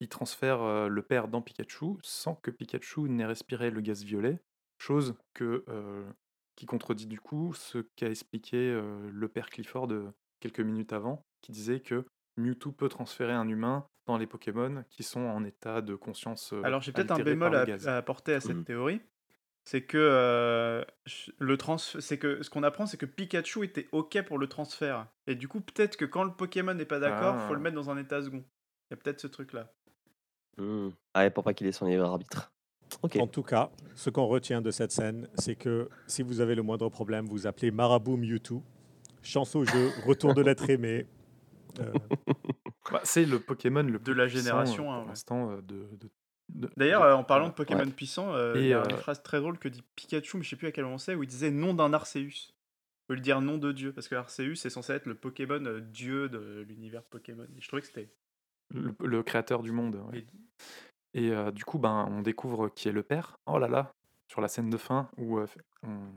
il 0.00 0.08
transfère 0.08 0.88
le 0.88 1.02
père 1.02 1.28
dans 1.28 1.42
Pikachu 1.42 1.96
sans 2.02 2.36
que 2.36 2.50
Pikachu 2.50 3.02
n'ait 3.02 3.26
respiré 3.26 3.70
le 3.70 3.80
gaz 3.80 4.02
violet, 4.02 4.40
chose 4.78 5.14
qui 5.34 6.66
contredit 6.66 7.06
du 7.06 7.20
coup 7.20 7.52
ce 7.52 7.86
qu'a 7.96 8.08
expliqué 8.08 8.80
le 9.12 9.28
père 9.28 9.50
Clifford 9.50 9.88
quelques 10.40 10.60
minutes 10.60 10.92
avant, 10.92 11.22
qui 11.42 11.52
disait 11.52 11.80
que 11.80 12.06
Mewtwo 12.36 12.72
peut 12.72 12.88
transférer 12.88 13.32
un 13.32 13.48
humain 13.48 13.86
dans 14.06 14.18
les 14.18 14.26
Pokémon 14.26 14.84
qui 14.90 15.02
sont 15.02 15.20
en 15.20 15.44
état 15.44 15.80
de 15.82 15.94
conscience. 15.94 16.52
euh, 16.52 16.62
Alors 16.62 16.80
j'ai 16.82 16.92
peut-être 16.92 17.10
un 17.12 17.18
bémol 17.22 17.54
à, 17.54 17.96
apporter 17.96 18.34
à 18.34 18.40
cette 18.40 18.56
Mhm. 18.56 18.64
théorie. 18.64 19.00
C'est 19.64 19.82
que 19.82 19.98
euh, 19.98 20.84
je- 21.06 21.32
le 21.40 21.56
trans, 21.56 21.78
c'est 21.78 22.18
que 22.18 22.40
ce 22.42 22.50
qu'on 22.50 22.62
apprend, 22.62 22.86
c'est 22.86 22.96
que 22.98 23.06
Pikachu 23.06 23.64
était 23.64 23.88
ok 23.90 24.22
pour 24.22 24.38
le 24.38 24.46
transfert. 24.46 25.08
Et 25.26 25.34
du 25.34 25.48
coup, 25.48 25.60
peut-être 25.60 25.96
que 25.96 26.04
quand 26.04 26.22
le 26.22 26.30
Pokémon 26.32 26.72
n'est 26.74 26.84
pas 26.84 27.00
d'accord, 27.00 27.40
faut 27.48 27.54
le 27.54 27.58
Ah. 27.60 27.62
mettre 27.64 27.74
dans 27.74 27.90
un 27.90 27.96
état 27.98 28.22
second. 28.22 28.44
Il 28.88 28.92
y 28.92 28.94
a 28.94 28.96
peut-être 28.96 29.18
ce 29.18 29.26
truc-là. 29.26 29.72
Hmm. 30.56 30.90
Ah 31.14 31.20
ouais, 31.22 31.30
pour 31.30 31.42
pas 31.42 31.52
qu'il 31.52 31.66
ait 31.66 31.72
son 31.72 31.86
libre 31.86 32.04
arbitre. 32.04 32.52
En 33.18 33.26
tout 33.26 33.42
cas, 33.42 33.70
ce 33.96 34.10
qu'on 34.10 34.26
retient 34.26 34.62
de 34.62 34.70
cette 34.70 34.92
scène, 34.92 35.28
c'est 35.34 35.56
que 35.56 35.88
si 36.06 36.22
vous 36.22 36.40
avez 36.40 36.54
le 36.54 36.62
moindre 36.62 36.88
problème, 36.88 37.26
vous 37.26 37.48
appelez 37.48 37.72
Marabout 37.72 38.16
Mewtwo. 38.16 38.62
Chance 39.22 39.56
au 39.56 39.64
jeu, 39.64 39.90
retour 40.06 40.34
de 40.34 40.42
l'être 40.42 40.70
aimé. 40.70 41.06
Euh, 41.80 41.92
Bah, 42.92 43.00
c'est 43.02 43.24
le 43.24 43.40
Pokémon 43.40 43.82
le 43.82 43.92
De 43.92 43.98
plus 43.98 44.14
la 44.14 44.26
puissant, 44.26 44.42
génération, 44.44 44.84
euh, 44.84 44.94
hein, 44.94 44.96
pour 44.98 45.02
ouais. 45.04 45.08
l'instant 45.08 45.50
euh, 45.50 45.56
de, 45.62 45.88
de- 45.96 46.10
de- 46.54 46.70
D'ailleurs, 46.76 47.02
euh, 47.02 47.14
en 47.14 47.24
parlant 47.24 47.48
de. 47.48 47.52
Pokémon 47.54 47.90
puissants, 47.90 48.32
euh, 48.34 48.52
il 48.56 48.66
y 48.66 48.72
a 48.72 48.80
euh, 48.82 48.88
une 48.88 48.96
phrase 48.96 49.22
très 49.22 49.40
drôle 49.40 49.58
que 49.58 49.68
dit 49.68 49.82
Pikachu, 49.96 50.36
mais 50.36 50.44
je 50.44 50.50
sais 50.50 50.56
plus 50.56 50.68
à 50.68 50.72
quel 50.72 50.84
moment 50.84 50.98
c'est, 50.98 51.14
où 51.16 51.22
il 51.24 51.26
disait 51.28 51.50
nom 51.50 51.74
d'un 51.74 51.92
Arceus. 51.92 52.52
Au 53.08 53.12
lieu 53.14 53.18
de 53.18 53.24
dire 53.24 53.40
nom 53.40 53.58
de 53.58 53.72
Dieu, 53.72 53.92
parce 53.92 54.06
que 54.08 54.14
Arceus 54.14 54.52
est 54.66 54.70
censé 54.70 54.92
être 54.92 55.06
le 55.06 55.14
Pokémon 55.16 55.64
euh, 55.64 55.80
Dieu 55.80 56.28
de 56.28 56.64
l'univers 56.68 57.02
Pokémon. 57.04 57.46
Et 57.56 57.60
je 57.60 57.66
trouvais 57.66 57.82
que 57.82 57.88
c'était. 57.88 58.08
le, 58.72 58.94
le 59.04 59.22
créateur 59.24 59.62
du 59.62 59.72
monde. 59.72 59.96
ouais. 60.12 60.18
Et- 61.14 61.24
Et 61.26 61.30
euh, 61.32 61.50
du 61.50 61.64
coup, 61.64 61.78
ben, 61.80 62.06
on 62.10 62.20
découvre 62.22 62.68
qui 62.68 62.88
est 62.88 62.92
le 62.92 63.02
père. 63.02 63.38
Oh 63.46 63.58
là 63.58 63.66
là, 63.68 63.92
sur 64.30 64.40
la 64.40 64.48
scène 64.48 64.70
de 64.70 64.76
fin 64.76 65.08
où 65.16 65.38
euh, 65.38 65.46
on- 65.82 66.12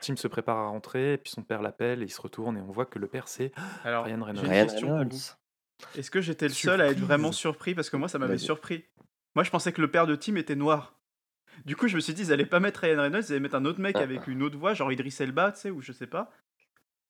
Tim 0.00 0.16
se 0.16 0.28
prépare 0.28 0.56
à 0.56 0.66
rentrer, 0.68 1.14
et 1.14 1.18
puis 1.18 1.30
son 1.30 1.42
père 1.42 1.62
l'appelle 1.62 2.02
et 2.02 2.06
il 2.06 2.10
se 2.10 2.20
retourne 2.20 2.56
et 2.56 2.60
on 2.60 2.70
voit 2.70 2.86
que 2.86 2.98
le 2.98 3.06
père 3.06 3.28
c'est 3.28 3.52
Alors, 3.84 4.04
Ryan 4.04 4.22
Reynolds. 4.24 4.46
Ryan. 4.48 5.08
Est-ce 5.96 6.10
que 6.10 6.20
j'étais 6.20 6.48
le 6.48 6.54
seul 6.54 6.80
à 6.80 6.88
être 6.88 6.98
vraiment 7.00 7.32
surpris? 7.32 7.74
Parce 7.74 7.88
que 7.90 7.96
moi, 7.96 8.08
ça 8.08 8.18
m'avait 8.18 8.38
surpris. 8.38 8.84
Moi, 9.34 9.44
je 9.44 9.50
pensais 9.50 9.72
que 9.72 9.80
le 9.80 9.90
père 9.90 10.06
de 10.06 10.14
Tim 10.16 10.36
était 10.36 10.56
noir. 10.56 10.94
Du 11.64 11.76
coup, 11.76 11.88
je 11.88 11.96
me 11.96 12.00
suis 12.00 12.14
dit, 12.14 12.22
ils 12.22 12.32
allaient 12.32 12.46
pas 12.46 12.60
mettre 12.60 12.80
Ryan 12.80 13.02
Reynolds, 13.02 13.24
ils 13.28 13.32
allaient 13.32 13.40
mettre 13.40 13.54
un 13.54 13.64
autre 13.64 13.80
mec 13.80 13.96
Ah. 13.98 14.02
avec 14.02 14.26
une 14.26 14.42
autre 14.42 14.56
voix, 14.58 14.74
genre 14.74 14.92
Idris 14.92 15.14
Elba, 15.20 15.52
tu 15.52 15.60
sais, 15.60 15.70
ou 15.70 15.80
je 15.80 15.92
sais 15.92 16.06
pas. 16.06 16.30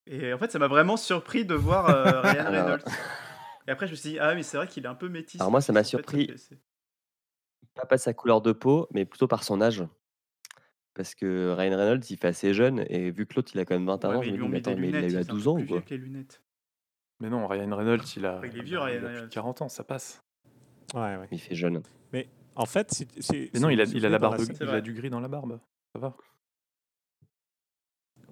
Et 0.07 0.33
en 0.33 0.39
fait, 0.39 0.51
ça 0.51 0.59
m'a 0.59 0.67
vraiment 0.69 0.97
surpris 0.97 1.45
de 1.45 1.55
voir 1.55 1.89
euh, 1.91 2.21
Ryan 2.23 2.47
Alors- 2.47 2.65
Reynolds. 2.67 2.85
Et 3.69 3.71
après, 3.71 3.87
je 3.87 3.93
me 3.93 3.97
suis 3.97 4.11
dit, 4.11 4.19
ah, 4.19 4.35
mais 4.35 4.43
c'est 4.43 4.57
vrai 4.57 4.67
qu'il 4.67 4.85
est 4.85 4.89
un 4.89 4.95
peu 4.95 5.09
métis. 5.09 5.41
Alors 5.41 5.51
moi, 5.51 5.61
ça 5.61 5.73
m'a 5.73 5.85
surpris. 5.85 6.33
Pas 7.75 7.87
par 7.87 7.99
sa 7.99 8.13
couleur 8.15 8.41
de 8.41 8.53
peau, 8.53 8.89
mais 8.93 9.05
plutôt 9.05 9.29
par 9.29 9.45
son 9.45 9.61
âge. 9.61 9.85
Parce 11.01 11.15
que 11.15 11.55
Ryan 11.57 11.79
Reynolds, 11.79 12.03
il 12.11 12.19
fait 12.19 12.29
assez 12.29 12.53
jeune, 12.53 12.85
et 12.91 13.11
vu 13.11 13.25
que 13.25 13.33
l'autre, 13.37 13.53
il 13.55 13.59
a 13.61 13.65
quand 13.65 13.75
même 13.75 13.87
21 13.87 14.11
Ouais, 14.11 14.17
ans, 14.17 14.21
mais 14.21 14.27
je 14.27 14.31
me 14.33 14.37
lui 14.37 14.45
dis, 14.45 14.51
mais 14.51 14.59
attends, 14.59 14.77
mais 14.79 14.89
il 14.89 14.93
l'a 14.93 15.01
eu 15.01 15.05
à 15.17 15.23
c'est 15.25 15.31
un 15.31 15.33
12 15.33 15.45
peu 15.45 15.49
ans 15.51 15.59
ou 15.59 15.65
quoi 15.67 15.77
avec 15.79 15.89
les 15.89 15.97
lunettes. 15.97 16.43
Mais 17.21 17.31
non, 17.31 17.47
Ryan 17.47 17.75
Reynolds, 17.75 18.03
il 18.19 18.27
a, 18.27 18.39
Il 18.45 18.59
est 18.59 18.63
vieux, 18.63 18.77
il 18.77 18.77
a 18.77 18.85
Ryan 18.85 18.99
plus 18.99 19.01
de 19.01 19.07
Reynolds. 19.15 19.29
40 19.31 19.63
ans, 19.63 19.69
ça 19.71 19.83
passe. 19.83 20.21
ouais, 20.95 21.01
ouais. 21.17 21.29
Il 21.33 21.39
fait 21.41 21.55
jeune. 21.55 21.81
En 22.57 22.67
fait, 22.67 23.07
Mais 23.33 23.61
non, 23.61 23.71
il 23.71 23.81
a, 23.81 23.85
il 23.85 24.05
a 24.05 24.11
la 24.11 24.19
barbe, 24.19 24.43
il 24.61 24.69
a 24.69 24.81
du 24.83 24.93
gris 24.93 25.09
dans 25.09 25.21
la 25.21 25.29
barbe. 25.29 25.59
Ça 25.95 26.01
va. 26.01 26.15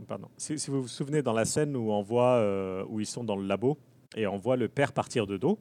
Pardon. 0.06 0.28
Si, 0.36 0.58
si 0.58 0.70
vous 0.70 0.82
vous 0.82 0.88
souvenez 0.88 1.22
dans 1.22 1.32
la 1.32 1.46
scène 1.46 1.74
où 1.74 1.90
on 1.90 2.02
voit 2.02 2.34
euh, 2.36 2.84
où 2.88 3.00
ils 3.00 3.06
sont 3.06 3.24
dans 3.24 3.36
le 3.36 3.46
labo 3.46 3.78
et 4.14 4.26
on 4.26 4.36
voit 4.36 4.56
le 4.56 4.68
père 4.68 4.92
partir 4.92 5.26
de 5.26 5.36
dos, 5.38 5.58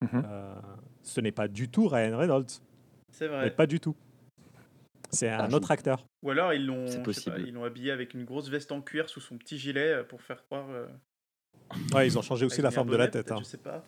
Mhm. 0.00 0.22
euh, 0.24 0.54
ce 1.02 1.20
n'est 1.20 1.32
pas 1.32 1.48
du 1.48 1.68
tout 1.68 1.88
Ryan 1.88 2.16
Reynolds, 2.16 2.46
C'est 3.12 3.28
mais 3.28 3.36
vrai. 3.36 3.50
pas 3.54 3.66
du 3.66 3.80
tout. 3.80 3.94
C'est 5.10 5.28
un 5.30 5.48
Ah, 5.50 5.54
autre 5.54 5.70
acteur. 5.70 6.06
Ou 6.22 6.30
alors, 6.30 6.52
ils 6.52 6.64
l'ont 6.66 6.84
pas, 6.86 7.02
possible. 7.02 7.44
ils 7.46 7.52
l'ont 7.54 7.64
habillé 7.64 7.90
avec 7.92 8.12
une 8.14 8.24
grosse 8.24 8.48
veste 8.48 8.72
en 8.72 8.82
cuir 8.82 9.08
sous 9.08 9.20
son 9.20 9.38
petit 9.38 9.58
gilet 9.58 9.88
euh, 9.92 10.04
pour 10.04 10.20
faire 10.22 10.44
croire. 10.44 10.68
euh, 10.70 10.86
Ouais, 11.92 12.06
ils 12.06 12.18
ont 12.18 12.22
changé 12.22 12.44
aussi 12.46 12.60
la 12.62 12.70
forme 12.70 12.90
de 12.90 12.96
la 12.96 13.08
tête. 13.08 13.30
hein. 13.32 13.36
Je 13.38 13.44
sais 13.44 13.58
pas. 13.58 13.84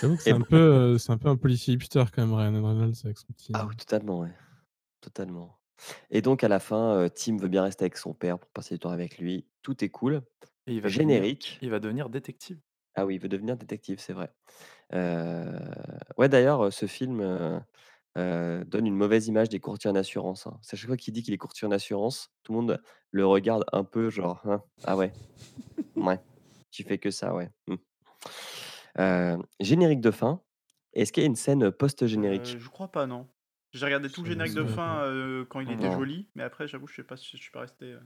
J'avoue 0.00 0.16
que 0.16 0.22
c'est 0.22 0.32
un, 0.32 0.40
peu, 0.42 0.56
euh, 0.56 0.98
c'est 0.98 1.10
un 1.12 1.16
peu 1.16 1.28
un 1.28 1.36
policier 1.36 1.72
hipster 1.74 2.04
quand 2.12 2.20
même, 2.26 2.34
Ryan 2.34 2.52
Reynolds, 2.52 2.94
avec 3.04 3.16
son 3.16 3.26
petit. 3.32 3.52
Ah 3.54 3.66
oui, 3.66 3.74
totalement, 3.76 4.20
ouais. 4.20 4.32
Totalement. 5.00 5.58
Et 6.10 6.20
donc, 6.20 6.44
à 6.44 6.48
la 6.48 6.60
fin, 6.60 6.92
euh, 6.96 7.08
Tim 7.08 7.38
veut 7.38 7.48
bien 7.48 7.62
rester 7.62 7.84
avec 7.84 7.96
son 7.96 8.12
père 8.12 8.38
pour 8.38 8.50
passer 8.50 8.74
du 8.74 8.78
temps 8.78 8.90
avec 8.90 9.16
lui. 9.16 9.46
Tout 9.62 9.82
est 9.82 9.88
cool. 9.88 10.20
Et 10.66 10.74
il 10.74 10.82
va 10.82 10.88
devenir, 10.90 11.08
Générique. 11.16 11.58
il 11.62 11.70
va 11.70 11.80
devenir 11.80 12.10
détective. 12.10 12.58
Ah 12.94 13.06
oui, 13.06 13.14
il 13.14 13.20
veut 13.20 13.28
devenir 13.30 13.56
détective, 13.56 13.98
c'est 13.98 14.12
vrai. 14.12 14.30
Euh, 14.92 15.58
Ouais, 16.18 16.28
d'ailleurs, 16.28 16.70
ce 16.70 16.84
film 16.84 17.22
euh, 18.18 18.64
donne 18.64 18.86
une 18.86 18.96
mauvaise 18.96 19.28
image 19.28 19.48
des 19.48 19.60
courtiers 19.60 19.90
en 19.90 19.94
assurance. 19.94 20.46
hein. 20.46 20.58
C'est 20.62 20.74
à 20.74 20.78
chaque 20.78 20.88
fois 20.88 20.96
qu'il 20.96 21.12
dit 21.14 21.22
qu'il 21.22 21.32
est 21.34 21.38
courtier 21.38 21.66
en 21.66 21.70
assurance, 21.70 22.30
tout 22.42 22.52
le 22.52 22.60
monde 22.60 22.82
le 23.12 23.26
regarde 23.26 23.64
un 23.72 23.84
peu 23.84 24.10
genre, 24.10 24.40
Hein, 24.44 24.62
ah 24.84 24.96
ouais, 24.96 25.12
ouais, 25.96 26.18
tu 26.70 26.82
fais 26.84 26.98
que 26.98 27.10
ça, 27.10 27.34
ouais. 27.34 27.50
hmm. 27.68 27.74
Euh, 28.98 29.38
générique 29.60 30.00
de 30.00 30.10
fin. 30.10 30.40
Est-ce 30.92 31.12
qu'il 31.12 31.22
y 31.22 31.24
a 31.24 31.28
une 31.28 31.36
scène 31.36 31.70
post-générique? 31.70 32.54
Euh, 32.56 32.58
je 32.60 32.68
crois 32.68 32.88
pas, 32.90 33.06
non. 33.06 33.28
J'ai 33.72 33.84
regardé 33.84 34.10
tout 34.10 34.22
le 34.22 34.28
me 34.28 34.32
générique 34.32 34.54
de 34.54 34.64
fin 34.64 35.04
euh, 35.04 35.44
quand 35.48 35.60
il 35.60 35.68
Non. 35.68 35.74
était 35.74 35.92
joli, 35.92 36.28
mais 36.34 36.42
après, 36.42 36.66
j'avoue, 36.66 36.88
je 36.88 36.96
sais 36.96 37.04
pas 37.04 37.16
si 37.16 37.36
je 37.36 37.42
suis 37.42 37.52
pas 37.52 37.60
resté. 37.60 37.92
euh. 37.92 38.00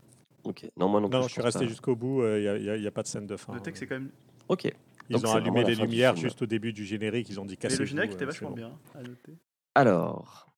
Ok, 0.45 0.71
non, 0.77 0.91
moi 0.91 1.01
non 1.01 1.09
plus. 1.09 1.17
Non, 1.17 1.23
je 1.23 1.29
suis 1.33 1.37
pense 1.41 1.47
resté 1.47 1.61
pas. 1.65 1.67
jusqu'au 1.71 1.97
bout, 1.97 2.23
il 2.23 2.43
n'y 2.43 2.69
a, 2.69 2.77
y 2.77 2.87
a 2.87 2.91
pas 2.91 3.03
de 3.03 3.09
scène 3.09 3.27
de 3.27 3.37
fin. 3.37 3.55
Notez 3.55 3.73
que 3.73 3.79
c'est 3.79 3.87
quand 3.87 3.95
même. 3.95 4.11
Ok, 4.49 4.65
Ils 5.09 5.15
Donc, 5.15 5.25
ont 5.25 5.29
c'est 5.29 5.37
allumé 5.39 5.63
la 5.63 5.69
les 5.69 5.75
fin 5.75 5.85
du 5.87 5.91
lumières 5.91 6.15
film. 6.15 6.29
juste 6.29 6.43
au 6.43 6.47
début 6.47 6.75
du 6.75 6.85
générique, 6.85 7.31
ils 7.31 7.41
ont 7.41 7.47
dit 7.47 7.57
Mais 7.63 7.75
le 7.75 7.85
générique 7.87 8.13
était 8.13 8.27
vachement 8.27 8.51
bien, 8.51 8.79
à 8.95 9.03
noter. 9.03 9.39
Alors, 9.75 10.53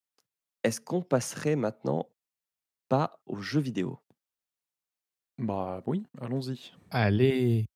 est-ce 0.64 0.80
qu'on 0.80 1.02
passerait 1.02 1.56
maintenant 1.56 2.10
pas 2.88 3.20
aux 3.26 3.40
jeux 3.42 3.60
vidéo? 3.60 4.00
Bah 5.38 5.82
oui, 5.86 6.04
allons-y. 6.20 6.72
Allez 6.90 7.66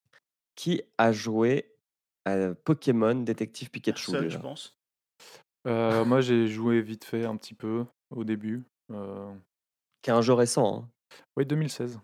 Qui 0.54 0.82
a 0.98 1.12
joué 1.12 1.74
à 2.24 2.54
Pokémon 2.54 3.14
Détective 3.14 3.70
Pikachu 3.70 4.12
Personne, 4.12 4.24
déjà? 4.24 4.38
je 4.38 4.42
pense. 4.42 4.76
Euh, 5.66 6.04
moi, 6.04 6.20
j'ai 6.20 6.48
joué 6.48 6.80
vite 6.80 7.04
fait 7.04 7.24
un 7.24 7.36
petit 7.36 7.54
peu 7.54 7.84
au 8.10 8.24
début. 8.24 8.64
Euh, 8.90 9.34
Qui 10.02 10.10
est 10.10 10.14
un 10.14 10.22
jeu 10.22 10.32
récent. 10.34 10.82
hein. 10.84 10.90
Oui, 11.36 11.46
2016. 11.46 12.00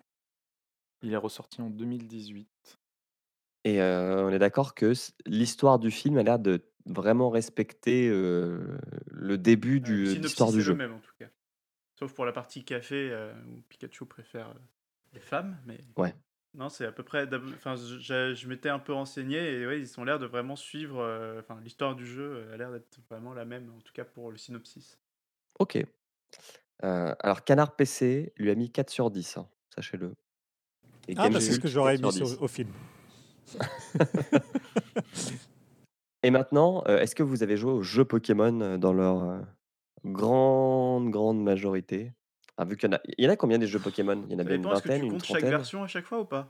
Il 1.03 1.13
est 1.13 1.17
ressorti 1.19 1.63
en 1.63 1.71
2018. 1.71 2.79
Et 3.65 3.81
euh, 3.81 4.27
on 4.27 4.31
est 4.31 4.39
d'accord 4.39 4.75
que 4.75 4.95
c- 4.95 5.13
l'histoire 5.27 5.79
du 5.79 5.91
film 5.91 6.19
a 6.19 6.23
l'air 6.23 6.39
de 6.39 6.69
vraiment 6.87 7.31
respecter 7.31 8.09
euh, 8.09 8.79
le 9.11 9.37
début 9.39 9.81
du- 9.81 10.05
l'histoire 10.19 10.53
du 10.53 10.63
jeu. 10.63 10.73
le 10.73 10.79
même 10.79 10.95
en 10.95 11.01
tout 11.01 11.13
cas. 11.19 11.29
Sauf 11.99 12.13
pour 12.15 12.25
la 12.25 12.33
partie 12.33 12.65
café 12.65 13.11
euh, 13.11 13.33
où 13.49 13.61
Pikachu 13.69 14.05
préfère 14.07 14.55
les 15.13 15.21
femmes, 15.21 15.57
mais. 15.67 15.79
Ouais. 15.97 16.15
Non, 16.55 16.69
c'est 16.71 16.87
à 16.87 16.93
peu 16.93 17.03
près. 17.03 17.29
Enfin, 17.55 17.75
je, 17.77 18.35
je- 18.35 18.49
m'étais 18.49 18.71
un 18.71 18.79
peu 18.79 18.93
renseigné 18.95 19.37
et 19.61 19.67
ouais, 19.67 19.79
ils 19.81 20.01
ont 20.01 20.05
l'air 20.05 20.19
de 20.19 20.25
vraiment 20.27 20.57
suivre. 20.57 21.01
euh, 21.01 21.41
Enfin, 21.41 21.59
l'histoire 21.63 21.95
du 21.95 22.07
jeu 22.07 22.49
a 22.53 22.57
l'air 22.57 22.71
d'être 22.73 22.99
vraiment 23.11 23.35
la 23.35 23.45
même, 23.45 23.71
en 23.77 23.81
tout 23.81 23.93
cas 23.93 24.05
pour 24.05 24.31
le 24.31 24.39
synopsis. 24.39 24.99
Ok. 25.59 25.77
Euh, 26.85 27.15
alors, 27.21 27.45
Canard 27.45 27.75
PC 27.77 28.33
lui 28.37 28.51
a 28.51 28.55
mis 28.55 28.71
4 28.71 28.91
sur 28.91 29.11
10, 29.11 29.37
hein, 29.39 29.49
sachez-le. 29.75 30.13
Et 31.09 31.15
Ah, 31.17 31.29
bah, 31.31 31.41
c'est 31.41 31.53
ce 31.53 31.61
que 31.61 31.69
j'aurais 31.69 31.97
4 31.99 32.07
mis 32.07 32.13
sur 32.13 32.27
sur- 32.27 32.37
10. 32.39 32.43
au 32.43 32.49
film. 32.49 32.71
Et 36.23 36.31
maintenant, 36.31 36.83
euh, 36.89 36.99
est-ce 36.99 37.15
que 37.15 37.23
vous 37.23 37.43
avez 37.43 37.57
joué 37.57 37.73
aux 37.73 37.83
jeux 37.83 38.05
Pokémon 38.05 38.61
euh, 38.61 38.79
dans 38.79 38.93
leur 38.93 39.23
euh, 39.23 39.41
grande, 40.05 41.11
grande 41.11 41.43
majorité? 41.43 42.13
Ah, 42.57 42.65
vu 42.65 42.77
qu'il 42.77 42.89
y 42.91 42.93
en 42.95 42.97
a, 42.97 43.01
il 43.19 43.25
y 43.25 43.29
en 43.29 43.31
a 43.31 43.37
combien 43.37 43.59
des 43.59 43.67
jeux 43.67 43.79
Pokémon? 43.79 44.23
Il 44.29 44.33
y 44.33 44.37
en 44.37 44.39
a 44.39 44.43
Ça 44.43 44.49
bien 44.49 44.57
une 44.57 44.63
dépend, 44.63 44.73
est-ce 44.73 44.83
que 44.83 44.89
vingtaine, 44.89 45.01
tu 45.01 45.07
une 45.07 45.13
comptes 45.13 45.25
chaque 45.25 45.41
trentaine? 45.41 45.59
version 45.59 45.83
à 45.83 45.87
chaque 45.87 46.07
fois 46.07 46.21
ou 46.21 46.25
pas? 46.25 46.49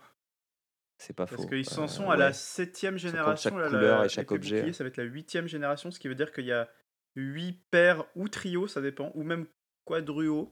C'est 0.98 1.12
pas 1.12 1.26
faux. 1.26 1.36
Parce 1.36 1.48
qu'ils 1.48 1.66
s'en 1.66 1.88
sont 1.88 2.10
à 2.10 2.16
la 2.16 2.28
ouais. 2.28 2.32
septième 2.32 2.94
compte 2.94 3.00
génération. 3.02 3.50
chaque 3.50 3.62
là, 3.64 3.68
couleur 3.70 3.98
la- 4.00 4.06
et 4.06 4.08
chaque 4.08 4.30
objet. 4.32 4.56
bouclier, 4.56 4.72
ça 4.72 4.84
va 4.84 4.88
être 4.88 4.96
la 4.96 5.04
huitième 5.04 5.46
génération, 5.48 5.90
ce 5.90 5.98
qui 5.98 6.08
veut 6.08 6.14
dire 6.14 6.32
qu'il 6.32 6.46
y 6.46 6.52
a 6.52 6.68
huit 7.16 7.60
paires 7.70 8.04
ou 8.14 8.28
trios, 8.28 8.66
ça 8.68 8.80
dépend, 8.80 9.10
ou 9.14 9.22
même 9.24 9.46
quadruos. 9.84 10.50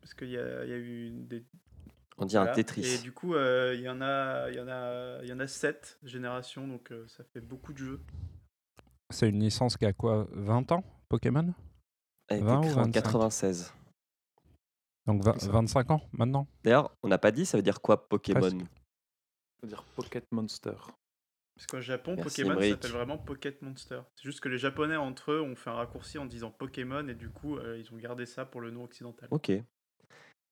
Parce 0.00 0.14
qu'il 0.14 0.30
y 0.30 0.38
a, 0.38 0.64
il 0.64 0.70
y 0.70 0.72
a 0.72 0.76
eu 0.78 1.10
des, 1.10 1.44
On 2.18 2.24
dirait 2.26 2.42
un 2.42 2.44
Voilà. 2.46 2.56
Tetris. 2.56 2.82
Et 2.82 2.98
du 2.98 3.12
coup, 3.12 3.34
il 3.36 3.80
y 3.80 3.88
en 3.88 4.00
a, 4.00 4.48
il 4.50 4.56
y 4.56 4.60
en 4.60 4.68
a, 4.68 5.20
il 5.22 5.28
y 5.28 5.32
en 5.32 5.38
a 5.40 5.46
7 5.46 5.98
générations, 6.02 6.66
donc 6.66 6.92
ça 7.08 7.22
fait 7.24 7.40
beaucoup 7.40 7.72
de 7.72 7.78
jeux. 7.78 8.00
C'est 9.10 9.28
une 9.28 9.40
licence 9.40 9.76
qui 9.76 9.84
a 9.86 9.92
quoi 9.92 10.26
20 10.32 10.72
ans, 10.72 10.84
Pokémon? 11.08 11.52
Elle 12.28 12.36
a 12.36 12.38
été 12.38 12.46
20 12.46 12.58
ou 12.58 12.60
créée 12.62 12.72
en 12.72 12.76
25? 12.84 12.92
96. 13.02 13.74
Donc 15.06 15.22
va- 15.22 15.34
C'est 15.38 15.46
ça. 15.46 15.52
25 15.52 15.90
ans 15.90 16.00
maintenant? 16.12 16.46
D'ailleurs, 16.62 16.94
on 17.02 17.08
n'a 17.08 17.18
pas 17.18 17.30
dit 17.30 17.44
ça 17.44 17.58
veut 17.58 17.62
dire 17.62 17.80
quoi 17.80 18.08
Pokémon? 18.08 18.40
Presque. 18.40 18.56
C'est-à-dire 19.60 19.84
Pocket 19.96 20.24
Monster. 20.32 20.74
Parce 21.56 21.66
qu'au 21.68 21.80
Japon, 21.80 22.14
Merci, 22.16 22.42
Pokémon 22.42 22.60
s'appelle 22.60 22.90
vraiment 22.90 23.18
Pocket 23.18 23.62
Monster. 23.62 24.00
C'est 24.16 24.24
juste 24.24 24.40
que 24.40 24.48
les 24.48 24.58
Japonais 24.58 24.96
entre 24.96 25.32
eux 25.32 25.40
ont 25.42 25.54
fait 25.54 25.70
un 25.70 25.74
raccourci 25.74 26.18
en 26.18 26.26
disant 26.26 26.50
Pokémon 26.50 27.06
et 27.06 27.14
du 27.14 27.28
coup, 27.30 27.58
euh, 27.58 27.78
ils 27.78 27.92
ont 27.94 27.96
gardé 27.98 28.26
ça 28.26 28.44
pour 28.44 28.60
le 28.60 28.70
nom 28.70 28.82
occidental. 28.84 29.28
Ok. 29.30 29.52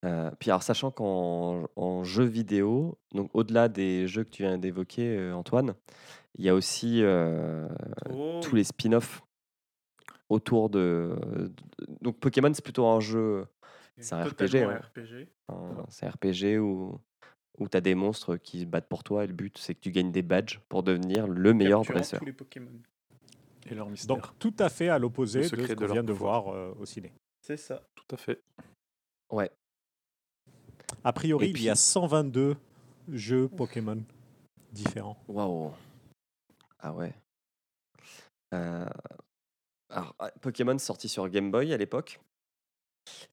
Euh, 0.05 0.31
puis 0.39 0.51
alors, 0.51 0.63
sachant 0.63 0.91
qu'en 0.91 1.69
en 1.77 2.05
jeu 2.05 2.25
vidéo, 2.25 2.99
donc 3.15 3.31
au-delà 3.35 3.69
des 3.69 4.07
jeux 4.09 4.25
que 4.25 4.31
tu 4.31 4.43
viens 4.43 4.59
d'évoquer, 4.59 5.17
euh, 5.17 5.35
Antoine, 5.35 5.75
il 6.39 6.45
y 6.45 6.49
a 6.49 6.55
aussi 6.55 7.03
euh, 7.03 7.69
Oh, 8.11 8.41
tous 8.43 8.55
les 8.55 8.65
spin-offs 8.65 9.23
autour 10.29 10.71
de, 10.71 11.17
de- 11.37 11.53
Donc 12.01 12.19
Pokémon, 12.21 12.53
c'est 12.55 12.65
plutôt 12.65 12.87
un 12.87 13.01
jeu, 13.01 13.47
c'est 13.99 14.15
un 14.15 14.25
RPG, 14.25 14.57
hein. 14.57 14.81
RPG. 14.95 15.29
un- 15.49 15.85
c'est 15.89 16.07
un 16.07 16.11
RPG 16.11 16.59
où, 16.59 16.99
où 17.59 17.69
tu 17.69 17.77
as 17.77 17.81
des 17.83 17.95
monstres 17.95 18.37
qui 18.37 18.61
se 18.61 18.65
battent 18.65 18.89
pour 18.89 19.05
toi 19.05 19.25
et 19.25 19.27
le 19.27 19.35
but 19.35 19.59
c'est 19.59 19.75
que 19.75 19.81
tu 19.81 19.91
gagnes 19.91 20.11
des 20.13 20.23
badges 20.23 20.59
pour 20.69 20.83
devenir 20.83 21.27
le 21.29 21.53
meilleur 21.53 21.83
dresseur. 21.83 22.19
tous 22.21 22.25
les 22.27 22.33
Pokémon. 22.33 22.71
Et 23.71 23.75
leur 23.75 23.89
mystère. 23.91 24.17
Donc 24.17 24.27
tout 24.39 24.55
à 24.59 24.69
fait 24.69 24.89
à 24.89 24.99
l'opposé 24.99 25.41
de 25.41 25.45
ce 25.67 25.73
qu'on 25.75 25.87
vient 25.87 26.03
de 26.03 26.13
voir 26.13 26.49
euh, 26.49 26.75
au 26.81 26.85
ciné. 26.87 27.13
C'est 27.43 27.57
ça. 27.57 27.83
Tout 27.95 28.15
à 28.15 28.17
fait. 28.17 28.41
Ouais. 29.31 29.51
A 31.05 31.13
priori, 31.13 31.51
il 31.51 31.63
y 31.63 31.69
a 31.69 31.73
puis- 31.75 31.81
122 31.81 32.57
jeux 33.13 33.49
Pokémon 33.49 34.03
différents. 34.73 35.17
Waouh. 35.29 35.71
Ah 36.83 36.93
ouais. 36.93 37.15
Euh, 38.53 38.85
Alors, 39.89 40.15
ah, 40.19 40.31
Pokémon 40.41 40.77
sorti 40.79 41.09
sur 41.09 41.29
Game 41.29 41.51
Boy 41.51 41.73
à 41.73 41.77
l'époque. 41.77 42.21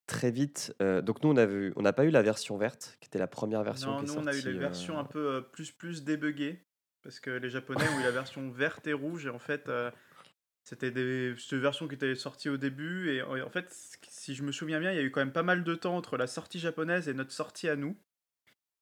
Très 0.08 0.32
vite. 0.32 0.76
euh, 0.82 1.02
donc 1.02 1.24
nous, 1.24 1.30
on 1.30 1.38
a 1.38 1.46
vu, 1.46 1.74
on 1.76 1.82
n'a 1.82 1.94
pas 1.94 2.06
eu 2.06 2.10
la 2.10 2.22
version 2.22 2.58
verte, 2.58 2.98
qui 3.00 3.08
était 3.08 3.20
la 3.20 3.28
première 3.28 3.64
version 3.64 3.92
Non, 3.92 3.98
qui 4.00 4.06
est 4.06 4.08
nous 4.08 4.22
on 4.22 4.28
a 4.28 4.32
eu 4.32 4.36
sortie, 4.42 4.52
les 4.52 4.58
versions 4.60 4.98
euh, 4.98 5.02
un 5.02 5.04
peu 5.04 5.34
euh, 5.36 5.42
plus 5.42 5.72
plus 5.72 6.04
débuggées 6.04 6.66
parce 7.04 7.20
que 7.20 7.30
les 7.30 7.50
Japonais 7.50 7.88
ont 7.88 8.00
eu 8.00 8.04
la 8.04 8.12
version 8.12 8.50
verte 8.52 8.88
et 8.88 8.94
rouge 8.94 9.26
et 9.26 9.30
en 9.30 9.40
fait 9.40 9.70
c'était 10.64 10.92
des 10.92 11.36
c'était 11.38 11.56
des 11.56 11.62
versions 11.62 11.88
qui 11.88 11.96
étaient 11.96 12.16
sorties 12.16 12.50
au 12.50 12.58
début 12.58 13.12
et 13.12 13.22
en 13.22 13.40
en 13.40 13.50
fait 13.50 13.68
si 14.08 14.36
je 14.36 14.44
me 14.44 14.52
souviens 14.52 14.80
bien 14.80 14.92
il 14.92 14.96
y 14.96 15.00
a 15.00 15.04
eu 15.04 15.12
quand 15.12 15.22
même 15.22 15.32
pas 15.32 15.44
mal 15.44 15.64
de 15.64 15.76
temps 15.76 15.96
entre 15.96 16.18
la 16.18 16.28
sortie 16.28 16.60
japonaise 16.60 17.08
et 17.08 17.14
notre 17.14 17.32
sortie 17.32 17.70
à 17.70 17.76
nous 17.76 17.96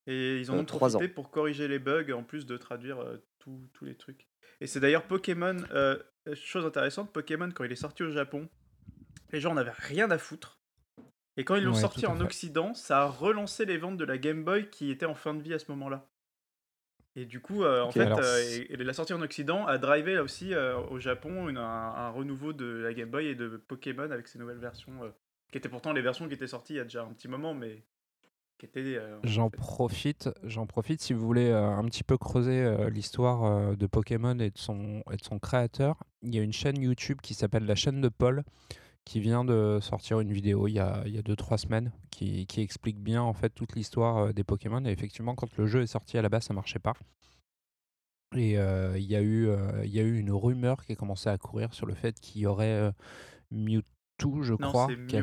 et 0.07 0.39
ils 0.39 0.49
en 0.51 0.59
ont 0.59 0.65
trois 0.65 0.89
profité 0.89 1.11
ans. 1.11 1.13
pour 1.13 1.29
corriger 1.31 1.67
les 1.67 1.79
bugs 1.79 2.11
en 2.13 2.23
plus 2.23 2.45
de 2.45 2.57
traduire 2.57 2.97
tous 3.39 3.69
tous 3.73 3.85
les 3.85 3.95
trucs. 3.95 4.27
Et 4.61 4.67
c'est 4.67 4.79
d'ailleurs 4.79 5.03
Pokémon 5.03 5.57
euh, 5.71 5.97
chose 6.35 6.65
intéressante 6.65 7.11
Pokémon 7.13 7.49
quand 7.51 7.63
il 7.63 7.71
est 7.71 7.75
sorti 7.75 8.03
au 8.03 8.11
Japon 8.11 8.49
les 9.31 9.39
gens 9.41 9.53
n'avaient 9.53 9.71
rien 9.75 10.09
à 10.11 10.17
foutre. 10.17 10.59
Et 11.35 11.43
quand 11.43 11.55
ils 11.55 11.63
l'ont 11.63 11.73
Ouais, 11.73 11.81
sorti 11.81 12.05
en 12.05 12.15
fait. 12.15 12.23
Occident, 12.23 12.73
ça 12.73 13.01
a 13.01 13.05
relancé 13.07 13.65
les 13.65 13.77
ventes 13.77 13.97
de 13.97 14.05
la 14.05 14.17
Game 14.17 14.43
Boy 14.43 14.69
qui 14.69 14.89
était 14.89 15.05
en 15.05 15.15
fin 15.15 15.33
de 15.33 15.41
vie 15.41 15.53
à 15.53 15.59
ce 15.59 15.69
moment-là. 15.71 16.09
Et 17.15 17.25
du 17.25 17.39
coup, 17.41 17.63
euh, 17.63 17.81
en 17.81 17.91
fait, 17.91 18.01
alors, 18.01 18.19
euh, 18.19 18.23
c'est- 18.41 18.57
et- 18.63 18.73
et 18.73 18.77
la 18.77 18.93
sortie 18.93 19.13
en 19.13 19.21
Occident 19.21 19.65
a 19.65 19.77
drivé 19.77 20.15
là 20.15 20.23
aussi 20.23 20.53
euh, 20.53 20.77
au 20.77 20.99
Japon 20.99 21.49
une- 21.49 21.57
un, 21.57 21.61
un 21.63 22.09
renouveau 22.09 22.53
de 22.53 22.65
la 22.65 22.93
Game 22.93 23.09
Boy 23.09 23.27
et 23.27 23.35
de 23.35 23.57
Pokémon 23.57 24.09
avec 24.11 24.27
ces 24.27 24.39
nouvelles 24.39 24.57
versions, 24.59 25.13
qui 25.51 25.57
étaient 25.57 25.69
pourtant 25.69 25.93
les 25.93 26.01
versions 26.01 26.27
qui 26.27 26.33
étaient 26.35 26.47
sorties 26.47 26.73
il 26.73 26.77
y 26.77 26.79
a 26.79 26.83
déjà 26.83 27.03
un 27.03 27.13
petit 27.13 27.27
moment, 27.27 27.53
mais. 27.53 27.83
Euh, 28.75 29.17
en 29.17 29.27
J'en 29.27 29.49
profite, 29.49 30.29
j'en 30.43 30.65
profite 30.65 31.01
si 31.01 31.13
vous 31.13 31.25
voulez 31.25 31.49
euh, 31.49 31.69
un 31.69 31.83
petit 31.85 32.03
peu 32.03 32.17
creuser 32.17 32.61
euh, 32.61 32.89
l'histoire 32.89 33.75
de 33.75 33.87
Pokémon 33.87 34.37
et 34.39 34.49
de 34.49 34.57
son 34.57 35.03
et 35.11 35.17
de 35.17 35.23
son 35.23 35.39
créateur. 35.39 36.03
Il 36.23 36.33
y 36.33 36.39
a 36.39 36.41
une 36.41 36.53
chaîne 36.53 36.81
YouTube 36.81 37.19
qui 37.21 37.33
s'appelle 37.33 37.65
la 37.65 37.75
chaîne 37.75 38.01
de 38.01 38.09
Paul 38.09 38.43
qui 39.05 39.19
vient 39.19 39.45
de 39.45 39.79
sortir 39.81 40.19
une 40.19 40.33
vidéo 40.33 40.67
il 40.67 40.73
y 40.73 40.79
a 40.79 41.03
il 41.05 41.15
y 41.15 41.17
a 41.17 41.21
deux 41.21 41.35
trois 41.35 41.57
semaines 41.57 41.93
qui, 42.11 42.45
qui 42.45 42.61
explique 42.61 42.99
bien 42.99 43.21
en 43.21 43.33
fait 43.33 43.49
toute 43.49 43.75
l'histoire 43.75 44.33
des 44.33 44.43
Pokémon 44.43 44.83
et 44.85 44.91
effectivement 44.91 45.33
quand 45.35 45.55
le 45.55 45.65
jeu 45.65 45.83
est 45.83 45.87
sorti 45.87 46.17
à 46.17 46.21
la 46.21 46.29
base 46.29 46.43
ça 46.45 46.53
marchait 46.53 46.79
pas. 46.79 46.93
Et 48.35 48.53
il 48.53 49.05
y 49.05 49.15
a 49.15 49.21
eu 49.21 49.49
il 49.83 49.93
y 49.93 49.99
a 49.99 50.03
eu 50.03 50.17
une 50.17 50.31
rumeur 50.31 50.83
qui 50.83 50.91
a 50.91 50.95
commencé 50.95 51.29
à 51.29 51.37
courir 51.37 51.73
sur 51.73 51.85
le 51.85 51.93
fait 51.93 52.19
qu'il 52.19 52.41
y 52.41 52.45
aurait 52.45 52.91
Mewtwo 53.51 54.41
je 54.41 54.53
Non, 54.59 54.67
crois 54.67 54.87
Mew. 54.87 55.21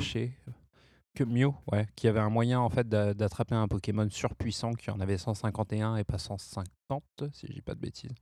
Que 1.15 1.25
Mew, 1.25 1.55
ouais, 1.73 1.87
qui 1.97 2.09
avait 2.09 2.21
un 2.21 2.29
moyen 2.31 2.61
en 2.61 2.69
fait 2.71 2.89
d'a- 2.89 3.15
d'attraper 3.15 3.55
un 3.55 3.69
Pokémon 3.69 4.09
surpuissant 4.11 4.73
qui 4.73 4.91
en 4.91 5.01
avait 5.01 5.17
151 5.19 5.97
et 5.97 6.05
pas 6.05 6.19
150, 6.19 7.03
si 7.33 7.47
je 7.47 7.53
dis 7.53 7.63
pas 7.63 7.75
de 7.75 7.81
bêtises. 7.81 8.15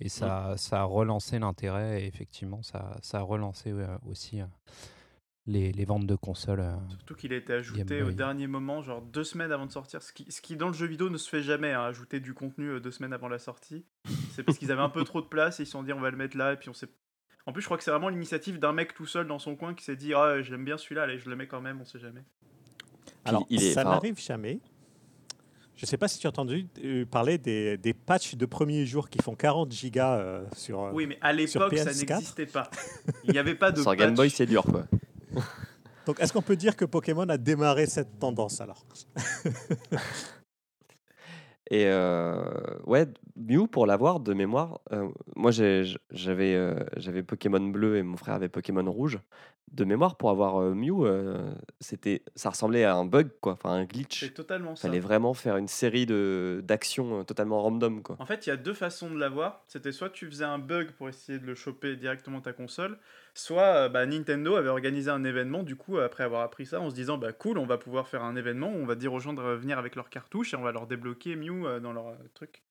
Et 0.00 0.08
ça, 0.08 0.54
ça 0.56 0.80
a 0.80 0.84
relancé 0.84 1.38
l'intérêt 1.38 2.02
et 2.02 2.06
effectivement, 2.06 2.62
ça, 2.62 2.96
ça 3.02 3.18
a 3.18 3.22
relancé 3.22 3.74
aussi 4.06 4.40
euh, 4.40 4.44
les, 5.46 5.72
les 5.72 5.84
ventes 5.84 6.06
de 6.06 6.16
consoles. 6.16 6.60
euh. 6.60 6.74
Surtout 6.90 7.14
qu'il 7.14 7.32
a 7.32 7.36
été 7.36 7.52
ajouté 7.52 8.02
au 8.02 8.06
dernier 8.16 8.46
moment, 8.46 8.82
genre 8.82 9.02
deux 9.02 9.24
semaines 9.24 9.52
avant 9.52 9.66
de 9.66 9.72
sortir. 9.72 10.02
Ce 10.02 10.12
qui, 10.12 10.30
ce 10.30 10.40
qui 10.40 10.56
dans 10.56 10.68
le 10.68 10.72
jeu 10.74 10.86
vidéo 10.86 11.10
ne 11.10 11.18
se 11.18 11.28
fait 11.28 11.42
jamais, 11.42 11.72
hein, 11.72 11.82
ajouter 11.82 12.20
du 12.20 12.32
contenu 12.34 12.66
euh, 12.68 12.80
deux 12.80 12.90
semaines 12.90 13.12
avant 13.12 13.28
la 13.28 13.38
sortie. 13.38 13.84
C'est 14.32 14.42
parce 14.42 14.56
qu'ils 14.58 14.70
avaient 14.72 14.80
un 14.82 14.88
peu 14.90 15.04
trop 15.04 15.20
de 15.20 15.26
place 15.26 15.60
et 15.60 15.64
ils 15.64 15.66
se 15.66 15.72
sont 15.72 15.82
dit 15.82 15.92
on 15.92 16.00
va 16.00 16.10
le 16.10 16.16
mettre 16.16 16.36
là 16.36 16.52
et 16.52 16.56
puis 16.56 16.68
on 16.70 16.74
s'est. 16.74 16.88
En 17.46 17.52
plus, 17.52 17.62
je 17.62 17.66
crois 17.66 17.76
que 17.78 17.82
c'est 17.84 17.90
vraiment 17.90 18.08
l'initiative 18.10 18.58
d'un 18.58 18.72
mec 18.72 18.94
tout 18.94 19.06
seul 19.06 19.26
dans 19.26 19.38
son 19.38 19.56
coin 19.56 19.74
qui 19.74 19.82
s'est 19.84 19.96
dit 19.96 20.12
ah 20.14 20.40
j'aime 20.42 20.64
bien 20.64 20.76
celui-là, 20.76 21.02
allez 21.04 21.18
je 21.18 21.28
le 21.30 21.36
mets 21.36 21.46
quand 21.46 21.60
même, 21.60 21.80
on 21.80 21.84
sait 21.84 21.98
jamais. 21.98 22.22
Alors, 23.24 23.46
il 23.50 23.62
est- 23.62 23.72
ça 23.72 23.80
enfin- 23.82 23.90
n'arrive 23.90 24.20
jamais. 24.20 24.60
Je 25.76 25.86
ne 25.86 25.88
sais 25.88 25.96
pas 25.96 26.08
si 26.08 26.18
tu 26.18 26.26
as 26.26 26.30
entendu 26.30 26.66
euh, 26.84 27.06
parler 27.06 27.38
des, 27.38 27.78
des 27.78 27.94
patchs 27.94 28.34
de 28.34 28.44
premier 28.44 28.84
jour 28.84 29.08
qui 29.08 29.18
font 29.22 29.34
40 29.34 29.72
gigas 29.72 30.18
euh, 30.18 30.44
sur. 30.54 30.82
euh, 30.82 30.90
Oui, 30.92 31.06
mais 31.06 31.18
à 31.22 31.32
l'époque 31.32 31.74
ça 31.78 31.90
PS4? 31.90 32.06
n'existait 32.10 32.46
pas. 32.46 32.70
Il 33.24 33.32
n'y 33.32 33.38
avait 33.38 33.54
pas 33.54 33.72
de 33.72 33.80
Sur 33.80 33.94
Game 33.96 34.14
Boy, 34.14 34.28
patch. 34.28 34.36
c'est 34.36 34.46
dur 34.46 34.62
quoi. 34.62 34.84
Donc, 36.06 36.20
est-ce 36.20 36.32
qu'on 36.34 36.42
peut 36.42 36.56
dire 36.56 36.76
que 36.76 36.84
Pokémon 36.84 37.26
a 37.30 37.38
démarré 37.38 37.86
cette 37.86 38.18
tendance 38.18 38.60
alors? 38.60 38.84
Et 41.70 41.86
euh, 41.86 42.42
ouais, 42.84 43.06
Mew, 43.36 43.68
pour 43.68 43.86
l'avoir 43.86 44.18
de 44.18 44.34
mémoire, 44.34 44.80
euh, 44.92 45.08
moi 45.36 45.52
j'avais 45.52 46.54
euh, 46.54 46.74
j'avais 46.96 47.22
Pokémon 47.22 47.60
bleu 47.60 47.96
et 47.96 48.02
mon 48.02 48.16
frère 48.16 48.34
avait 48.34 48.48
Pokémon 48.48 48.90
rouge. 48.90 49.20
De 49.70 49.84
mémoire, 49.84 50.16
pour 50.16 50.30
avoir 50.30 50.60
Mew, 50.74 51.06
c'était, 51.78 52.24
ça 52.34 52.50
ressemblait 52.50 52.82
à 52.82 52.96
un 52.96 53.04
bug, 53.04 53.28
quoi, 53.40 53.52
enfin 53.52 53.70
un 53.70 53.84
glitch. 53.84 54.18
C'est 54.18 54.34
totalement 54.34 54.74
ça. 54.74 54.88
fallait 54.88 54.98
vraiment 54.98 55.32
faire 55.32 55.56
une 55.58 55.68
série 55.68 56.06
d'actions 56.06 57.22
totalement 57.22 57.62
random, 57.62 58.02
quoi. 58.02 58.16
En 58.18 58.26
fait, 58.26 58.48
il 58.48 58.50
y 58.50 58.52
a 58.52 58.56
deux 58.56 58.74
façons 58.74 59.08
de 59.08 59.16
l'avoir. 59.16 59.62
C'était 59.68 59.92
soit 59.92 60.10
tu 60.10 60.26
faisais 60.26 60.44
un 60.44 60.58
bug 60.58 60.90
pour 60.90 61.08
essayer 61.08 61.38
de 61.38 61.46
le 61.46 61.54
choper 61.54 61.94
directement 61.94 62.40
ta 62.40 62.52
console, 62.52 62.98
soit 63.34 63.84
euh, 63.84 63.88
bah, 63.88 64.06
Nintendo 64.06 64.56
avait 64.56 64.68
organisé 64.68 65.10
un 65.10 65.24
événement. 65.24 65.62
Du 65.62 65.76
coup, 65.76 65.98
après 65.98 66.24
avoir 66.24 66.42
appris 66.42 66.66
ça, 66.66 66.80
en 66.80 66.90
se 66.90 66.94
disant 66.94 67.18
bah 67.18 67.32
cool, 67.32 67.58
on 67.58 67.66
va 67.66 67.78
pouvoir 67.78 68.08
faire 68.08 68.22
un 68.22 68.36
événement 68.36 68.68
on 68.68 68.86
va 68.86 68.94
dire 68.94 69.12
aux 69.12 69.20
gens 69.20 69.32
de 69.32 69.40
revenir 69.40 69.78
avec 69.78 69.94
leurs 69.96 70.10
cartouches 70.10 70.54
et 70.54 70.56
on 70.56 70.62
va 70.62 70.72
leur 70.72 70.86
débloquer 70.86 71.36
Mew 71.36 71.66
euh, 71.66 71.80
dans 71.80 71.92
leur 71.92 72.08
euh, 72.08 72.16
truc. 72.34 72.62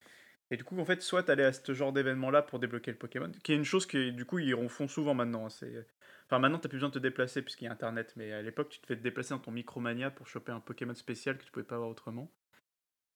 Et 0.51 0.57
du 0.57 0.63
coup, 0.63 0.79
en 0.79 0.85
fait, 0.85 1.01
soit 1.01 1.23
t'allais 1.23 1.45
à 1.45 1.53
ce 1.53 1.73
genre 1.73 1.93
d'événement-là 1.93 2.41
pour 2.41 2.59
débloquer 2.59 2.91
le 2.91 2.97
Pokémon, 2.97 3.31
qui 3.43 3.53
est 3.53 3.55
une 3.55 3.63
chose 3.65 3.85
que 3.85 4.09
du 4.09 4.25
coup 4.25 4.39
ils 4.39 4.55
font 4.69 4.87
souvent 4.87 5.13
maintenant. 5.13 5.45
hein. 5.45 5.49
C'est 5.49 5.85
Enfin, 6.25 6.39
maintenant, 6.39 6.59
t'as 6.59 6.69
plus 6.69 6.77
besoin 6.77 6.89
de 6.89 6.93
te 6.93 6.99
déplacer 6.99 7.41
puisqu'il 7.41 7.65
y 7.65 7.67
a 7.67 7.71
Internet, 7.71 8.13
mais 8.15 8.31
à 8.31 8.41
l'époque, 8.43 8.69
tu 8.69 8.79
te 8.79 8.85
fais 8.85 8.95
te 8.95 9.01
déplacer 9.01 9.31
dans 9.33 9.39
ton 9.39 9.49
Micromania 9.51 10.11
pour 10.11 10.27
choper 10.27 10.51
un 10.51 10.59
Pokémon 10.59 10.93
spécial 10.93 11.37
que 11.39 11.43
tu 11.43 11.51
pouvais 11.51 11.65
pas 11.65 11.75
avoir 11.75 11.89
autrement. 11.89 12.31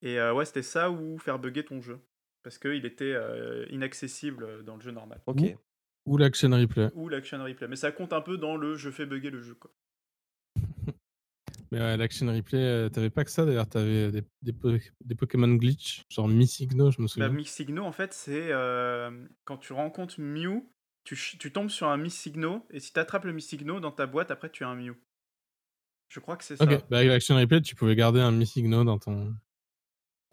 Et 0.01 0.19
ouais, 0.19 0.45
c'était 0.45 0.63
ça 0.63 0.89
ou 0.89 1.19
faire 1.19 1.37
bugger 1.37 1.63
ton 1.63 1.79
jeu. 1.79 1.99
Parce 2.41 2.57
qu'il 2.57 2.85
était 2.87 3.15
inaccessible 3.69 4.63
dans 4.63 4.75
le 4.77 4.81
jeu 4.81 4.89
normal. 4.89 5.21
Ou 6.05 6.17
l'action 6.17 6.49
replay. 6.51 6.89
Ou 6.93 7.09
l'action 7.09 7.43
replay. 7.43 7.67
Mais 7.67 7.75
ça 7.75 7.91
compte 7.91 8.13
un 8.13 8.21
peu 8.21 8.37
dans 8.37 8.55
le 8.55 8.75
je 8.75 8.89
fais 8.89 9.05
bugger 9.05 9.29
le 9.31 9.41
jeu. 9.41 9.55
Quoi. 9.55 9.71
Mais 11.71 11.79
ouais, 11.79 11.97
l'action 11.97 12.27
replay, 12.27 12.59
euh, 12.59 12.89
t'avais 12.89 13.09
pas 13.09 13.23
que 13.23 13.31
ça 13.31 13.45
d'ailleurs, 13.45 13.67
t'avais 13.67 14.11
des, 14.11 14.23
des, 14.41 14.53
po- 14.53 14.71
des 15.01 15.15
Pokémon 15.15 15.47
glitch, 15.55 16.03
genre 16.09 16.27
Missigno, 16.27 16.91
je 16.91 17.01
me 17.01 17.07
Bah, 17.17 17.29
souviens. 17.29 17.29
Missigno, 17.29 17.83
en 17.83 17.91
fait, 17.91 18.13
c'est 18.13 18.51
euh, 18.51 19.11
quand 19.45 19.57
tu 19.57 19.73
rencontres 19.73 20.19
Mew, 20.19 20.63
tu, 21.03 21.51
tombes 21.51 21.69
sur 21.69 21.87
un 21.87 21.97
Missigno, 21.97 22.65
et 22.69 22.79
si 22.79 22.93
tu 22.93 22.99
attrapes 22.99 23.25
le 23.25 23.33
Missigno 23.33 23.79
dans 23.79 23.91
ta 23.91 24.05
boîte, 24.07 24.31
après 24.31 24.49
tu 24.49 24.63
as 24.63 24.67
un 24.69 24.75
Mew. 24.75 24.95
Je 26.09 26.19
crois 26.19 26.37
que 26.37 26.43
c'est 26.43 26.57
ça. 26.57 26.65
ok, 26.65 26.85
bah, 26.89 26.97
avec 26.97 27.09
l'action 27.09 27.35
replay, 27.35 27.61
tu 27.61 27.75
pouvais 27.75 27.95
garder 27.95 28.19
un 28.21 28.31
Missigno 28.31 28.83
dans 28.83 28.99
ton. 28.99 29.35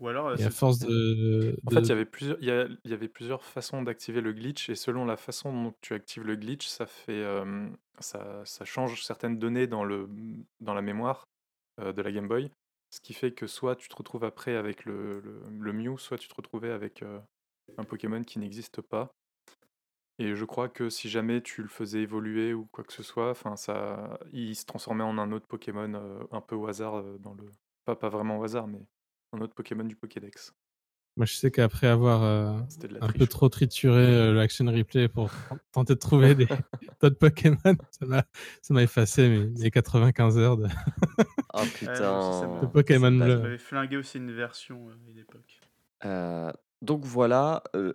Ou 0.00 0.08
alors, 0.08 0.28
euh, 0.28 0.36
Et 0.36 0.42
à 0.42 0.50
c'est- 0.50 0.50
force 0.50 0.78
de. 0.78 1.56
En 1.66 1.70
de- 1.70 1.74
fait, 1.74 1.80
il 1.82 1.88
y 1.88 1.92
avait 1.92 2.04
plusieurs, 2.06 2.38
il 2.40 2.46
y 2.46 2.50
a- 2.50 2.66
il 2.84 2.90
y 2.90 2.94
avait 2.94 3.08
plusieurs 3.08 3.44
façons 3.44 3.82
d'activer 3.82 4.20
le 4.22 4.32
glitch 4.32 4.70
et 4.70 4.74
selon 4.74 5.04
la 5.04 5.16
façon 5.16 5.52
dont 5.52 5.74
tu 5.82 5.92
actives 5.94 6.22
le 6.24 6.36
glitch, 6.36 6.66
ça 6.66 6.86
fait, 6.86 7.12
euh, 7.22 7.68
ça, 7.98 8.42
ça 8.44 8.64
change 8.64 9.02
certaines 9.04 9.38
données 9.38 9.66
dans 9.66 9.84
le, 9.84 10.08
dans 10.60 10.74
la 10.74 10.82
mémoire 10.82 11.28
euh, 11.80 11.92
de 11.92 12.00
la 12.02 12.12
Game 12.12 12.28
Boy, 12.28 12.50
ce 12.90 13.00
qui 13.00 13.12
fait 13.14 13.32
que 13.32 13.46
soit 13.46 13.76
tu 13.76 13.88
te 13.88 13.96
retrouves 13.96 14.24
après 14.24 14.56
avec 14.56 14.84
le, 14.86 15.20
le, 15.20 15.42
le 15.58 15.72
Mew, 15.72 15.98
soit 15.98 16.18
tu 16.18 16.28
te 16.28 16.34
retrouvais 16.34 16.70
avec 16.70 17.02
euh, 17.02 17.20
un 17.76 17.84
Pokémon 17.84 18.22
qui 18.24 18.38
n'existe 18.38 18.80
pas. 18.80 19.10
Et 20.18 20.34
je 20.34 20.44
crois 20.44 20.68
que 20.68 20.90
si 20.90 21.08
jamais 21.08 21.40
tu 21.42 21.62
le 21.62 21.68
faisais 21.68 22.00
évoluer 22.00 22.52
ou 22.52 22.66
quoi 22.72 22.84
que 22.84 22.92
ce 22.92 23.02
soit, 23.02 23.30
enfin 23.30 23.56
ça, 23.56 24.18
il 24.32 24.54
se 24.54 24.66
transformait 24.66 25.04
en 25.04 25.16
un 25.18 25.32
autre 25.32 25.46
Pokémon 25.46 26.26
un 26.30 26.40
peu 26.42 26.54
au 26.56 26.66
hasard 26.66 27.02
dans 27.20 27.32
le, 27.34 27.44
pas 27.86 27.96
pas 27.96 28.08
vraiment 28.10 28.38
au 28.38 28.44
hasard, 28.44 28.66
mais 28.66 28.80
un 29.32 29.40
autre 29.40 29.54
Pokémon 29.54 29.84
du 29.84 29.96
Pokédex. 29.96 30.54
Moi, 31.16 31.26
je 31.26 31.34
sais 31.34 31.50
qu'après 31.50 31.88
avoir 31.88 32.22
euh, 32.22 32.60
un 33.00 33.08
peu 33.08 33.26
trop 33.26 33.48
trituré 33.48 33.98
euh, 34.06 34.32
l'action 34.32 34.64
replay 34.66 35.08
pour 35.08 35.30
tenter 35.72 35.94
de 35.94 35.98
trouver 35.98 36.34
des 36.34 36.46
d'autres 37.00 37.18
Pokémon, 37.18 37.58
ça 37.90 38.06
m'a 38.06 38.24
ça 38.62 38.74
m'a 38.74 38.82
effacé 38.82 39.28
mes, 39.28 39.46
mes 39.46 39.70
95 39.70 40.38
heures 40.38 40.56
de. 40.56 40.68
Oh 41.52 41.62
putain. 41.74 42.60
De 42.62 42.66
Pokémon 42.66 43.10
Bleu. 43.10 43.36
ça 43.36 43.42
m'avait 43.42 43.58
flingué 43.58 43.96
aussi 43.96 44.18
une 44.18 44.32
version 44.32 44.88
euh, 44.88 44.92
à 44.92 45.10
une 45.10 45.18
époque. 45.18 45.60
Euh, 46.04 46.52
donc 46.80 47.04
voilà, 47.04 47.64
euh, 47.74 47.92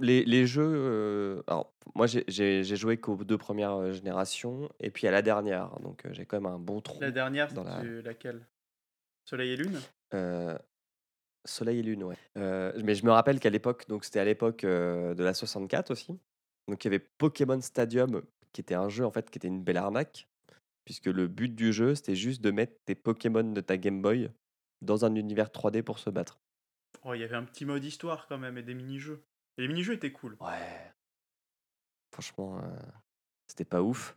les, 0.00 0.24
les 0.24 0.46
jeux. 0.46 0.72
euh, 0.74 1.42
alors, 1.46 1.72
moi, 1.94 2.06
j'ai- 2.06 2.64
joué 2.64 2.96
qu'aux 2.96 3.22
deux 3.24 3.38
premières 3.38 3.92
générations 3.92 4.68
et 4.80 4.90
puis 4.90 5.06
à 5.06 5.10
la 5.10 5.22
dernière. 5.22 5.78
Donc, 5.80 6.04
euh, 6.06 6.10
j'ai 6.12 6.24
quand 6.24 6.40
même 6.40 6.52
un 6.52 6.58
bon 6.58 6.80
trou. 6.80 6.98
La 7.00 7.10
dernière, 7.10 7.52
dans 7.52 7.62
la- 7.62 7.82
laquelle? 7.84 8.46
Soleil 9.26 9.50
et 9.52 9.56
Lune? 9.56 9.78
Soleil 11.44 11.78
et 11.78 11.82
Lune, 11.82 12.04
ouais. 12.04 12.16
Mais 12.36 12.94
je 12.94 13.04
me 13.04 13.10
rappelle 13.10 13.40
qu'à 13.40 13.50
l'époque, 13.50 13.88
donc 13.88 14.04
c'était 14.04 14.20
à 14.20 14.24
l'époque 14.24 14.64
de 14.64 15.22
la 15.22 15.34
64 15.34 15.90
aussi. 15.90 16.18
Donc, 16.68 16.84
il 16.84 16.88
y 16.88 16.94
avait 16.94 17.06
Pokémon 17.18 17.60
Stadium, 17.60 18.22
qui 18.52 18.60
était 18.60 18.74
un 18.74 18.88
jeu 18.88 19.04
en 19.06 19.10
fait 19.10 19.30
qui 19.30 19.38
était 19.38 19.48
une 19.48 19.62
belle 19.62 19.78
arnaque, 19.78 20.28
puisque 20.84 21.06
le 21.06 21.28
but 21.28 21.54
du 21.54 21.72
jeu 21.72 21.94
c'était 21.94 22.14
juste 22.14 22.42
de 22.42 22.50
mettre 22.50 22.74
tes 22.84 22.94
Pokémon 22.94 23.44
de 23.44 23.60
ta 23.60 23.76
Game 23.76 24.02
Boy 24.02 24.30
dans 24.82 25.04
un 25.04 25.14
univers 25.14 25.48
3D 25.48 25.82
pour 25.82 25.98
se 25.98 26.10
battre. 26.10 26.40
Oh, 27.04 27.14
il 27.14 27.20
y 27.20 27.24
avait 27.24 27.36
un 27.36 27.44
petit 27.44 27.64
mode 27.64 27.84
histoire 27.84 28.26
quand 28.26 28.38
même 28.38 28.58
et 28.58 28.62
des 28.62 28.74
mini-jeux. 28.74 29.22
Et 29.56 29.62
les 29.62 29.68
mini-jeux 29.68 29.94
étaient 29.94 30.12
cool. 30.12 30.36
Ouais. 30.40 30.92
Franchement, 32.12 32.60
c'était 33.46 33.64
pas 33.64 33.82
ouf. 33.82 34.16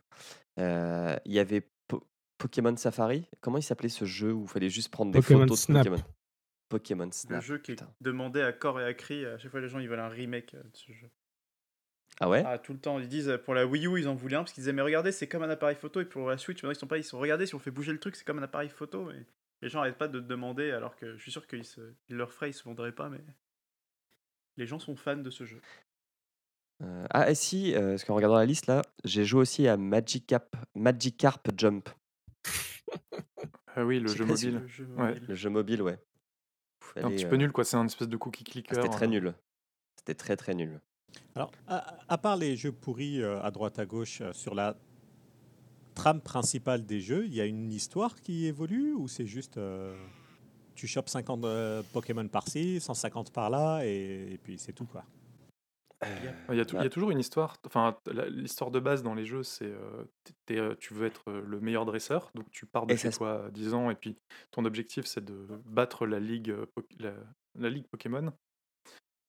Il 0.56 1.20
y 1.26 1.38
avait 1.38 1.68
Pokémon 2.42 2.76
Safari. 2.76 3.24
Comment 3.40 3.58
il 3.58 3.62
s'appelait 3.62 3.88
ce 3.88 4.04
jeu 4.04 4.32
où 4.32 4.42
il 4.42 4.48
fallait 4.48 4.68
juste 4.68 4.88
prendre 4.90 5.12
des 5.12 5.20
Pokémon 5.20 5.40
photos 5.42 5.58
de 5.60 5.64
Snap. 5.64 5.84
Pokémon? 5.86 6.04
Pokémon 6.68 7.06
Le 7.06 7.12
Snap. 7.12 7.42
jeu 7.42 7.58
qui 7.58 7.72
est 7.72 7.74
putain. 7.76 7.92
demandé 8.00 8.40
à 8.40 8.52
corps 8.52 8.80
et 8.80 8.84
à 8.84 8.94
cri. 8.94 9.24
À 9.24 9.38
chaque 9.38 9.50
fois, 9.52 9.60
les 9.60 9.68
gens 9.68 9.78
ils 9.78 9.88
veulent 9.88 10.00
un 10.00 10.08
remake 10.08 10.54
euh, 10.54 10.62
de 10.62 10.76
ce 10.76 10.90
jeu. 10.92 11.08
Ah 12.20 12.28
ouais? 12.28 12.42
Ah, 12.46 12.58
tout 12.58 12.72
le 12.72 12.80
temps. 12.80 12.98
Ils 12.98 13.08
disent 13.08 13.28
euh, 13.28 13.38
pour 13.38 13.54
la 13.54 13.64
Wii 13.66 13.86
U, 13.86 13.98
ils 14.00 14.08
en 14.08 14.14
voulaient 14.14 14.36
un 14.36 14.40
parce 14.40 14.52
qu'ils 14.52 14.62
disaient, 14.62 14.72
mais 14.72 14.82
regardez, 14.82 15.12
c'est 15.12 15.28
comme 15.28 15.42
un 15.44 15.50
appareil 15.50 15.76
photo. 15.76 16.00
Et 16.00 16.04
pour 16.04 16.28
la 16.28 16.36
Switch, 16.36 16.62
maintenant, 16.62 16.72
ils 16.72 16.78
sont 16.80 16.86
pas. 16.86 16.98
Ils 16.98 17.04
sont 17.04 17.18
regardez, 17.18 17.46
si 17.46 17.54
on 17.54 17.58
fait 17.60 17.70
bouger 17.70 17.92
le 17.92 18.00
truc, 18.00 18.16
c'est 18.16 18.24
comme 18.26 18.38
un 18.38 18.42
appareil 18.42 18.68
photo. 18.70 19.10
Et 19.12 19.24
les 19.62 19.68
gens 19.68 19.80
arrêtent 19.80 19.98
pas 19.98 20.08
de 20.08 20.18
demander 20.20 20.72
alors 20.72 20.96
que 20.96 21.16
je 21.16 21.22
suis 21.22 21.30
sûr 21.30 21.46
qu'ils 21.46 21.64
se... 21.64 21.80
ils 22.08 22.16
leur 22.16 22.32
feraient, 22.32 22.50
ils 22.50 22.54
se 22.54 22.64
vendraient 22.64 22.92
pas, 22.92 23.08
mais. 23.08 23.20
Les 24.56 24.66
gens 24.66 24.78
sont 24.78 24.96
fans 24.96 25.16
de 25.16 25.30
ce 25.30 25.44
jeu. 25.44 25.60
Euh, 26.82 27.06
Ah, 27.10 27.30
et 27.30 27.34
si, 27.34 27.74
euh, 27.74 27.90
parce 27.90 28.04
qu'en 28.04 28.14
regardant 28.14 28.36
la 28.36 28.44
liste 28.44 28.66
là, 28.66 28.82
j'ai 29.04 29.24
joué 29.24 29.40
aussi 29.40 29.66
à 29.68 29.76
Magikarp, 29.76 30.54
Magikarp 30.74 31.48
Jump, 31.56 31.88
Ah 33.74 33.84
oui, 33.84 34.00
le 34.00 34.08
jeu 34.08 34.24
mobile. 34.24 34.58
Le 34.60 34.66
jeu 34.66 34.86
Ouais. 34.98 35.18
le 35.26 35.34
jeu 35.34 35.50
mobile, 35.50 35.82
ouais. 35.82 35.98
C'est 36.94 37.02
un 37.02 37.10
petit 37.10 37.24
euh, 37.24 37.30
peu 37.30 37.36
nul, 37.36 37.52
quoi. 37.52 37.64
C'est 37.64 37.76
un 37.76 37.86
espèce 37.86 38.08
de 38.08 38.16
cookie 38.16 38.44
ah, 38.46 38.50
clicker. 38.50 38.74
C'était 38.74 38.88
très 38.88 39.06
euh, 39.06 39.10
nul. 39.10 39.34
C'était 39.96 40.14
très 40.14 40.36
très 40.36 40.54
nul. 40.54 40.80
Alors, 41.34 41.50
à, 41.66 41.96
à 42.08 42.18
part 42.18 42.36
les 42.36 42.56
jeux 42.56 42.72
pourris 42.72 43.22
euh, 43.22 43.40
à 43.42 43.50
droite 43.50 43.78
à 43.78 43.86
gauche, 43.86 44.20
euh, 44.20 44.32
sur 44.32 44.54
la 44.54 44.76
trame 45.94 46.20
principale 46.20 46.84
des 46.84 47.00
jeux, 47.00 47.26
il 47.26 47.34
y 47.34 47.40
a 47.40 47.46
une 47.46 47.70
histoire 47.72 48.20
qui 48.20 48.46
évolue 48.46 48.94
ou 48.94 49.08
c'est 49.08 49.26
juste 49.26 49.58
euh, 49.58 49.94
tu 50.74 50.86
chopes 50.86 51.08
50 51.08 51.44
euh, 51.44 51.82
Pokémon 51.92 52.26
par-ci, 52.28 52.80
150 52.80 53.30
par-là 53.32 53.84
et, 53.84 54.32
et 54.32 54.38
puis 54.38 54.58
c'est 54.58 54.72
tout 54.72 54.86
quoi? 54.86 55.04
Il 56.50 56.56
y, 56.56 56.60
a 56.60 56.64
tou- 56.64 56.74
il 56.74 56.78
y 56.78 56.80
Ouais. 56.80 56.86
a 56.86 56.90
toujours 56.90 57.10
une 57.10 57.18
histoire. 57.18 57.56
Enfin, 57.66 57.96
l'histoire 58.28 58.70
de 58.70 58.80
base 58.80 59.02
dans 59.02 59.14
les 59.14 59.24
jeux, 59.24 59.42
c'est 59.42 59.66
euh, 59.70 60.04
euh, 60.50 60.74
tu 60.78 60.94
veux 60.94 61.06
être 61.06 61.22
euh, 61.28 61.42
le 61.46 61.60
meilleur 61.60 61.84
dresseur, 61.84 62.30
donc 62.34 62.50
tu 62.50 62.66
pars 62.66 62.86
de 62.86 62.92
Et 62.92 62.96
chez 62.96 63.10
toi 63.10 63.44
à 63.46 63.50
10 63.50 63.72
ans, 63.74 63.90
et 63.90 63.94
puis 63.94 64.16
ton 64.50 64.64
objectif, 64.64 65.06
c'est 65.06 65.24
de 65.24 65.46
battre 65.64 66.06
la 66.06 66.20
ligue, 66.20 66.50
euh, 66.50 66.66
la, 66.98 67.14
la 67.58 67.70
ligue 67.70 67.86
Pokémon. 67.88 68.32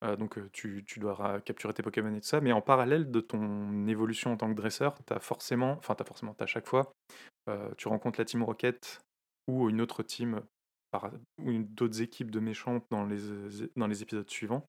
Euh, 0.03 0.15
donc 0.17 0.37
euh, 0.37 0.49
tu, 0.51 0.83
tu 0.85 0.99
dois 0.99 1.39
capturer 1.41 1.73
tes 1.73 1.81
Pokémon 1.83 2.13
et 2.13 2.19
tout 2.19 2.27
ça, 2.27 2.41
mais 2.41 2.51
en 2.51 2.61
parallèle 2.61 3.09
de 3.09 3.21
ton 3.21 3.87
évolution 3.87 4.33
en 4.33 4.37
tant 4.37 4.49
que 4.49 4.55
dresseur, 4.55 4.95
tu 5.05 5.13
as 5.13 5.19
forcément, 5.19 5.73
enfin 5.77 5.95
t'as 5.95 6.03
forcément, 6.03 6.33
t'as 6.33 6.43
à 6.43 6.47
chaque 6.47 6.67
fois, 6.67 6.91
euh, 7.49 7.69
tu 7.77 7.87
rencontres 7.87 8.19
la 8.19 8.25
Team 8.25 8.43
Rocket 8.43 8.99
ou 9.47 9.69
une 9.69 9.79
autre 9.79 10.03
team, 10.03 10.41
par- 10.91 11.11
ou 11.41 11.51
d'autres 11.63 12.01
équipes 12.01 12.31
de 12.31 12.39
méchants 12.41 12.81
dans 12.89 13.05
les, 13.05 13.19
dans 13.77 13.87
les 13.87 14.01
épisodes 14.03 14.29
suivants, 14.29 14.65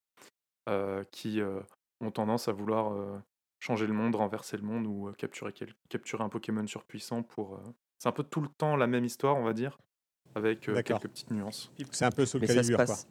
euh, 0.68 1.02
qui 1.10 1.40
euh, 1.40 1.60
ont 2.04 2.10
tendance 2.10 2.48
à 2.48 2.52
vouloir 2.52 2.92
euh, 2.92 3.18
changer 3.58 3.86
le 3.86 3.92
monde, 3.94 4.14
renverser 4.14 4.56
le 4.56 4.62
monde 4.62 4.86
ou 4.86 5.08
euh, 5.08 5.12
capturer, 5.12 5.52
quel- 5.52 5.74
capturer 5.88 6.22
un 6.24 6.28
Pokémon 6.28 6.66
surpuissant 6.66 7.22
pour... 7.22 7.54
euh, 7.54 7.58
C'est 7.98 8.08
un 8.08 8.12
peu 8.12 8.22
tout 8.24 8.40
le 8.40 8.48
temps 8.48 8.76
la 8.76 8.86
même 8.86 9.04
histoire, 9.04 9.36
on 9.36 9.44
va 9.44 9.52
dire, 9.52 9.78
avec 10.34 10.68
euh, 10.68 10.82
quelques 10.82 11.08
petites 11.08 11.30
nuances. 11.30 11.72
C'est 11.90 12.04
un 12.04 12.10
peu 12.10 12.26
sous 12.26 12.38
le 12.38 12.46
Mais 12.46 12.54
ça 12.54 12.62
se, 12.62 12.68
quoi. 12.72 12.76
passe, 12.78 13.08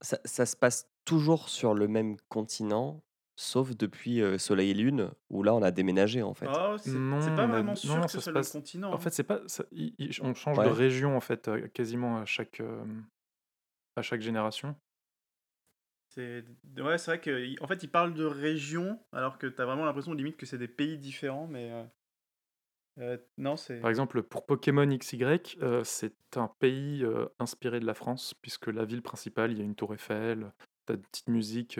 ça, 0.00 0.18
ça 0.24 0.46
se 0.46 0.56
passe 0.56 0.88
toujours 1.04 1.48
sur 1.48 1.74
le 1.74 1.88
même 1.88 2.16
continent, 2.28 3.02
sauf 3.36 3.74
depuis 3.76 4.20
euh, 4.20 4.36
Soleil 4.38 4.70
et 4.70 4.74
Lune, 4.74 5.10
où 5.30 5.42
là 5.42 5.54
on 5.54 5.62
a 5.62 5.70
déménagé 5.70 6.22
en 6.22 6.34
fait. 6.34 6.46
Oh, 6.48 6.76
c'est 6.78 6.90
Non, 6.92 7.20
c'est 7.20 7.34
pas 7.34 7.44
a- 7.44 7.46
vraiment 7.46 7.70
non, 7.70 7.74
sûr 7.76 7.94
non, 7.96 8.02
que 8.02 8.10
ça 8.10 8.18
ce 8.18 8.20
soit 8.24 8.32
passe- 8.32 8.54
le 8.54 8.60
continent. 8.60 8.90
En 8.90 8.94
hein. 8.94 8.98
fait, 8.98 9.10
c'est 9.10 9.22
pas, 9.24 9.40
ça- 9.46 9.64
il- 9.72 9.94
il- 9.98 10.10
on 10.22 10.34
change 10.34 10.58
Ouais. 10.58 10.64
de 10.66 10.70
région 10.70 11.16
en 11.16 11.20
fait, 11.20 11.48
euh, 11.48 11.66
quasiment 11.68 12.18
à 12.18 12.24
chaque, 12.26 12.60
euh, 12.60 12.84
à 13.96 14.02
chaque 14.02 14.20
génération. 14.20 14.74
C'est 16.18 16.44
ouais, 16.82 16.98
c'est 16.98 17.12
vrai 17.12 17.20
que 17.20 17.62
en 17.62 17.68
fait, 17.68 17.84
ils 17.84 17.90
parlent 17.90 18.12
de 18.12 18.24
région 18.24 18.98
alors 19.12 19.38
que 19.38 19.46
tu 19.46 19.62
as 19.62 19.64
vraiment 19.64 19.84
l'impression 19.84 20.12
limite 20.14 20.36
que 20.36 20.46
c'est 20.46 20.58
des 20.58 20.66
pays 20.66 20.98
différents, 20.98 21.46
mais 21.46 21.70
euh, 21.70 21.84
euh, 22.98 23.18
non, 23.36 23.56
c'est 23.56 23.78
Par 23.78 23.88
exemple, 23.88 24.24
pour 24.24 24.44
Pokémon 24.44 24.84
XY, 24.84 25.58
euh, 25.62 25.84
c'est 25.84 26.36
un 26.36 26.48
pays 26.58 27.04
euh, 27.04 27.26
inspiré 27.38 27.78
de 27.78 27.86
la 27.86 27.94
France, 27.94 28.34
puisque 28.34 28.66
la 28.66 28.84
ville 28.84 29.02
principale, 29.02 29.52
il 29.52 29.58
y 29.58 29.60
a 29.60 29.64
une 29.64 29.76
tour 29.76 29.94
Eiffel, 29.94 30.50
t'as 30.86 30.96
de 30.96 31.02
petites 31.02 31.28
musiques, 31.28 31.78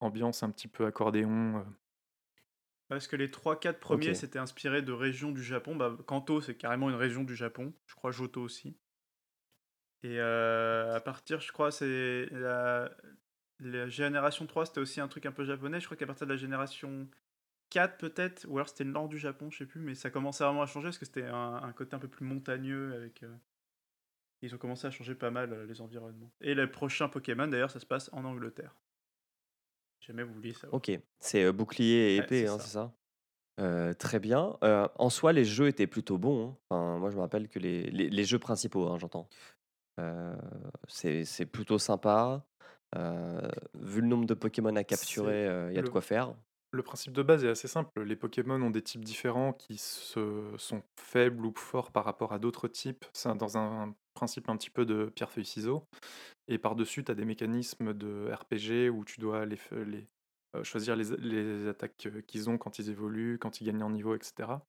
ambiance 0.00 0.42
un 0.42 0.50
petit 0.50 0.68
peu 0.68 0.86
accordéon. 0.86 1.62
parce 2.88 3.08
que 3.08 3.16
les 3.16 3.28
3-4 3.28 3.78
premiers 3.78 4.14
c'était 4.14 4.38
inspiré 4.38 4.80
de 4.80 4.92
régions 4.92 5.32
du 5.32 5.42
Japon. 5.42 5.76
Bah, 5.76 5.98
Kanto, 6.06 6.40
c'est 6.40 6.54
carrément 6.54 6.88
une 6.88 6.96
région 6.96 7.24
du 7.24 7.36
Japon. 7.36 7.74
Je 7.86 7.94
crois 7.94 8.10
Johto 8.10 8.40
aussi. 8.40 8.74
Et 10.02 10.18
euh, 10.18 10.94
à 10.94 11.00
partir, 11.00 11.40
je 11.40 11.52
crois, 11.52 11.70
c'est 11.70 12.26
la, 12.30 12.90
la 13.60 13.88
génération 13.88 14.46
3, 14.46 14.66
c'était 14.66 14.80
aussi 14.80 15.00
un 15.00 15.08
truc 15.08 15.26
un 15.26 15.32
peu 15.32 15.44
japonais. 15.44 15.80
Je 15.80 15.86
crois 15.86 15.96
qu'à 15.96 16.06
partir 16.06 16.26
de 16.26 16.32
la 16.32 16.38
génération 16.38 17.08
4 17.70 17.98
peut-être, 17.98 18.46
ou 18.48 18.58
alors 18.58 18.68
c'était 18.68 18.84
le 18.84 18.92
nord 18.92 19.08
du 19.08 19.18
Japon, 19.18 19.50
je 19.50 19.58
sais 19.58 19.66
plus, 19.66 19.80
mais 19.80 19.94
ça 19.94 20.10
commençait 20.10 20.44
vraiment 20.44 20.62
à 20.62 20.66
changer 20.66 20.88
parce 20.88 20.98
que 20.98 21.06
c'était 21.06 21.24
un, 21.26 21.54
un 21.62 21.72
côté 21.72 21.96
un 21.96 22.00
peu 22.00 22.08
plus 22.08 22.26
montagneux 22.26 22.94
avec. 22.94 23.22
euh, 23.22 23.34
Ils 24.42 24.54
ont 24.54 24.58
commencé 24.58 24.86
à 24.86 24.90
changer 24.90 25.14
pas 25.14 25.30
mal 25.30 25.52
euh, 25.52 25.66
les 25.66 25.80
environnements. 25.80 26.30
Et 26.40 26.54
les 26.54 26.66
prochains 26.66 27.08
Pokémon, 27.08 27.46
d'ailleurs, 27.46 27.70
ça 27.70 27.78
se 27.80 27.86
passe 27.86 28.10
en 28.12 28.24
Angleterre. 28.24 28.74
Jamais 30.00 30.22
vous 30.22 30.32
vouliez 30.34 30.54
savoir. 30.54 30.80
Ok, 30.80 30.90
c'est 31.20 31.44
euh, 31.44 31.52
bouclier 31.52 32.14
et 32.14 32.18
Ouais, 32.18 32.24
épée, 32.24 32.46
c'est 32.46 32.52
hein, 32.52 32.58
ça. 32.58 32.92
ça? 33.58 33.94
Très 33.98 34.18
bien. 34.20 34.56
En 34.96 35.10
soi, 35.10 35.32
les 35.34 35.44
jeux 35.44 35.68
étaient 35.68 35.86
plutôt 35.86 36.16
bons. 36.16 36.48
hein. 36.48 36.56
Enfin, 36.70 36.98
moi, 36.98 37.10
je 37.10 37.16
me 37.16 37.20
rappelle 37.20 37.48
que 37.48 37.58
les, 37.58 37.90
les- 37.90 38.08
les 38.08 38.24
jeux 38.24 38.38
principaux, 38.38 38.88
hein, 38.88 38.98
j'entends. 38.98 39.28
C'est 40.88 41.24
c'est 41.24 41.46
plutôt 41.46 41.78
sympa. 41.78 42.44
Euh, 42.96 43.48
vu 43.74 44.00
le 44.00 44.06
nombre 44.06 44.26
de 44.26 44.34
Pokémon 44.34 44.74
à 44.76 44.84
capturer, 44.84 45.46
euh, 45.46 45.70
il 45.70 45.76
y 45.76 45.78
a 45.78 45.82
de 45.82 45.88
quoi 45.88 46.00
faire. 46.00 46.34
Le 46.72 46.82
principe 46.82 47.12
de 47.12 47.22
base 47.22 47.44
est 47.44 47.48
assez 47.48 47.66
simple. 47.66 48.02
Les 48.02 48.14
Pokémon 48.14 48.60
ont 48.62 48.70
des 48.70 48.82
types 48.82 49.04
différents 49.04 49.52
qui 49.52 49.76
se, 49.76 50.54
sont 50.56 50.82
faibles 51.00 51.44
ou 51.44 51.52
forts 51.56 51.90
par 51.90 52.04
rapport 52.04 52.32
à 52.32 52.38
d'autres 52.38 52.68
types. 52.68 53.04
C'est 53.12 53.36
dans 53.36 53.58
un, 53.58 53.94
principe 54.14 54.48
un 54.48 54.56
petit 54.56 54.70
peu 54.70 54.84
de 54.84 55.06
pierre-feuille-ciseaux. 55.06 55.84
Et 56.46 56.58
par-dessus, 56.58 57.04
tu 57.04 57.10
as 57.10 57.14
des 57.14 57.24
mécanismes 57.24 57.92
de 57.92 58.30
RPG 58.32 58.90
où 58.90 59.04
tu 59.04 59.20
dois 59.20 59.46
les, 59.46 59.58
euh, 60.56 60.62
choisir 60.62 60.94
les, 60.94 61.04
les 61.18 61.68
attaques 61.68 61.96
qu'ils 62.26 62.50
ont 62.50 62.58
quand 62.58 62.78
ils 62.78 62.90
évoluent, 62.90 63.38
quand 63.38 63.60
ils 63.60 63.64
gagnent 63.64 63.82
en 63.82 63.90
niveau, 63.90 64.14
etc. 64.14 64.60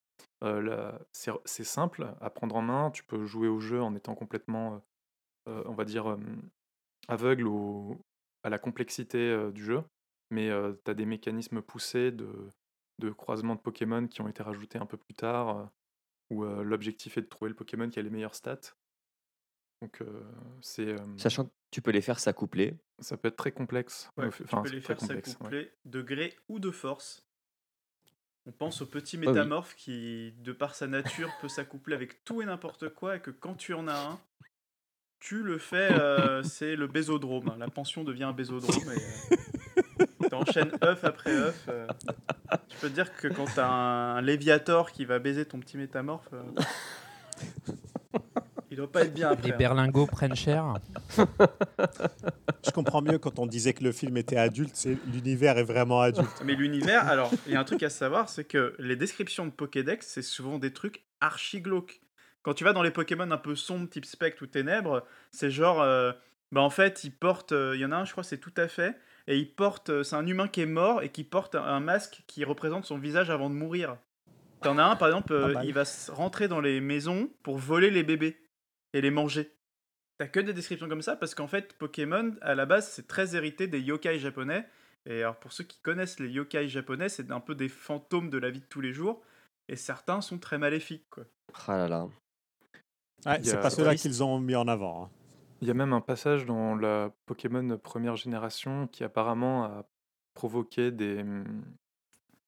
Euh, 0.44 0.92
c'est 1.12 1.64
simple 1.64 2.08
à 2.20 2.30
prendre 2.32 2.56
en 2.56 2.62
main. 2.62 2.92
Tu 2.92 3.04
peux 3.04 3.26
jouer 3.26 3.48
au 3.48 3.60
jeu 3.60 3.82
en 3.82 3.94
étant 3.96 4.16
complètement, 4.16 4.82
euh, 5.48 5.64
on 5.66 5.74
va 5.74 5.86
dire, 5.86 6.18
aveugle 7.08 7.48
au- 7.48 8.00
à 8.44 8.50
la 8.50 8.58
complexité 8.60 9.18
euh, 9.20 9.52
du 9.52 9.64
jeu. 9.64 9.84
Mais 10.30 10.50
tu 10.86 10.92
as 10.92 10.94
des 10.94 11.06
mécanismes 11.06 11.62
poussés 11.62 12.12
de, 12.12 12.30
de 13.00 13.10
croisement 13.10 13.56
de 13.56 13.60
Pokémon 13.60 14.08
qui 14.08 14.22
ont 14.22 14.30
été 14.30 14.42
rajoutés 14.42 14.78
un 14.80 14.86
peu 14.86 14.96
plus 14.96 15.14
tard, 15.14 15.58
euh, 15.58 15.66
où 16.30 16.46
euh, 16.46 16.64
l'objectif 16.64 17.18
est 17.18 17.22
de 17.22 17.28
trouver 17.28 17.50
le 17.50 17.56
Pokémon 17.56 17.90
qui 17.90 18.00
a 18.00 18.02
les 18.02 18.10
meilleures 18.10 18.36
stats. 18.36 18.74
Donc 19.82 20.02
euh, 20.02 20.24
c'est 20.62 20.88
euh, 20.88 21.18
Sachant 21.18 21.46
que 21.46 21.52
tu 21.72 21.82
peux 21.82 21.92
les 21.92 22.02
faire 22.02 22.20
s'accoupler. 22.20 22.78
ça 23.00 23.18
peut 23.18 23.28
être 23.28 23.36
très 23.36 23.52
complexe. 23.52 24.10
Ouais, 24.16 24.28
Enfin, 24.28 24.62
tu 24.64 24.70
peux 24.70 24.76
les 24.76 24.82
faire 24.82 24.96
complexe, 24.96 25.28
ouais. 25.30 25.34
s'accoupler 25.34 25.72
de 25.86 26.02
gré 26.02 26.38
ou 26.48 26.60
de 26.60 26.72
force. 26.72 27.26
On 28.46 28.52
pense 28.52 28.82
au 28.82 28.86
petit 28.86 29.18
oui. 29.18 29.28
métamorphe 29.28 29.76
qui, 29.76 30.32
de 30.40 30.52
par 30.52 30.76
sa 30.76 30.88
nature, 30.88 31.30
peut 31.42 31.48
s'accoupler 31.50 31.96
avec 31.96 32.24
tout 32.24 32.42
et 32.42 32.46
n'importe 32.46 32.90
quoi 32.90 33.18
et 33.18 33.22
que 33.22 33.32
quand 33.32 33.56
tu 33.56 33.74
en 33.74 33.88
as 33.88 34.00
un, 34.12 34.20
tu 35.22 35.44
le 35.44 35.58
fais, 35.58 35.90
euh, 35.94 36.44
c'est 36.44 36.76
le 36.76 36.88
bésodrome. 36.88 37.48
hein. 37.50 37.56
La 37.58 37.70
pension 37.70 38.04
devient 38.04 38.26
un 38.26 38.34
bésodrome 38.34 38.92
et 38.92 39.34
euh, 40.04 40.28
t'enchaînes 40.30 40.72
œuf 40.84 41.04
après 41.06 41.32
œuf. 41.34 41.66
euh. 41.70 41.88
Je 42.70 42.76
peux 42.82 42.90
te 42.90 42.94
dire 42.94 43.16
que 43.16 43.30
quand 43.30 43.46
t'as 43.56 43.68
un, 43.70 44.16
un 44.18 44.22
Léviator 44.22 44.92
qui 44.92 45.06
va 45.06 45.20
baiser 45.20 45.46
ton 45.46 45.60
petit 45.60 45.78
métamorphe, 45.78 46.28
euh, 46.34 46.42
il 48.70 48.78
doit 48.78 48.92
pas 48.92 49.04
être 49.04 49.14
bien 49.14 49.30
après. 49.30 49.48
Les 49.48 49.54
hein. 49.54 49.58
berlingots 49.58 50.08
prennent 50.08 50.36
cher. 50.36 50.74
Je 51.18 52.72
comprends 52.72 53.02
mieux 53.02 53.18
quand 53.20 53.38
on 53.40 53.46
disait 53.46 53.74
que 53.74 53.84
le 53.84 53.92
film 53.92 54.18
était 54.18 54.38
adulte, 54.38 54.72
c'est 54.76 54.98
l'univers 55.14 55.58
est 55.58 55.64
vraiment 55.64 56.02
adulte. 56.02 56.42
Mais 56.46 56.54
l'univers, 56.56 57.08
alors, 57.08 57.32
il 57.48 57.54
y 57.54 57.56
a 57.56 57.60
un 57.60 57.64
truc 57.64 57.84
à 57.84 57.90
savoir, 57.90 58.30
c'est 58.30 58.44
que 58.46 58.76
les 58.80 58.96
descriptions 58.96 59.46
de 59.46 59.52
Pokédex, 59.52 60.08
c'est 60.08 60.22
souvent 60.22 60.58
des 60.58 60.72
trucs 60.74 61.04
archi 61.20 61.62
glauques. 61.62 62.02
Quand 62.44 62.54
tu 62.54 62.64
vas 62.64 62.74
dans 62.74 62.84
les 62.84 62.92
Pokémon 62.92 63.30
un 63.30 63.38
peu 63.38 63.56
sombres, 63.56 63.90
type 63.90 64.06
Spectre 64.06 64.44
ou 64.44 64.48
Ténèbres, 64.48 65.06
c'est 65.32 65.52
genre, 65.52 65.82
euh, 65.82 66.12
bah 66.52 66.62
en 66.62 66.70
fait, 66.70 67.04
il 67.04 67.12
porte, 67.12 67.52
euh, 67.52 67.76
il 67.76 67.82
y 67.82 67.86
en 67.86 67.92
a 67.92 67.98
un, 67.98 68.06
je 68.06 68.12
crois, 68.12 68.24
c'est 68.24 68.40
tout 68.40 68.54
à 68.58 68.68
fait, 68.68 68.98
et 69.28 69.38
il 69.38 69.54
porte, 69.54 69.90
euh, 69.90 70.04
c'est 70.04 70.16
un 70.16 70.26
humain 70.26 70.48
qui 70.48 70.62
est 70.62 70.66
mort 70.66 71.04
et 71.04 71.10
qui 71.10 71.24
porte 71.24 71.56
un, 71.56 71.64
un 71.64 71.80
masque 71.80 72.24
qui 72.28 72.44
représente 72.44 72.86
son 72.86 72.98
visage 72.98 73.30
avant 73.30 73.50
de 73.50 73.56
mourir. 73.56 73.98
T'en 74.62 74.78
as 74.78 74.84
un, 74.84 74.96
par 74.96 75.08
exemple, 75.08 75.34
euh, 75.34 75.48
Pas 75.48 75.54
mal. 75.54 75.66
il 75.66 75.74
va 75.74 75.84
rentrer 76.10 76.48
dans 76.48 76.62
les 76.62 76.82
maisons 76.82 77.30
pour 77.44 77.58
voler 77.58 77.90
les 77.90 78.04
bébés 78.04 78.40
et 78.94 79.02
les 79.02 79.12
manger. 79.12 79.52
T'as 80.18 80.28
que 80.28 80.40
des 80.40 80.54
descriptions 80.54 80.88
comme 80.88 81.02
ça 81.02 81.16
parce 81.16 81.34
qu'en 81.34 81.48
fait, 81.48 81.74
Pokémon, 81.74 82.36
à 82.42 82.54
la 82.54 82.68
base, 82.68 82.90
c'est 82.90 83.08
très 83.08 83.36
hérité 83.36 83.68
des 83.68 83.80
yokai 83.80 84.20
japonais. 84.20 84.68
Et 85.08 85.22
alors, 85.22 85.38
pour 85.38 85.52
ceux 85.52 85.64
qui 85.64 85.80
connaissent 85.82 86.20
les 86.20 86.30
yokai 86.30 86.68
japonais, 86.68 87.10
c'est 87.10 87.32
un 87.32 87.40
peu 87.40 87.56
des 87.56 87.70
fantômes 87.70 88.30
de 88.30 88.38
la 88.38 88.52
vie 88.52 88.60
de 88.60 88.66
tous 88.66 88.82
les 88.82 88.94
jours. 88.94 89.24
Et 89.68 89.76
certains 89.76 90.22
sont 90.22 90.38
très 90.38 90.60
maléfiques, 90.60 91.10
quoi. 91.10 91.24
Ah 91.68 91.78
là 91.78 91.88
là. 91.88 92.08
Ouais, 93.26 93.40
c'est 93.44 93.60
pas 93.62 93.70
ceux-là 93.70 93.96
qu'ils 93.96 94.24
ont 94.24 94.40
mis 94.40 94.56
en 94.56 94.68
avant. 94.68 95.06
hein. 95.06 95.10
Il 95.62 95.68
y 95.68 95.72
a 95.72 95.76
même 95.76 95.94
un 95.94 96.02
passage 96.02 96.46
dans 96.46 96.76
la 96.76 97.12
Pokémon 97.28 97.78
première 97.78 98.16
génération 98.16 98.88
qui 98.88 99.04
apparemment 99.04 99.64
a 99.66 99.86
provoqué 100.34 100.90
des, 100.92 101.24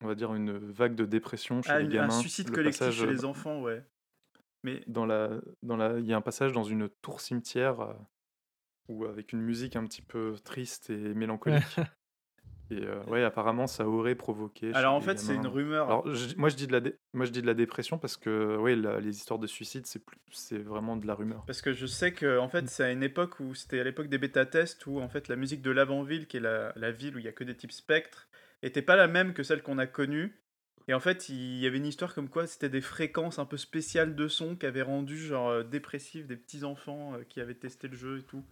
on 0.02 0.08
va 0.08 0.16
dire 0.16 0.34
une 0.34 0.58
vague 0.58 0.96
de 0.96 1.06
dépression 1.06 1.62
chez 1.62 1.72
Ah, 1.72 1.80
les 1.80 1.86
une- 1.86 1.92
un 1.92 1.94
gamins. 1.94 2.10
suicide 2.20 2.48
Le 2.50 2.56
collectif 2.56 2.80
passage, 2.80 2.96
chez 3.02 3.06
les 3.08 3.24
euh, 3.24 3.28
enfants, 3.28 3.62
ouais. 3.62 3.86
Mais 4.64 4.82
Dans 4.88 5.06
la, 5.06 5.30
dans 5.62 5.78
la, 5.78 6.00
il 6.00 6.06
y 6.06 6.14
a 6.14 6.18
un 6.18 6.22
passage 6.22 6.54
dans 6.54 6.64
une 6.64 6.90
tour 7.02 7.22
cimetière 7.22 7.82
euh, 7.82 7.94
où 8.88 9.06
avec 9.06 9.32
une 9.34 9.42
musique 9.42 9.76
un 9.76 9.86
petit 9.86 10.02
peu 10.02 10.36
triste 10.44 10.90
et 10.90 11.14
mélancolique. 11.14 11.64
et 12.78 12.84
euh, 12.86 13.04
ouais, 13.06 13.24
apparemment 13.24 13.68
ça 13.68 13.88
aurait 13.88 14.16
provoqué. 14.16 14.72
alors 14.74 14.94
en 14.96 15.02
fait, 15.02 15.20
c'est 15.20 15.36
une 15.36 15.48
rumeur. 15.48 15.86
Alors, 15.88 16.14
je- 16.14 16.36
moi, 16.38 16.50
je 16.50 16.56
dis 16.56 16.68
de 16.68 16.72
la, 16.72 16.80
dé- 16.80 16.96
moi, 17.14 17.26
je 17.26 17.32
dis 17.32 17.42
de 17.42 17.48
la 17.48 17.54
dépression 17.54 17.98
parce 17.98 18.18
que 18.18 18.58
ouais, 18.58 18.76
la- 18.76 19.00
les 19.00 19.16
histoires 19.18 19.40
de 19.40 19.48
suicide, 19.48 19.86
c'est 19.86 20.04
plus, 20.04 20.18
c'est 20.32 20.58
vraiment 20.58 20.96
de 20.98 21.06
la 21.08 21.16
rumeur. 21.16 21.44
Parce 21.46 21.62
que 21.62 21.74
je 21.74 21.86
sais 21.86 22.12
que 22.14 22.38
en 22.40 22.50
fait, 22.50 22.68
c'est 22.70 22.84
à 22.84 22.92
une 22.92 23.04
époque 23.04 23.40
où 23.40 23.54
c'était 23.56 23.80
à 23.80 23.84
l'époque 23.84 24.08
des 24.08 24.18
bêta-tests 24.18 24.86
où 24.88 25.00
en 25.00 25.10
fait 25.10 25.28
la 25.28 25.36
musique 25.36 25.62
de 25.62 25.72
l'avant-ville, 25.72 26.28
qui 26.28 26.38
est 26.38 26.42
la, 26.42 26.74
la 26.76 26.92
ville 26.92 27.16
où 27.16 27.20
il 27.20 27.26
y 27.26 27.30
a 27.30 27.32
que 27.34 27.44
des 27.44 27.56
types 27.56 27.72
spectres, 27.72 28.28
était 28.62 28.82
pas 28.82 28.96
la 28.96 29.08
même 29.08 29.34
que 29.34 29.44
celle 29.44 29.62
qu'on 29.62 29.78
a 29.78 29.88
connue. 29.88 30.40
Et 30.90 30.94
en 30.94 31.00
fait, 31.00 31.30
il 31.30 31.60
y 31.60 31.66
avait 31.66 31.78
une 31.78 31.86
histoire 31.86 32.14
comme 32.14 32.28
quoi 32.28 32.46
c'était 32.46 32.68
des 32.68 32.82
fréquences 32.82 33.40
un 33.40 33.46
peu 33.46 33.56
spéciales 33.56 34.16
de 34.16 34.28
son 34.28 34.58
qui 34.58 34.66
avaient 34.66 34.82
rendu 34.82 35.18
genre 35.18 35.50
euh, 35.50 35.64
dépressif 35.64 36.28
des 36.28 36.36
petits 36.36 36.66
enfants 36.66 37.14
euh, 37.14 37.24
qui 37.30 37.40
avaient 37.40 37.54
testé 37.54 37.88
le 37.88 37.96
jeu 37.96 38.20
et 38.20 38.24
tout. 38.24 38.44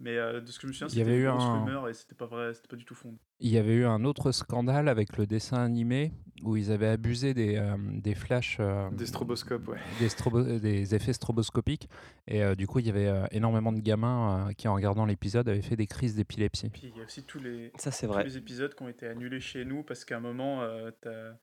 Mais 0.00 0.16
euh, 0.16 0.40
de 0.40 0.46
ce 0.46 0.58
que 0.60 0.62
je 0.62 0.68
me 0.68 0.72
souviens, 0.72 0.86
Il 0.86 0.90
y 0.90 0.98
c'était 0.98 1.10
avait 1.10 1.20
une 1.22 1.26
un- 1.26 1.58
rumeur 1.64 1.88
et 1.88 1.94
c'était 1.94 2.14
pas 2.14 2.26
vrai, 2.26 2.54
c'était 2.54 2.68
pas 2.68 2.76
du 2.76 2.84
tout 2.84 2.94
fondé. 2.94 3.18
Il 3.40 3.50
y 3.50 3.58
avait 3.58 3.74
eu 3.74 3.84
un 3.84 4.04
autre 4.04 4.30
scandale 4.30 4.88
avec 4.88 5.16
le 5.16 5.26
dessin 5.26 5.56
animé 5.64 6.12
où 6.44 6.56
ils 6.56 6.70
avaient 6.70 6.86
abusé 6.88 7.34
des, 7.34 7.56
euh, 7.56 7.76
des 7.94 8.14
flashs, 8.14 8.58
euh, 8.60 8.88
Des 8.92 9.06
stroboscopes, 9.06 9.66
ouais. 9.66 9.78
des, 9.98 10.08
strobo- 10.08 10.60
des 10.60 10.94
effets 10.94 11.12
stroboscopiques. 11.12 11.88
Et 12.28 12.44
euh, 12.44 12.54
du 12.54 12.68
coup, 12.68 12.78
il 12.78 12.86
y 12.86 12.90
avait 12.90 13.08
euh, 13.08 13.26
énormément 13.32 13.72
de 13.72 13.80
gamins 13.80 14.48
euh, 14.48 14.52
qui, 14.52 14.68
en 14.68 14.74
regardant 14.74 15.04
l'épisode, 15.04 15.48
avaient 15.48 15.62
fait 15.62 15.74
des 15.74 15.86
crises 15.88 16.14
d'épilepsie. 16.14 16.70
Puis 16.70 16.92
il 16.94 16.96
y 16.96 17.00
a 17.00 17.04
aussi 17.04 17.24
tous 17.24 17.40
les, 17.40 17.72
Ça, 17.76 17.90
c'est 17.90 18.06
tous 18.06 18.12
vrai. 18.12 18.22
les 18.22 18.36
épisodes 18.36 18.72
qui 18.74 18.82
ont 18.84 18.88
été 18.88 19.08
annulés 19.08 19.40
chez 19.40 19.64
nous 19.64 19.82
parce 19.82 20.04
qu'à 20.04 20.18
un 20.18 20.20
moment, 20.20 20.62
euh, 20.62 20.92
t'as 21.00 21.34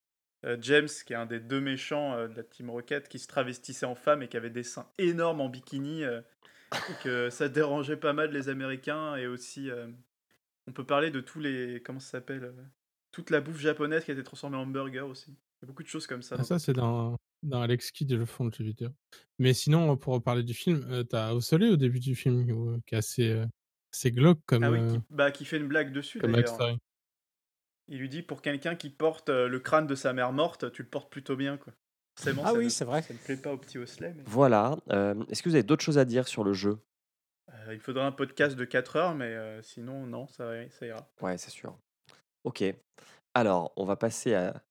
euh, 0.46 0.58
James, 0.62 0.88
qui 1.06 1.12
est 1.12 1.18
un 1.18 1.26
des 1.26 1.42
deux 1.42 1.60
méchants 1.60 2.14
euh, 2.14 2.30
de 2.30 2.36
la 2.36 2.44
Team 2.44 2.70
Rocket, 2.70 3.10
qui 3.10 3.20
se 3.20 3.28
travestissait 3.28 3.86
en 3.86 3.96
femme 3.96 4.22
et 4.22 4.30
qui 4.30 4.38
avait 4.38 4.50
des 4.50 4.64
seins 4.64 4.88
énormes 4.98 5.42
en 5.42 5.50
bikini, 5.50 6.04
euh, 6.06 6.22
que 7.04 7.30
ça 7.30 7.50
dérangeait 7.50 7.98
pas 7.98 8.14
mal 8.14 8.32
les 8.32 8.50
Américains. 8.50 9.16
Et 9.16 9.28
aussi, 9.28 9.70
euh, 9.70 9.88
on 10.68 10.72
peut 10.72 10.86
parler 10.86 11.12
de 11.12 11.22
tous 11.22 11.40
les. 11.40 11.82
Comment 11.84 12.00
ça 12.00 12.12
s'appelle 12.12 12.44
euh, 12.44 12.64
Toute 13.12 13.30
la 13.30 13.42
bouffe 13.42 13.60
japonaise 13.60 14.04
qui 14.06 14.12
a 14.12 14.14
été 14.14 14.24
transformée 14.24 14.58
en 14.58 14.66
burger 14.66 15.02
aussi. 15.02 15.32
Il 15.32 15.64
y 15.64 15.66
a 15.66 15.68
beaucoup 15.68 15.84
de 15.84 15.88
choses 15.88 16.08
comme 16.08 16.22
ça. 16.22 16.36
Ah, 16.40 16.44
ça, 16.44 16.60
c'est 16.60 16.74
dans, 16.74 17.16
dans 17.44 17.62
Alex 17.62 17.92
Kidd, 17.92 18.12
le 18.12 18.26
fond 18.26 18.46
de 18.46 18.54
jeu 18.54 18.64
vidéo. 18.64 18.90
Mais 19.40 19.54
sinon, 19.54 19.96
pour 19.98 20.22
parler 20.22 20.44
du 20.44 20.54
film, 20.54 20.86
euh, 20.90 21.04
t'as 21.04 21.34
Ossolé 21.34 21.70
au 21.70 21.78
début 21.78 22.00
du 22.00 22.16
film, 22.16 22.50
où- 22.52 22.80
qui 22.86 22.96
est 22.96 22.98
assez, 22.98 23.30
euh, 23.30 23.46
assez 23.94 24.12
glauque 24.12 24.40
comme, 24.46 24.64
Ah 24.64 24.72
oui, 24.72 24.80
euh, 24.80 24.92
qui, 24.94 25.00
bah, 25.10 25.32
qui 25.32 25.46
fait 25.46 25.58
une 25.58 25.68
blague 25.68 25.92
dessus 25.94 26.20
comme. 26.20 26.32
Il 27.88 28.00
lui 28.00 28.10
dit 28.10 28.24
pour 28.24 28.42
quelqu'un 28.42 28.76
qui 28.76 28.90
porte 28.90 29.30
euh, 29.30 29.48
le 29.48 29.60
crâne 29.60 29.86
de 29.86 29.94
sa 29.96 30.12
mère 30.12 30.32
morte, 30.34 30.72
tu 30.72 30.82
le 30.82 30.90
portes 30.90 31.12
plutôt 31.12 31.36
bien. 31.36 31.58
quoi. 31.58 31.72
Forcément, 32.18 32.44
Ah 32.46 32.52
ça 32.52 32.58
oui, 32.58 32.66
ne- 32.66 32.70
c'est 32.70 32.86
vrai. 32.86 33.02
Ça 33.02 33.14
ne 33.14 33.20
plaît 33.20 33.38
pas 33.38 33.52
au 33.54 33.58
petit 33.58 33.78
Osley. 33.78 34.14
mais- 34.16 34.24
Voilà. 34.26 34.78
euh, 34.92 35.24
Est-ce 35.30 35.44
que 35.44 35.50
vous 35.50 35.56
avez 35.56 35.64
d'autres 35.64 35.84
choses 35.84 35.98
à 35.98 36.06
dire 36.06 36.28
sur 36.28 36.44
le 36.44 36.54
jeu? 36.54 36.78
Euh, 37.54 37.74
il 37.74 37.80
faudra 37.80 38.06
un 38.06 38.12
podcast 38.12 38.56
de 38.56 38.66
4 38.66 38.96
heures, 38.96 39.16
mais 39.16 39.26
euh, 39.34 39.62
sinon, 39.62 40.06
non, 40.06 40.28
ça, 40.28 40.52
ça 40.70 40.86
ira. 40.86 41.08
Ouais, 41.22 41.38
c'est 41.38 41.52
sûr. 41.52 41.78
Ok. 42.44 42.64
Alors, 43.34 43.74
on 43.76 43.86
va 43.86 43.96
passer 43.96 44.34
à 44.34 44.64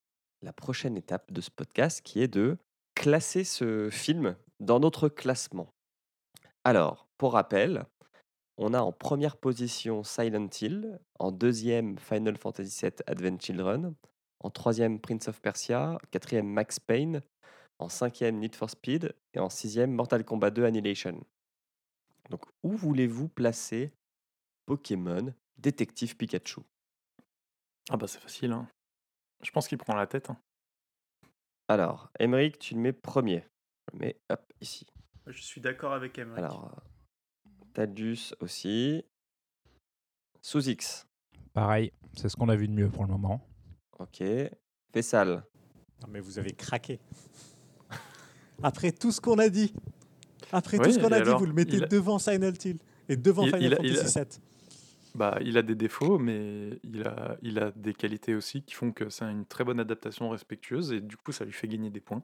la 0.42 0.52
prochaine 0.52 0.96
étape 0.96 1.30
de 1.32 1.40
ce 1.40 1.50
podcast 1.50 2.00
qui 2.02 2.22
est 2.22 2.28
de 2.28 2.56
classer 2.94 3.44
ce 3.44 3.90
film 3.90 4.36
dans 4.60 4.80
notre 4.80 5.08
classement. 5.08 5.68
Alors, 6.64 7.06
pour 7.18 7.34
rappel, 7.34 7.84
on 8.56 8.72
a 8.72 8.80
en 8.80 8.92
première 8.92 9.36
position 9.36 10.02
Silent 10.02 10.48
Hill, 10.60 10.98
en 11.18 11.30
deuxième 11.32 11.98
Final 11.98 12.36
Fantasy 12.38 12.80
VII 12.86 12.92
Advent 13.06 13.38
Children, 13.40 13.94
en 14.40 14.50
troisième 14.50 15.00
Prince 15.00 15.28
of 15.28 15.40
Persia, 15.40 15.98
quatrième 16.10 16.46
Max 16.48 16.78
Payne, 16.80 17.22
en 17.78 17.88
cinquième 17.88 18.38
Need 18.38 18.54
for 18.54 18.70
Speed 18.70 19.14
et 19.34 19.38
en 19.38 19.50
sixième 19.50 19.92
Mortal 19.92 20.24
Kombat 20.24 20.50
2 20.50 20.64
Annihilation. 20.64 21.24
Donc, 22.30 22.42
où 22.62 22.76
voulez-vous 22.76 23.28
placer 23.28 23.92
Pokémon 24.66 25.34
Détective 25.58 26.16
Pikachu? 26.16 26.60
Ah 27.90 27.96
bah 27.96 28.06
c'est 28.06 28.20
facile. 28.20 28.52
Hein. 28.52 28.66
Je 29.42 29.50
pense 29.50 29.68
qu'il 29.68 29.78
prend 29.78 29.94
la 29.94 30.06
tête. 30.06 30.30
hein. 30.30 30.38
Alors, 31.68 32.10
Emeric, 32.18 32.58
tu 32.58 32.74
le 32.74 32.80
mets 32.80 32.92
premier. 32.92 33.44
Je 33.88 33.92
le 33.92 33.98
mets 33.98 34.20
hop, 34.30 34.52
ici. 34.60 34.86
Je 35.26 35.42
suis 35.42 35.60
d'accord 35.60 35.92
avec 35.92 36.18
Emmerich. 36.18 36.38
Alors, 36.44 36.82
Tadius 37.74 38.34
aussi. 38.40 39.04
Sous 40.40 40.68
X. 40.68 41.06
Pareil, 41.52 41.92
c'est 42.16 42.28
ce 42.28 42.36
qu'on 42.36 42.48
a 42.48 42.56
vu 42.56 42.68
de 42.68 42.72
mieux 42.72 42.90
pour 42.90 43.04
le 43.04 43.10
moment. 43.10 43.46
Ok. 43.98 44.22
Fessal. 44.92 45.44
Non, 46.02 46.08
mais 46.08 46.20
vous 46.20 46.38
avez 46.38 46.52
craqué. 46.52 47.00
Après 48.62 48.92
tout 48.92 49.10
ce 49.12 49.20
qu'on 49.20 49.38
a 49.38 49.48
dit, 49.48 49.74
après 50.52 50.78
tout 50.78 50.90
ce 50.92 50.98
qu'on 50.98 51.12
a 51.12 51.20
dit, 51.20 51.30
vous 51.30 51.46
le 51.46 51.52
mettez 51.52 51.76
il 51.76 51.84
a- 51.84 51.86
devant 51.88 52.18
Silent 52.18 52.52
Hill 52.64 52.78
et 53.08 53.16
devant 53.16 53.42
Il- 53.44 53.54
Final 53.54 53.78
il 53.82 53.86
il 53.90 53.96
Fantasy 53.96 54.18
a- 54.18 54.24
VII. 54.24 54.30
Bah, 55.16 55.38
il 55.42 55.56
a 55.58 55.62
des 55.62 55.74
défauts, 55.76 56.18
mais 56.18 56.80
il 56.82 57.02
a, 57.06 57.36
il 57.42 57.58
a 57.60 57.70
des 57.76 57.94
qualités 57.94 58.34
aussi 58.34 58.62
qui 58.62 58.74
font 58.74 58.90
que 58.90 59.08
c'est 59.10 59.24
une 59.24 59.46
très 59.46 59.62
bonne 59.62 59.78
adaptation 59.78 60.28
respectueuse 60.30 60.92
et 60.92 61.00
du 61.00 61.16
coup 61.16 61.30
ça 61.30 61.44
lui 61.44 61.52
fait 61.52 61.68
gagner 61.68 61.90
des 61.90 62.00
points. 62.00 62.22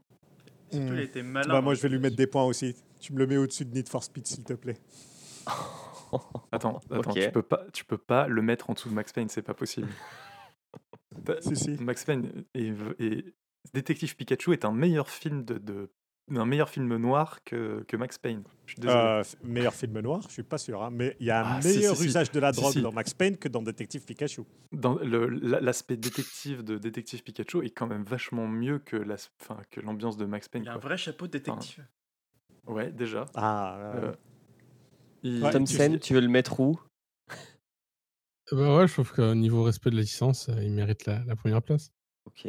Surtout, 0.72 0.94
il 1.14 1.22
malin. 1.24 1.52
Bah, 1.52 1.60
moi, 1.60 1.74
je 1.74 1.82
vais 1.82 1.88
lui 1.88 1.98
mettre 1.98 2.16
des 2.16 2.26
points 2.28 2.44
aussi. 2.44 2.74
Tu 3.00 3.12
me 3.12 3.18
le 3.18 3.26
mets 3.26 3.36
au-dessus 3.36 3.64
de 3.64 3.72
Need 3.74 3.88
for 3.88 4.02
Speed, 4.04 4.26
s'il 4.26 4.44
te 4.44 4.52
plaît. 4.54 4.78
Attends, 6.52 6.80
attends 6.90 7.12
tu, 7.12 7.30
peux 7.30 7.42
pas, 7.42 7.64
tu 7.72 7.84
peux 7.84 7.98
pas 7.98 8.26
le 8.26 8.42
mettre 8.42 8.68
en 8.70 8.72
dessous 8.72 8.88
de 8.88 8.94
Max 8.94 9.12
Payne, 9.12 9.28
c'est 9.28 9.42
pas 9.42 9.54
possible. 9.54 9.88
T'as- 11.24 11.40
Si, 11.42 11.54
si. 11.56 11.70
Max 11.80 12.04
Payne 12.04 12.44
et, 12.54 12.72
et 12.98 13.24
Détective 13.74 14.16
Pikachu 14.16 14.52
est 14.52 14.64
un 14.64 14.72
meilleur 14.72 15.08
film 15.08 15.44
de, 15.44 15.58
de 15.58 15.88
un 16.38 16.46
meilleur 16.46 16.68
film 16.68 16.96
noir 16.96 17.42
que, 17.44 17.82
que 17.88 17.96
Max 17.96 18.18
Payne. 18.18 18.42
Je 18.66 18.72
suis 18.74 18.80
désolé. 18.80 19.00
Euh, 19.02 19.22
meilleur 19.42 19.74
film 19.74 19.98
noir, 20.00 20.20
je 20.22 20.32
suis 20.32 20.42
pas 20.42 20.58
sûr. 20.58 20.82
hein, 20.82 20.90
mais 20.92 21.16
il 21.18 21.26
y 21.26 21.30
a 21.30 21.40
un 21.44 21.56
Ah, 21.58 21.60
meilleur 21.64 21.96
si, 21.96 22.02
si. 22.02 22.08
usage 22.08 22.30
de 22.30 22.38
la 22.38 22.52
drogue 22.52 22.72
si. 22.74 22.82
dans 22.82 22.92
Max 22.92 23.12
Payne 23.14 23.36
que 23.36 23.48
dans 23.48 23.62
Détective 23.62 24.04
Pikachu. 24.04 24.42
Dans 24.72 24.96
la- 25.00 25.60
l'aspect 25.60 25.96
détective 25.96 26.62
de 26.62 26.78
Détective 26.78 27.22
Pikachu 27.22 27.64
est 27.64 27.70
quand 27.70 27.86
même 27.88 28.04
vachement 28.04 28.46
mieux 28.46 28.78
que 28.78 28.96
l'as- 28.96 29.30
enfin, 29.40 29.60
que 29.70 29.80
l'ambiance 29.80 30.16
de 30.16 30.24
Max 30.26 30.48
Payne. 30.48 30.62
Il 30.64 30.68
a 30.68 30.74
un 30.74 30.78
vrai 30.78 30.96
chapeau 30.96 31.26
de 31.26 31.32
détective. 31.32 31.84
Ouais, 32.66 32.92
déjà. 32.92 33.24
Ah, 33.34 33.78
euh, 33.96 34.12
il- 35.22 35.42
Ouais, 35.42 35.50
Tom 35.50 35.64
tu 35.64 35.74
Sen, 35.74 35.98
tu 35.98 36.14
veux 36.14 36.20
le 36.20 36.28
mettre 36.28 36.60
où? 36.60 36.78
Bah 38.52 38.76
ouais, 38.78 38.88
je 38.88 38.92
trouve 38.92 39.12
qu'au 39.12 39.34
niveau 39.34 39.62
respect 39.62 39.90
de 39.90 39.94
la 39.96 40.00
licence, 40.02 40.48
euh, 40.48 40.62
il 40.62 40.72
mérite 40.72 41.06
la, 41.06 41.22
la 41.24 41.36
première 41.36 41.62
place. 41.62 41.92
Ok. 42.26 42.48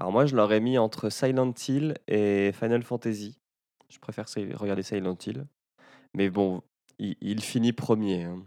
Alors 0.00 0.12
moi, 0.12 0.24
je 0.26 0.34
l'aurais 0.34 0.60
mis 0.60 0.78
entre 0.78 1.10
Silent 1.10 1.52
Hill 1.68 1.94
et 2.08 2.52
Final 2.54 2.82
Fantasy. 2.82 3.38
Je 3.90 3.98
préfère 3.98 4.26
regarder 4.58 4.82
Silent 4.82 5.16
Hill. 5.26 5.46
Mais 6.14 6.30
bon, 6.30 6.62
il, 6.98 7.16
il 7.20 7.42
finit 7.42 7.72
premier. 7.74 8.24
hein. 8.24 8.42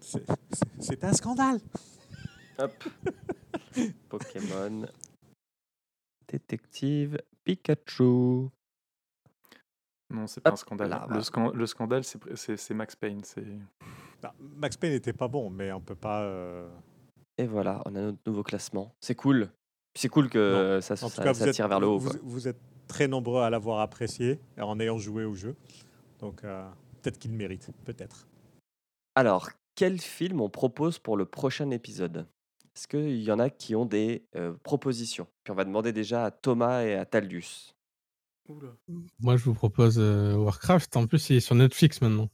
c'est- 0.00 1.04
un 1.04 1.12
scandale. 1.12 1.60
Hop. 2.58 2.72
Pokémon. 4.08 4.86
Détective 6.26 7.18
Pikachu. 7.44 8.48
Non, 10.10 10.26
c'est 10.26 10.40
pas 10.40 10.52
un 10.52 10.56
scandale. 10.56 10.88
là, 10.90 11.06
le, 11.08 11.14
va. 11.16 11.22
scan- 11.22 11.52
le 11.52 11.66
scandale, 11.66 12.02
c'est 12.02 12.74
Max 12.74 12.96
Payne. 12.96 13.22
Max 14.40 14.76
Payne 14.76 14.92
n'était 14.92 15.12
pas 15.12 15.28
bon, 15.28 15.50
mais 15.50 15.70
on 15.70 15.80
peut 15.80 15.94
pas. 15.94 16.22
euh, 16.22 16.68
Et 17.36 17.46
voilà, 17.46 17.80
on 17.86 17.94
a 17.94 18.00
notre 18.00 18.18
nouveau 18.26 18.42
classement. 18.42 18.92
C'est 19.00 19.14
cool. 19.14 19.50
C'est 19.98 20.08
cool 20.08 20.28
que 20.30 20.78
ça, 20.80 20.94
En 20.94 21.08
tout 21.08 21.14
ça- 21.16 21.22
cas, 21.24 21.34
ça 21.34 21.42
vous 21.44 21.48
êtes, 21.48 21.54
tire 21.54 21.68
vers 21.68 21.80
le 21.80 21.86
haut. 21.88 21.98
vous, 21.98 22.10
quoi. 22.10 22.20
vous 22.22 22.48
êtes 22.48 22.60
très 22.86 23.08
nombreux 23.08 23.42
à 23.42 23.50
l'avoir 23.50 23.80
apprécié 23.80 24.38
en 24.58 24.78
ayant 24.80 24.96
joué 24.98 25.24
au 25.24 25.34
jeu. 25.34 25.56
Donc 26.20 26.44
euh, 26.44 26.68
peut-être 27.02 27.18
qu'il 27.18 27.32
mérite, 27.32 27.70
peut-être. 27.84 28.28
Alors, 29.14 29.50
quel 29.74 30.00
film 30.00 30.40
on 30.40 30.48
propose 30.48 30.98
pour 30.98 31.16
le 31.16 31.24
prochain 31.26 31.70
épisode? 31.70 32.26
Est-ce 32.76 32.86
qu'il 32.86 33.20
y 33.22 33.32
en 33.32 33.40
a 33.40 33.50
qui 33.50 33.74
ont 33.74 33.86
des 33.86 34.24
euh, 34.36 34.54
propositions? 34.62 35.26
Puis 35.42 35.50
on 35.50 35.56
va 35.56 35.64
demander 35.64 35.92
déjà 35.92 36.26
à 36.26 36.30
Thomas 36.30 36.82
et 36.84 36.94
à 36.94 37.04
Taldius. 37.04 37.74
Oula. 38.48 38.68
Moi, 39.18 39.36
je 39.36 39.44
vous 39.44 39.54
propose 39.54 39.98
euh, 39.98 40.34
Warcraft. 40.36 40.96
En 40.96 41.06
plus, 41.08 41.28
il 41.30 41.36
est 41.36 41.40
sur 41.40 41.54
Netflix 41.56 42.00
maintenant. 42.00 42.30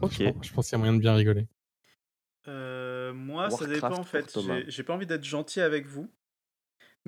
Ok. 0.00 0.12
Je, 0.12 0.30
pense- 0.30 0.46
je 0.46 0.52
pense 0.54 0.66
qu'il 0.68 0.72
y 0.72 0.76
a 0.76 0.78
moyen 0.78 0.94
de 0.94 1.00
bien 1.00 1.14
rigoler. 1.14 1.48
Euh, 2.46 3.12
moi, 3.12 3.50
ça 3.50 3.66
dépend 3.66 3.98
en 3.98 4.04
fait. 4.04 4.38
J'ai 4.68 4.82
pas 4.84 4.94
envie 4.94 5.06
d'être 5.06 5.24
gentil 5.24 5.60
avec 5.60 5.86
vous, 5.86 6.08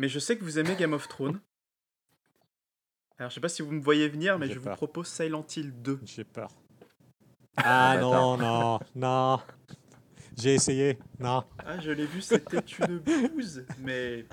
mais 0.01 0.09
je 0.09 0.19
sais 0.19 0.39
que 0.39 0.45
vous 0.45 0.59
aimez 0.59 0.77
Game 0.77 0.95
of 0.95 1.07
Thrones. 1.09 1.39
Alors, 3.19 3.29
je 3.29 3.35
sais 3.35 3.41
pas 3.41 3.51
si 3.51 3.61
vous 3.61 3.71
me 3.71 3.83
voyez 3.83 4.09
venir, 4.09 4.39
mais 4.39 4.49
je 4.51 4.59
vous 4.59 4.71
propose 4.71 5.07
Silent 5.09 5.45
Hill 5.55 5.73
2. 5.83 6.01
J'ai 6.05 6.25
peur. 6.25 6.49
Ah 7.59 7.97
bah, 7.97 8.01
non, 8.01 8.39
non, 8.39 8.81
non. 8.95 9.41
J'ai 10.39 10.55
essayé. 10.55 10.99
Non. 11.19 11.45
Ah, 11.59 11.79
je 11.81 11.91
l'ai 11.91 12.07
vu, 12.07 12.23
c'était 12.23 12.61
une 12.79 12.99
bouse, 13.01 13.67
mais 13.79 14.25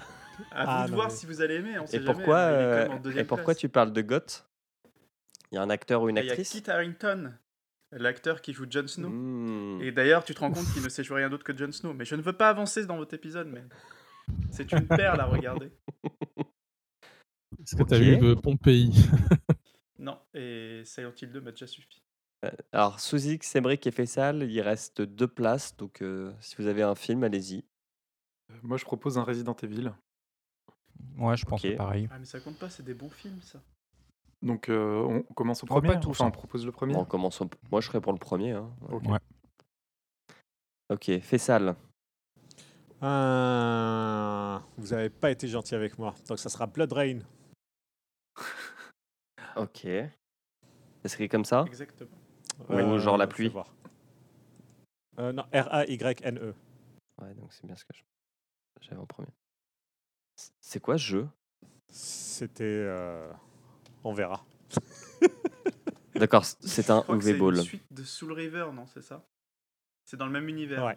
à 0.52 0.64
vous 0.64 0.72
Ah, 0.72 0.86
de 0.86 0.92
non, 0.92 0.96
voir 0.96 1.10
mais- 1.10 1.14
si 1.14 1.26
vous 1.26 1.42
allez 1.42 1.56
aimer. 1.56 1.78
On 1.80 1.86
sait 1.86 1.98
Et 1.98 2.00
pourquoi, 2.00 2.38
euh, 2.38 2.88
et 3.18 3.24
pourquoi 3.26 3.46
place. 3.46 3.58
tu 3.58 3.68
parles 3.68 3.92
de 3.92 4.02
Goth? 4.02 4.48
Il 5.52 5.56
y 5.56 5.58
a 5.58 5.62
un 5.62 5.70
acteur 5.70 6.02
ou 6.04 6.08
une 6.10 6.18
Ah, 6.18 6.22
Il 6.22 6.28
y 6.28 6.30
a 6.30 6.34
actrice? 6.34 6.52
Kit 6.52 6.70
Harington 6.72 7.34
l'acteur 7.92 8.42
qui 8.42 8.54
joue 8.54 8.66
Jon 8.70 8.86
Snow. 8.88 9.10
Mmh. 9.10 9.82
Et 9.82 9.92
d'ailleurs, 9.92 10.24
tu 10.24 10.34
te 10.36 10.40
rends 10.42 10.52
compte 10.52 10.66
qu'il 10.74 10.84
ne 10.84 10.90
sait 10.90 11.04
jouer 11.06 11.18
rien 11.18 11.30
d'autre 11.30 11.44
que 11.46 11.58
Jon 11.58 11.72
Snow. 11.72 11.94
Mais 11.94 12.04
je 12.06 12.16
ne 12.16 12.22
veux 12.22 12.34
pas 12.34 12.50
avancer 12.50 12.86
dans 12.86 12.98
votre 12.98 13.14
épisode, 13.14 13.48
mais 13.48 13.64
c'est 14.52 14.72
une 14.72 14.88
perle 14.88 15.20
à 15.20 15.26
regarder. 15.26 15.72
Est-ce 17.60 17.76
que 17.76 17.84
t'as 17.84 17.98
Ok. 17.98 18.02
vu 18.04 18.36
Pompéi? 18.36 18.92
Non, 20.00 20.20
et 20.36 20.84
Silent 20.86 21.12
Hill 21.20 21.32
2 21.32 21.42
m'a 21.42 21.50
déjà 21.52 21.66
suffi. 21.66 22.04
Euh, 22.46 22.52
Alors, 22.72 23.00
X, 23.12 23.56
Emmerich 23.56 23.88
et 23.88 23.92
Fessal, 23.92 24.44
il 24.44 24.62
reste 24.62 25.02
deux 25.02 25.28
places. 25.28 25.76
Donc, 25.76 26.04
euh, 26.04 26.32
si 26.40 26.56
vous 26.58 26.68
avez 26.68 26.84
un 26.84 26.94
film, 26.94 27.24
allez-y. 27.24 27.64
Euh, 28.52 28.56
Moi, 28.62 28.78
je 28.78 28.86
propose 28.86 29.18
un 29.18 29.24
Resident 29.24 29.56
Evil. 29.64 29.92
Ouais, 31.18 31.36
je 31.36 31.46
pense 31.46 31.66
pareil. 31.76 32.08
Ah, 32.12 32.20
mais 32.20 32.26
ça 32.26 32.40
compte 32.40 32.60
pas, 32.60 32.70
c'est 32.70 32.84
des 32.84 32.94
bons 32.94 33.10
films, 33.10 33.42
ça. 33.42 33.60
Donc, 34.44 34.70
euh, 34.70 35.02
on 35.02 35.24
commence 35.34 35.64
au 35.64 35.66
premier. 35.66 35.96
enfin, 35.96 36.26
hein. 36.26 36.28
on 36.28 36.32
propose 36.32 36.64
le 36.64 36.72
premier. 36.72 36.94
Bon, 36.94 37.04
commençons. 37.04 37.50
Moi, 37.72 37.82
je 37.82 37.88
serais 37.88 38.00
pour 38.00 38.14
le 38.14 38.20
premier. 38.20 38.52
hein. 38.52 38.70
Ok. 38.92 39.04
Ouais. 39.08 39.20
Ok, 40.90 41.20
Fessal. 41.22 41.76
Euh, 43.04 44.60
Vous 44.78 44.88
n'avez 44.88 45.10
pas 45.10 45.32
été 45.32 45.48
gentil 45.48 45.76
avec 45.76 45.98
moi. 45.98 46.16
Donc 46.28 46.40
ça 46.40 46.50
sera 46.50 46.66
Blood 46.68 46.94
Rain. 46.94 47.20
Ok. 49.56 49.88
Ça 51.04 51.10
s'écrit 51.10 51.30
comme 51.30 51.46
ça? 51.46 51.64
Exactement. 51.68 52.18
Ou 52.70 52.98
genre 53.00 53.18
la 53.18 53.26
fais 53.28 53.34
pluie. 53.34 53.50
voir. 53.50 53.74
Euh, 55.20 55.32
non, 55.32 55.44
R-A-Y-N-E. 55.54 56.54
Ouais, 57.22 57.34
donc 57.34 57.52
c'est 57.54 57.66
bien 57.66 57.76
ce 57.76 57.84
que 57.86 57.94
je- 57.96 58.04
j'avais 58.82 59.02
en 59.02 59.06
premier. 59.08 59.30
C- 60.36 60.52
C'est 60.62 60.80
quoi 60.80 60.98
ce 61.00 61.04
jeu? 61.04 61.28
C'était. 61.88 62.64
euh, 62.66 63.32
On 64.04 64.14
verra. 64.14 64.46
D'accord, 66.14 66.46
c- 66.46 66.56
c'est 66.62 66.90
un 66.92 66.98
Je 67.00 67.04
crois 67.04 67.18
que 67.18 67.24
UV 67.24 67.32
c'est 67.34 67.38
Ball. 67.40 67.56
une 67.58 67.64
suite 67.64 67.86
de 67.92 68.04
Soul 68.04 68.34
River, 68.34 68.68
non, 68.74 68.86
c'est 68.86 69.02
ça? 69.02 69.24
C'est 70.06 70.18
dans 70.18 70.26
le 70.28 70.32
même 70.32 70.50
univers. 70.50 70.86
Ouais. 70.86 70.96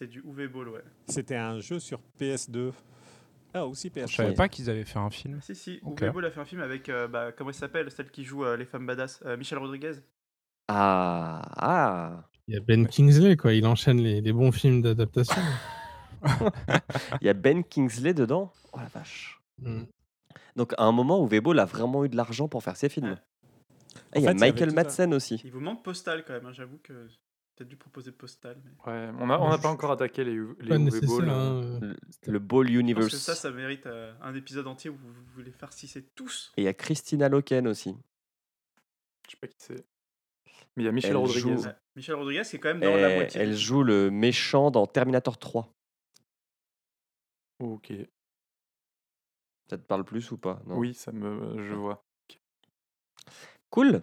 C'est 0.00 0.06
du 0.06 0.20
UV 0.26 0.48
Ball, 0.48 0.68
ouais. 0.70 0.80
C'était 1.08 1.36
un 1.36 1.60
jeu 1.60 1.78
sur 1.78 2.00
PS2. 2.18 2.72
Ah, 3.52 3.66
aussi 3.66 3.92
Je 3.94 4.00
PS2. 4.00 4.06
savais 4.16 4.28
Ouais. 4.30 4.34
pas 4.34 4.48
qu'ils 4.48 4.70
avaient 4.70 4.86
fait 4.86 4.98
un 4.98 5.10
film. 5.10 5.40
Si, 5.42 5.54
si, 5.54 5.78
Ok. 5.82 6.00
UV 6.00 6.10
Ball 6.10 6.24
a 6.24 6.30
fait 6.30 6.40
un 6.40 6.44
film 6.46 6.62
avec, 6.62 6.88
euh, 6.88 7.06
bah, 7.06 7.32
comment 7.32 7.50
elle 7.50 7.54
s'appelle, 7.56 7.90
celle 7.90 8.10
qui 8.10 8.24
joue 8.24 8.44
euh, 8.46 8.56
les 8.56 8.64
femmes 8.64 8.86
badass 8.86 9.20
Euh, 9.26 9.36
Michel 9.36 9.58
Rodriguez 9.58 9.92
Ah, 10.68 11.42
ah 11.56 12.28
Il 12.48 12.54
y 12.54 12.56
a 12.56 12.60
Ben 12.60 12.86
Kingsley, 12.86 13.36
quoi. 13.36 13.52
Il 13.52 13.66
enchaîne 13.66 14.00
les, 14.00 14.22
les 14.22 14.32
bons 14.32 14.52
films 14.52 14.80
d'adaptation. 14.80 15.42
Il 17.20 17.26
y 17.26 17.28
a 17.28 17.34
Ben 17.34 17.62
Kingsley 17.62 18.14
dedans? 18.14 18.50
Oh 18.72 18.78
la 18.78 18.86
vache. 18.86 19.38
Mm. 19.58 19.82
Donc 20.56 20.72
à 20.78 20.84
un 20.84 20.92
moment, 20.92 21.22
UV 21.26 21.42
Ball 21.42 21.58
a 21.58 21.66
vraiment 21.66 22.06
eu 22.06 22.08
de 22.08 22.16
l'argent 22.16 22.48
pour 22.48 22.62
faire 22.62 22.76
ses 22.76 22.88
films. 22.88 23.10
Ouais. 23.10 23.16
Ah, 24.14 24.18
il 24.18 24.22
y 24.22 24.26
a 24.26 24.30
fait, 24.30 24.36
il 24.36 24.40
Michael 24.40 24.72
Madsen 24.72 25.12
aussi. 25.12 25.42
Il 25.44 25.50
vous 25.52 25.60
manque 25.60 25.82
Postal 25.84 26.24
quand 26.24 26.32
même, 26.32 26.46
hein, 26.46 26.52
j'avoue 26.52 26.78
que 26.82 27.06
peut-être 27.60 27.68
dû 27.70 27.76
proposer 27.76 28.10
Postal. 28.12 28.60
Mais... 28.64 28.70
Ouais, 28.90 29.10
on 29.20 29.26
n'a 29.26 29.40
on 29.40 29.50
a 29.50 29.58
pas 29.58 29.68
encore 29.70 29.90
attaqué 29.92 30.24
les, 30.24 30.32
les 30.32 30.38
UV 30.38 30.78
nécessaire. 30.78 31.18
Balls. 31.18 31.28
hein. 31.30 31.78
Le, 31.80 31.96
le 32.32 32.38
Ball 32.38 32.70
Universe. 32.70 33.10
que 33.10 33.16
ça, 33.16 33.34
ça 33.34 33.50
mérite 33.50 33.86
euh, 33.86 34.12
un 34.22 34.34
épisode 34.34 34.66
entier 34.66 34.88
où 34.90 34.96
vous, 34.96 35.12
vous 35.12 35.24
voulez 35.34 35.52
farcisser 35.52 36.02
tous. 36.14 36.52
Et 36.56 36.62
il 36.62 36.64
y 36.64 36.68
a 36.68 36.74
Christina 36.74 37.28
Loken 37.28 37.68
aussi. 37.68 37.94
Je 39.26 39.32
sais 39.32 39.36
pas 39.36 39.46
qui 39.48 39.56
c'est. 39.58 39.84
Mais 40.76 40.84
il 40.84 40.86
y 40.86 40.88
a 40.88 40.92
Michel 40.92 41.10
Elle 41.10 41.16
Rodriguez. 41.18 41.40
joue- 41.56 41.64
Ouais. 41.66 41.74
Michel 41.96 42.14
Rodriguez 42.14 42.42
qui 42.48 42.56
est 42.56 42.58
quand 42.60 42.68
même 42.70 42.80
dans 42.80 42.96
la 42.96 43.12
Et 43.12 43.16
moitié. 43.16 43.40
elle 43.40 43.56
joue 43.56 43.82
le 43.82 44.10
méchant 44.10 44.70
dans 44.70 44.86
Terminator 44.86 45.38
3. 45.38 45.72
Ok. 47.60 47.92
Ça 49.68 49.76
te 49.78 49.82
parle 49.84 50.04
plus 50.04 50.30
ou 50.32 50.38
pas 50.38 50.62
non? 50.66 50.78
Oui, 50.78 50.94
ça 50.94 51.12
me, 51.12 51.62
je 51.68 51.74
vois. 51.74 52.04
Cool. 53.70 54.02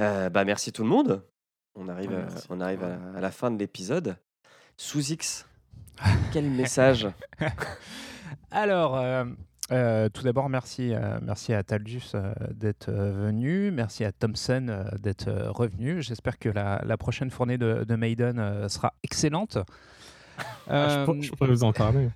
Euh, 0.00 0.30
bah 0.30 0.44
merci 0.44 0.72
tout 0.72 0.82
le 0.82 0.88
monde. 0.88 1.24
On 1.76 1.88
arrive, 1.88 2.10
Ouais, 2.10 2.16
à, 2.16 2.26
on 2.50 2.60
arrive 2.60 2.82
à, 2.84 2.88
la, 2.88 3.18
à 3.18 3.20
la 3.20 3.30
fin 3.30 3.50
de 3.50 3.58
l'épisode. 3.58 4.16
Sous 4.76 5.12
X, 5.12 5.46
quel 6.32 6.48
message? 6.50 7.06
Alors, 8.50 8.96
euh, 8.96 9.24
euh, 9.72 10.08
tout 10.08 10.22
d'abord, 10.22 10.48
merci, 10.48 10.94
euh, 10.94 11.18
merci 11.22 11.52
à 11.52 11.62
Taldus 11.62 12.02
euh, 12.14 12.32
d'être 12.52 12.88
euh, 12.88 13.12
venu. 13.26 13.70
Merci 13.70 14.04
à 14.04 14.12
Thompson 14.12 14.66
euh, 14.68 14.84
d'être 14.98 15.28
euh, 15.28 15.50
revenu. 15.50 16.02
J'espère 16.02 16.38
que 16.38 16.48
la, 16.48 16.80
la 16.84 16.96
prochaine 16.96 17.30
fournée 17.30 17.58
de, 17.58 17.84
de 17.84 17.96
Maiden 17.96 18.38
euh, 18.38 18.68
sera 18.68 18.94
excellente. 19.02 19.58
Ah, 20.68 20.88
je, 21.00 21.04
pour- 21.06 21.22
je 21.22 21.30
pourrais 21.32 21.48
vous 21.48 21.64
en 21.64 21.72
parler. 21.72 22.10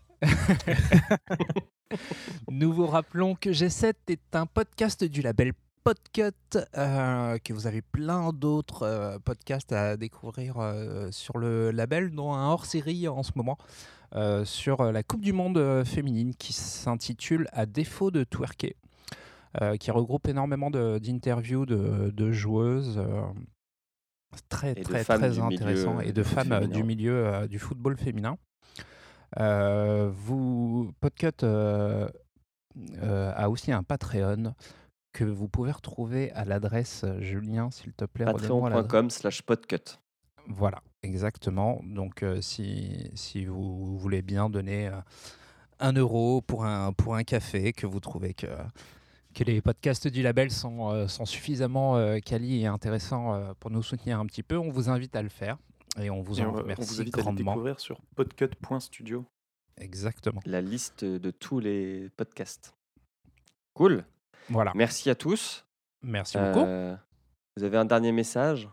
Nous 2.51 2.71
vous 2.71 2.87
rappelons 2.87 3.35
que 3.35 3.49
G7 3.49 3.95
est 4.09 4.37
un 4.37 4.45
podcast 4.45 5.03
du 5.05 5.23
label 5.23 5.53
Podcut, 5.83 6.33
euh, 6.77 7.39
que 7.39 7.53
vous 7.55 7.67
avez 7.67 7.81
plein 7.81 8.33
d'autres 8.33 8.83
euh, 8.83 9.19
podcasts 9.19 9.73
à 9.73 9.97
découvrir 9.97 10.59
euh, 10.59 11.11
sur 11.11 11.39
le 11.39 11.71
label, 11.71 12.11
dont 12.11 12.35
un 12.35 12.51
hors-série 12.51 13.09
en 13.09 13.23
ce 13.23 13.33
moment 13.35 13.57
sur 14.45 14.91
la 14.91 15.05
Coupe 15.05 15.21
du 15.21 15.33
Monde 15.33 15.85
féminine 15.85 16.35
qui 16.35 16.53
s'intitule 16.53 17.47
À 17.53 17.65
défaut 17.65 18.11
de 18.11 18.25
twerker, 18.25 18.75
qui 19.79 19.93
regroupe 19.93 20.27
énormément 20.27 20.69
d'interviews 20.69 21.65
de, 21.65 22.11
de 22.11 22.33
joueuses. 22.33 23.01
très, 24.49 24.73
Et 24.73 24.83
très, 24.83 25.05
très 25.05 25.39
intéressant 25.39 26.01
et 26.01 26.11
de 26.11 26.25
femmes 26.25 26.67
du 26.67 26.83
milieu 26.83 27.47
du 27.49 27.61
football 27.61 27.97
féminin. 27.97 28.37
Vous, 29.37 30.91
Podcut 30.99 31.47
a 33.01 33.49
aussi 33.49 33.71
un 33.71 33.85
Patreon 33.85 34.53
que 35.13 35.25
vous 35.25 35.49
pouvez 35.49 35.73
retrouver 35.73 36.31
à 36.33 36.45
l'adresse, 36.45 37.03
euh, 37.05 37.21
Julien, 37.21 37.71
s'il 37.71 37.93
te 37.93 38.05
plaît. 38.05 38.25
Patreon.com 38.27 39.11
slash 39.11 39.43
podcut. 39.43 39.99
Voilà, 40.49 40.83
exactement. 41.03 41.81
Donc, 41.85 42.23
euh, 42.23 42.41
si, 42.41 43.11
si 43.15 43.45
vous 43.45 43.99
voulez 43.99 44.23
bien 44.23 44.49
donner 44.51 44.89
euh, 44.89 45.01
un 45.79 45.93
euro 45.93 46.43
pour 46.43 46.65
un, 46.65 46.93
pour 46.93 47.15
un 47.15 47.25
café, 47.25 47.73
que 47.73 47.87
vous 47.87 48.01
trouvez 48.01 48.35
que, 48.35 48.47
que 49.35 49.45
les 49.45 49.61
podcasts 49.61 50.09
du 50.09 50.23
label 50.23 50.51
sont, 50.51 50.91
euh, 50.91 51.09
sont 51.09 51.25
suffisamment 51.27 51.97
euh, 51.97 52.19
quali 52.19 52.63
et 52.63 52.67
intéressants 52.67 53.35
euh, 53.35 53.53
pour 53.61 53.71
nous 53.71 53.83
soutenir 53.83 54.19
un 54.19 54.27
petit 54.27 54.43
peu, 54.43 54.57
on 54.57 54.71
vous 54.71 54.89
invite 54.89 55.15
à 55.17 55.23
le 55.23 55.29
faire. 55.29 55.59
Et 56.01 56.09
on 56.11 56.23
vous 56.23 56.41
Et 56.41 56.45
en 56.45 56.51
on, 56.51 56.55
on 56.55 56.57
remercie 56.59 56.95
vous 56.95 57.01
invite 57.01 57.15
à 57.15 57.19
les 57.19 57.23
grandement. 57.23 57.53
découvrir 57.53 57.81
sur 57.81 58.01
podcut.studio. 58.15 59.25
Exactement. 59.77 60.41
La 60.47 60.61
liste 60.61 61.05
de 61.05 61.31
tous 61.31 61.59
les 61.59 62.11
podcasts. 62.17 62.75
Cool. 63.75 64.05
Voilà. 64.51 64.73
Merci 64.75 65.09
à 65.11 65.15
tous. 65.15 65.65
Merci 66.03 66.39
beaucoup. 66.39 66.65
Euh, 66.67 66.95
vous 67.57 67.65
avez 67.65 67.77
un 67.77 67.85
dernier 67.85 68.13
message 68.13 68.69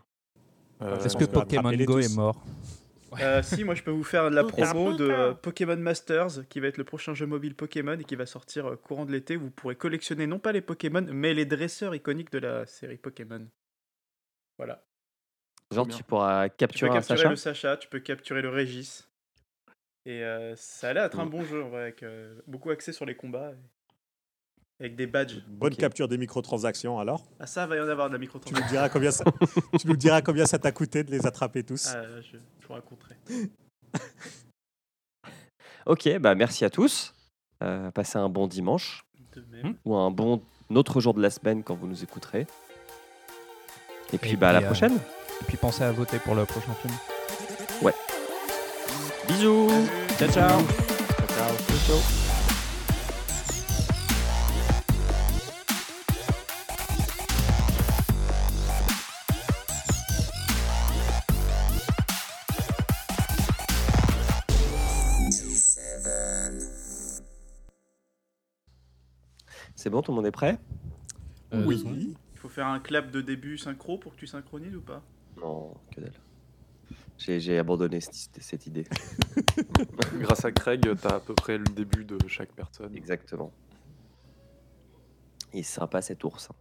Euh, 0.82 0.98
Est-ce 1.00 1.16
que 1.16 1.24
Pokémon 1.24 1.72
Go 1.72 1.94
tous. 2.00 2.06
est 2.12 2.14
mort 2.16 2.42
Euh, 3.20 3.42
si, 3.42 3.64
moi 3.64 3.74
je 3.74 3.82
peux 3.82 3.90
vous 3.90 4.04
faire 4.04 4.30
de 4.30 4.34
la 4.36 4.44
promo 4.44 4.92
de 4.92 5.32
Pokémon 5.32 5.76
Masters, 5.76 6.46
qui 6.48 6.60
va 6.60 6.68
être 6.68 6.76
le 6.76 6.84
prochain 6.84 7.14
jeu 7.14 7.26
mobile 7.26 7.54
Pokémon 7.54 7.98
et 7.98 8.04
qui 8.04 8.16
va 8.16 8.26
sortir 8.26 8.66
euh, 8.66 8.76
courant 8.76 9.06
de 9.06 9.12
l'été. 9.12 9.36
Vous 9.36 9.50
pourrez 9.50 9.76
collectionner 9.76 10.26
non 10.26 10.38
pas 10.38 10.52
les 10.52 10.60
Pokémon, 10.60 11.04
mais 11.10 11.32
les 11.34 11.46
dresseurs 11.46 11.94
iconiques 11.94 12.30
de 12.30 12.38
la 12.38 12.66
série 12.66 12.98
Pokémon. 12.98 13.46
Voilà. 14.58 14.84
Genre, 15.74 15.86
tu 15.88 16.02
pourras 16.04 16.48
Tu 16.48 16.50
peux 16.52 16.56
capturer 16.58 16.90
un 16.90 16.94
capturer 16.94 17.18
Sacha 17.18 17.30
le 17.30 17.36
Sacha, 17.36 17.76
tu 17.76 17.88
peux 17.88 18.00
capturer 18.00 18.42
le 18.42 18.48
Régis. 18.50 19.08
Et 20.06 20.22
euh, 20.24 20.54
ça 20.56 20.90
a 20.90 20.92
l'air 20.92 21.02
d'être 21.04 21.18
un 21.20 21.26
bon 21.26 21.44
jeu, 21.44 21.62
en 21.62 21.68
vrai, 21.70 21.82
avec 21.82 22.02
euh, 22.02 22.38
beaucoup 22.46 22.70
axé 22.70 22.92
sur 22.92 23.04
les 23.04 23.14
combats. 23.16 23.52
et- 23.52 23.56
Avec 24.80 24.94
des 24.94 25.06
badges. 25.08 25.42
Bonne 25.48 25.74
capture 25.74 26.06
des 26.06 26.18
microtransactions 26.18 27.00
alors. 27.00 27.24
Ah, 27.40 27.46
ça 27.46 27.66
va 27.66 27.76
y 27.76 27.80
en 27.80 27.88
avoir 27.88 28.08
de 28.08 28.12
la 28.14 28.18
Tu 28.18 28.26
nous 28.26 28.26
microtransaction. 28.26 28.70
diras 28.70 28.88
combien 28.88 29.10
ça, 29.10 29.24
tu 29.80 29.88
nous 29.88 29.96
diras 29.96 30.22
combien 30.22 30.46
ça 30.46 30.58
t'a 30.58 30.70
coûté 30.70 31.02
de 31.02 31.10
les 31.10 31.26
attraper 31.26 31.64
tous. 31.64 31.88
Ah, 31.88 32.02
je, 32.20 32.36
je 32.60 32.66
vous 32.66 32.74
raconterai. 32.74 33.16
Ok, 35.86 36.18
bah 36.18 36.34
merci 36.34 36.66
à 36.66 36.70
tous. 36.70 37.14
Euh, 37.62 37.90
passez 37.92 38.18
un 38.18 38.28
bon 38.28 38.46
dimanche 38.46 39.06
De 39.34 39.42
même. 39.50 39.74
ou 39.86 39.96
un 39.96 40.10
bon 40.10 40.42
autre 40.68 41.00
jour 41.00 41.14
de 41.14 41.22
la 41.22 41.30
semaine 41.30 41.62
quand 41.64 41.74
vous 41.74 41.86
nous 41.86 42.02
écouterez. 42.04 42.46
Et 44.12 44.18
puis 44.18 44.32
Et 44.32 44.36
bah 44.36 44.50
à 44.50 44.52
la 44.52 44.58
euh, 44.60 44.66
prochaine. 44.66 44.96
Et 45.40 45.44
puis 45.46 45.56
pensez 45.56 45.82
à 45.84 45.92
voter 45.92 46.18
pour 46.18 46.34
le 46.34 46.44
prochain 46.44 46.74
film. 46.74 46.92
Bisous. 49.28 49.68
Ciao, 50.18 50.28
ciao 50.30 50.60
Ciao, 50.60 51.78
ciao. 51.86 52.17
C'est 69.88 69.92
bon, 69.92 70.02
tout 70.02 70.12
le 70.12 70.16
monde 70.16 70.26
est 70.26 70.30
prêt 70.30 70.58
Euh, 71.54 71.64
oui. 71.64 72.14
Il 72.34 72.38
faut 72.38 72.50
faire 72.50 72.66
un 72.66 72.78
clap 72.78 73.10
de 73.10 73.22
début 73.22 73.56
synchro 73.56 73.96
pour 73.96 74.12
que 74.12 74.18
tu 74.18 74.26
synchronises 74.26 74.76
ou 74.76 74.82
pas? 74.82 75.02
Non, 75.40 75.72
que 75.90 76.02
dalle. 76.02 76.12
J'ai 77.16 77.40
j'ai 77.40 77.56
abandonné 77.56 78.02
cette, 78.02 78.36
cette 78.38 78.66
idée. 78.66 78.84
Grâce 80.20 80.44
à 80.44 80.52
Craig, 80.52 80.82
tu 80.82 81.06
as 81.06 81.14
à 81.14 81.20
peu 81.20 81.32
près 81.34 81.56
le 81.56 81.64
début 81.64 82.04
de 82.04 82.18
chaque 82.28 82.52
personne. 82.52 82.94
Exactement. 82.94 83.50
Il 85.54 85.60
est 85.60 85.62
sympa 85.62 86.02
cet 86.02 86.22
ours. 86.22 86.50
hein. 86.50 86.54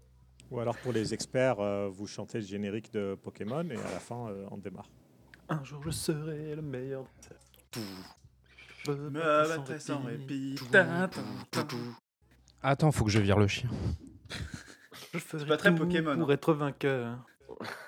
Ou 0.49 0.61
alors 0.61 0.77
pour 0.77 0.93
les 0.93 1.13
experts, 1.13 1.59
euh, 1.59 1.89
vous 1.91 2.07
chantez 2.07 2.39
le 2.39 2.45
générique 2.45 2.93
de 2.93 3.17
Pokémon 3.21 3.69
et 3.69 3.75
à 3.75 3.91
la 3.91 3.99
fin, 3.99 4.29
euh, 4.29 4.47
on 4.51 4.57
démarre. 4.57 4.89
Un 5.49 5.61
jour 5.65 5.83
je 5.83 5.89
serai 5.91 6.55
le 6.55 6.61
meilleur. 6.61 7.03
Je 8.85 8.91
Me 8.93 9.09
battrai 9.09 9.81
sans 9.81 9.99
répit. 9.99 10.55
Attends, 12.61 12.91
faut 12.91 13.05
que 13.05 13.11
je 13.11 13.19
vire 13.19 13.37
le 13.39 13.47
chien. 13.47 13.69
Je 15.13 15.19
ferai 15.19 15.45
pas 15.45 15.57
très 15.57 15.69
tout 15.73 15.77
Pokémon, 15.85 16.17
pour 16.17 16.29
hein. 16.29 16.33
être 16.33 16.53
vainqueur 16.53 17.25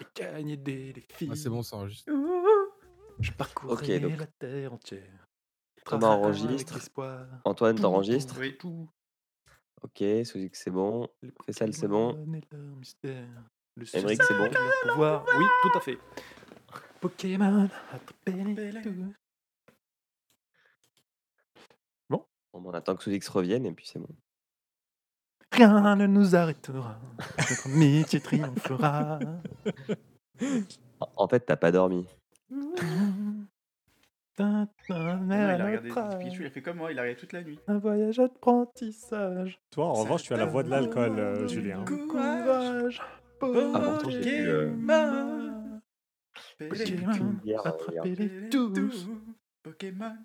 et 0.02 0.06
gagner 0.16 0.58
des 0.58 0.94
défis. 0.94 1.28
Ah, 1.30 1.36
c'est 1.36 1.50
bon, 1.50 1.62
ça 1.62 1.76
enregistre. 1.76 2.10
Je 3.20 3.32
donc- 4.00 4.20
la 4.20 4.26
terre 4.26 4.74
entière. 4.74 5.28
Thomas 5.86 6.00
Travailler 6.00 6.24
enregistre. 6.26 6.80
Antoine, 7.44 7.76
t'enregistres 7.76 8.38
Oui. 8.40 8.58
tout, 8.58 8.90
Ok, 9.82 9.98
Suzix, 10.26 10.50
c'est 10.54 10.72
bon. 10.72 11.08
Fessal, 11.46 11.74
c'est 11.74 11.88
bon. 11.88 12.14
Émeric, 13.94 14.22
c'est 14.24 14.38
bon. 14.38 14.50
pouvoir. 14.90 15.26
Oui, 15.38 15.46
tout 15.64 15.78
à 15.78 15.82
fait. 15.82 15.98
Pokémon. 17.00 17.70
Bon, 22.10 22.26
on 22.54 22.72
attend 22.72 22.96
que 22.96 23.04
Suzix 23.04 23.28
revienne 23.30 23.66
et 23.66 23.72
puis 23.72 23.88
c'est 23.88 24.00
bon. 24.00 24.10
Rien 25.52 25.96
ne 25.96 26.06
nous 26.08 26.36
arrêtera. 26.36 27.00
Notre 27.38 27.68
amitié 27.68 28.20
triomphera. 28.20 29.20
En- 31.18 31.28
fait, 31.28 31.40
t'as 31.42 31.56
pas 31.58 31.72
dormi. 31.72 32.06
Non, 34.40 34.68
il 34.88 34.94
a 34.94 35.66
regardé 35.66 35.90
notre 35.90 36.18
Pikachu, 36.18 36.42
il 36.44 36.46
a 36.46 36.50
fait 36.50 36.62
comme 36.62 36.78
moi, 36.78 36.92
il 36.94 37.00
a 37.00 37.02
regardé 37.02 37.20
toute 37.20 37.34
la 37.34 37.44
nuit. 37.44 37.60
Un 37.68 37.78
voyage 37.78 38.18
d'apprentissage. 38.18 39.60
Toi, 39.72 39.86
en 39.88 39.94
revanche, 39.94 40.24
tu 40.24 40.34
as 40.34 40.38
la 40.38 40.46
voix 40.46 40.64
de 40.64 40.70
l'alcool, 40.70 41.20
euh, 41.20 41.48
Julien. 41.48 41.84
Courage. 41.84 43.02
Ah, 43.02 43.06
pourtant, 43.40 44.10
j'ai 44.10 44.20
bu, 44.22 44.48
euh, 44.48 44.70
Pokémon. 46.70 47.36
Euh, 47.48 47.58
attrapez-les 47.66 48.50
tous. 48.50 49.08
Pokémon. 49.64 50.16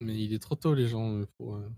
Mais 0.00 0.14
il 0.14 0.32
est 0.34 0.38
trop 0.42 0.54
tôt, 0.54 0.74
les 0.74 0.88
gens. 0.88 1.12
euh, 1.18 1.26
Pour, 1.38 1.56
euh, 1.56 1.68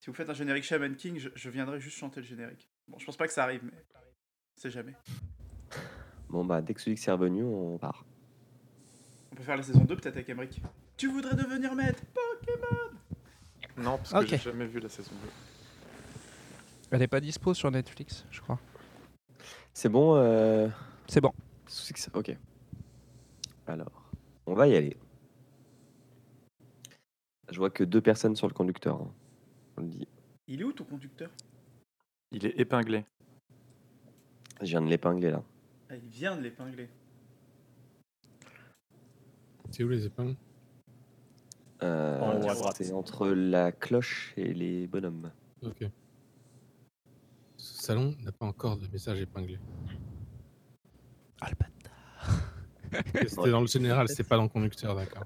Si 0.00 0.08
vous 0.08 0.14
faites 0.14 0.30
un 0.30 0.34
générique 0.34 0.64
Shaman 0.64 0.96
King, 0.96 1.18
je, 1.18 1.28
je 1.34 1.50
viendrai 1.50 1.78
juste 1.78 1.96
chanter 1.98 2.20
le 2.20 2.26
générique. 2.26 2.70
Bon, 2.88 2.98
je 2.98 3.04
pense 3.04 3.16
pas 3.16 3.26
que 3.26 3.32
ça 3.32 3.44
arrive, 3.44 3.60
mais 3.64 3.84
c'est 4.56 4.70
jamais. 4.70 4.94
Bon, 6.28 6.44
bah, 6.44 6.62
dès 6.62 6.72
que 6.74 6.80
Suzix 6.80 7.06
est 7.06 7.12
revenu, 7.12 7.44
on 7.44 7.76
part. 7.78 8.04
On 9.32 9.36
peut 9.36 9.42
faire 9.42 9.56
la 9.56 9.62
saison 9.62 9.80
2 9.84 9.96
peut-être 9.96 10.16
avec 10.16 10.28
Emmerich. 10.28 10.62
Tu 10.96 11.08
voudrais 11.08 11.34
devenir 11.34 11.74
maître 11.74 12.02
Pokémon 12.14 12.96
Non, 13.76 13.98
parce 13.98 14.12
que 14.24 14.26
j'ai 14.26 14.38
jamais 14.38 14.66
vu 14.66 14.80
la 14.80 14.88
saison 14.88 15.12
2. 15.22 15.28
Elle 16.92 17.02
est 17.02 17.08
pas 17.08 17.20
dispo 17.20 17.52
sur 17.54 17.70
Netflix, 17.70 18.24
je 18.30 18.40
crois. 18.40 18.58
C'est 19.72 19.88
bon, 19.88 20.16
euh... 20.16 20.68
C'est 21.08 21.20
bon. 21.20 21.32
Ok. 22.14 22.36
Alors, 23.66 24.10
on 24.46 24.54
va 24.54 24.66
y 24.66 24.74
aller. 24.76 24.96
Je 27.50 27.58
vois 27.58 27.70
que 27.70 27.84
deux 27.84 28.00
personnes 28.00 28.34
sur 28.34 28.48
le 28.48 28.54
conducteur. 28.54 28.96
hein. 29.02 29.12
On 29.80 29.84
le 29.84 29.88
dit. 29.88 30.06
Il 30.46 30.60
est 30.60 30.64
où 30.64 30.72
ton 30.74 30.84
conducteur? 30.84 31.30
Il 32.32 32.44
est 32.44 32.60
épinglé. 32.60 33.06
Je 34.60 34.66
viens 34.66 34.82
de 34.82 34.88
l'épingler 34.88 35.30
là. 35.30 35.42
ah, 35.88 35.96
Il 35.96 36.06
vient 36.10 36.36
de 36.36 36.42
l'épingler. 36.42 36.90
C'est 39.70 39.82
où 39.82 39.88
les 39.88 40.04
épingles? 40.04 40.36
Euh. 41.82 42.42
C'est 42.74 42.92
entre 42.92 43.28
la 43.28 43.72
cloche 43.72 44.34
et 44.36 44.52
les 44.52 44.86
bonhommes. 44.86 45.32
Ok. 45.62 45.84
Ce 47.56 47.82
salon 47.82 48.14
n'a 48.20 48.32
pas 48.32 48.44
encore 48.44 48.76
de 48.76 48.86
message 48.88 49.18
épinglé. 49.18 49.58
C'était 53.14 53.50
dans 53.50 53.62
le 53.62 53.66
général, 53.66 54.08
c'est 54.08 54.24
pas 54.24 54.36
dans 54.36 54.42
le 54.42 54.48
conducteur, 54.50 54.94
d'accord. 54.94 55.24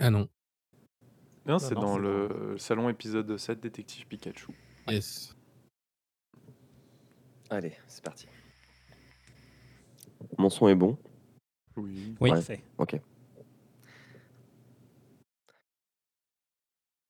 Ah 0.00 0.10
non. 0.10 0.28
Non, 1.46 1.58
c'est 1.58 1.74
dans 1.74 1.98
le 1.98 2.56
salon 2.58 2.88
épisode 2.88 3.36
7 3.36 3.60
Détective 3.60 4.06
Pikachu. 4.06 4.52
Yes. 4.88 5.34
Allez, 7.50 7.72
c'est 7.88 8.04
parti. 8.04 8.26
Mon 10.38 10.48
son 10.48 10.68
est 10.68 10.74
bon. 10.74 10.96
Oui. 11.76 12.14
Oui. 12.20 12.30
Ouais. 12.30 12.62
Ok. 12.78 13.00